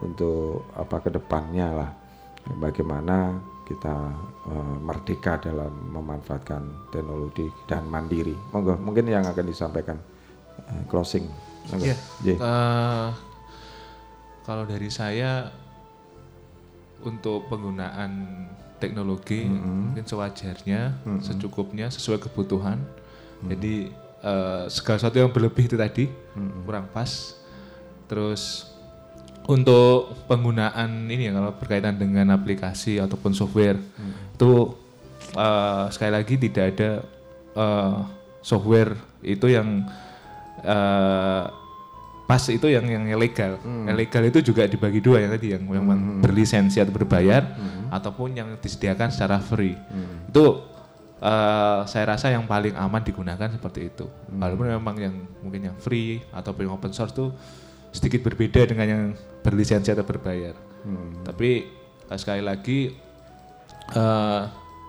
untuk 0.00 0.68
apa 0.76 1.00
ke 1.00 1.10
depannya 1.12 1.68
lah, 1.72 1.90
bagaimana 2.60 3.40
kita 3.66 4.14
merdeka 4.54 5.42
dalam 5.42 5.74
memanfaatkan 5.90 6.90
teknologi 6.94 7.50
dan 7.66 7.82
mandiri. 7.90 8.34
Monggo, 8.54 8.78
mungkin 8.78 9.10
yang 9.10 9.26
akan 9.26 9.44
disampaikan 9.46 9.98
eh, 10.70 10.82
closing. 10.86 11.26
Monggo. 11.74 11.82
Iya. 11.82 11.96
J. 12.22 12.28
Eh, 12.38 13.08
kalau 14.46 14.62
dari 14.62 14.86
saya 14.86 15.50
untuk 17.02 17.50
penggunaan 17.50 18.46
teknologi 18.78 19.50
mungkin 19.50 20.06
sewajarnya, 20.06 21.02
secukupnya, 21.18 21.90
sesuai 21.90 22.22
kebutuhan. 22.22 22.78
Jadi 23.42 23.90
eh, 24.22 24.64
segala 24.70 24.96
sesuatu 25.02 25.18
yang 25.18 25.34
berlebih 25.34 25.66
itu 25.66 25.74
tadi 25.74 26.06
kurang 26.62 26.86
pas. 26.94 27.34
Terus 28.06 28.70
untuk 29.46 30.14
penggunaan 30.26 31.06
ini 31.06 31.30
ya 31.30 31.32
kalau 31.34 31.54
berkaitan 31.54 31.94
dengan 31.94 32.34
aplikasi 32.34 32.98
ataupun 32.98 33.30
software 33.30 33.78
itu 34.36 34.76
eh, 35.32 35.84
sekali 35.88 36.12
lagi 36.12 36.34
tidak 36.36 36.64
ada 36.76 36.90
eh, 37.56 37.96
software 38.44 38.92
itu 39.24 39.48
yang 39.48 39.88
eh, 40.60 41.44
pas 42.26 42.42
itu 42.50 42.66
yang 42.66 42.84
yang 42.90 43.06
ilegal. 43.06 43.56
Ilegal 43.64 44.28
itu 44.28 44.52
juga 44.52 44.66
dibagi 44.66 44.98
dua 44.98 45.22
yang 45.22 45.30
tadi 45.38 45.54
yang 45.54 45.62
memang 45.62 46.20
berlisensi 46.20 46.82
atau 46.82 46.90
berbayar 46.90 47.42
ataupun 47.88 48.34
yang 48.34 48.48
disediakan 48.58 49.14
secara 49.14 49.38
free. 49.38 49.78
Itu 50.28 50.66
eh, 51.22 51.80
saya 51.86 52.04
rasa 52.12 52.34
yang 52.34 52.44
paling 52.44 52.74
aman 52.74 53.00
digunakan 53.00 53.48
seperti 53.48 53.88
itu. 53.94 54.10
Walaupun 54.28 54.66
memang 54.68 54.96
yang 54.98 55.14
mungkin 55.40 55.70
yang 55.72 55.76
free 55.78 56.18
ataupun 56.34 56.66
yang 56.66 56.74
open 56.76 56.92
source 56.92 57.14
itu 57.14 57.30
sedikit 57.94 58.26
berbeda 58.28 58.68
dengan 58.68 58.86
yang 58.86 59.02
berlisensi 59.40 59.94
atau 59.94 60.04
berbayar. 60.04 60.52
Tapi 61.24 61.50
eh, 62.10 62.18
sekali 62.18 62.42
lagi 62.42 63.05
eh, 63.94 64.42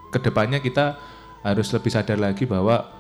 ke 0.10 0.20
depannya 0.24 0.64
kita 0.64 0.98
harus 1.44 1.68
lebih 1.72 1.92
sadar 1.94 2.18
lagi 2.18 2.48
bahwa 2.50 2.98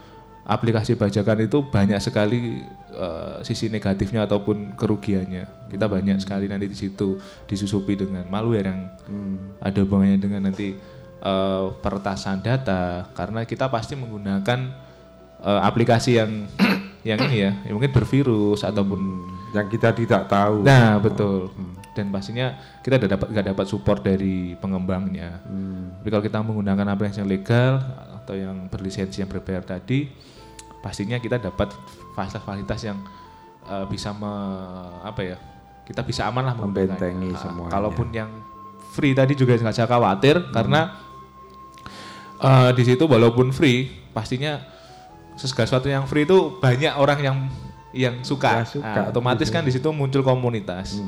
aplikasi 0.48 0.95
bajakan 0.95 1.44
itu 1.44 1.60
banyak 1.68 1.99
sekali 1.99 2.64
eh, 2.95 3.38
sisi 3.44 3.68
negatifnya 3.68 4.24
ataupun 4.24 4.80
kerugiannya. 4.80 5.68
Kita 5.68 5.86
banyak 5.91 6.24
sekali 6.24 6.48
nanti 6.48 6.72
di 6.72 6.78
situ 6.78 7.19
disusupi 7.45 7.99
dengan 7.99 8.24
malware 8.32 8.72
yang 8.72 8.82
ada 9.60 9.80
hubungannya 9.84 10.19
dengan 10.19 10.48
nanti 10.48 10.72
eh, 11.22 11.65
peretasan 11.84 12.40
data 12.40 13.11
karena 13.11 13.44
kita 13.44 13.68
pasti 13.68 13.99
menggunakan 13.99 14.60
eh, 15.44 15.61
aplikasi 15.68 16.15
yang 16.15 16.32
yang 17.07 17.19
ini 17.28 17.38
ya, 17.44 17.52
yang 17.68 17.80
mungkin 17.80 17.91
bervirus 17.91 18.64
ataupun 18.64 18.99
yang 19.52 19.68
kita 19.68 19.91
tidak 19.95 20.28
tahu. 20.32 20.64
Nah, 20.64 20.99
betul. 20.99 21.52
Dan 21.98 22.14
pastinya 22.14 22.53
kita 22.86 23.02
tidak 23.02 23.18
dapat 23.18 23.28
nggak 23.34 23.48
dapat 23.57 23.65
support 23.65 24.06
dari 24.06 24.53
pengembangnya. 24.61 25.41
Tapi 25.98 26.07
kalau 26.14 26.22
kita 26.22 26.38
menggunakan 26.45 26.86
aplikasi 26.94 27.26
yang 27.26 27.32
legal 27.32 27.82
atau 28.22 28.38
yang 28.38 28.69
berlisensi 28.69 29.26
yang 29.26 29.30
berbayar 29.34 29.65
tadi, 29.65 30.06
pastinya 30.86 31.18
kita 31.18 31.41
dapat 31.41 31.74
fasilitas-fasilitas 32.14 32.80
yang 32.86 33.02
eh, 33.65 33.86
bisa 33.90 34.14
me, 34.14 34.34
apa 35.02 35.22
ya? 35.26 35.38
Kita 35.90 36.06
bisa 36.06 36.30
aman 36.30 36.53
lah. 36.53 36.53
Membentengi 36.53 37.34
semuanya. 37.34 37.74
Kalaupun 37.74 38.07
yang 38.14 38.30
free 38.94 39.18
tadi 39.18 39.34
juga 39.34 39.57
nggak 39.57 39.74
usah 39.74 39.90
khawatir 39.90 40.53
karena 40.53 40.94
eh, 42.38 42.69
di 42.78 42.84
situ 42.86 43.10
walaupun 43.10 43.49
free, 43.49 43.90
pastinya 44.14 44.61
segala 45.34 45.65
sesuatu 45.69 45.90
yang 45.90 46.06
free 46.06 46.26
itu 46.26 46.61
banyak 46.61 46.94
orang 46.98 47.19
yang 47.22 47.38
yang 47.98 48.22
suka, 48.22 48.61
Ya, 48.61 48.64
suka. 48.64 48.86
Nah, 48.86 49.03
otomatis 49.10 49.44
Gitu. 49.44 49.56
kan 49.57 49.61
di 49.61 49.72
situ 49.72 49.90
muncul 49.90 50.22
komunitas, 50.22 51.02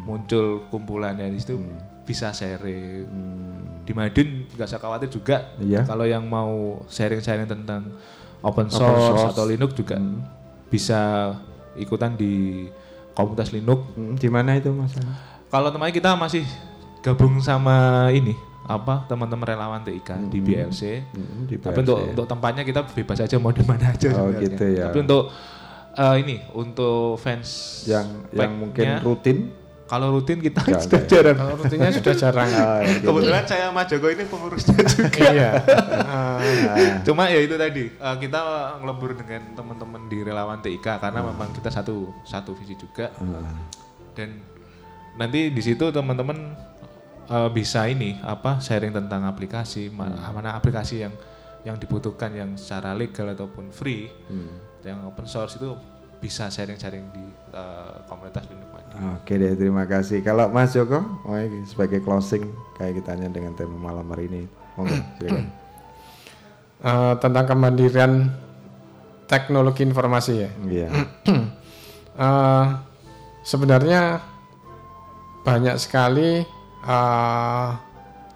muncul 0.00 0.62
kumpulannya 0.68 1.26
di 1.26 1.38
situ 1.38 1.58
bisa 2.02 2.30
sharing. 2.30 3.04
Di 3.82 3.90
Madin 3.90 4.46
nggak 4.48 4.64
usah 4.64 4.78
khawatir 4.78 5.08
juga 5.08 5.50
Iya. 5.56 5.82
kalau 5.82 6.04
yang 6.04 6.22
mau 6.22 6.82
sharing-sharing 6.86 7.44
tentang 7.44 7.90
open 8.40 8.66
Open 8.66 8.66
source, 8.68 9.06
source. 9.12 9.26
atau 9.32 9.44
Linux 9.44 9.74
juga 9.74 9.98
bisa 10.66 11.34
ikutan 11.74 12.14
di 12.14 12.66
komunitas 13.12 13.50
Linux. 13.50 13.82
Di 14.16 14.26
mana 14.26 14.54
itu 14.54 14.70
Mas? 14.70 14.94
Kalau 15.46 15.70
teman 15.70 15.90
kita 15.90 16.14
masih 16.14 16.42
gabung 17.00 17.38
sama 17.38 17.74
ini 18.10 18.34
apa 18.64 19.06
teman-teman 19.06 19.46
relawan 19.46 19.78
TIK 19.80 20.26
di 20.28 20.38
BLC. 20.40 21.06
di 21.46 21.54
Tapi 21.54 21.70
BLC. 21.72 21.80
untuk 21.80 21.98
untuk 22.12 22.26
tempatnya 22.28 22.62
kita 22.62 22.82
bebas 22.84 23.18
aja 23.20 23.36
mau 23.36 23.50
di 23.50 23.62
mana 23.62 23.88
aja 23.88 24.10
Oh, 24.12 24.26
sebenarnya. 24.26 24.42
gitu 24.44 24.64
ya. 24.68 24.84
Tapi 24.84 24.98
untuk 25.00 25.22
eh, 25.96 26.14
ini 26.20 26.36
untuk 26.52 27.16
fans 27.16 27.82
Yang- 27.84 28.12
yang 28.30 28.52
mungkin 28.52 28.86
rutin? 29.00 29.38
Kalau 29.86 30.10
rutin 30.10 30.42
kita 30.42 30.66
Nggak 30.66 30.82
sudah 30.82 30.98
ya? 30.98 31.06
jarang. 31.06 31.36
Kalau 31.38 31.54
rutinnya 31.56 31.90
sudah 31.94 32.14
jarang. 32.14 32.48
Ah, 32.58 32.82
gitu. 32.82 33.06
Kebetulan 33.06 33.44
saya 33.46 33.66
Mas 33.70 33.86
Joko 33.86 34.06
ini 34.10 34.24
pengurusnya 34.26 34.74
juga. 34.98 35.22
Iya. 35.30 35.50
Cuma 37.02 37.30
ya 37.30 37.38
itu 37.38 37.54
tadi 37.54 37.84
eh, 37.88 38.16
kita 38.18 38.40
ngelebur 38.82 39.14
dengan 39.14 39.42
teman-teman 39.54 40.00
di 40.06 40.18
relawan 40.20 40.58
TIK 40.58 40.98
karena 40.98 41.22
memang 41.22 41.54
kita 41.54 41.70
satu 41.70 42.10
satu 42.22 42.50
visi 42.54 42.74
juga. 42.74 43.14
Dan 44.12 44.42
nanti 45.14 45.54
di 45.54 45.62
situ 45.62 45.86
teman-teman 45.88 46.34
eh, 47.26 47.48
bisa 47.54 47.86
ini 47.86 48.18
apa 48.20 48.58
sharing 48.58 48.90
tentang 48.90 49.22
aplikasi 49.22 49.86
mana, 49.88 50.18
mana 50.30 50.58
aplikasi 50.58 51.06
yang 51.06 51.14
yang 51.62 51.78
dibutuhkan 51.78 52.30
yang 52.30 52.50
secara 52.54 52.90
legal 52.90 53.26
ataupun 53.28 53.70
free 53.70 54.10
yang 54.86 55.02
open 55.04 55.26
source 55.26 55.58
itu 55.58 55.74
bisa 56.16 56.48
sharing-sharing 56.48 57.04
di 57.12 57.24
eh, 57.52 57.96
komunitas 58.08 58.48
Linux 58.48 58.68
Madi. 58.72 58.94
Oke 59.20 59.36
deh, 59.36 59.52
terima 59.54 59.84
kasih. 59.84 60.24
Kalau 60.24 60.48
Mas 60.48 60.72
Joko, 60.72 61.04
mau 61.26 61.36
sebagai 61.68 62.00
closing 62.00 62.48
kayak 62.80 63.02
kita 63.02 63.14
tanya 63.14 63.28
dengan 63.28 63.52
tema 63.52 63.76
malam 63.76 64.06
hari 64.08 64.30
ini, 64.32 64.42
monggo 64.74 64.96
silakan. 65.20 65.46
Eh, 66.76 67.14
tentang 67.20 67.44
kemandirian 67.48 68.12
teknologi 69.28 69.82
informasi 69.84 70.32
ya. 70.40 70.50
Iya. 70.64 70.88
Eh, 72.16 72.66
sebenarnya 73.44 74.24
banyak 75.44 75.76
sekali 75.76 76.40
eh, 76.80 77.68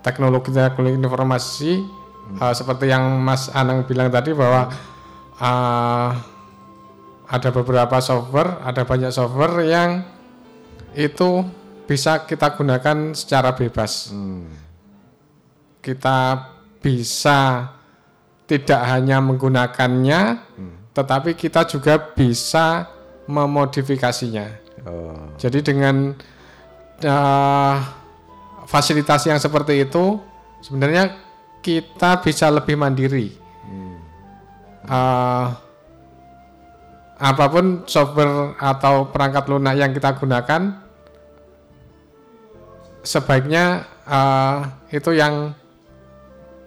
teknologi-teknologi 0.05 1.01
informasi 1.01 1.73
eh, 2.37 2.53
seperti 2.53 2.93
yang 2.93 3.25
Mas 3.25 3.49
Anang 3.57 3.89
bilang 3.89 4.13
tadi 4.13 4.37
bahwa 4.37 4.69
eh, 5.41 6.11
ada 7.31 7.55
beberapa 7.55 8.03
software, 8.03 8.59
ada 8.67 8.83
banyak 8.83 9.15
software 9.15 9.63
yang 9.63 10.03
itu 10.99 11.47
bisa 11.87 12.27
kita 12.27 12.59
gunakan 12.59 13.15
secara 13.15 13.55
bebas. 13.55 14.11
Kita 15.79 16.19
bisa 16.83 17.71
tidak 18.51 18.83
hanya 18.83 19.23
menggunakannya, 19.23 20.21
tetapi 20.91 21.39
kita 21.39 21.71
juga 21.71 22.03
bisa 22.03 22.91
memodifikasinya. 23.31 24.47
Oh. 24.91 25.31
Jadi 25.39 25.63
dengan 25.63 26.11
eh, 26.99 27.77
fasilitas 28.67 29.23
yang 29.31 29.39
seperti 29.39 29.87
itu, 29.87 30.19
sebenarnya 30.67 31.15
kita 31.63 32.19
bisa 32.27 32.51
lebih 32.51 32.75
mandiri. 32.75 33.31
Eh, 34.91 35.47
apa 37.21 37.45
pun 37.53 37.85
software 37.85 38.57
atau 38.57 39.13
perangkat 39.13 39.45
lunak 39.53 39.77
yang 39.77 39.93
kita 39.93 40.17
gunakan, 40.17 40.81
sebaiknya 43.05 43.85
eh, 44.09 44.59
itu 44.97 45.13
yang 45.13 45.53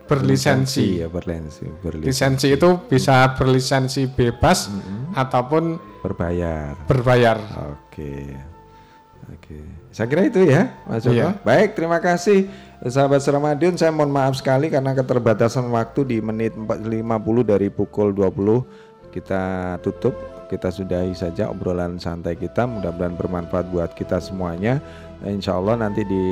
berlisensi. 0.05 1.01
ya 1.01 1.07
berlisensi, 1.09 1.65
berlisensi. 1.81 2.05
Lisensi 2.05 2.47
itu 2.53 2.69
bisa 2.85 3.33
berlisensi 3.33 4.01
bebas 4.05 4.69
ataupun 5.17 5.81
berbayar. 6.05 6.77
Berbayar. 6.85 7.37
Oke. 7.73 8.37
Oke. 9.31 9.57
Saya 9.93 10.09
kira 10.09 10.25
itu 10.25 10.41
ya, 10.43 10.73
Mas 10.89 11.05
Joko. 11.05 11.15
Iya. 11.15 11.37
Baik, 11.45 11.77
terima 11.77 12.01
kasih 12.01 12.49
sahabat 12.81 13.21
Seramadion. 13.21 13.77
Saya 13.77 13.93
mohon 13.93 14.11
maaf 14.11 14.35
sekali 14.35 14.67
karena 14.67 14.91
keterbatasan 14.97 15.69
waktu 15.69 16.01
di 16.05 16.17
menit 16.19 16.57
450 16.57 17.45
dari 17.45 17.69
pukul 17.69 18.11
20 18.11 19.13
kita 19.13 19.77
tutup. 19.85 20.32
Kita 20.53 20.69
sudahi 20.69 21.17
saja 21.17 21.49
obrolan 21.49 21.97
santai 21.97 22.37
kita. 22.37 22.69
Mudah-mudahan 22.69 23.17
bermanfaat 23.17 23.73
buat 23.73 23.97
kita 23.97 24.21
semuanya. 24.21 24.77
Insya 25.25 25.57
Allah 25.57 25.81
nanti 25.81 26.05
di 26.05 26.25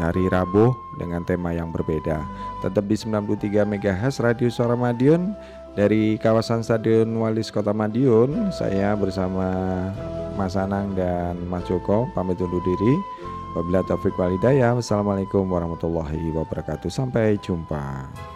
hari 0.00 0.24
Rabu 0.32 0.72
dengan 0.96 1.20
tema 1.28 1.52
yang 1.52 1.68
berbeda. 1.68 2.24
Tetap 2.64 2.88
di 2.88 2.96
93 2.96 3.68
MHz 3.68 4.24
Radio 4.24 4.48
Suara 4.48 4.72
Madiun 4.72 5.36
dari 5.76 6.16
kawasan 6.16 6.64
Stadion 6.64 7.12
Walis 7.20 7.52
Kota 7.52 7.76
Madiun. 7.76 8.48
Saya 8.56 8.96
bersama 8.96 9.52
Mas 10.40 10.56
Anang 10.56 10.96
dan 10.96 11.36
Mas 11.44 11.68
Joko 11.68 12.08
pamit 12.16 12.40
undur 12.40 12.64
diri. 12.64 12.94
Wabillahi 13.52 13.88
taufik 13.88 14.16
wal 14.16 14.32
hidayah. 14.36 14.72
Wassalamualaikum 14.76 15.44
warahmatullahi 15.48 16.32
wabarakatuh. 16.32 16.88
Sampai 16.88 17.36
jumpa. 17.40 18.35